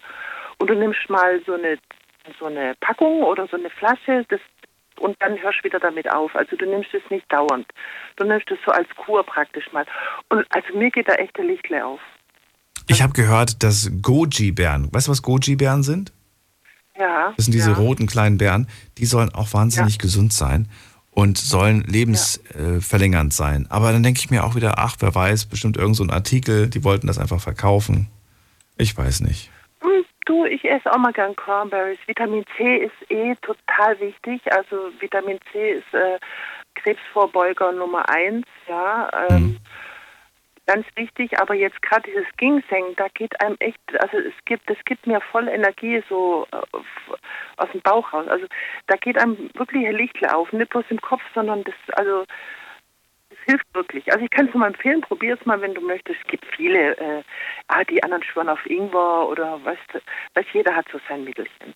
Und 0.60 0.70
du 0.70 0.76
nimmst 0.76 1.10
mal 1.10 1.42
so 1.46 1.54
eine 1.54 1.78
so 2.38 2.46
eine 2.46 2.76
Packung 2.80 3.24
oder 3.24 3.48
so 3.48 3.58
eine 3.58 3.70
Flasche, 3.70 4.26
das 4.30 4.40
und 5.00 5.16
dann 5.22 5.42
hörst 5.42 5.60
du 5.60 5.64
wieder 5.64 5.80
damit 5.80 6.12
auf. 6.12 6.36
Also 6.36 6.56
du 6.56 6.66
nimmst 6.66 6.94
es 6.94 7.02
nicht 7.10 7.32
dauernd. 7.32 7.66
Du 8.18 8.26
nimmst 8.26 8.52
es 8.52 8.60
so 8.66 8.72
als 8.72 8.88
Kur 8.98 9.24
praktisch 9.24 9.72
mal. 9.72 9.86
Und 10.30 10.46
also 10.50 10.78
mir 10.78 10.92
geht 10.92 11.08
da 11.08 11.14
echt 11.14 11.38
der 11.38 11.46
Lichtle 11.46 11.86
auf. 11.86 12.02
Ich 12.88 13.02
habe 13.02 13.14
gehört, 13.14 13.64
dass 13.64 13.92
Goji-Bären, 14.02 14.92
weißt 14.92 15.08
du, 15.08 15.12
was 15.12 15.22
Goji-Bären 15.22 15.84
sind? 15.84 16.12
Ja. 16.98 17.34
Das 17.38 17.46
sind 17.46 17.54
diese 17.54 17.72
ja. 17.72 17.78
roten 17.78 18.08
kleinen 18.08 18.38
Bären, 18.38 18.68
die 18.98 19.06
sollen 19.06 19.34
auch 19.34 19.54
wahnsinnig 19.54 20.00
gesund 20.00 20.34
sein 20.34 20.68
und 21.12 21.38
sollen 21.38 21.82
lebensverlängernd 21.84 22.78
äh, 22.78 22.82
verlängernd 22.82 23.34
sein. 23.34 23.68
Aber 23.70 23.94
dann 23.94 24.04
denke 24.04 24.20
ich 24.20 24.30
mir 24.30 24.44
auch 24.44 24.56
wieder, 24.56 24.80
ach, 24.80 24.98
wer 25.00 25.16
weiß, 25.16 25.46
bestimmt 25.46 25.78
irgend 25.78 25.96
so 25.96 26.04
ein 26.04 26.10
Artikel, 26.10 26.68
die 26.68 26.84
wollten 26.84 27.08
das 27.08 27.18
einfach 27.18 27.40
verkaufen. 27.40 28.08
Ich 28.78 28.98
weiß 28.98 29.22
nicht. 29.22 29.50
Du, 30.30 30.46
ich 30.46 30.64
esse 30.64 30.94
auch 30.94 31.00
mal 31.00 31.12
gern 31.12 31.36
Cranberries. 31.36 31.98
Vitamin 32.06 32.46
C 32.56 32.78
ist 32.78 33.12
eh 33.12 33.34
total 33.42 34.00
wichtig. 34.00 34.40
Also 34.54 34.92
Vitamin 35.00 35.40
C 35.52 35.72
ist 35.72 35.92
äh, 35.92 36.20
Krebsvorbeuger 36.76 37.72
Nummer 37.72 38.08
eins, 38.08 38.46
ja. 38.68 39.10
Ähm, 39.28 39.58
Ganz 40.68 40.86
wichtig, 40.96 41.40
aber 41.40 41.56
jetzt 41.56 41.82
gerade 41.82 42.04
dieses 42.04 42.28
Ginseng, 42.38 42.94
da 42.96 43.08
geht 43.16 43.42
einem 43.42 43.56
echt, 43.58 43.80
also 44.00 44.20
es 44.20 44.36
gibt, 44.46 44.70
es 44.70 44.78
gibt 44.86 45.08
mir 45.08 45.20
voll 45.20 45.48
Energie 45.48 46.04
so 46.08 46.46
äh, 46.52 46.58
aus 47.58 47.72
dem 47.72 47.82
Bauch 47.82 48.14
raus. 48.14 48.28
Also 48.28 48.46
da 48.86 48.96
geht 48.98 49.18
einem 49.18 49.50
wirklich 49.56 49.88
ein 49.88 49.96
Lichtle 49.96 50.32
auf, 50.32 50.54
nicht 50.54 50.70
bloß 50.70 50.86
im 50.90 51.02
Kopf, 51.02 51.24
sondern 51.34 51.64
das, 51.64 51.74
also 51.94 52.24
hilft 53.50 53.66
wirklich. 53.74 54.12
Also 54.12 54.24
ich 54.24 54.32
kann 54.32 54.48
es 54.48 54.54
nur 54.54 54.62
mal 54.62 54.68
empfehlen, 54.68 55.02
probier 55.02 55.38
es 55.40 55.46
mal, 55.46 55.60
wenn 55.62 55.74
du 55.74 55.82
möchtest. 55.82 56.20
Es 56.22 56.28
gibt 56.28 56.46
viele, 56.56 56.98
äh, 56.98 57.24
ah, 57.68 57.84
die 57.84 58.02
anderen 58.04 58.24
schwören 58.24 58.50
auf 58.50 58.64
Ingwer 58.66 59.28
oder 59.28 59.60
du, 59.64 60.00
weiß 60.36 60.46
jeder 60.54 60.76
hat 60.76 60.86
so 60.92 61.00
sein 61.08 61.24
Mittelchen. 61.24 61.74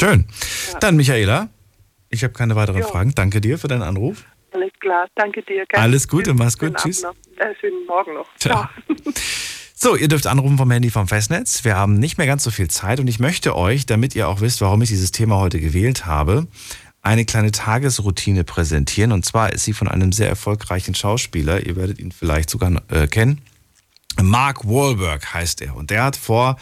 Schön. 0.00 0.26
Ja. 0.72 0.78
Dann, 0.78 0.96
Michaela, 0.96 1.48
ich 2.10 2.24
habe 2.24 2.32
keine 2.32 2.56
weiteren 2.56 2.80
Jo. 2.80 2.88
Fragen. 2.88 3.12
Danke 3.14 3.40
dir 3.40 3.58
für 3.58 3.68
deinen 3.68 3.82
Anruf. 3.82 4.24
Alles 4.52 4.72
klar, 4.80 5.06
danke 5.14 5.42
dir. 5.42 5.64
gell? 5.66 5.80
Alles 5.80 6.08
Gute, 6.08 6.34
mach's 6.34 6.58
gut, 6.58 6.76
tschüss. 6.76 7.02
Äh, 7.02 7.54
schönen 7.60 7.86
Morgen 7.86 8.14
noch. 8.14 8.28
Ciao. 8.36 8.68
So, 9.84 9.96
ihr 9.96 10.06
dürft 10.06 10.28
anrufen 10.28 10.58
vom 10.58 10.70
Handy 10.70 10.90
vom 10.90 11.08
Festnetz. 11.08 11.64
Wir 11.64 11.74
haben 11.74 11.98
nicht 11.98 12.16
mehr 12.16 12.28
ganz 12.28 12.44
so 12.44 12.52
viel 12.52 12.70
Zeit 12.70 13.00
und 13.00 13.08
ich 13.08 13.18
möchte 13.18 13.56
euch, 13.56 13.84
damit 13.84 14.14
ihr 14.14 14.28
auch 14.28 14.40
wisst, 14.40 14.60
warum 14.60 14.80
ich 14.80 14.90
dieses 14.90 15.10
Thema 15.10 15.40
heute 15.40 15.58
gewählt 15.58 16.06
habe, 16.06 16.46
eine 17.02 17.24
kleine 17.24 17.50
Tagesroutine 17.50 18.44
präsentieren. 18.44 19.12
Und 19.12 19.26
zwar 19.26 19.52
ist 19.52 19.64
sie 19.64 19.72
von 19.72 19.88
einem 19.88 20.12
sehr 20.12 20.28
erfolgreichen 20.28 20.94
Schauspieler. 20.94 21.66
Ihr 21.66 21.76
werdet 21.76 21.98
ihn 21.98 22.12
vielleicht 22.12 22.48
sogar 22.48 22.80
äh, 22.88 23.08
kennen. 23.08 23.42
Mark 24.20 24.66
Wahlberg 24.66 25.32
heißt 25.32 25.62
er 25.62 25.74
und 25.74 25.88
der 25.88 26.04
hat 26.04 26.16
vor 26.16 26.56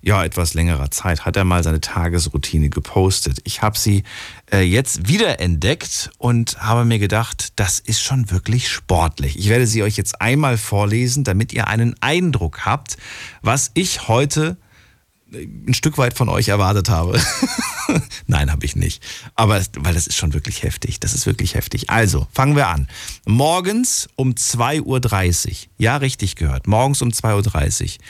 ja 0.00 0.24
etwas 0.24 0.54
längerer 0.54 0.90
Zeit 0.90 1.26
hat 1.26 1.36
er 1.36 1.44
mal 1.44 1.62
seine 1.62 1.80
Tagesroutine 1.80 2.70
gepostet. 2.70 3.40
Ich 3.44 3.60
habe 3.60 3.78
sie 3.78 4.04
äh, 4.50 4.62
jetzt 4.62 5.06
wieder 5.06 5.38
entdeckt 5.38 6.10
und 6.16 6.56
habe 6.62 6.86
mir 6.86 6.98
gedacht, 6.98 7.52
das 7.56 7.78
ist 7.78 8.00
schon 8.00 8.30
wirklich 8.30 8.68
sportlich. 8.68 9.38
Ich 9.38 9.50
werde 9.50 9.66
sie 9.66 9.82
euch 9.82 9.96
jetzt 9.96 10.22
einmal 10.22 10.56
vorlesen, 10.56 11.24
damit 11.24 11.52
ihr 11.52 11.68
einen 11.68 11.94
Eindruck 12.00 12.64
habt, 12.64 12.96
was 13.42 13.70
ich 13.74 14.08
heute 14.08 14.56
ein 15.34 15.74
Stück 15.74 15.98
weit 15.98 16.16
von 16.16 16.28
euch 16.28 16.48
erwartet 16.48 16.88
habe. 16.88 17.20
Nein, 18.26 18.50
habe 18.50 18.64
ich 18.64 18.76
nicht. 18.76 19.02
Aber 19.34 19.60
weil 19.78 19.94
das 19.94 20.06
ist 20.06 20.16
schon 20.16 20.32
wirklich 20.32 20.62
heftig. 20.62 21.00
Das 21.00 21.14
ist 21.14 21.26
wirklich 21.26 21.54
heftig. 21.54 21.90
Also, 21.90 22.26
fangen 22.32 22.56
wir 22.56 22.68
an. 22.68 22.88
Morgens 23.26 24.08
um 24.16 24.32
2.30 24.32 25.48
Uhr. 25.48 25.56
Ja, 25.78 25.96
richtig 25.96 26.36
gehört. 26.36 26.66
Morgens 26.66 27.02
um 27.02 27.10
2.30 27.10 27.82
Uhr. 27.82 28.04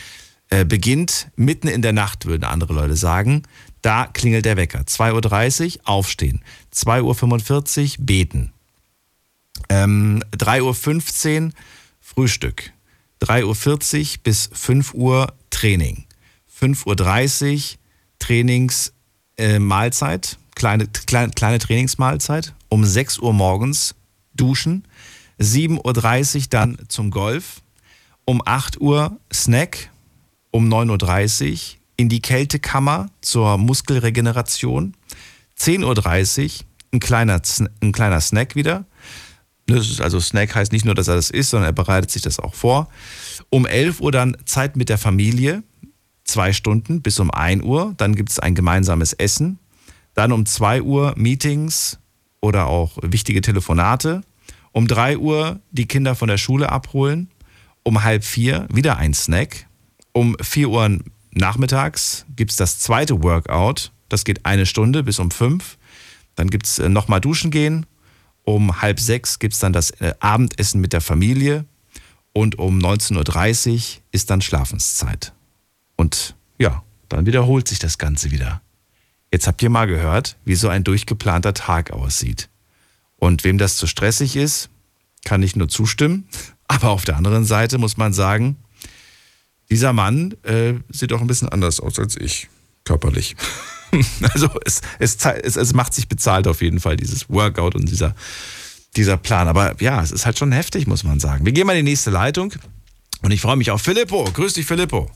Äh, 0.50 0.64
beginnt 0.64 1.28
mitten 1.36 1.68
in 1.68 1.82
der 1.82 1.92
Nacht, 1.92 2.26
würden 2.26 2.44
andere 2.44 2.74
Leute 2.74 2.96
sagen. 2.96 3.42
Da 3.82 4.06
klingelt 4.06 4.44
der 4.44 4.56
Wecker. 4.56 4.80
2.30 4.80 5.78
Uhr 5.78 5.88
aufstehen. 5.88 6.42
2.45 6.74 7.98
Uhr 7.98 8.04
beten. 8.04 8.52
Ähm, 9.68 10.22
3.15 10.36 11.46
Uhr 11.46 11.52
Frühstück. 12.00 12.72
3.40 13.22 14.00
Uhr 14.00 14.08
bis 14.22 14.50
5 14.52 14.94
Uhr 14.94 15.32
Training. 15.50 16.04
5.30 16.60 17.72
Uhr 17.72 17.78
Trainings 18.18 18.92
äh, 19.36 19.58
kleine, 20.54 20.86
kleine, 20.86 21.32
kleine 21.32 21.58
Trainingsmahlzeit. 21.58 22.54
Um 22.68 22.84
6 22.84 23.18
Uhr 23.18 23.32
morgens 23.32 23.94
duschen. 24.34 24.84
7.30 25.40 26.36
Uhr 26.36 26.42
dann 26.50 26.78
zum 26.88 27.10
Golf. 27.10 27.60
Um 28.24 28.42
8 28.44 28.80
Uhr 28.80 29.18
Snack. 29.32 29.90
Um 30.50 30.72
9.30 30.72 31.52
Uhr 31.52 31.58
in 31.96 32.08
die 32.08 32.20
Kältekammer 32.20 33.10
zur 33.20 33.58
Muskelregeneration. 33.58 34.94
10.30 35.58 36.60
Uhr 36.60 36.66
ein 36.92 37.00
kleiner, 37.00 37.42
ein 37.80 37.92
kleiner 37.92 38.20
Snack 38.20 38.54
wieder. 38.54 38.84
Ist 39.66 40.00
also 40.00 40.20
Snack 40.20 40.54
heißt 40.54 40.72
nicht 40.72 40.84
nur, 40.84 40.94
dass 40.94 41.08
er 41.08 41.16
das 41.16 41.30
isst, 41.30 41.50
sondern 41.50 41.70
er 41.70 41.72
bereitet 41.72 42.10
sich 42.10 42.22
das 42.22 42.38
auch 42.38 42.54
vor. 42.54 42.88
Um 43.50 43.66
11 43.66 44.00
Uhr 44.00 44.12
dann 44.12 44.36
Zeit 44.44 44.76
mit 44.76 44.88
der 44.88 44.98
Familie, 44.98 45.62
zwei 46.24 46.52
Stunden 46.52 47.02
bis 47.02 47.20
um 47.20 47.30
1 47.30 47.62
Uhr. 47.62 47.94
Dann 47.96 48.14
gibt 48.14 48.30
es 48.30 48.38
ein 48.38 48.54
gemeinsames 48.54 49.12
Essen. 49.12 49.58
Dann 50.14 50.32
um 50.32 50.46
2 50.46 50.82
Uhr 50.82 51.14
Meetings 51.16 51.98
oder 52.40 52.66
auch 52.66 52.98
wichtige 53.02 53.40
Telefonate. 53.40 54.22
Um 54.72 54.86
3 54.86 55.18
Uhr 55.18 55.60
die 55.70 55.86
Kinder 55.86 56.14
von 56.14 56.28
der 56.28 56.38
Schule 56.38 56.70
abholen. 56.70 57.30
Um 57.82 58.02
halb 58.02 58.24
vier 58.24 58.66
wieder 58.72 58.96
ein 58.96 59.14
Snack. 59.14 59.66
Um 60.12 60.36
4 60.40 60.68
Uhr 60.68 60.98
nachmittags 61.32 62.24
gibt 62.34 62.50
es 62.50 62.56
das 62.56 62.78
zweite 62.78 63.22
Workout. 63.22 63.92
Das 64.08 64.24
geht 64.24 64.46
eine 64.46 64.66
Stunde 64.66 65.02
bis 65.02 65.18
um 65.18 65.30
5. 65.30 65.76
Dann 66.36 66.48
gibt 66.48 66.66
es 66.66 66.78
nochmal 66.78 67.20
duschen 67.20 67.50
gehen. 67.50 67.86
Um 68.44 68.82
halb 68.82 69.00
sechs 69.00 69.38
gibt 69.38 69.54
es 69.54 69.60
dann 69.60 69.72
das 69.72 69.90
äh, 69.92 70.14
Abendessen 70.20 70.80
mit 70.80 70.92
der 70.92 71.00
Familie. 71.00 71.64
Und 72.32 72.58
um 72.58 72.78
19.30 72.78 73.72
Uhr 73.72 74.02
ist 74.12 74.30
dann 74.30 74.40
Schlafenszeit. 74.40 75.32
Und 76.04 76.36
ja, 76.58 76.82
dann 77.08 77.24
wiederholt 77.24 77.66
sich 77.66 77.78
das 77.78 77.96
Ganze 77.96 78.30
wieder. 78.30 78.60
Jetzt 79.32 79.46
habt 79.46 79.62
ihr 79.62 79.70
mal 79.70 79.86
gehört, 79.86 80.36
wie 80.44 80.54
so 80.54 80.68
ein 80.68 80.84
durchgeplanter 80.84 81.54
Tag 81.54 81.92
aussieht. 81.92 82.50
Und 83.16 83.42
wem 83.42 83.56
das 83.56 83.78
zu 83.78 83.86
stressig 83.86 84.36
ist, 84.36 84.68
kann 85.24 85.42
ich 85.42 85.56
nur 85.56 85.68
zustimmen. 85.68 86.28
Aber 86.68 86.90
auf 86.90 87.06
der 87.06 87.16
anderen 87.16 87.46
Seite 87.46 87.78
muss 87.78 87.96
man 87.96 88.12
sagen, 88.12 88.56
dieser 89.70 89.94
Mann 89.94 90.34
äh, 90.42 90.74
sieht 90.90 91.10
auch 91.14 91.22
ein 91.22 91.26
bisschen 91.26 91.48
anders 91.48 91.80
aus 91.80 91.98
als 91.98 92.18
ich, 92.18 92.50
körperlich. 92.84 93.34
also 94.34 94.50
es, 94.66 94.82
es, 94.98 95.16
es, 95.16 95.56
es 95.56 95.72
macht 95.72 95.94
sich 95.94 96.06
bezahlt 96.06 96.46
auf 96.46 96.60
jeden 96.60 96.80
Fall, 96.80 96.98
dieses 96.98 97.30
Workout 97.30 97.76
und 97.76 97.88
dieser, 97.88 98.14
dieser 98.94 99.16
Plan. 99.16 99.48
Aber 99.48 99.80
ja, 99.80 100.02
es 100.02 100.12
ist 100.12 100.26
halt 100.26 100.38
schon 100.38 100.52
heftig, 100.52 100.86
muss 100.86 101.02
man 101.02 101.18
sagen. 101.18 101.46
Wir 101.46 101.52
gehen 101.52 101.66
mal 101.66 101.76
in 101.78 101.86
die 101.86 101.92
nächste 101.92 102.10
Leitung 102.10 102.52
und 103.22 103.30
ich 103.30 103.40
freue 103.40 103.56
mich 103.56 103.70
auf 103.70 103.80
Filippo. 103.80 104.24
Grüß 104.24 104.52
dich, 104.52 104.66
Filippo. 104.66 105.10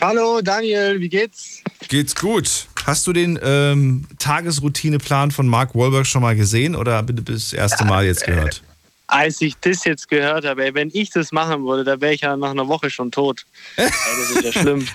Hallo 0.00 0.40
Daniel, 0.42 1.00
wie 1.00 1.08
geht's? 1.08 1.62
Geht's 1.88 2.14
gut. 2.14 2.66
Hast 2.84 3.06
du 3.06 3.12
den 3.12 3.38
ähm, 3.42 4.04
Tagesroutineplan 4.18 5.30
von 5.30 5.48
Mark 5.48 5.74
Wahlberg 5.74 6.06
schon 6.06 6.22
mal 6.22 6.36
gesehen 6.36 6.76
oder 6.76 7.02
das 7.02 7.52
erste 7.52 7.84
Mal 7.84 8.04
jetzt 8.04 8.24
gehört? 8.24 8.62
Als 9.08 9.40
ich 9.40 9.54
das 9.60 9.84
jetzt 9.84 10.08
gehört 10.08 10.44
habe, 10.44 10.64
ey, 10.64 10.74
wenn 10.74 10.90
ich 10.92 11.10
das 11.10 11.30
machen 11.32 11.64
würde, 11.64 11.84
da 11.84 12.00
wäre 12.00 12.12
ich 12.12 12.22
ja 12.22 12.36
nach 12.36 12.50
einer 12.50 12.68
Woche 12.68 12.90
schon 12.90 13.10
tot. 13.10 13.46
ey, 13.76 13.86
das 13.86 14.30
ist 14.30 14.44
ja 14.44 14.52
schlimm. 14.60 14.86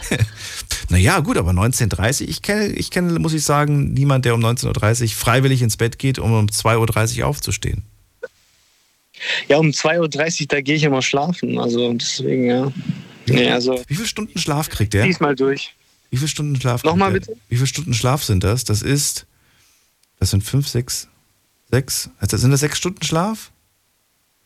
Naja, 0.90 1.20
gut, 1.22 1.38
aber 1.38 1.52
19.30 1.52 2.24
Uhr, 2.24 2.30
ich 2.30 2.42
kenne, 2.42 2.68
ich 2.68 2.92
kenne, 2.92 3.18
muss 3.18 3.34
ich 3.34 3.44
sagen, 3.44 3.94
niemand, 3.94 4.26
der 4.26 4.36
um 4.36 4.44
19.30 4.44 5.04
Uhr 5.04 5.10
freiwillig 5.10 5.62
ins 5.62 5.78
Bett 5.78 5.98
geht, 5.98 6.20
um 6.20 6.34
um 6.34 6.48
2.30 6.48 7.20
Uhr 7.20 7.28
aufzustehen. 7.28 7.84
Ja, 9.48 9.58
um 9.58 9.68
2.30 9.68 10.42
Uhr, 10.42 10.48
da 10.48 10.62
gehe 10.62 10.76
ich 10.76 10.84
immer 10.84 11.02
schlafen. 11.02 11.58
Also 11.58 11.94
deswegen, 11.94 12.46
ja. 12.46 12.72
Nee, 13.34 13.52
also, 13.52 13.82
Wie 13.88 13.96
viele 13.96 14.08
Stunden 14.08 14.38
Schlaf 14.40 14.70
kriegt 14.70 14.94
der? 14.94 15.06
diesmal 15.06 15.36
durch. 15.36 15.76
Wie 16.10 16.18
viele 16.18 16.28
Stunden 16.28 16.60
Schlaf? 16.60 16.84
Nochmal 16.84 17.12
kriegt 17.14 17.28
der? 17.28 17.36
Wie 17.50 17.56
viele 17.56 17.68
Stunden 17.68 17.94
Schlaf 17.94 18.24
sind 18.24 18.44
das? 18.44 18.64
Das 18.64 18.82
ist 18.82 19.26
Das 20.20 20.30
sind 20.32 20.44
fünf, 20.44 20.68
sechs, 20.68 21.08
sechs. 21.72 22.10
Also 22.20 22.38
sind 22.38 22.52
das 22.52 22.60
sechs 22.60 22.78
Stunden 22.78 23.04
Schlaf? 23.04 23.52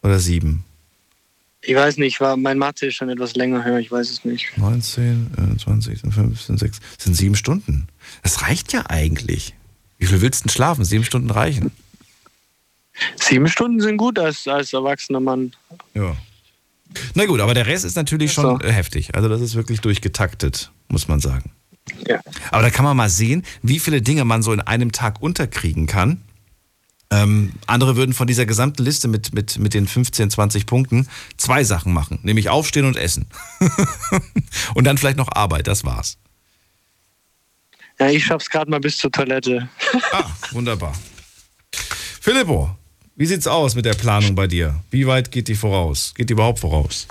Oder 0.03 0.20
sieben? 0.20 0.64
Ich 1.68 1.76
weiß 1.76 1.98
nicht, 1.98 2.22
war, 2.22 2.38
mein 2.38 2.60
Mathe 2.60 2.86
ist 2.86 2.95
schon 2.95 3.10
etwas 3.10 3.36
länger 3.36 3.64
her, 3.64 3.80
ich 3.80 3.91
weiß 3.91 4.12
es 4.12 4.24
nicht. 4.24 4.56
19, 4.56 5.56
äh, 5.56 5.57
20, 5.57 5.99
15, 6.02 6.57
6. 6.60 6.80
Das 6.98 7.03
sind 7.06 7.16
sieben 7.16 7.36
Stunden. 7.36 7.88
Das 8.22 8.44
reicht 8.44 8.72
ja 8.72 8.84
eigentlich. 8.88 9.56
Wie 9.98 10.06
viel 10.06 10.22
willst 10.22 10.41
du 10.41 10.48
denn 10.48 10.53
schlafen? 10.53 10.86
Sieben 10.86 11.03
Stunden 11.03 11.32
reichen. 11.32 11.72
Sieben 13.16 13.48
Stunden 13.48 13.82
sind 13.82 13.98
gut 13.98 14.20
als, 14.20 14.48
als 14.48 14.74
erwachsener 14.74 15.20
Mann. 15.20 15.53
Ja. 15.95 16.16
Na 17.13 17.26
gut, 17.26 17.39
aber 17.39 17.53
der 17.53 17.67
Rest 17.67 17.85
ist 17.85 17.95
natürlich 17.95 18.34
schon 18.34 18.61
äh, 18.61 18.72
heftig. 18.72 19.15
Also 19.15 19.30
das 19.30 19.41
ist 19.41 19.55
wirklich 19.55 19.81
durchgetaktet, 19.81 20.72
muss 20.88 21.07
man 21.07 21.19
sagen. 21.19 21.51
Ja. 22.07 22.19
Aber 22.51 22.63
da 22.63 22.69
kann 22.69 22.85
man 22.85 22.97
mal 22.97 23.09
sehen, 23.09 23.43
wie 23.61 23.80
viele 23.80 24.01
Dinge 24.01 24.26
man 24.26 24.41
so 24.41 24.53
in 24.53 24.61
einem 24.61 24.91
Tag 24.91 25.22
unterkriegen 25.22 25.88
kann. 25.88 26.22
Ähm, 27.11 27.53
andere 27.67 27.95
würden 27.95 28.13
von 28.13 28.26
dieser 28.26 28.45
gesamten 28.45 28.84
Liste 28.84 29.07
mit, 29.07 29.34
mit, 29.34 29.59
mit 29.59 29.73
den 29.73 29.88
15, 29.88 30.31
20 30.31 30.65
Punkten 30.65 31.07
zwei 31.38 31.63
Sachen 31.63 31.93
machen, 31.93 32.19
nämlich 32.23 32.49
aufstehen 32.49 32.85
und 32.85 32.97
essen. 32.97 33.27
und 34.73 34.85
dann 34.85 34.97
vielleicht 34.97 35.17
noch 35.17 35.31
Arbeit, 35.31 35.67
das 35.67 35.85
war's. 35.85 36.17
Ja, 37.99 38.09
ich 38.09 38.26
schaff's 38.26 38.49
gerade 38.49 38.69
mal 38.69 38.80
bis 38.80 38.97
zur 38.97 39.11
Toilette. 39.11 39.69
ah, 40.11 40.26
wunderbar. 40.51 40.93
Filippo, 42.19 42.76
wie 43.15 43.25
sieht's 43.25 43.47
aus 43.47 43.75
mit 43.75 43.85
der 43.85 43.93
Planung 43.93 44.35
bei 44.35 44.47
dir? 44.47 44.81
Wie 44.91 45.07
weit 45.07 45.31
geht 45.31 45.47
die 45.47 45.55
voraus? 45.55 46.13
Geht 46.15 46.29
die 46.29 46.33
überhaupt 46.33 46.59
voraus? 46.59 47.07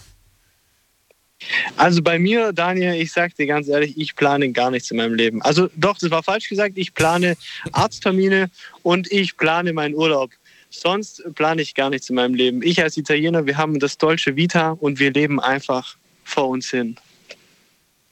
Also 1.77 2.03
bei 2.03 2.19
mir, 2.19 2.53
Daniel, 2.53 2.95
ich 2.95 3.13
sag 3.13 3.35
dir 3.37 3.47
ganz 3.47 3.69
ehrlich, 3.69 3.99
ich 3.99 4.15
plane 4.15 4.53
gar 4.53 4.71
nichts 4.71 4.91
in 4.91 4.97
meinem 4.97 5.15
Leben. 5.15 5.43
Also 5.43 5.69
doch, 5.77 5.99
das 5.99 6.11
war 6.11 6.23
falsch 6.23 6.49
gesagt, 6.49 6.77
ich 6.77 6.95
plane 6.95 7.37
Arzttermine 7.73 8.51
und 8.83 9.11
ich 9.13 9.37
plane 9.37 9.73
meinen 9.73 9.95
Urlaub. 9.95 10.31
Sonst 10.71 11.23
plane 11.35 11.63
ich 11.63 11.75
gar 11.75 11.91
nichts 11.91 12.09
in 12.11 12.17
meinem 12.17 12.35
Leben. 12.35 12.63
Ich 12.63 12.83
als 12.83 12.97
Italiener, 12.97 13.47
wir 13.47 13.57
haben 13.57 13.79
das 13.79 13.99
deutsche 13.99 14.37
Vita 14.37 14.71
und 14.71 14.99
wir 14.99 15.13
leben 15.13 15.41
einfach 15.41 15.97
vor 16.25 16.49
uns 16.49 16.71
hin. 16.71 16.97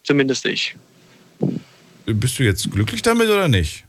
Zumindest 0.05 0.47
ich. 0.47 0.77
Bist 2.07 2.39
du 2.39 2.45
jetzt 2.45 2.71
glücklich 2.71 3.03
damit 3.03 3.29
oder 3.29 3.49
nicht? 3.49 3.85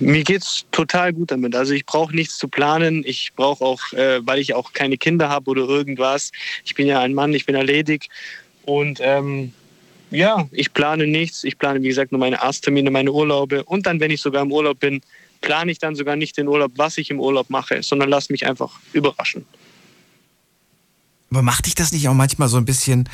Mir 0.00 0.24
geht's 0.24 0.64
total 0.72 1.12
gut 1.12 1.30
damit. 1.30 1.54
Also 1.54 1.74
ich 1.74 1.84
brauche 1.84 2.14
nichts 2.14 2.38
zu 2.38 2.48
planen. 2.48 3.02
Ich 3.06 3.32
brauche 3.36 3.64
auch, 3.64 3.92
äh, 3.92 4.26
weil 4.26 4.38
ich 4.38 4.54
auch 4.54 4.72
keine 4.72 4.96
Kinder 4.96 5.28
habe 5.28 5.50
oder 5.50 5.62
irgendwas. 5.62 6.32
Ich 6.64 6.74
bin 6.74 6.86
ja 6.86 7.00
ein 7.00 7.14
Mann, 7.14 7.32
ich 7.34 7.46
bin 7.46 7.54
erledigt. 7.54 8.08
Und 8.64 9.00
ähm, 9.02 9.52
ja, 10.10 10.48
ich 10.50 10.72
plane 10.72 11.06
nichts. 11.06 11.44
Ich 11.44 11.58
plane, 11.58 11.82
wie 11.82 11.88
gesagt, 11.88 12.12
nur 12.12 12.18
meine 12.18 12.42
Arzttermine, 12.42 12.90
meine 12.90 13.12
Urlaube. 13.12 13.64
Und 13.64 13.86
dann, 13.86 14.00
wenn 14.00 14.10
ich 14.10 14.22
sogar 14.22 14.42
im 14.42 14.52
Urlaub 14.52 14.80
bin, 14.80 15.02
plane 15.40 15.70
ich 15.70 15.78
dann 15.78 15.94
sogar 15.94 16.16
nicht 16.16 16.36
den 16.38 16.48
Urlaub, 16.48 16.72
was 16.76 16.96
ich 16.96 17.10
im 17.10 17.20
Urlaub 17.20 17.50
mache, 17.50 17.82
sondern 17.82 18.08
lass 18.08 18.30
mich 18.30 18.46
einfach 18.46 18.72
überraschen. 18.92 19.44
Aber 21.30 21.42
macht 21.42 21.66
dich 21.66 21.74
das 21.74 21.92
nicht 21.92 22.08
auch 22.08 22.14
manchmal 22.14 22.48
so 22.48 22.56
ein 22.58 22.64
bisschen 22.64 23.08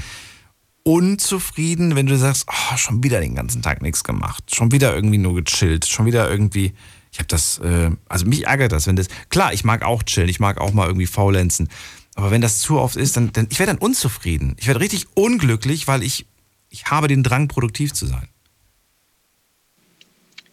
unzufrieden, 0.89 1.97
wenn 1.97 2.06
du 2.06 2.16
sagst, 2.16 2.47
oh, 2.48 2.77
schon 2.78 3.05
wieder 3.05 3.20
den 3.20 3.35
ganzen 3.35 3.60
Tag 3.60 3.82
nichts 3.82 4.05
gemacht, 4.05 4.55
schon 4.55 4.73
wieder 4.73 4.94
irgendwie 4.94 5.19
nur 5.19 5.35
gechillt, 5.35 5.85
schon 5.85 6.06
wieder 6.06 6.31
irgendwie, 6.31 6.73
ich 7.12 7.19
habe 7.19 7.28
das, 7.28 7.59
äh, 7.59 7.90
also 8.09 8.24
mich 8.24 8.47
ärgert 8.47 8.73
das, 8.73 8.86
wenn 8.86 8.97
das, 8.97 9.09
klar, 9.28 9.52
ich 9.52 9.65
mag 9.65 9.82
auch 9.82 10.02
chillen, 10.02 10.31
ich 10.31 10.40
mag 10.40 10.59
auch 10.59 10.73
mal 10.73 10.86
irgendwie 10.86 11.05
faulenzen, 11.05 11.69
aber 12.15 12.31
wenn 12.31 12.40
das 12.40 12.60
zu 12.60 12.78
oft 12.78 12.97
ist, 12.97 13.19
dann, 13.19 13.32
dann 13.35 13.48
ich 13.51 13.59
werde 13.59 13.73
dann 13.73 13.82
unzufrieden, 13.82 14.56
ich 14.59 14.66
werde 14.66 14.81
richtig 14.81 15.09
unglücklich, 15.12 15.89
weil 15.89 16.02
ich, 16.02 16.24
ich 16.70 16.86
habe 16.86 17.06
den 17.06 17.23
Drang, 17.23 17.48
produktiv 17.48 17.93
zu 17.93 18.06
sein. 18.06 18.28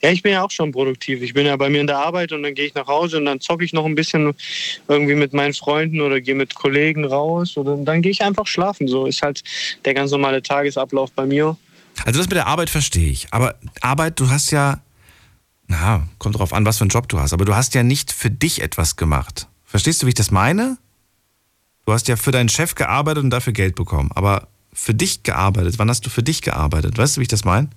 Ja, 0.01 0.11
ich 0.11 0.21
bin 0.21 0.33
ja 0.33 0.43
auch 0.43 0.51
schon 0.51 0.71
produktiv. 0.71 1.21
Ich 1.21 1.33
bin 1.33 1.45
ja 1.45 1.55
bei 1.55 1.69
mir 1.69 1.81
in 1.81 1.87
der 1.87 1.97
Arbeit 1.97 2.31
und 2.31 2.43
dann 2.43 2.53
gehe 2.53 2.65
ich 2.65 2.75
nach 2.75 2.87
Hause 2.87 3.17
und 3.17 3.25
dann 3.25 3.39
zocke 3.39 3.63
ich 3.63 3.73
noch 3.73 3.85
ein 3.85 3.95
bisschen 3.95 4.33
irgendwie 4.87 5.15
mit 5.15 5.33
meinen 5.33 5.53
Freunden 5.53 6.01
oder 6.01 6.21
gehe 6.21 6.35
mit 6.35 6.55
Kollegen 6.55 7.05
raus 7.05 7.57
oder 7.57 7.77
dann 7.77 8.01
gehe 8.01 8.11
ich 8.11 8.21
einfach 8.21 8.47
schlafen. 8.47 8.87
So 8.87 9.05
ist 9.05 9.21
halt 9.21 9.43
der 9.85 9.93
ganz 9.93 10.11
normale 10.11 10.41
Tagesablauf 10.43 11.11
bei 11.11 11.25
mir. 11.25 11.57
Also 12.03 12.19
das 12.19 12.27
mit 12.27 12.35
der 12.35 12.47
Arbeit 12.47 12.69
verstehe 12.69 13.09
ich. 13.09 13.27
Aber 13.31 13.55
Arbeit, 13.81 14.19
du 14.19 14.29
hast 14.29 14.51
ja, 14.51 14.81
na, 15.67 16.07
kommt 16.19 16.37
drauf 16.37 16.53
an, 16.53 16.65
was 16.65 16.77
für 16.77 16.83
einen 16.83 16.89
Job 16.89 17.07
du 17.07 17.19
hast, 17.19 17.33
aber 17.33 17.45
du 17.45 17.55
hast 17.55 17.73
ja 17.73 17.83
nicht 17.83 18.11
für 18.11 18.29
dich 18.29 18.61
etwas 18.61 18.97
gemacht. 18.97 19.47
Verstehst 19.63 20.01
du, 20.01 20.05
wie 20.05 20.09
ich 20.09 20.15
das 20.15 20.31
meine? 20.31 20.77
Du 21.85 21.93
hast 21.93 22.07
ja 22.07 22.15
für 22.15 22.31
deinen 22.31 22.49
Chef 22.49 22.75
gearbeitet 22.75 23.23
und 23.23 23.29
dafür 23.29 23.53
Geld 23.53 23.75
bekommen, 23.75 24.11
aber 24.13 24.47
für 24.73 24.93
dich 24.93 25.23
gearbeitet. 25.23 25.79
Wann 25.79 25.89
hast 25.89 26.05
du 26.05 26.09
für 26.09 26.23
dich 26.23 26.41
gearbeitet? 26.41 26.97
Weißt 26.97 27.15
du, 27.15 27.21
wie 27.21 27.23
ich 27.23 27.29
das 27.29 27.45
meine? 27.45 27.69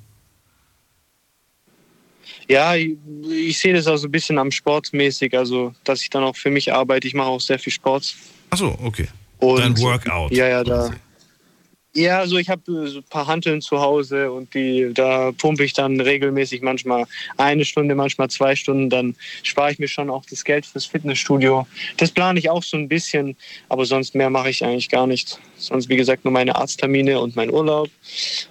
Ja, 2.49 2.75
ich, 2.75 2.97
ich 3.31 3.59
sehe 3.59 3.75
das 3.75 3.87
auch 3.87 3.97
so 3.97 4.09
ein 4.09 4.11
bisschen 4.11 4.39
am 4.39 4.51
Sportmäßig, 4.51 5.37
also 5.37 5.75
dass 5.85 6.03
ich 6.03 6.11
dann 6.11 6.25
auch 6.25 6.37
für 6.37 6.51
mich 6.51 6.73
arbeite. 6.73 7.07
Ich 7.07 7.15
mache 7.15 7.29
auch 7.29 7.41
sehr 7.41 7.59
viel 7.59 7.73
Sport. 7.73 8.15
Achso, 8.51 8.77
okay. 8.83 9.09
Und 9.39 9.61
Dein 9.61 9.79
Workout. 9.79 10.33
Ja, 10.33 10.49
ja, 10.49 10.65
da. 10.65 10.91
Ja, 11.95 12.19
also 12.19 12.37
ich 12.37 12.49
habe 12.49 12.63
so 12.65 12.99
ein 12.99 13.05
paar 13.11 13.27
Hanteln 13.27 13.61
zu 13.61 13.81
Hause 13.81 14.31
und 14.31 14.55
die, 14.55 14.91
da 14.95 15.33
pumpe 15.33 15.65
ich 15.65 15.73
dann 15.73 16.01
regelmäßig 16.01 16.61
manchmal 16.63 17.07
eine 17.39 17.65
Stunde, 17.65 17.95
manchmal 17.95 18.29
zwei 18.31 18.55
Stunden. 18.55 18.89
Dann 18.89 19.17
spare 19.43 19.73
ich 19.73 19.79
mir 19.79 19.89
schon 19.89 20.09
auch 20.09 20.25
das 20.31 20.45
Geld 20.45 20.67
fürs 20.67 20.85
Fitnessstudio. 20.85 21.67
Das 21.97 22.13
plane 22.13 22.39
ich 22.39 22.51
auch 22.51 22.63
so 22.63 22.77
ein 22.77 22.89
bisschen, 22.89 23.37
aber 23.69 23.85
sonst 23.85 24.15
mehr 24.15 24.31
mache 24.31 24.51
ich 24.51 24.65
eigentlich 24.65 24.91
gar 24.91 25.07
nicht. 25.07 25.41
Sonst, 25.57 25.89
wie 25.89 25.97
gesagt, 25.97 26.25
nur 26.25 26.33
meine 26.33 26.57
Arzttermine 26.57 27.21
und 27.21 27.37
mein 27.37 27.51
Urlaub. 27.51 27.89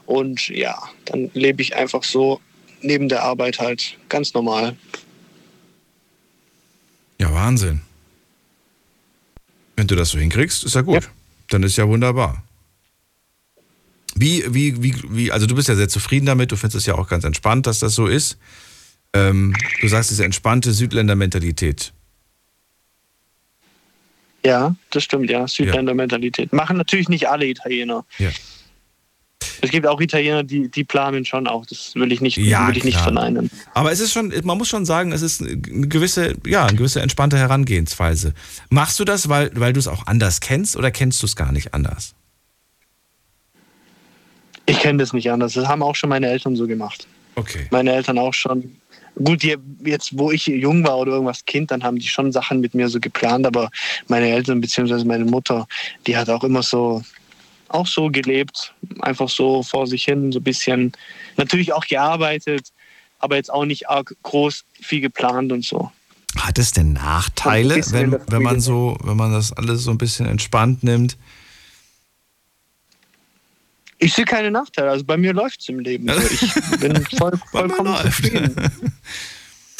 Und 0.06 0.50
ja, 0.50 0.78
dann 1.06 1.30
lebe 1.34 1.62
ich 1.62 1.76
einfach 1.76 2.04
so 2.04 2.42
neben 2.88 3.10
der 3.10 3.24
Arbeit 3.24 3.60
halt 3.60 3.98
ganz 4.10 4.34
normal. 4.34 4.76
Ja, 7.20 7.34
Wahnsinn. 7.34 7.82
Wenn 9.76 9.88
du 9.88 9.96
das 9.96 10.10
so 10.10 10.18
hinkriegst, 10.18 10.64
ist 10.64 10.76
ja 10.76 10.82
gut. 10.82 11.04
Ja. 11.04 11.10
Dann 11.50 11.64
ist 11.64 11.78
ja 11.78 11.88
wunderbar. 11.88 12.44
Wie, 14.16 14.44
wie, 14.48 14.82
wie, 14.82 14.96
wie, 15.10 15.32
also 15.32 15.46
du 15.46 15.56
bist 15.56 15.68
ja 15.68 15.76
sehr 15.76 15.90
zufrieden 15.90 16.26
damit, 16.26 16.52
du 16.52 16.56
findest 16.56 16.78
es 16.78 16.86
ja 16.88 16.96
auch 16.96 17.08
ganz 17.08 17.24
entspannt, 17.24 17.68
dass 17.68 17.80
das 17.80 17.94
so 17.94 18.08
ist. 18.08 18.38
Ähm, 19.14 19.56
du 19.80 19.88
sagst, 19.88 20.10
diese 20.10 20.26
entspannte 20.26 20.74
Südländer-Mentalität. 20.74 21.94
Ja, 24.44 24.76
das 24.90 25.04
stimmt, 25.04 25.30
ja. 25.30 25.48
Südländer-Mentalität. 25.48 26.54
Machen 26.54 26.78
natürlich 26.78 27.10
nicht 27.10 27.28
alle 27.30 27.46
Italiener. 27.48 28.06
Ja. 28.18 28.32
Es 29.62 29.72
gibt 29.72 29.88
auch 29.88 30.00
Italiener, 30.00 30.44
die, 30.44 30.70
die 30.70 30.84
planen 30.84 31.26
schon 31.26 31.48
auch. 31.48 31.66
Das 31.66 31.94
will 31.96 32.12
ich 32.12 32.22
nicht, 32.22 32.38
ja, 32.38 32.68
will 32.68 32.78
ich 32.78 32.84
nicht 32.84 33.00
verneinen. 33.00 33.50
Aber 33.74 33.92
es 33.92 34.00
ist 34.00 34.14
schon, 34.14 34.34
man 34.44 34.58
muss 34.58 34.70
schon 34.70 34.86
sagen, 34.86 35.12
es 35.12 35.22
ist 35.22 35.42
eine 35.42 35.58
gewisse, 35.88 36.36
ja, 36.46 36.66
eine 36.66 36.78
gewisse 36.78 37.02
entspannte 37.02 37.38
Herangehensweise. 37.38 38.34
Machst 38.70 39.00
du 39.00 39.06
das, 39.06 39.30
weil, 39.30 39.52
weil 39.56 39.74
du 39.74 39.80
es 39.80 39.88
auch 39.88 40.06
anders 40.08 40.42
kennst 40.42 40.76
oder 40.76 40.92
kennst 40.92 41.22
du 41.22 41.26
es 41.26 41.36
gar 41.36 41.52
nicht 41.52 41.74
anders? 41.74 42.14
Ich 44.68 44.80
kenne 44.80 45.00
das 45.00 45.14
nicht 45.14 45.32
anders. 45.32 45.54
Das 45.54 45.68
haben 45.68 45.82
auch 45.82 45.96
schon 45.96 46.10
meine 46.10 46.28
Eltern 46.28 46.56
so 46.56 46.68
gemacht. 46.68 47.08
Okay. 47.36 47.68
Meine 47.72 47.94
Eltern 47.94 48.18
auch 48.18 48.34
schon. 48.34 48.76
Gut, 49.24 49.42
die, 49.42 49.56
jetzt 49.84 50.18
wo 50.18 50.32
ich 50.32 50.46
jung 50.46 50.86
war 50.86 50.98
oder 50.98 51.14
irgendwas 51.14 51.44
Kind, 51.46 51.72
dann 51.72 51.84
haben 51.84 51.98
die 51.98 52.08
schon 52.08 52.32
Sachen 52.32 52.60
mit 52.60 52.76
mir 52.76 52.88
so 52.88 53.00
geplant, 53.00 53.48
aber 53.48 53.70
meine 54.08 54.30
Eltern 54.30 54.62
bzw. 54.62 55.04
meine 55.06 55.26
Mutter, 55.26 55.68
die 56.06 56.16
hat 56.16 56.30
auch 56.30 56.44
immer 56.44 56.62
so 56.62 57.02
auch 57.70 57.88
so 57.88 58.10
gelebt, 58.10 58.74
einfach 59.02 59.30
so 59.30 59.64
vor 59.64 59.88
sich 59.88 60.06
hin, 60.06 60.32
so 60.32 60.40
ein 60.40 60.44
bisschen, 60.44 60.92
natürlich 61.38 61.74
auch 61.74 61.86
gearbeitet, 61.86 62.72
aber 63.20 63.36
jetzt 63.36 63.52
auch 63.52 63.66
nicht 63.66 63.90
arg 63.90 64.16
groß 64.24 64.64
viel 64.82 65.02
geplant 65.02 65.52
und 65.52 65.66
so. 65.66 65.92
Hat 66.38 66.60
es 66.60 66.72
denn 66.72 66.94
Nachteile, 66.94 67.82
wenn, 67.92 68.18
wenn 68.28 68.44
man 68.44 68.60
so, 68.60 68.98
wenn 69.04 69.18
man 69.18 69.32
das 69.32 69.54
alles 69.54 69.84
so 69.84 69.92
ein 69.92 69.98
bisschen 69.98 70.28
entspannt 70.28 70.84
nimmt? 70.84 71.18
Ich 74.00 74.14
sehe 74.14 74.26
keine 74.26 74.52
Nachteile. 74.52 74.92
Also 74.92 75.04
bei 75.04 75.18
mir 75.18 75.34
läuft 75.34 75.62
es 75.62 75.70
im 75.70 75.80
Leben. 75.80 76.08
Ich 76.32 76.80
bin 76.80 77.04
voll, 77.18 77.40
vollkommen 77.52 77.96
zufrieden. 78.04 78.56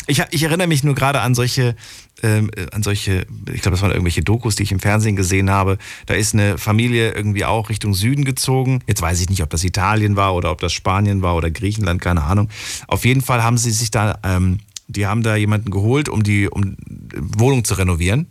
Ich, 0.10 0.24
ich, 0.32 0.44
erinnere 0.44 0.68
mich 0.68 0.86
nur 0.86 0.96
gerade 0.96 1.20
an 1.20 1.36
solche, 1.36 1.76
ähm, 2.24 2.50
an 2.72 2.82
solche, 2.82 3.28
ich 3.54 3.62
glaube, 3.62 3.72
das 3.72 3.82
waren 3.82 3.92
irgendwelche 3.92 4.24
Dokus, 4.24 4.56
die 4.56 4.64
ich 4.64 4.72
im 4.72 4.80
Fernsehen 4.80 5.18
gesehen 5.18 5.50
habe. 5.50 5.78
Da 6.06 6.14
ist 6.14 6.34
eine 6.34 6.58
Familie 6.58 7.12
irgendwie 7.12 7.44
auch 7.44 7.70
Richtung 7.70 7.94
Süden 7.94 8.24
gezogen. 8.24 8.80
Jetzt 8.88 9.02
weiß 9.02 9.20
ich 9.20 9.30
nicht, 9.30 9.44
ob 9.44 9.50
das 9.50 9.66
Italien 9.66 10.16
war 10.16 10.34
oder 10.34 10.52
ob 10.52 10.62
das 10.62 10.72
Spanien 10.72 11.22
war 11.22 11.36
oder 11.36 11.52
Griechenland, 11.52 12.02
keine 12.02 12.24
Ahnung. 12.24 12.50
Auf 12.88 13.04
jeden 13.04 13.22
Fall 13.22 13.44
haben 13.44 13.58
sie 13.58 13.72
sich 13.72 13.92
da, 13.92 14.18
ähm, 14.24 14.60
die 14.88 15.06
haben 15.06 15.24
da 15.24 15.36
jemanden 15.36 15.72
geholt, 15.72 16.08
um 16.08 16.24
die 16.24 16.48
um 16.48 16.78
Wohnung 17.14 17.66
zu 17.66 17.74
renovieren. 17.74 18.28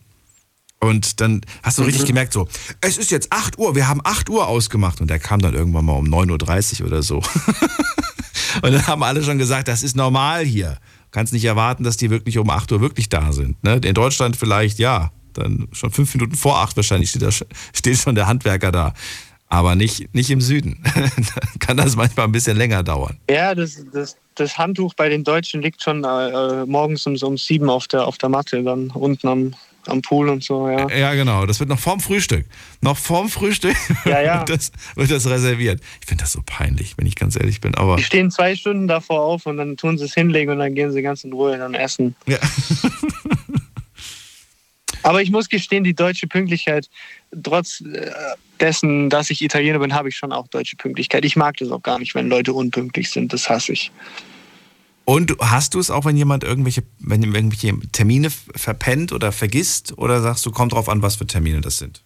Und 0.81 1.21
dann 1.21 1.43
hast 1.63 1.77
du 1.77 1.83
richtig 1.83 2.03
mhm. 2.03 2.09
gemerkt, 2.09 2.33
so, 2.33 2.49
es 2.81 2.97
ist 2.97 3.11
jetzt 3.11 3.33
8 3.33 3.59
Uhr, 3.59 3.75
wir 3.75 3.87
haben 3.87 4.01
8 4.03 4.31
Uhr 4.31 4.49
ausgemacht. 4.49 5.03
Und 5.03 5.11
der 5.11 5.19
kam 5.19 5.41
dann 5.41 5.53
irgendwann 5.53 5.85
mal 5.85 5.93
um 5.93 6.07
9.30 6.07 6.81
Uhr 6.81 6.87
oder 6.87 7.03
so. 7.03 7.17
und 8.63 8.73
dann 8.73 8.87
haben 8.87 9.03
alle 9.03 9.23
schon 9.23 9.37
gesagt, 9.37 9.69
das 9.69 9.83
ist 9.83 9.95
normal 9.95 10.47
hier 10.47 10.79
kannst 11.17 11.33
nicht 11.33 11.47
erwarten, 11.47 11.83
dass 11.83 11.97
die 11.97 12.11
wirklich 12.11 12.37
um 12.37 12.51
8 12.51 12.71
Uhr 12.73 12.83
wirklich 12.83 13.09
da 13.09 13.33
sind. 13.33 13.65
Ne? 13.65 13.81
In 13.83 13.95
Deutschland 13.95 14.37
vielleicht 14.37 14.79
ja, 14.79 15.13
dann 15.33 15.67
schon 15.73 15.91
fünf 15.91 16.15
Minuten 16.15 16.37
vor 16.37 16.59
8 16.59 16.77
wahrscheinlich 16.77 17.09
steht, 17.09 17.23
da, 17.23 17.31
steht 17.31 17.97
schon 17.97 18.15
der 18.15 18.27
Handwerker 18.27 18.71
da. 18.71 18.93
Aber 19.49 19.77
nicht, 19.77 20.13
nicht 20.15 20.29
im 20.29 20.43
Süden. 20.43 20.83
Kann 21.59 21.79
das 21.79 21.97
manchmal 21.97 22.27
ein 22.27 22.33
bisschen 22.33 22.59
länger 22.59 22.83
dauern. 22.83 23.17
Ja, 23.31 23.55
das, 23.55 23.83
das, 23.95 24.19
das 24.35 24.59
Handtuch 24.59 24.93
bei 24.93 25.09
den 25.09 25.25
Deutschen 25.25 25.63
liegt 25.63 25.83
schon 25.83 26.05
äh, 26.05 26.29
äh, 26.29 26.67
morgens 26.67 27.07
um, 27.07 27.17
um 27.17 27.39
sieben 27.39 27.71
auf 27.71 27.89
der, 27.89 28.07
auf 28.07 28.19
der 28.19 28.29
Matte, 28.29 28.63
dann 28.63 28.91
unten 28.91 29.27
am, 29.27 29.55
am 29.89 30.03
Pool 30.03 30.29
und 30.29 30.43
so, 30.43 30.69
ja. 30.69 30.89
Ja, 30.91 31.15
genau. 31.15 31.47
Das 31.47 31.61
wird 31.61 31.69
noch 31.69 31.79
vorm 31.79 32.01
Frühstück. 32.01 32.47
Noch 32.81 32.97
vorm 32.97 33.29
Frühstück 33.29 33.77
Ja, 34.05 34.21
ja. 34.21 34.39
wird, 34.49 34.51
das, 34.51 34.73
wird 34.95 35.11
das 35.11 35.29
reserviert. 35.29 35.81
Ich 36.01 36.07
finde 36.07 36.25
das 36.25 36.33
so 36.33 36.41
peinlich, 36.45 36.95
wenn 36.97 37.07
ich 37.07 37.17
ganz 37.17 37.37
ehrlich 37.37 37.61
bin. 37.61 37.75
Aber 37.75 37.97
Die 37.97 38.05
stehen 38.05 38.31
zwei 38.31 38.55
Stunden 38.57 38.89
davor 38.89 39.21
auf 39.23 39.47
und 39.47 39.57
dann 39.57 39.77
tun 39.77 39.99
sie 39.99 40.05
es 40.05 40.15
hinlegen 40.15 40.53
und 40.53 40.59
dann 40.59 40.75
gehen 40.75 40.93
sie 40.93 41.03
ganz 41.03 41.25
in 41.25 41.33
Ruhe 41.33 41.59
dann 41.59 41.75
essen. 41.75 42.15
Ja. 42.27 42.39
Aber 45.03 45.23
ich 45.23 45.31
muss 45.31 45.49
gestehen, 45.49 45.85
die 45.85 45.95
deutsche 45.95 46.27
Pünktlichkeit, 46.27 46.91
trotz 47.45 47.81
äh, 47.81 48.11
dessen, 48.59 49.09
dass 49.09 49.31
ich 49.31 49.41
Italiener 49.41 49.79
bin, 49.79 49.95
habe 49.95 50.09
ich 50.09 50.17
schon 50.17 50.33
auch 50.33 50.49
deutsche 50.49 50.75
Pünktlichkeit. 50.75 51.25
Ich 51.25 51.37
mag 51.37 51.57
das 51.59 51.71
auch 51.71 51.83
gar 51.83 52.01
nicht, 52.01 52.17
wenn 52.17 52.29
Leute 52.29 52.53
unpünktlich 52.53 53.11
sind. 53.11 53.33
Das 53.33 53.49
hasse 53.49 53.73
ich. 53.73 53.93
Und 55.09 55.37
hast 55.39 55.75
du 55.75 55.79
es 55.79 55.89
auch, 55.89 56.05
wenn 56.05 56.17
jemand 56.17 56.43
irgendwelche, 56.43 56.83
wenn 56.99 57.23
irgendwelche 57.23 57.79
Termine 57.93 58.29
verpennt 58.29 59.13
oder 59.13 59.31
vergisst? 59.31 59.97
Oder 59.97 60.21
sagst 60.21 60.45
du, 60.45 60.51
kommt 60.51 60.73
drauf 60.73 60.89
an, 60.89 61.01
was 61.01 61.15
für 61.15 61.27
Termine 61.29 61.61
das 61.61 61.79
sind? 61.79 62.03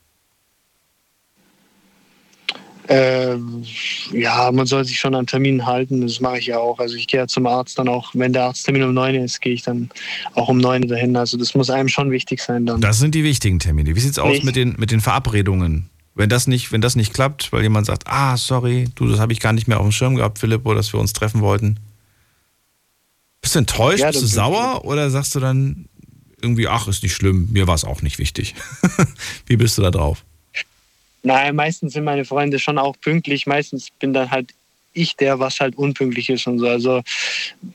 Ähm, 2.89 3.64
ja, 4.12 4.52
man 4.52 4.66
soll 4.66 4.85
sich 4.85 4.98
schon 4.98 5.14
an 5.14 5.27
Terminen 5.27 5.64
halten. 5.64 6.02
Das 6.02 6.20
mache 6.20 6.40
ich 6.40 6.47
ja 6.48 6.59
auch. 6.59 6.78
Also 6.78 6.97
ich 6.97 7.06
gehe 7.06 7.20
ja 7.20 7.27
zum 7.27 7.47
Arzt 7.47 7.78
dann 7.78 7.89
auch, 7.89 8.10
wenn 8.12 8.35
der 8.35 8.44
Arzttermin 8.44 8.82
um 8.82 8.93
9 8.93 9.14
ist, 9.14 9.40
gehe 9.40 9.55
ich 9.55 9.62
dann 9.62 9.89
auch 10.35 10.48
um 10.48 10.59
9 10.59 10.86
dahin. 10.86 11.16
Also 11.16 11.39
das 11.39 11.55
muss 11.55 11.70
einem 11.70 11.89
schon 11.89 12.10
wichtig 12.10 12.43
sein 12.43 12.66
dann. 12.66 12.82
Das 12.82 12.98
sind 12.98 13.14
die 13.14 13.24
wichtigen 13.24 13.60
Termine. 13.60 13.97
Wie 13.97 14.01
sieht's 14.01 14.18
aus 14.18 14.28
Nicht. 14.28 14.44
mit 14.44 14.56
den, 14.56 14.74
mit 14.77 14.90
den 14.90 15.01
Verabredungen? 15.01 15.89
Wenn 16.14 16.28
das, 16.28 16.47
nicht, 16.47 16.70
wenn 16.70 16.82
das 16.82 16.97
nicht 16.97 17.14
klappt, 17.14 17.51
weil 17.51 17.62
jemand 17.62 17.86
sagt, 17.86 18.02
ah, 18.09 18.36
sorry, 18.36 18.89
du, 18.94 19.09
das 19.09 19.20
habe 19.20 19.32
ich 19.32 19.40
gar 19.40 19.55
nicht 19.55 19.68
mehr 19.68 19.78
auf 19.81 19.86
dem 19.86 19.93
Schirm 19.93 20.16
gehabt, 20.16 20.39
Filippo, 20.39 20.74
dass 20.74 20.93
wir 20.93 21.01
uns 21.01 21.14
treffen 21.14 21.40
wollten. 21.40 21.78
Bist 23.41 23.55
du 23.55 23.61
enttäuscht, 23.61 24.01
Ja, 24.01 24.11
bist 24.11 24.23
du 24.23 24.27
sauer 24.27 24.85
oder 24.85 25.11
sagst 25.11 25.35
du 25.35 25.41
dann 25.41 25.89
irgendwie, 26.41 26.69
ach, 26.69 26.89
ist 26.89 27.03
nicht 27.03 27.15
schlimm, 27.15 27.49
mir 27.53 27.67
war 27.67 27.75
es 27.75 27.85
auch 27.85 28.03
nicht 28.03 28.19
wichtig? 28.19 28.55
Wie 29.47 29.57
bist 29.57 29.77
du 29.79 29.83
da 29.83 29.91
drauf? 29.91 30.25
Nein, 31.23 31.55
meistens 31.55 31.93
sind 31.93 32.05
meine 32.05 32.25
Freunde 32.25 32.59
schon 32.59 32.79
auch 32.79 32.97
pünktlich. 32.99 33.47
Meistens 33.47 33.89
bin 33.99 34.15
dann 34.15 34.31
halt 34.31 34.55
ich 34.93 35.17
der, 35.17 35.39
was 35.39 35.61
halt 35.61 35.77
unpünktlich 35.77 36.31
ist 36.31 36.47
und 36.47 36.59
so. 36.59 36.69
Also 36.69 37.03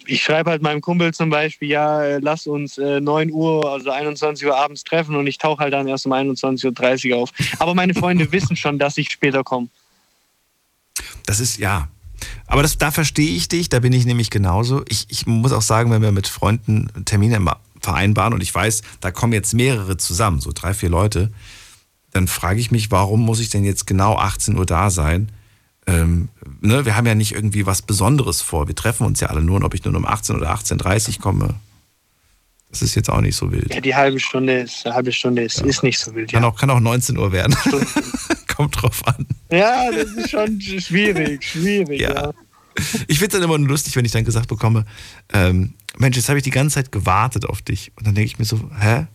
ich 0.05 0.21
schreibe 0.23 0.49
halt 0.49 0.61
meinem 0.61 0.81
Kumpel 0.81 1.13
zum 1.13 1.29
Beispiel, 1.29 1.69
ja, 1.69 2.03
äh, 2.03 2.19
lass 2.19 2.45
uns 2.45 2.77
äh, 2.77 2.99
9 2.99 3.31
Uhr, 3.31 3.71
also 3.71 3.89
21 3.89 4.45
Uhr 4.45 4.57
abends 4.57 4.83
treffen 4.83 5.15
und 5.15 5.25
ich 5.27 5.37
tauche 5.37 5.63
halt 5.63 5.73
dann 5.73 5.87
erst 5.87 6.05
um 6.05 6.13
21.30 6.13 7.11
Uhr 7.11 7.17
auf. 7.17 7.29
Aber 7.59 7.73
meine 7.73 7.93
Freunde 7.93 8.31
wissen 8.31 8.55
schon, 8.55 8.79
dass 8.79 8.97
ich 8.97 9.09
später 9.09 9.43
komme. 9.43 9.69
Das 11.25 11.39
ist, 11.39 11.57
ja. 11.57 11.87
Aber 12.47 12.61
das, 12.61 12.77
da 12.77 12.91
verstehe 12.91 13.35
ich 13.35 13.47
dich, 13.47 13.69
da 13.69 13.79
bin 13.79 13.93
ich 13.93 14.05
nämlich 14.05 14.29
genauso. 14.29 14.83
Ich, 14.87 15.05
ich 15.09 15.25
muss 15.25 15.51
auch 15.51 15.61
sagen, 15.61 15.91
wenn 15.91 16.01
wir 16.01 16.11
mit 16.11 16.27
Freunden 16.27 16.89
Termine 17.05 17.39
vereinbaren 17.81 18.33
und 18.33 18.41
ich 18.41 18.53
weiß, 18.53 18.81
da 18.99 19.11
kommen 19.11 19.33
jetzt 19.33 19.53
mehrere 19.53 19.97
zusammen, 19.97 20.41
so 20.41 20.51
drei, 20.53 20.73
vier 20.73 20.89
Leute, 20.89 21.31
dann 22.11 22.27
frage 22.27 22.59
ich 22.59 22.71
mich, 22.71 22.91
warum 22.91 23.21
muss 23.21 23.39
ich 23.39 23.49
denn 23.49 23.63
jetzt 23.63 23.87
genau 23.87 24.15
18 24.15 24.57
Uhr 24.57 24.65
da 24.65 24.89
sein? 24.89 25.31
Ähm, 25.87 26.29
ne, 26.61 26.85
wir 26.85 26.95
haben 26.95 27.05
ja 27.05 27.15
nicht 27.15 27.33
irgendwie 27.33 27.65
was 27.65 27.81
Besonderes 27.81 28.41
vor. 28.41 28.67
Wir 28.67 28.75
treffen 28.75 29.05
uns 29.05 29.19
ja 29.19 29.27
alle 29.27 29.41
nur 29.41 29.57
und 29.57 29.63
ob 29.63 29.73
ich 29.73 29.83
nur 29.83 29.95
um 29.95 30.05
18 30.05 30.35
oder 30.35 30.53
18.30 30.53 31.17
Uhr 31.17 31.21
komme, 31.21 31.55
das 32.75 32.89
ist 32.89 32.95
jetzt 32.95 33.09
auch 33.09 33.21
nicht 33.21 33.35
so 33.35 33.51
wild. 33.51 33.73
Ja, 33.73 33.79
die 33.79 33.95
halbe 33.95 34.19
Stunde 34.19 34.59
ist, 34.61 34.85
eine 34.85 34.95
halbe 34.95 35.11
Stunde 35.11 35.43
ist, 35.43 35.61
ist 35.61 35.81
nicht 35.83 35.97
so 35.97 36.13
wild. 36.13 36.31
Kann, 36.31 36.43
auch, 36.43 36.57
kann 36.57 36.69
auch 36.69 36.79
19 36.79 37.17
Uhr 37.17 37.31
werden. 37.31 37.55
Kommt 38.55 38.81
drauf 38.81 39.05
an. 39.07 39.25
Ja, 39.51 39.89
das 39.91 40.11
ist 40.11 40.31
schon 40.31 40.59
schwierig, 40.59 41.43
schwierig. 41.43 42.01
Ja. 42.01 42.31
Ich 43.07 43.19
finde 43.19 43.25
es 43.25 43.31
dann 43.33 43.43
immer 43.43 43.57
nur 43.57 43.69
lustig, 43.69 43.95
wenn 43.95 44.03
ich 44.03 44.11
dann 44.11 44.25
gesagt 44.25 44.47
bekomme, 44.49 44.85
ähm, 45.33 45.73
Mensch, 45.97 46.17
jetzt 46.17 46.27
habe 46.27 46.37
ich 46.37 46.43
die 46.43 46.51
ganze 46.51 46.75
Zeit 46.75 46.91
gewartet 46.91 47.45
auf 47.45 47.61
dich. 47.61 47.91
Und 47.95 48.05
dann 48.07 48.15
denke 48.15 48.27
ich 48.27 48.37
mir 48.39 48.45
so, 48.45 48.59
hä? 48.77 49.07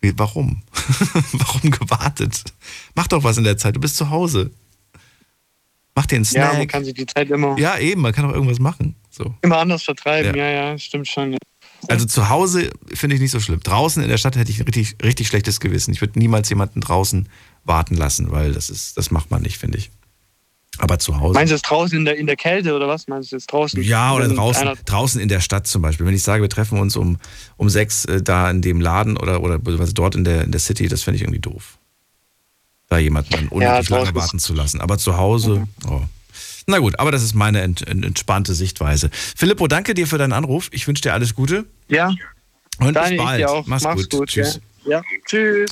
Wie, 0.00 0.18
warum? 0.18 0.62
warum 1.32 1.70
gewartet? 1.70 2.44
Mach 2.94 3.08
doch 3.08 3.24
was 3.24 3.36
in 3.36 3.44
der 3.44 3.58
Zeit, 3.58 3.76
du 3.76 3.80
bist 3.80 3.96
zu 3.96 4.08
Hause. 4.08 4.50
Mach 5.94 6.06
dir 6.06 6.16
einen 6.16 6.24
Ja, 6.24 6.30
Snack. 6.30 6.58
man 6.58 6.68
kann 6.68 6.84
sich 6.84 6.94
die 6.94 7.06
Zeit 7.06 7.28
immer, 7.30 7.58
Ja, 7.58 7.76
eben, 7.78 8.00
man 8.00 8.12
kann 8.12 8.24
auch 8.24 8.32
irgendwas 8.32 8.60
machen. 8.60 8.94
So. 9.10 9.34
immer 9.42 9.58
anders 9.58 9.82
vertreiben. 9.82 10.36
Ja. 10.36 10.44
Ja, 10.48 10.70
ja, 10.70 10.78
stimmt 10.78 11.08
schon. 11.08 11.36
Also 11.86 12.06
zu 12.06 12.28
Hause 12.28 12.70
finde 12.92 13.14
ich 13.16 13.22
nicht 13.22 13.30
so 13.30 13.38
schlimm. 13.40 13.60
Draußen 13.60 14.02
in 14.02 14.08
der 14.08 14.18
Stadt 14.18 14.36
hätte 14.36 14.50
ich 14.50 14.58
ein 14.60 14.64
richtig, 14.64 14.96
richtig 15.02 15.28
schlechtes 15.28 15.60
Gewissen. 15.60 15.92
Ich 15.92 16.00
würde 16.00 16.18
niemals 16.18 16.48
jemanden 16.48 16.80
draußen 16.80 17.28
warten 17.64 17.94
lassen, 17.94 18.32
weil 18.32 18.52
das 18.52 18.68
ist, 18.68 18.96
das 18.96 19.10
macht 19.10 19.30
man 19.30 19.42
nicht, 19.42 19.58
finde 19.58 19.78
ich. 19.78 19.90
Aber 20.78 20.98
zu 20.98 21.18
Hause. 21.18 21.34
Meinst 21.34 21.50
du 21.50 21.56
jetzt 21.56 21.62
draußen 21.68 21.96
in 21.98 22.04
der, 22.04 22.16
in 22.16 22.26
der 22.26 22.36
Kälte 22.36 22.74
oder 22.74 22.86
was? 22.88 23.08
Meinst 23.08 23.32
du 23.32 23.36
jetzt 23.36 23.46
draußen? 23.52 23.82
Ja, 23.82 24.12
oder 24.14 24.28
draußen, 24.28 24.68
draußen 24.84 25.20
in 25.20 25.28
der 25.28 25.40
Stadt 25.40 25.66
zum 25.66 25.82
Beispiel. 25.82 26.06
Wenn 26.06 26.14
ich 26.14 26.22
sage, 26.22 26.42
wir 26.42 26.48
treffen 26.50 26.78
uns 26.78 26.96
um, 26.96 27.18
um 27.56 27.68
sechs 27.68 28.04
äh, 28.04 28.22
da 28.22 28.50
in 28.50 28.60
dem 28.62 28.80
Laden 28.80 29.16
oder, 29.16 29.42
oder 29.42 29.58
beziehungsweise 29.58 29.94
dort 29.94 30.14
in 30.14 30.24
der, 30.24 30.44
in 30.44 30.52
der 30.52 30.60
City, 30.60 30.86
das 30.88 31.02
finde 31.02 31.16
ich 31.16 31.22
irgendwie 31.22 31.40
doof. 31.40 31.78
Da 32.88 32.98
jemanden 32.98 33.30
dann 33.30 33.48
unnötig 33.48 33.88
lange 33.88 34.04
draußen 34.04 34.16
ist- 34.16 34.22
warten 34.22 34.38
zu 34.38 34.54
lassen. 34.54 34.80
Aber 34.80 34.98
zu 34.98 35.16
Hause, 35.16 35.66
oh. 35.88 36.02
Na 36.70 36.80
gut, 36.80 36.98
aber 36.98 37.10
das 37.10 37.22
ist 37.22 37.34
meine 37.34 37.62
ent, 37.62 37.80
ent, 37.88 38.04
entspannte 38.04 38.54
Sichtweise. 38.54 39.08
Filippo, 39.12 39.68
danke 39.68 39.94
dir 39.94 40.06
für 40.06 40.18
deinen 40.18 40.34
Anruf. 40.34 40.68
Ich 40.70 40.86
wünsche 40.86 41.00
dir 41.00 41.14
alles 41.14 41.34
Gute. 41.34 41.64
Ja. 41.88 42.14
Und 42.78 42.92
Daniel, 42.92 43.00
bis 43.02 43.10
ich 43.10 43.16
bald. 43.16 43.40
dir 43.40 43.50
auch. 43.50 43.66
Mach's, 43.66 43.84
Mach's 43.84 44.02
gut. 44.02 44.10
gut, 44.10 44.28
Tschüss. 44.28 44.60
Ja. 44.84 44.98
ja. 44.98 45.02
Tschüss. 45.26 45.70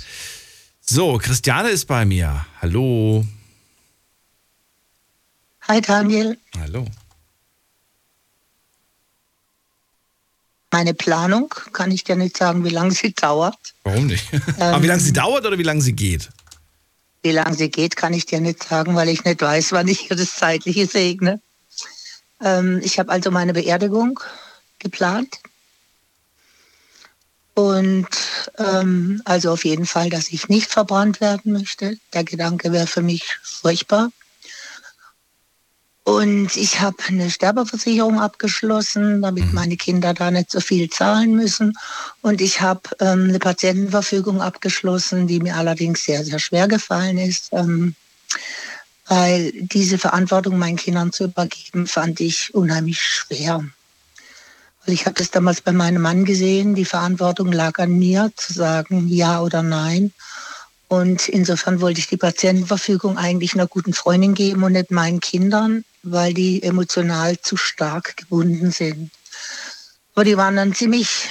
So, 0.81 1.18
Christiane 1.18 1.68
ist 1.68 1.85
bei 1.85 2.06
mir. 2.06 2.47
Hallo. 2.62 3.27
Hi 5.68 5.82
Daniel, 5.82 6.39
Hallo. 6.60 6.86
meine 10.73 10.94
Planung 10.94 11.52
kann 11.73 11.90
ich 11.90 12.05
dir 12.05 12.16
nicht 12.16 12.36
sagen, 12.36 12.64
wie 12.64 12.70
lange 12.70 12.93
sie 12.93 13.12
dauert. 13.12 13.59
Warum 13.85 14.06
nicht? 14.06 14.24
aber 14.59 14.82
wie 14.82 14.86
lange 14.86 15.01
sie 15.01 15.12
dauert 15.12 15.44
oder 15.44 15.59
wie 15.59 15.62
lange 15.62 15.82
sie 15.82 15.93
geht? 15.93 16.31
Wie 17.26 17.32
lange 17.32 17.56
sie 17.56 17.70
geht, 17.70 17.96
kann 17.96 18.14
ich 18.14 18.24
dir 18.24 18.40
nicht 18.40 18.62
sagen, 18.62 18.94
weil 18.94 19.08
ich 19.08 19.24
nicht 19.24 19.42
weiß, 19.42 19.72
wann 19.72 19.88
ich 19.88 20.06
das 20.06 20.36
Zeitliche 20.36 20.86
segne. 20.86 21.40
Ähm, 22.40 22.80
ich 22.84 23.00
habe 23.00 23.10
also 23.10 23.32
meine 23.32 23.52
Beerdigung 23.52 24.20
geplant. 24.78 25.40
Und 27.54 28.06
ähm, 28.58 29.22
also 29.24 29.50
auf 29.50 29.64
jeden 29.64 29.86
Fall, 29.86 30.08
dass 30.08 30.28
ich 30.28 30.48
nicht 30.48 30.70
verbrannt 30.70 31.20
werden 31.20 31.50
möchte. 31.50 31.98
Der 32.12 32.22
Gedanke 32.22 32.70
wäre 32.70 32.86
für 32.86 33.02
mich 33.02 33.24
furchtbar. 33.42 34.12
Und 36.06 36.56
ich 36.56 36.80
habe 36.80 36.96
eine 37.08 37.32
Sterbeversicherung 37.32 38.20
abgeschlossen, 38.20 39.22
damit 39.22 39.52
meine 39.52 39.76
Kinder 39.76 40.14
da 40.14 40.30
nicht 40.30 40.52
so 40.52 40.60
viel 40.60 40.88
zahlen 40.88 41.34
müssen. 41.34 41.76
Und 42.22 42.40
ich 42.40 42.60
habe 42.60 42.82
ähm, 43.00 43.24
eine 43.28 43.40
Patientenverfügung 43.40 44.40
abgeschlossen, 44.40 45.26
die 45.26 45.40
mir 45.40 45.56
allerdings 45.56 46.04
sehr, 46.04 46.24
sehr 46.24 46.38
schwer 46.38 46.68
gefallen 46.68 47.18
ist. 47.18 47.48
Ähm, 47.50 47.96
weil 49.08 49.50
diese 49.52 49.98
Verantwortung 49.98 50.58
meinen 50.58 50.76
Kindern 50.76 51.10
zu 51.10 51.24
übergeben, 51.24 51.88
fand 51.88 52.20
ich 52.20 52.54
unheimlich 52.54 53.02
schwer. 53.02 53.64
Weil 54.84 54.94
ich 54.94 55.06
habe 55.06 55.18
das 55.18 55.32
damals 55.32 55.60
bei 55.60 55.72
meinem 55.72 56.02
Mann 56.02 56.24
gesehen, 56.24 56.76
die 56.76 56.84
Verantwortung 56.84 57.50
lag 57.50 57.80
an 57.80 57.98
mir, 57.98 58.30
zu 58.36 58.52
sagen 58.52 59.08
ja 59.08 59.40
oder 59.40 59.64
nein. 59.64 60.12
Und 60.86 61.28
insofern 61.28 61.80
wollte 61.80 61.98
ich 61.98 62.06
die 62.06 62.16
Patientenverfügung 62.16 63.18
eigentlich 63.18 63.54
einer 63.54 63.66
guten 63.66 63.92
Freundin 63.92 64.34
geben 64.34 64.62
und 64.62 64.70
nicht 64.70 64.92
meinen 64.92 65.18
Kindern, 65.18 65.84
weil 66.12 66.34
die 66.34 66.62
emotional 66.62 67.38
zu 67.40 67.56
stark 67.56 68.16
gebunden 68.16 68.70
sind. 68.70 69.10
Aber 70.14 70.24
die 70.24 70.36
waren 70.36 70.56
dann 70.56 70.74
ziemlich 70.74 71.28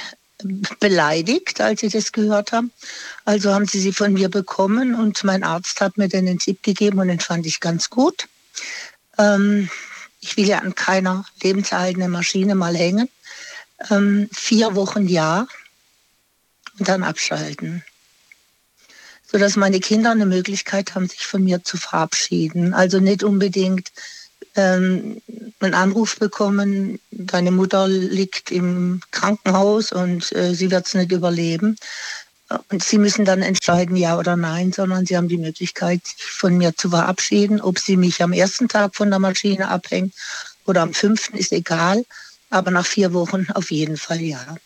beleidigt, 0.80 1.60
als 1.60 1.80
sie 1.80 1.88
das 1.88 2.12
gehört 2.12 2.52
haben. 2.52 2.70
Also 3.24 3.52
haben 3.52 3.66
sie 3.66 3.80
sie 3.80 3.92
von 3.92 4.12
mir 4.12 4.28
bekommen 4.28 4.94
und 4.94 5.24
mein 5.24 5.42
Arzt 5.42 5.80
hat 5.80 5.96
mir 5.96 6.08
den 6.08 6.38
Tipp 6.38 6.62
gegeben 6.62 6.98
und 6.98 7.08
den 7.08 7.20
fand 7.20 7.46
ich 7.46 7.60
ganz 7.60 7.90
gut. 7.90 8.28
Ähm, 9.18 9.70
ich 10.20 10.36
will 10.36 10.46
ja 10.46 10.58
an 10.58 10.74
keiner 10.74 11.24
lebenserhaltenden 11.42 12.12
Maschine 12.12 12.54
mal 12.54 12.76
hängen. 12.76 13.08
Ähm, 13.90 14.28
vier 14.32 14.74
Wochen 14.74 15.08
ja 15.08 15.46
und 16.78 16.88
dann 16.88 17.02
abschalten 17.02 17.82
sodass 19.30 19.56
meine 19.56 19.80
Kinder 19.80 20.12
eine 20.12 20.26
Möglichkeit 20.26 20.94
haben, 20.94 21.08
sich 21.08 21.26
von 21.26 21.42
mir 21.42 21.64
zu 21.64 21.76
verabschieden. 21.76 22.74
Also 22.74 23.00
nicht 23.00 23.24
unbedingt 23.24 23.90
ähm, 24.56 25.20
einen 25.60 25.74
Anruf 25.74 26.18
bekommen, 26.18 26.98
deine 27.10 27.50
Mutter 27.50 27.88
liegt 27.88 28.50
im 28.50 29.00
Krankenhaus 29.10 29.92
und 29.92 30.32
äh, 30.32 30.54
sie 30.54 30.70
wird 30.70 30.86
es 30.86 30.94
nicht 30.94 31.12
überleben. 31.12 31.76
Und 32.70 32.84
sie 32.84 32.98
müssen 32.98 33.24
dann 33.24 33.42
entscheiden, 33.42 33.96
ja 33.96 34.18
oder 34.18 34.36
nein, 34.36 34.72
sondern 34.72 35.04
sie 35.04 35.16
haben 35.16 35.28
die 35.28 35.38
Möglichkeit, 35.38 36.06
sich 36.06 36.22
von 36.22 36.56
mir 36.56 36.76
zu 36.76 36.90
verabschieden. 36.90 37.60
Ob 37.60 37.78
sie 37.80 37.96
mich 37.96 38.22
am 38.22 38.32
ersten 38.32 38.68
Tag 38.68 38.94
von 38.94 39.10
der 39.10 39.18
Maschine 39.18 39.68
abhängen 39.68 40.12
oder 40.64 40.82
am 40.82 40.94
fünften, 40.94 41.36
ist 41.36 41.52
egal. 41.52 42.04
Aber 42.50 42.70
nach 42.70 42.86
vier 42.86 43.12
Wochen 43.12 43.48
auf 43.54 43.72
jeden 43.72 43.96
Fall 43.96 44.20
ja. 44.20 44.56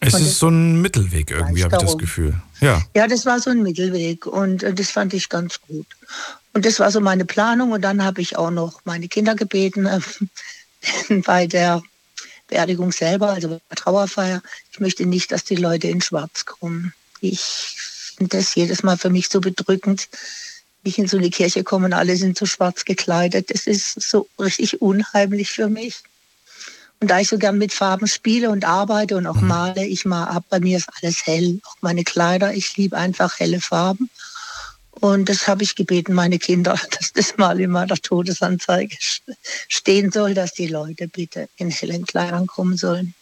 Es 0.00 0.14
Und 0.14 0.22
ist 0.22 0.38
so 0.38 0.48
ein 0.48 0.80
Mittelweg 0.80 1.30
irgendwie, 1.30 1.64
habe 1.64 1.76
ich 1.76 1.82
das. 1.82 1.98
Gefühl. 1.98 2.34
Ja. 2.60 2.82
Ja, 2.94 3.06
das 3.06 3.26
war 3.26 3.40
so 3.40 3.50
ein 3.50 3.62
Mittelweg 3.62 4.26
und 4.26 4.62
äh, 4.62 4.72
das 4.72 4.90
fand 4.90 5.14
ich 5.14 5.28
ganz 5.28 5.60
gut. 5.60 5.86
Und 6.58 6.66
das 6.66 6.80
war 6.80 6.90
so 6.90 7.00
meine 7.00 7.24
Planung 7.24 7.70
und 7.70 7.82
dann 7.82 8.02
habe 8.02 8.20
ich 8.20 8.36
auch 8.36 8.50
noch 8.50 8.80
meine 8.84 9.06
Kinder 9.06 9.36
gebeten, 9.36 9.86
äh, 9.86 10.00
bei 11.24 11.46
der 11.46 11.84
Beerdigung 12.48 12.90
selber, 12.90 13.28
also 13.28 13.46
bei 13.46 13.60
der 13.70 13.76
Trauerfeier, 13.76 14.42
ich 14.72 14.80
möchte 14.80 15.06
nicht, 15.06 15.30
dass 15.30 15.44
die 15.44 15.54
Leute 15.54 15.86
in 15.86 16.00
Schwarz 16.00 16.46
kommen. 16.46 16.92
Ich 17.20 17.40
finde 18.16 18.38
das 18.38 18.56
jedes 18.56 18.82
Mal 18.82 18.98
für 18.98 19.08
mich 19.08 19.28
so 19.28 19.40
bedrückend. 19.40 20.08
Ich 20.82 20.98
in 20.98 21.06
so 21.06 21.18
eine 21.18 21.30
Kirche 21.30 21.62
komme 21.62 21.86
und 21.86 21.92
alle 21.92 22.16
sind 22.16 22.36
so 22.36 22.44
schwarz 22.44 22.84
gekleidet. 22.84 23.54
Das 23.54 23.68
ist 23.68 23.92
so 24.00 24.26
richtig 24.40 24.82
unheimlich 24.82 25.52
für 25.52 25.68
mich. 25.68 26.02
Und 26.98 27.08
da 27.12 27.20
ich 27.20 27.28
so 27.28 27.38
gern 27.38 27.58
mit 27.58 27.72
Farben 27.72 28.08
spiele 28.08 28.50
und 28.50 28.64
arbeite 28.64 29.16
und 29.16 29.28
auch 29.28 29.40
male, 29.40 29.86
ich 29.86 30.04
mal 30.04 30.24
ab, 30.24 30.42
bei 30.50 30.58
mir 30.58 30.78
ist 30.78 30.88
alles 31.00 31.24
hell. 31.24 31.60
Auch 31.62 31.76
meine 31.82 32.02
Kleider, 32.02 32.52
ich 32.52 32.76
liebe 32.76 32.96
einfach 32.96 33.38
helle 33.38 33.60
Farben. 33.60 34.10
Und 35.00 35.28
das 35.28 35.46
habe 35.46 35.62
ich 35.62 35.74
gebeten, 35.76 36.12
meine 36.12 36.38
Kinder, 36.38 36.78
dass 36.98 37.12
das 37.12 37.36
mal 37.36 37.60
in 37.60 37.70
meiner 37.70 37.96
Todesanzeige 37.96 38.96
stehen 39.68 40.10
soll, 40.10 40.34
dass 40.34 40.52
die 40.52 40.66
Leute 40.66 41.08
bitte 41.08 41.48
in 41.56 41.70
hellen 41.70 42.06
Kleidern 42.06 42.46
kommen 42.46 42.76
sollen. 42.76 43.14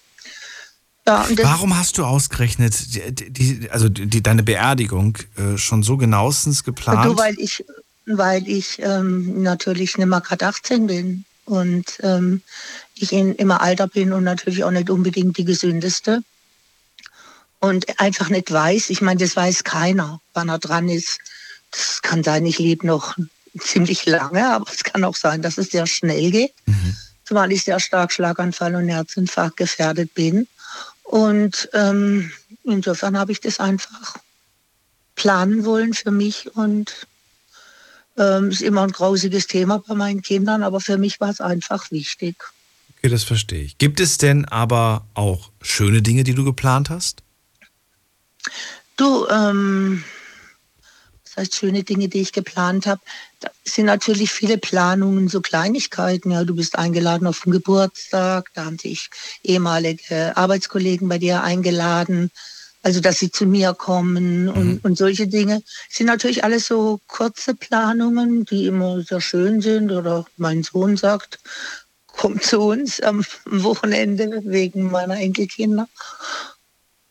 Ja, 1.06 1.24
Warum 1.42 1.78
hast 1.78 1.98
du 1.98 2.04
ausgerechnet 2.04 2.74
die, 2.94 3.30
die, 3.30 3.70
also 3.70 3.88
die, 3.88 4.22
deine 4.24 4.42
Beerdigung 4.42 5.16
äh, 5.36 5.56
schon 5.56 5.84
so 5.84 5.96
genauestens 5.96 6.64
geplant? 6.64 7.06
Du, 7.06 7.16
weil 7.16 7.38
ich, 7.38 7.64
weil 8.06 8.48
ich 8.48 8.80
ähm, 8.80 9.42
natürlich 9.42 9.98
nicht 9.98 10.06
mehr 10.08 10.20
gerade 10.20 10.46
18 10.46 10.88
bin 10.88 11.24
und 11.44 11.98
ähm, 12.02 12.42
ich 12.96 13.12
in, 13.12 13.36
immer 13.36 13.60
alter 13.60 13.86
bin 13.86 14.12
und 14.12 14.24
natürlich 14.24 14.64
auch 14.64 14.72
nicht 14.72 14.90
unbedingt 14.90 15.38
die 15.38 15.44
gesündeste. 15.44 16.22
Und 17.60 18.00
einfach 18.00 18.28
nicht 18.28 18.52
weiß, 18.52 18.90
ich 18.90 19.00
meine, 19.00 19.20
das 19.20 19.36
weiß 19.36 19.62
keiner, 19.62 20.20
wann 20.34 20.48
er 20.48 20.58
dran 20.58 20.88
ist. 20.88 21.20
Das 21.70 22.02
kann 22.02 22.22
sein, 22.22 22.46
ich 22.46 22.58
lebe 22.58 22.86
noch 22.86 23.16
ziemlich 23.58 24.06
lange, 24.06 24.46
aber 24.48 24.70
es 24.70 24.84
kann 24.84 25.04
auch 25.04 25.16
sein, 25.16 25.42
dass 25.42 25.58
es 25.58 25.70
sehr 25.70 25.86
schnell 25.86 26.30
geht, 26.30 26.54
mhm. 26.66 26.96
zumal 27.24 27.52
ich 27.52 27.64
sehr 27.64 27.80
stark 27.80 28.12
Schlaganfall 28.12 28.74
und 28.74 28.88
Herzinfarkt 28.88 29.56
gefährdet 29.56 30.14
bin. 30.14 30.46
Und 31.02 31.68
ähm, 31.72 32.32
insofern 32.64 33.18
habe 33.18 33.32
ich 33.32 33.40
das 33.40 33.60
einfach 33.60 34.16
planen 35.14 35.64
wollen 35.64 35.94
für 35.94 36.10
mich 36.10 36.54
und 36.54 37.06
ähm, 38.18 38.50
ist 38.50 38.62
immer 38.62 38.82
ein 38.82 38.92
grausiges 38.92 39.46
Thema 39.46 39.82
bei 39.86 39.94
meinen 39.94 40.22
Kindern, 40.22 40.62
aber 40.62 40.80
für 40.80 40.98
mich 40.98 41.20
war 41.20 41.30
es 41.30 41.40
einfach 41.40 41.90
wichtig. 41.90 42.36
Okay, 42.98 43.08
das 43.08 43.24
verstehe 43.24 43.62
ich. 43.62 43.78
Gibt 43.78 44.00
es 44.00 44.18
denn 44.18 44.44
aber 44.46 45.06
auch 45.14 45.50
schöne 45.60 46.02
Dinge, 46.02 46.24
die 46.24 46.34
du 46.34 46.44
geplant 46.44 46.90
hast? 46.90 47.22
Du, 48.96 49.26
ähm, 49.28 50.04
das 51.36 51.44
heißt 51.44 51.56
schöne 51.56 51.84
Dinge, 51.84 52.08
die 52.08 52.22
ich 52.22 52.32
geplant 52.32 52.86
habe. 52.86 53.00
Da 53.40 53.50
sind 53.64 53.86
natürlich 53.86 54.32
viele 54.32 54.56
Planungen, 54.56 55.28
so 55.28 55.42
Kleinigkeiten. 55.42 56.30
Ja, 56.30 56.44
du 56.44 56.56
bist 56.56 56.78
eingeladen 56.78 57.26
auf 57.26 57.42
den 57.42 57.52
Geburtstag, 57.52 58.50
da 58.54 58.64
haben 58.64 58.78
sich 58.78 59.10
ehemalige 59.42 60.36
Arbeitskollegen 60.36 61.08
bei 61.08 61.18
dir 61.18 61.42
eingeladen. 61.42 62.30
Also, 62.82 63.00
dass 63.00 63.18
sie 63.18 63.32
zu 63.32 63.46
mir 63.46 63.74
kommen 63.74 64.48
und, 64.48 64.66
mhm. 64.66 64.80
und 64.82 64.96
solche 64.96 65.26
Dinge. 65.26 65.60
Das 65.88 65.98
sind 65.98 66.06
natürlich 66.06 66.44
alles 66.44 66.66
so 66.66 67.00
kurze 67.08 67.54
Planungen, 67.54 68.44
die 68.44 68.66
immer 68.66 69.02
sehr 69.02 69.20
schön 69.20 69.60
sind. 69.60 69.90
Oder 69.90 70.24
mein 70.36 70.62
Sohn 70.62 70.96
sagt, 70.96 71.40
komm 72.06 72.40
zu 72.40 72.60
uns 72.60 73.00
am 73.00 73.24
Wochenende 73.44 74.40
wegen 74.44 74.90
meiner 74.90 75.16
Enkelkinder. 75.16 75.88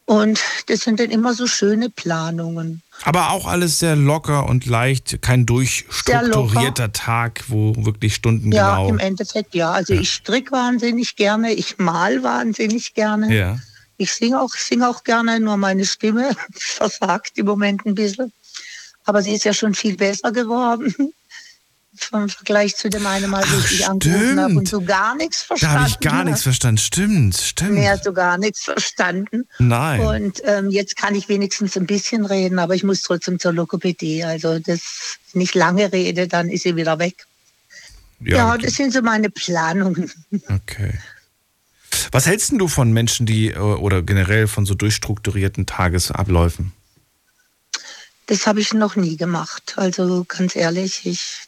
Und 0.05 0.39
das 0.67 0.81
sind 0.81 0.99
dann 0.99 1.09
immer 1.09 1.33
so 1.33 1.47
schöne 1.47 1.89
Planungen. 1.89 2.83
Aber 3.03 3.31
auch 3.31 3.47
alles 3.47 3.79
sehr 3.79 3.95
locker 3.95 4.47
und 4.47 4.67
leicht, 4.67 5.21
kein 5.21 5.47
durchstrukturierter 5.47 6.93
Tag, 6.93 7.43
wo 7.47 7.73
wirklich 7.77 8.13
Stunden 8.13 8.51
ja, 8.51 8.75
genau. 8.75 8.83
Ja, 8.83 8.89
im 8.89 8.99
Endeffekt 8.99 9.55
ja. 9.55 9.71
Also 9.71 9.95
ja. 9.95 10.01
ich 10.01 10.11
stricke 10.11 10.51
wahnsinnig 10.51 11.15
gerne, 11.15 11.53
ich 11.53 11.79
mal 11.79 12.21
wahnsinnig 12.21 12.93
gerne. 12.93 13.35
Ja. 13.35 13.59
Ich 13.97 14.13
singe 14.13 14.39
auch, 14.39 14.53
sing 14.53 14.83
auch 14.83 15.03
gerne, 15.03 15.39
nur 15.39 15.57
meine 15.57 15.85
Stimme 15.85 16.35
versagt 16.53 17.37
im 17.37 17.47
Moment 17.47 17.85
ein 17.85 17.95
bisschen. 17.95 18.31
Aber 19.05 19.23
sie 19.23 19.33
ist 19.33 19.45
ja 19.45 19.53
schon 19.53 19.73
viel 19.73 19.97
besser 19.97 20.31
geworden 20.31 20.93
vom 21.97 22.29
Vergleich 22.29 22.75
zu 22.75 22.89
dem 22.89 23.05
einen 23.05 23.29
Mal, 23.29 23.43
wo 23.43 23.59
ich 23.59 23.69
dich 23.69 23.87
angerufen 23.87 24.39
habe 24.39 24.55
und 24.55 24.67
so 24.67 24.81
gar 24.81 25.15
nichts 25.15 25.43
verstanden. 25.43 25.75
Da 25.75 25.81
habe 25.81 25.89
ich 25.89 25.99
gar 25.99 26.23
nichts 26.23 26.43
verstanden. 26.43 26.77
Stimmt, 26.77 27.37
stimmt. 27.37 27.87
Hast 27.87 28.05
du 28.05 28.13
gar 28.13 28.37
nichts 28.37 28.63
verstanden. 28.63 29.47
Nein. 29.59 30.01
Und 30.01 30.41
ähm, 30.45 30.69
jetzt 30.69 30.97
kann 30.97 31.15
ich 31.15 31.29
wenigstens 31.29 31.77
ein 31.77 31.85
bisschen 31.85 32.25
reden, 32.25 32.59
aber 32.59 32.75
ich 32.75 32.83
muss 32.83 33.01
trotzdem 33.01 33.39
zur 33.39 33.53
Lokopädie. 33.53 34.23
Also 34.23 34.59
das 34.59 35.17
nicht 35.33 35.55
lange 35.55 35.91
rede, 35.91 36.27
dann 36.27 36.49
ist 36.49 36.63
sie 36.63 36.75
wieder 36.75 36.99
weg. 36.99 37.25
Ja, 38.19 38.37
ja 38.37 38.57
das 38.57 38.75
sind 38.75 38.93
so 38.93 39.01
meine 39.01 39.29
Planungen. 39.29 40.11
Okay. 40.47 40.99
Was 42.11 42.25
hältst 42.25 42.51
du 42.53 42.67
von 42.67 42.91
Menschen, 42.91 43.25
die 43.25 43.51
äh, 43.51 43.57
oder 43.57 44.01
generell 44.01 44.47
von 44.47 44.65
so 44.65 44.73
durchstrukturierten 44.73 45.65
Tagesabläufen? 45.65 46.73
Das 48.27 48.47
habe 48.47 48.59
ich 48.59 48.73
noch 48.73 48.95
nie 48.95 49.17
gemacht. 49.17 49.73
Also 49.77 50.25
ganz 50.27 50.55
ehrlich, 50.55 51.05
ich 51.05 51.45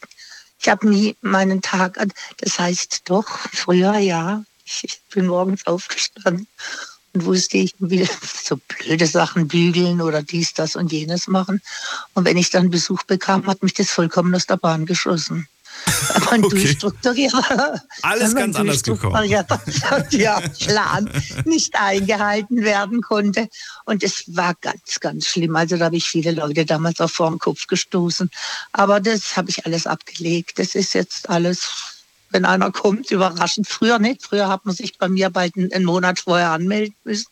ich 0.60 0.68
habe 0.68 0.88
nie 0.88 1.16
meinen 1.20 1.62
Tag, 1.62 1.98
das 2.38 2.58
heißt 2.58 3.02
doch, 3.06 3.28
früher 3.28 3.96
ja, 3.98 4.44
ich 4.64 5.00
bin 5.12 5.26
morgens 5.26 5.66
aufgestanden 5.66 6.46
und 7.14 7.24
wusste, 7.24 7.58
ich 7.58 7.74
will 7.78 8.08
so 8.42 8.58
blöde 8.68 9.06
Sachen 9.06 9.48
bügeln 9.48 10.00
oder 10.00 10.22
dies, 10.22 10.54
das 10.54 10.76
und 10.76 10.92
jenes 10.92 11.26
machen. 11.26 11.62
Und 12.14 12.24
wenn 12.24 12.36
ich 12.36 12.50
dann 12.50 12.70
Besuch 12.70 13.02
bekam, 13.04 13.46
hat 13.46 13.62
mich 13.62 13.74
das 13.74 13.90
vollkommen 13.90 14.34
aus 14.34 14.46
der 14.46 14.56
Bahn 14.56 14.86
geschossen. 14.86 15.48
Ein 16.30 16.44
okay. 16.44 16.56
durchstrukturierter, 16.56 17.82
Alles 18.02 18.34
ganz 18.34 18.56
anders 18.56 18.82
gekommen. 18.82 19.14
ja, 20.10 20.40
Plan 20.40 21.10
nicht 21.44 21.74
eingehalten 21.76 22.62
werden 22.62 23.00
konnte. 23.02 23.48
Und 23.84 24.02
es 24.02 24.24
war 24.28 24.54
ganz, 24.60 25.00
ganz 25.00 25.26
schlimm. 25.26 25.56
Also 25.56 25.76
da 25.76 25.86
habe 25.86 25.96
ich 25.96 26.08
viele 26.08 26.32
Leute 26.32 26.64
damals 26.64 27.00
auch 27.00 27.10
vor 27.10 27.30
den 27.30 27.38
Kopf 27.38 27.66
gestoßen. 27.66 28.30
Aber 28.72 29.00
das 29.00 29.36
habe 29.36 29.50
ich 29.50 29.66
alles 29.66 29.86
abgelegt. 29.86 30.58
Das 30.58 30.74
ist 30.74 30.94
jetzt 30.94 31.28
alles, 31.28 31.68
wenn 32.30 32.44
einer 32.44 32.70
kommt, 32.70 33.10
überraschend. 33.10 33.68
Früher 33.68 33.98
nicht. 33.98 34.22
Früher 34.22 34.48
hat 34.48 34.64
man 34.64 34.74
sich 34.74 34.98
bei 34.98 35.08
mir 35.08 35.30
bald 35.30 35.54
einen 35.56 35.84
Monat 35.84 36.20
vorher 36.20 36.50
anmelden 36.50 36.94
müssen. 37.04 37.26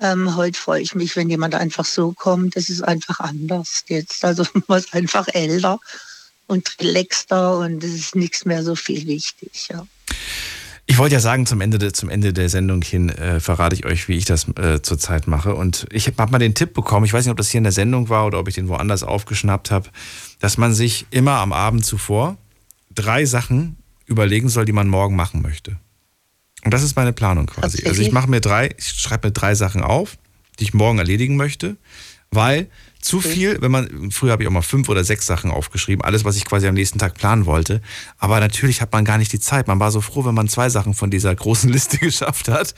Ähm, 0.00 0.36
heute 0.36 0.58
freue 0.58 0.80
ich 0.80 0.94
mich, 0.94 1.16
wenn 1.16 1.28
jemand 1.28 1.54
einfach 1.54 1.84
so 1.84 2.12
kommt. 2.12 2.54
Das 2.56 2.68
ist 2.68 2.82
einfach 2.82 3.20
anders 3.20 3.84
jetzt. 3.88 4.24
Also 4.24 4.44
man 4.68 4.78
ist 4.78 4.94
einfach 4.94 5.26
älter 5.32 5.78
und 6.48 6.76
relaxter 6.80 7.58
und 7.58 7.84
es 7.84 7.94
ist 7.94 8.16
nichts 8.16 8.44
mehr 8.44 8.64
so 8.64 8.74
viel 8.74 9.06
wichtig. 9.06 9.68
Ja. 9.70 9.86
Ich 10.86 10.96
wollte 10.96 11.14
ja 11.14 11.20
sagen, 11.20 11.44
zum 11.44 11.60
Ende, 11.60 11.92
zum 11.92 12.08
Ende 12.08 12.32
der 12.32 12.48
Sendung 12.48 12.80
hin 12.80 13.10
äh, 13.10 13.40
verrate 13.40 13.76
ich 13.76 13.84
euch, 13.84 14.08
wie 14.08 14.16
ich 14.16 14.24
das 14.24 14.48
äh, 14.56 14.80
zurzeit 14.80 15.26
mache. 15.26 15.54
Und 15.54 15.86
ich 15.92 16.06
habe 16.06 16.32
mal 16.32 16.38
den 16.38 16.54
Tipp 16.54 16.72
bekommen, 16.72 17.04
ich 17.04 17.12
weiß 17.12 17.26
nicht, 17.26 17.30
ob 17.30 17.36
das 17.36 17.50
hier 17.50 17.58
in 17.58 17.64
der 17.64 17.72
Sendung 17.72 18.08
war 18.08 18.26
oder 18.26 18.38
ob 18.38 18.48
ich 18.48 18.54
den 18.54 18.68
woanders 18.68 19.02
aufgeschnappt 19.02 19.70
habe, 19.70 19.90
dass 20.40 20.56
man 20.56 20.72
sich 20.72 21.06
immer 21.10 21.34
am 21.34 21.52
Abend 21.52 21.84
zuvor 21.84 22.38
drei 22.94 23.26
Sachen 23.26 23.76
überlegen 24.06 24.48
soll, 24.48 24.64
die 24.64 24.72
man 24.72 24.88
morgen 24.88 25.14
machen 25.14 25.42
möchte. 25.42 25.76
Und 26.64 26.72
das 26.72 26.82
ist 26.82 26.96
meine 26.96 27.12
Planung 27.12 27.46
quasi. 27.46 27.86
Also 27.86 28.00
ich 28.00 28.10
mache 28.10 28.28
mir 28.28 28.40
drei, 28.40 28.70
ich 28.78 28.88
schreibe 28.88 29.28
mir 29.28 29.32
drei 29.32 29.54
Sachen 29.54 29.82
auf, 29.82 30.16
die 30.58 30.64
ich 30.64 30.74
morgen 30.74 30.98
erledigen 30.98 31.36
möchte, 31.36 31.76
weil 32.30 32.68
zu 33.08 33.22
viel, 33.22 33.56
wenn 33.62 33.70
man, 33.70 34.10
früher 34.10 34.32
habe 34.32 34.42
ich 34.42 34.48
auch 34.48 34.52
mal 34.52 34.60
fünf 34.60 34.90
oder 34.90 35.02
sechs 35.02 35.24
Sachen 35.24 35.50
aufgeschrieben, 35.50 36.04
alles, 36.04 36.26
was 36.26 36.36
ich 36.36 36.44
quasi 36.44 36.66
am 36.66 36.74
nächsten 36.74 36.98
Tag 36.98 37.14
planen 37.14 37.46
wollte. 37.46 37.80
Aber 38.18 38.38
natürlich 38.38 38.82
hat 38.82 38.92
man 38.92 39.06
gar 39.06 39.16
nicht 39.16 39.32
die 39.32 39.40
Zeit. 39.40 39.66
Man 39.66 39.80
war 39.80 39.90
so 39.90 40.02
froh, 40.02 40.26
wenn 40.26 40.34
man 40.34 40.46
zwei 40.48 40.68
Sachen 40.68 40.92
von 40.92 41.10
dieser 41.10 41.34
großen 41.34 41.68
Liste 41.72 41.96
geschafft 41.96 42.48
hat. 42.48 42.74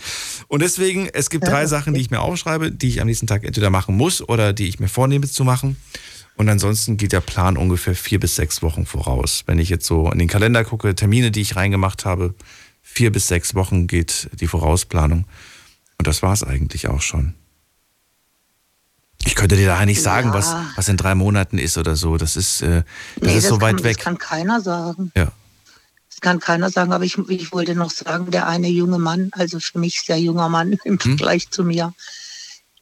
Und 0.47 0.63
deswegen, 0.63 1.09
es 1.13 1.31
gibt 1.31 1.49
drei 1.49 1.67
Sachen, 1.67 1.95
die 1.95 2.01
ich 2.01 2.13
mir 2.13 2.21
aufschreibe, 2.21 2.71
die 2.71 2.89
ich 2.89 3.01
am 3.01 3.09
nächsten 3.09 3.27
Tag 3.27 3.43
entweder 3.45 3.71
machen 3.71 3.97
muss 3.97 4.23
oder 4.27 4.53
die 4.53 4.69
ich 4.69 4.79
mir 4.79 4.89
vornehme 4.89 5.29
zu 5.29 5.43
machen. 5.43 5.77
Und 6.37 6.49
ansonsten 6.49 6.97
geht 6.97 7.13
der 7.13 7.21
Plan 7.21 7.57
ungefähr 7.57 7.97
vier 7.97 8.21
bis 8.21 8.37
sechs 8.37 8.63
Wochen 8.63 8.87
voraus. 8.87 9.43
Wenn 9.47 9.59
ich 9.59 9.69
jetzt 9.69 9.85
so 9.85 10.11
in 10.13 10.21
den 10.21 10.29
Kalender 10.29 10.65
gucke, 10.65 10.95
Termine, 10.95 11.33
die 11.33 11.41
ich 11.41 11.57
reingemacht 11.57 12.05
habe, 12.05 12.35
vier 12.83 13.11
bis 13.11 13.27
sechs 13.27 13.57
Wochen 13.57 13.89
geht 13.89 14.31
die 14.39 14.47
Vorausplanung. 14.47 15.25
Und 15.99 16.07
das 16.07 16.23
war 16.23 16.33
es 16.33 16.45
eigentlich 16.45 16.87
auch 16.87 17.03
schon. 17.03 17.35
Ich 19.31 19.37
könnte 19.37 19.55
dir 19.55 19.69
da 19.69 19.87
nicht 19.87 20.03
sagen, 20.03 20.31
ja. 20.31 20.35
was, 20.35 20.57
was 20.75 20.89
in 20.89 20.97
drei 20.97 21.15
Monaten 21.15 21.57
ist 21.59 21.79
oder 21.79 21.95
so. 21.95 22.17
Das 22.17 22.35
ist, 22.35 22.63
äh, 22.63 22.83
das 23.15 23.31
nee, 23.31 23.39
ist 23.39 23.47
so 23.47 23.61
weit 23.61 23.77
kann, 23.77 23.85
weg. 23.85 23.97
Das 23.97 24.05
kann 24.05 24.19
keiner 24.19 24.61
sagen. 24.61 25.13
Ja. 25.15 25.31
Das 26.09 26.21
kann 26.21 26.41
keiner 26.41 26.69
sagen, 26.69 26.93
aber 26.93 27.05
ich, 27.05 27.17
ich 27.29 27.53
wollte 27.53 27.77
noch 27.77 27.93
sagen, 27.93 28.33
der 28.33 28.49
eine 28.49 28.67
junge 28.67 28.99
Mann, 28.99 29.31
also 29.35 29.61
für 29.61 29.79
mich 29.79 30.01
sehr 30.01 30.19
junger 30.19 30.49
Mann 30.49 30.73
im 30.85 30.99
hm? 30.99 30.99
Vergleich 30.99 31.49
zu 31.49 31.63
mir, 31.63 31.95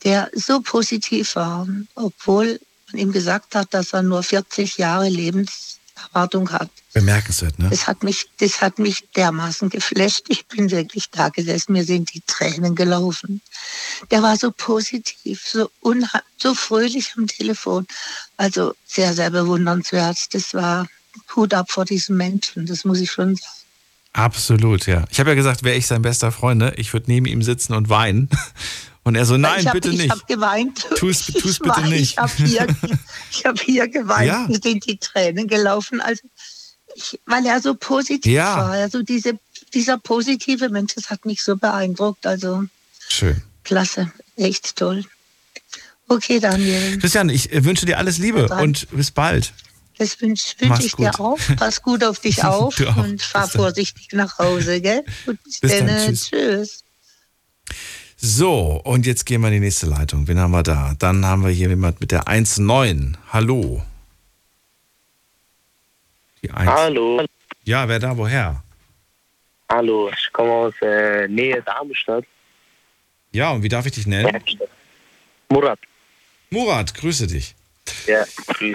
der 0.04 0.30
so 0.34 0.62
positiv 0.62 1.36
war, 1.36 1.68
obwohl 1.94 2.58
man 2.90 3.02
ihm 3.02 3.12
gesagt 3.12 3.54
hat, 3.54 3.74
dass 3.74 3.92
er 3.92 4.02
nur 4.02 4.22
40 4.22 4.78
Jahre 4.78 5.10
Lebens 5.10 5.80
Erwartung 5.96 6.50
hat. 6.50 6.70
Bemerkenswert, 7.00 7.58
ne? 7.58 7.68
Das 7.70 7.86
hat 7.86 8.02
mich, 8.02 8.26
das 8.38 8.60
hat 8.60 8.78
mich 8.78 9.08
dermaßen 9.16 9.68
geflasht. 9.70 10.26
Ich 10.28 10.46
bin 10.46 10.70
wirklich 10.70 11.10
da 11.10 11.28
gesessen, 11.28 11.72
mir 11.72 11.84
sind 11.84 12.12
die 12.14 12.22
Tränen 12.26 12.74
gelaufen. 12.74 13.40
Der 14.10 14.22
war 14.22 14.36
so 14.36 14.50
positiv, 14.50 15.46
so 15.46 15.70
so 16.36 16.54
fröhlich 16.54 17.14
am 17.16 17.26
Telefon. 17.26 17.86
Also 18.36 18.74
sehr, 18.86 19.14
sehr 19.14 19.30
bewundernswert. 19.30 20.34
Das 20.34 20.54
war 20.54 20.86
Hut 21.34 21.54
ab 21.54 21.70
vor 21.70 21.84
diesem 21.84 22.16
Menschen, 22.16 22.66
das 22.66 22.84
muss 22.84 23.00
ich 23.00 23.10
schon 23.10 23.36
sagen. 23.36 23.52
Absolut, 24.12 24.86
ja. 24.86 25.04
Ich 25.10 25.20
habe 25.20 25.30
ja 25.30 25.36
gesagt, 25.36 25.62
wäre 25.62 25.76
ich 25.76 25.86
sein 25.86 26.02
bester 26.02 26.32
Freund, 26.32 26.58
ne? 26.58 26.72
ich 26.76 26.92
würde 26.92 27.06
neben 27.08 27.26
ihm 27.26 27.42
sitzen 27.42 27.74
und 27.74 27.88
weinen. 27.88 28.28
Und 29.04 29.14
er 29.14 29.24
so, 29.24 29.38
nein, 29.38 29.64
hab, 29.64 29.72
bitte 29.72 29.88
ich 29.88 29.96
nicht. 29.96 30.04
Ich 30.04 30.10
habe 30.10 30.22
geweint. 30.28 30.86
Tu's 30.98 31.30
ich 31.30 31.36
bitte 31.36 31.60
war, 31.64 31.80
nicht. 31.80 32.12
Ich 32.12 32.18
habe 32.18 32.32
hier, 32.36 32.66
ich 33.30 33.46
hab 33.46 33.58
hier 33.58 33.88
geweint. 33.88 34.26
Ja. 34.26 34.46
Mir 34.46 34.60
sind 34.62 34.84
die 34.84 34.98
Tränen 34.98 35.48
gelaufen. 35.48 36.02
Also, 36.02 36.28
ich, 36.98 37.20
weil 37.26 37.46
er 37.46 37.60
so 37.60 37.74
positiv 37.74 38.32
Ja. 38.32 38.56
war. 38.56 38.70
Also 38.72 39.02
diese, 39.02 39.38
dieser 39.74 39.98
positive 39.98 40.68
Mensch, 40.68 40.94
das 40.94 41.10
hat 41.10 41.24
mich 41.24 41.42
so 41.42 41.56
beeindruckt. 41.56 42.26
Also 42.26 42.64
Schön. 43.08 43.42
klasse, 43.64 44.12
echt 44.36 44.76
toll. 44.76 45.04
Okay, 46.08 46.40
Daniel, 46.40 46.98
Christian, 46.98 47.28
ich 47.28 47.52
äh, 47.52 47.64
wünsche 47.64 47.84
dir 47.86 47.98
alles 47.98 48.18
Liebe 48.18 48.46
Dran. 48.46 48.62
und 48.62 48.88
bis 48.90 49.10
bald. 49.10 49.52
das 49.98 50.20
wünsche 50.22 50.54
wünsch 50.58 50.84
ich 50.84 50.94
dir 50.94 51.10
gut. 51.10 51.20
auch. 51.20 51.38
Pass 51.56 51.82
gut 51.82 52.02
auf 52.02 52.18
dich 52.20 52.42
auf 52.44 52.80
auch. 52.80 52.96
und 52.96 53.20
fahr 53.22 53.42
Bis 53.44 53.52
dann. 53.52 53.60
vorsichtig 53.62 54.08
nach 54.12 54.38
Hause, 54.38 54.80
gell? 54.80 55.04
Und 55.26 55.42
bis, 55.44 55.60
Bis 55.60 55.70
dann, 55.72 55.86
dann. 55.86 56.06
tschüss. 56.14 56.30
Tschüss. 56.30 56.84
So, 58.20 58.80
und 58.84 59.06
jetzt 59.06 59.26
gehen 59.26 59.42
wir 59.42 59.48
in 59.48 59.54
die 59.54 59.60
nächste 59.60 59.86
Leitung. 59.86 60.26
Wen 60.26 60.38
haben 60.40 60.50
wir 60.50 60.62
da? 60.64 60.94
Dann 60.98 61.24
haben 61.24 61.44
wir 61.44 61.50
hier 61.50 61.68
jemand 61.68 62.00
mit 62.00 62.10
der 62.10 62.24
1.9. 62.24 63.14
Hallo. 63.32 63.84
Die 66.42 66.50
1. 66.50 66.70
Hallo. 66.70 67.24
Ja, 67.64 67.88
wer 67.88 67.98
da? 67.98 68.16
Woher? 68.16 68.62
Hallo, 69.70 70.10
ich 70.10 70.32
komme 70.32 70.50
aus 70.50 70.74
äh, 70.80 71.28
Nähe 71.28 71.62
Darmstadt. 71.62 72.24
Ja, 73.32 73.50
und 73.50 73.62
wie 73.62 73.68
darf 73.68 73.84
ich 73.86 73.92
dich 73.92 74.06
nennen? 74.06 74.42
Murat. 75.50 75.78
Murat, 76.50 76.94
grüße 76.94 77.26
dich. 77.26 77.54
Ja, 78.06 78.24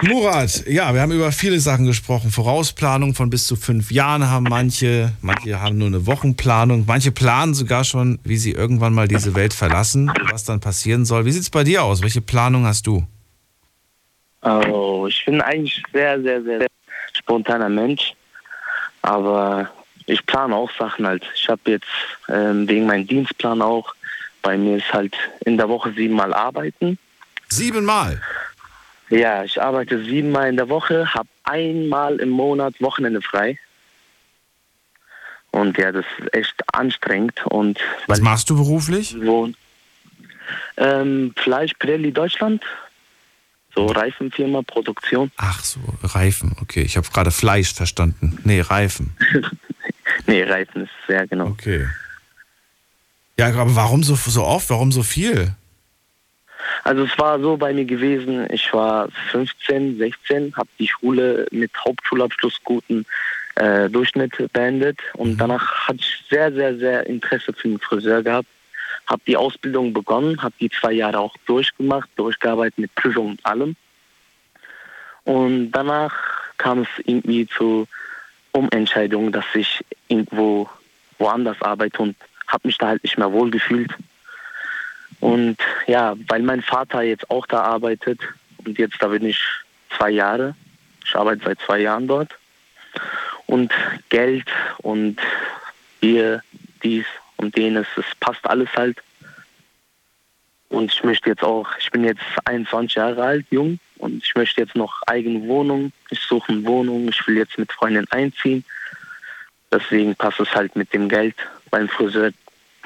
Murat, 0.02 0.66
ja, 0.66 0.92
wir 0.92 1.00
haben 1.00 1.12
über 1.12 1.30
viele 1.32 1.60
Sachen 1.60 1.86
gesprochen. 1.86 2.30
Vorausplanung 2.30 3.14
von 3.14 3.30
bis 3.30 3.46
zu 3.46 3.56
fünf 3.56 3.90
Jahren 3.90 4.28
haben 4.28 4.44
manche, 4.44 5.12
manche 5.20 5.60
haben 5.60 5.78
nur 5.78 5.88
eine 5.88 6.06
Wochenplanung, 6.06 6.84
manche 6.86 7.12
planen 7.12 7.54
sogar 7.54 7.84
schon, 7.84 8.18
wie 8.24 8.36
sie 8.36 8.52
irgendwann 8.52 8.92
mal 8.92 9.06
diese 9.08 9.34
Welt 9.34 9.54
verlassen, 9.54 10.12
was 10.30 10.44
dann 10.44 10.60
passieren 10.60 11.04
soll. 11.04 11.24
Wie 11.24 11.32
sieht's 11.32 11.50
bei 11.50 11.64
dir 11.64 11.84
aus? 11.84 12.02
Welche 12.02 12.20
Planung 12.20 12.64
hast 12.64 12.86
du? 12.86 13.06
Also, 14.40 15.06
ich 15.06 15.24
bin 15.24 15.40
eigentlich 15.40 15.82
sehr, 15.92 16.20
sehr, 16.20 16.42
sehr, 16.42 16.58
sehr 16.58 16.68
spontaner 17.16 17.68
Mensch. 17.68 18.14
Aber 19.02 19.70
ich 20.06 20.24
plane 20.26 20.54
auch 20.54 20.70
Sachen 20.78 21.06
halt. 21.06 21.24
Ich 21.34 21.48
habe 21.48 21.60
jetzt 21.66 21.86
ähm, 22.28 22.68
wegen 22.68 22.86
meinem 22.86 23.06
Dienstplan 23.06 23.62
auch, 23.62 23.94
bei 24.42 24.56
mir 24.58 24.76
ist 24.76 24.92
halt 24.92 25.14
in 25.44 25.56
der 25.56 25.68
Woche 25.68 25.92
siebenmal 25.92 26.34
arbeiten. 26.34 26.98
Siebenmal? 27.48 28.20
Ja, 29.10 29.44
ich 29.44 29.60
arbeite 29.60 30.02
siebenmal 30.04 30.48
in 30.48 30.56
der 30.56 30.68
Woche, 30.68 31.12
habe 31.14 31.28
einmal 31.44 32.16
im 32.16 32.30
Monat 32.30 32.74
Wochenende 32.80 33.22
frei. 33.22 33.58
Und 35.50 35.78
ja, 35.78 35.92
das 35.92 36.04
ist 36.18 36.34
echt 36.34 36.54
anstrengend. 36.74 37.40
Und 37.46 37.78
Was 38.06 38.20
machst 38.20 38.50
du 38.50 38.56
beruflich? 38.56 39.14
Wohn. 39.20 39.56
Ähm, 40.76 41.32
Fleisch 41.36 41.72
Pirelli 41.78 42.12
Deutschland. 42.12 42.62
So 43.74 43.86
Reifenfirma, 43.86 44.62
Produktion. 44.62 45.30
Ach 45.36 45.62
so, 45.64 45.80
Reifen. 46.02 46.56
Okay, 46.60 46.82
ich 46.82 46.96
habe 46.96 47.08
gerade 47.12 47.30
Fleisch 47.30 47.74
verstanden. 47.74 48.38
Nee, 48.44 48.60
Reifen. 48.60 49.16
Nee, 50.26 50.42
Reifen 50.44 50.82
ist 50.82 50.92
sehr 51.06 51.26
genau. 51.26 51.46
Okay. 51.48 51.88
Ja, 53.38 53.48
aber 53.48 53.74
warum 53.74 54.02
so, 54.02 54.14
so 54.14 54.44
oft? 54.44 54.70
Warum 54.70 54.92
so 54.92 55.02
viel? 55.02 55.54
Also 56.84 57.04
es 57.04 57.18
war 57.18 57.40
so 57.40 57.56
bei 57.56 57.72
mir 57.72 57.84
gewesen, 57.84 58.46
ich 58.50 58.72
war 58.72 59.08
15, 59.32 59.98
16, 59.98 60.54
habe 60.56 60.68
die 60.78 60.88
Schule 60.88 61.46
mit 61.50 61.70
Hauptschulabschluss 61.76 62.60
guten 62.64 63.04
äh, 63.56 63.88
Durchschnitt 63.88 64.32
beendet 64.52 64.98
und 65.14 65.36
danach 65.38 65.88
hatte 65.88 66.00
ich 66.00 66.24
sehr, 66.28 66.52
sehr, 66.52 66.76
sehr 66.76 67.06
Interesse 67.06 67.52
für 67.52 67.68
den 67.68 67.78
Friseur 67.78 68.22
gehabt. 68.22 68.48
Habe 69.06 69.22
die 69.26 69.36
Ausbildung 69.36 69.92
begonnen, 69.92 70.42
habe 70.42 70.54
die 70.60 70.70
zwei 70.70 70.92
Jahre 70.92 71.18
auch 71.18 71.36
durchgemacht, 71.46 72.08
durchgearbeitet 72.16 72.78
mit 72.78 72.94
Prüfung 72.94 73.32
und 73.32 73.46
allem. 73.46 73.76
Und 75.24 75.72
danach 75.72 76.14
kam 76.58 76.82
es 76.82 76.88
irgendwie 77.04 77.46
zu 77.46 77.86
Umentscheidungen, 78.52 79.32
dass 79.32 79.44
ich 79.54 79.84
irgendwo 80.08 80.68
woanders 81.18 81.60
arbeite 81.60 82.00
und 82.02 82.16
habe 82.46 82.68
mich 82.68 82.78
da 82.78 82.88
halt 82.88 83.02
nicht 83.02 83.18
mehr 83.18 83.32
wohl 83.32 83.50
gefühlt. 83.50 83.92
Und 85.20 85.56
ja, 85.86 86.14
weil 86.28 86.42
mein 86.42 86.62
Vater 86.62 87.02
jetzt 87.02 87.30
auch 87.30 87.46
da 87.46 87.62
arbeitet 87.62 88.20
und 88.64 88.78
jetzt 88.78 88.96
da 89.00 89.08
bin 89.08 89.24
ich 89.24 89.40
zwei 89.96 90.10
Jahre. 90.10 90.54
Ich 91.04 91.14
arbeite 91.16 91.44
seit 91.44 91.60
zwei 91.60 91.80
Jahren 91.80 92.06
dort. 92.06 92.30
Und 93.46 93.72
Geld 94.08 94.46
und 94.78 95.18
hier, 96.00 96.42
dies 96.82 97.06
und 97.36 97.56
jenes, 97.56 97.86
es 97.96 98.04
passt 98.20 98.44
alles 98.44 98.68
halt. 98.76 98.98
Und 100.68 100.92
ich 100.92 101.04
möchte 101.04 101.30
jetzt 101.30 101.42
auch, 101.42 101.68
ich 101.78 101.90
bin 101.90 102.04
jetzt 102.04 102.22
21 102.44 102.96
Jahre 102.96 103.22
alt, 103.22 103.46
jung, 103.50 103.78
und 103.98 104.22
ich 104.24 104.34
möchte 104.34 104.60
jetzt 104.60 104.74
noch 104.74 105.02
eigene 105.06 105.46
Wohnung. 105.46 105.92
Ich 106.10 106.20
suche 106.20 106.52
eine 106.52 106.64
Wohnung, 106.64 107.08
ich 107.08 107.26
will 107.26 107.36
jetzt 107.36 107.58
mit 107.58 107.72
Freundin 107.72 108.06
einziehen. 108.10 108.64
Deswegen 109.70 110.14
passt 110.16 110.40
es 110.40 110.54
halt 110.54 110.74
mit 110.76 110.92
dem 110.92 111.08
Geld. 111.08 111.36
Beim 111.70 111.88
Friseur 111.88 112.30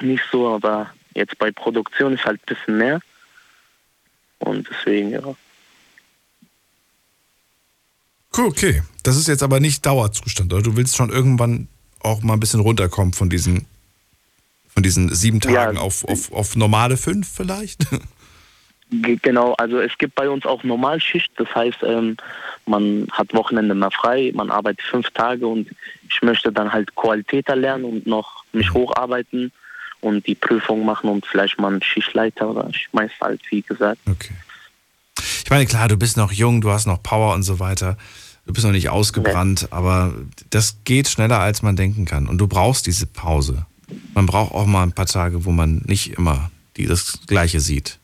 nicht 0.01 0.23
so, 0.31 0.47
aber 0.47 0.91
jetzt 1.13 1.37
bei 1.37 1.51
Produktion 1.51 2.13
ist 2.13 2.25
halt 2.25 2.39
ein 2.41 2.55
bisschen 2.55 2.77
mehr. 2.77 2.99
Und 4.39 4.67
deswegen, 4.69 5.11
ja. 5.11 5.35
Okay. 8.31 8.83
Das 9.03 9.17
ist 9.17 9.27
jetzt 9.27 9.43
aber 9.43 9.59
nicht 9.59 9.85
Dauerzustand, 9.85 10.53
oder? 10.53 10.61
Du 10.61 10.77
willst 10.77 10.95
schon 10.95 11.09
irgendwann 11.09 11.67
auch 11.99 12.21
mal 12.21 12.33
ein 12.33 12.39
bisschen 12.39 12.59
runterkommen 12.59 13.13
von 13.13 13.29
diesen, 13.29 13.65
von 14.73 14.83
diesen 14.83 15.13
sieben 15.13 15.39
Tagen 15.39 15.77
auf, 15.77 16.05
auf, 16.05 16.31
auf 16.31 16.55
normale 16.55 16.97
fünf 16.97 17.27
vielleicht? 17.27 17.85
Ge- 18.91 19.19
Genau, 19.21 19.53
also 19.53 19.79
es 19.79 19.95
gibt 19.97 20.15
bei 20.15 20.29
uns 20.29 20.45
auch 20.45 20.63
Normalschicht, 20.63 21.31
das 21.37 21.53
heißt, 21.53 21.79
ähm, 21.83 22.17
man 22.65 23.07
hat 23.11 23.33
Wochenende 23.33 23.75
mehr 23.75 23.91
frei, 23.91 24.31
man 24.33 24.49
arbeitet 24.49 24.81
fünf 24.81 25.09
Tage 25.11 25.45
und 25.47 25.69
ich 26.09 26.21
möchte 26.21 26.51
dann 26.51 26.71
halt 26.73 26.95
Qualitäter 26.95 27.55
lernen 27.55 27.83
und 27.85 28.07
noch 28.07 28.43
mich 28.51 28.73
hocharbeiten 28.73 29.51
und 30.01 30.25
die 30.27 30.35
Prüfung 30.35 30.85
machen 30.85 31.09
und 31.09 31.25
vielleicht 31.25 31.59
mal 31.59 31.67
einen 31.71 31.83
Schichtleiter 31.83 32.49
oder 32.49 32.67
ich 32.69 32.87
weiß 32.91 33.11
halt, 33.21 33.41
wie 33.51 33.61
gesagt. 33.61 33.99
Okay. 34.09 34.33
Ich 35.43 35.49
meine, 35.49 35.65
klar, 35.65 35.87
du 35.87 35.97
bist 35.97 36.15
noch 36.17 36.31
jung, 36.31 36.61
du 36.61 36.71
hast 36.71 36.85
noch 36.87 37.01
Power 37.03 37.33
und 37.33 37.43
so 37.43 37.59
weiter. 37.59 37.97
Du 38.45 38.53
bist 38.53 38.65
noch 38.65 38.71
nicht 38.71 38.89
ausgebrannt, 38.89 39.67
aber 39.71 40.13
das 40.49 40.77
geht 40.83 41.07
schneller, 41.07 41.39
als 41.39 41.61
man 41.61 41.75
denken 41.75 42.05
kann. 42.05 42.27
Und 42.27 42.37
du 42.39 42.47
brauchst 42.47 42.87
diese 42.87 43.05
Pause. 43.05 43.65
Man 44.13 44.25
braucht 44.25 44.53
auch 44.53 44.65
mal 44.65 44.83
ein 44.83 44.93
paar 44.93 45.05
Tage, 45.05 45.45
wo 45.45 45.51
man 45.51 45.81
nicht 45.85 46.17
immer 46.17 46.51
die 46.77 46.85
das 46.85 47.19
Gleiche 47.27 47.59
sieht. 47.59 47.99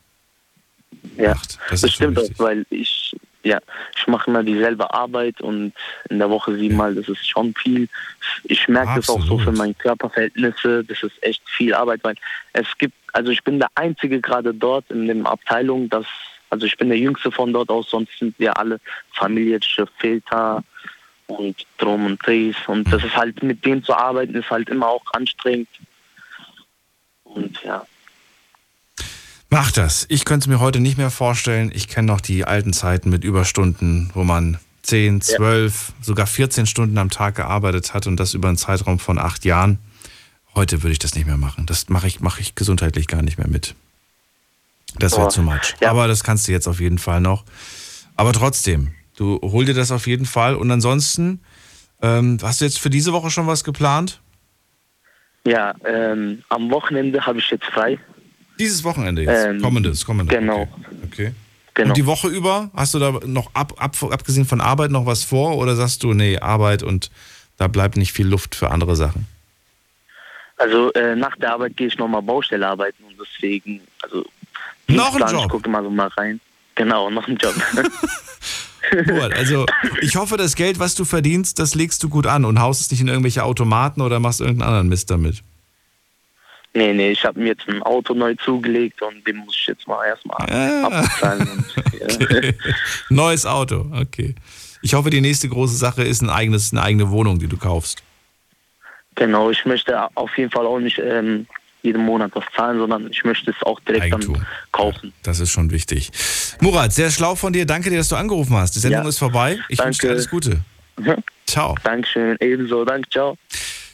Ja, 1.16 1.34
Das 1.70 1.80
das, 1.80 1.80
schon 1.80 2.14
stimmt 2.14 2.18
auch, 2.18 2.38
weil 2.38 2.66
ich, 2.70 3.16
ja, 3.42 3.58
ich 3.96 4.06
mache 4.06 4.30
immer 4.30 4.42
dieselbe 4.42 4.92
Arbeit 4.92 5.40
und 5.40 5.72
in 6.10 6.18
der 6.18 6.28
Woche 6.28 6.54
siebenmal, 6.56 6.94
das 6.94 7.08
ist 7.08 7.28
schon 7.28 7.54
viel. 7.54 7.88
Ich 8.44 8.68
merke 8.68 8.96
das 8.96 9.08
auch 9.08 9.24
so 9.24 9.38
für 9.38 9.52
meine 9.52 9.74
Körperverhältnisse, 9.74 10.84
das 10.84 11.02
ist 11.02 11.22
echt 11.22 11.42
viel 11.48 11.72
Arbeit, 11.74 12.00
weil 12.02 12.16
es 12.52 12.66
gibt, 12.78 12.94
also 13.12 13.30
ich 13.30 13.42
bin 13.44 13.58
der 13.58 13.70
Einzige 13.74 14.20
gerade 14.20 14.52
dort 14.52 14.90
in 14.90 15.06
der 15.06 15.26
Abteilung, 15.26 15.88
das, 15.88 16.06
also 16.50 16.66
ich 16.66 16.76
bin 16.76 16.88
der 16.88 16.98
Jüngste 16.98 17.30
von 17.30 17.52
dort 17.52 17.70
aus, 17.70 17.88
sonst 17.88 18.18
sind 18.18 18.38
wir 18.38 18.58
alle 18.58 18.78
familiäre 19.12 19.60
Väter 19.98 20.62
und 21.26 21.66
Drum 21.78 22.06
und 22.06 22.24
Drehs 22.24 22.56
und 22.66 22.90
das 22.92 23.02
ist 23.02 23.16
halt, 23.16 23.42
mit 23.42 23.64
denen 23.64 23.82
zu 23.82 23.94
arbeiten, 23.94 24.34
ist 24.34 24.50
halt 24.50 24.68
immer 24.68 24.88
auch 24.88 25.04
anstrengend. 25.12 25.68
Und 27.24 27.62
ja. 27.62 27.84
Mach 29.50 29.70
das. 29.70 30.06
Ich 30.08 30.24
könnte 30.24 30.44
es 30.44 30.46
mir 30.48 30.60
heute 30.60 30.80
nicht 30.80 30.98
mehr 30.98 31.10
vorstellen. 31.10 31.70
Ich 31.72 31.88
kenne 31.88 32.06
noch 32.06 32.20
die 32.20 32.44
alten 32.44 32.72
Zeiten 32.72 33.10
mit 33.10 33.24
Überstunden, 33.24 34.10
wo 34.14 34.24
man 34.24 34.58
10, 34.82 35.20
12, 35.20 35.92
sogar 36.00 36.26
14 36.26 36.66
Stunden 36.66 36.98
am 36.98 37.10
Tag 37.10 37.36
gearbeitet 37.36 37.92
hat 37.94 38.06
und 38.06 38.18
das 38.18 38.34
über 38.34 38.48
einen 38.48 38.56
Zeitraum 38.56 38.98
von 38.98 39.18
acht 39.18 39.44
Jahren. 39.44 39.78
Heute 40.54 40.82
würde 40.82 40.92
ich 40.92 40.98
das 40.98 41.14
nicht 41.14 41.26
mehr 41.26 41.36
machen. 41.36 41.66
Das 41.66 41.88
mache 41.88 42.06
ich, 42.06 42.20
mache 42.20 42.40
ich 42.40 42.54
gesundheitlich 42.54 43.08
gar 43.08 43.22
nicht 43.22 43.38
mehr 43.38 43.48
mit. 43.48 43.74
Das 44.98 45.12
wäre 45.12 45.26
Oh, 45.26 45.30
zu 45.30 45.42
much. 45.42 45.74
Aber 45.84 46.08
das 46.08 46.24
kannst 46.24 46.48
du 46.48 46.52
jetzt 46.52 46.66
auf 46.66 46.80
jeden 46.80 46.98
Fall 46.98 47.20
noch. 47.20 47.44
Aber 48.16 48.32
trotzdem, 48.32 48.94
du 49.16 49.40
hol 49.42 49.64
dir 49.64 49.74
das 49.74 49.90
auf 49.90 50.06
jeden 50.06 50.26
Fall. 50.26 50.54
Und 50.54 50.70
ansonsten, 50.70 51.40
ähm, 52.02 52.38
hast 52.42 52.60
du 52.60 52.64
jetzt 52.64 52.78
für 52.78 52.90
diese 52.90 53.12
Woche 53.12 53.30
schon 53.30 53.46
was 53.46 53.64
geplant? 53.64 54.20
Ja, 55.46 55.74
ähm, 55.84 56.42
am 56.48 56.70
Wochenende 56.70 57.24
habe 57.24 57.38
ich 57.38 57.50
jetzt 57.50 57.66
frei. 57.66 57.98
Dieses 58.58 58.82
Wochenende 58.84 59.22
jetzt? 59.22 59.46
Ähm, 59.46 59.60
kommendes, 59.60 60.04
kommendes. 60.04 60.36
Genau. 60.36 60.68
Okay. 61.04 61.32
Genau. 61.74 61.90
Und 61.90 61.96
die 61.96 62.06
Woche 62.06 62.28
über, 62.28 62.70
hast 62.74 62.94
du 62.94 62.98
da 62.98 63.12
noch 63.26 63.50
ab, 63.54 63.74
ab, 63.76 63.94
abgesehen 64.10 64.46
von 64.46 64.62
Arbeit 64.62 64.90
noch 64.90 65.04
was 65.04 65.24
vor 65.24 65.58
oder 65.58 65.76
sagst 65.76 66.02
du, 66.02 66.14
nee, 66.14 66.38
Arbeit 66.38 66.82
und 66.82 67.10
da 67.58 67.68
bleibt 67.68 67.98
nicht 67.98 68.12
viel 68.12 68.26
Luft 68.26 68.54
für 68.54 68.70
andere 68.70 68.96
Sachen? 68.96 69.26
Also 70.56 70.90
äh, 70.94 71.14
nach 71.14 71.36
der 71.36 71.52
Arbeit 71.52 71.76
gehe 71.76 71.86
ich 71.86 71.98
nochmal 71.98 72.22
Baustelle 72.22 72.66
arbeiten 72.66 73.04
und 73.04 73.14
deswegen, 73.20 73.82
also 74.02 74.24
Noch 74.88 75.14
ein 75.14 75.30
Job? 75.30 75.42
Ich 75.44 75.48
gucke 75.50 75.68
mal 75.68 75.82
so 75.82 75.90
mal 75.90 76.08
rein. 76.08 76.40
Genau, 76.76 77.10
noch 77.10 77.28
ein 77.28 77.36
Job. 77.36 77.54
Murat, 79.06 79.32
also 79.34 79.66
ich 80.00 80.16
hoffe, 80.16 80.36
das 80.36 80.54
Geld, 80.54 80.78
was 80.78 80.94
du 80.94 81.04
verdienst, 81.04 81.58
das 81.58 81.74
legst 81.74 82.02
du 82.02 82.08
gut 82.08 82.26
an 82.26 82.44
und 82.44 82.60
haust 82.60 82.80
es 82.82 82.90
nicht 82.90 83.00
in 83.00 83.08
irgendwelche 83.08 83.42
Automaten 83.44 84.00
oder 84.00 84.20
machst 84.20 84.40
irgendeinen 84.40 84.68
anderen 84.68 84.88
Mist 84.88 85.10
damit. 85.10 85.42
Nee, 86.74 86.92
nee, 86.92 87.10
ich 87.12 87.24
habe 87.24 87.40
mir 87.40 87.46
jetzt 87.48 87.66
ein 87.68 87.82
Auto 87.82 88.12
neu 88.12 88.34
zugelegt 88.34 89.00
und 89.00 89.26
den 89.26 89.36
muss 89.38 89.54
ich 89.58 89.66
jetzt 89.66 89.88
mal 89.88 90.04
erstmal 90.06 90.36
Ah. 90.50 90.86
abbezahlen. 90.86 91.64
Ja. 91.98 92.06
Okay. 92.14 92.54
Neues 93.08 93.46
Auto, 93.46 93.86
okay. 93.94 94.34
Ich 94.82 94.92
hoffe, 94.92 95.08
die 95.08 95.22
nächste 95.22 95.48
große 95.48 95.74
Sache 95.76 96.02
ist 96.02 96.20
ein 96.20 96.28
eigenes, 96.28 96.72
eine 96.72 96.82
eigene 96.82 97.08
Wohnung, 97.10 97.38
die 97.38 97.46
du 97.46 97.56
kaufst. 97.56 98.02
Genau, 99.14 99.50
ich 99.50 99.64
möchte 99.64 99.98
auf 100.14 100.36
jeden 100.36 100.50
Fall 100.50 100.66
auch 100.66 100.78
nicht 100.78 100.98
ähm, 100.98 101.46
jeden 101.86 102.04
Monat 102.04 102.32
was 102.34 102.44
zahlen, 102.54 102.78
sondern 102.78 103.08
ich 103.10 103.24
möchte 103.24 103.50
es 103.50 103.56
auch 103.62 103.80
direkt 103.80 104.12
dann 104.12 104.46
kaufen. 104.72 105.12
Das 105.22 105.40
ist 105.40 105.50
schon 105.50 105.70
wichtig. 105.70 106.10
Murat, 106.60 106.92
sehr 106.92 107.10
schlau 107.10 107.34
von 107.34 107.52
dir. 107.54 107.64
Danke 107.64 107.88
dir, 107.88 107.96
dass 107.96 108.08
du 108.08 108.16
angerufen 108.16 108.54
hast. 108.56 108.74
Die 108.76 108.80
Sendung 108.80 109.04
Ja. 109.04 109.08
ist 109.08 109.18
vorbei. 109.18 109.58
Ich 109.70 109.78
wünsche 109.78 110.00
dir 110.02 110.08
Danke. 110.08 110.18
alles 110.18 110.28
Gute. 110.30 110.60
Ciao. 111.46 111.74
Dankeschön, 111.84 112.36
ebenso, 112.40 112.84
danke, 112.84 113.08
ciao. 113.10 113.36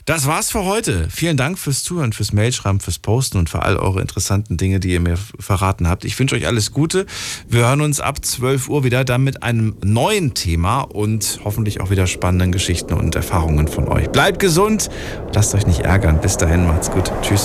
Das 0.05 0.27
war's 0.27 0.51
für 0.51 0.65
heute. 0.65 1.09
Vielen 1.11 1.37
Dank 1.37 1.61
fürs 1.61 1.85
Zuhören, 1.85 2.13
fürs 2.13 2.33
Mailschreiben, 2.33 2.81
fürs 2.81 2.99
Posten 2.99 3.39
und 3.39 3.49
für 3.49 3.63
all 3.63 3.77
eure 3.77 4.01
interessanten 4.01 4.57
Dinge, 4.57 4.81
die 4.81 4.89
ihr 4.93 4.99
mir 5.01 5.17
verraten 5.39 5.89
habt. 5.89 6.05
Ich 6.05 6.19
wünsche 6.19 6.35
euch 6.35 6.45
alles 6.49 6.73
Gute. 6.73 7.07
Wir 7.49 7.61
hören 7.61 7.81
uns 7.81 8.01
ab 8.01 8.25
12 8.25 8.69
Uhr 8.69 8.83
wieder 8.83 9.05
dann 9.05 9.23
mit 9.23 9.45
einem 9.45 9.77
neuen 9.85 10.35
Thema 10.35 10.81
und 10.81 11.39
hoffentlich 11.45 11.81
auch 11.81 11.91
wieder 11.91 12.09
spannenden 12.09 12.51
Geschichten 12.51 12.95
und 12.95 13.15
Erfahrungen 13.15 13.69
von 13.69 13.87
euch. 13.87 14.09
Bleibt 14.11 14.41
gesund, 14.41 14.91
lasst 15.35 15.55
euch 15.55 15.67
nicht 15.69 15.81
ärgern. 15.81 16.21
Bis 16.21 16.37
dahin, 16.37 16.67
macht's 16.67 16.91
gut. 16.91 17.13
Tschüss. 17.23 17.41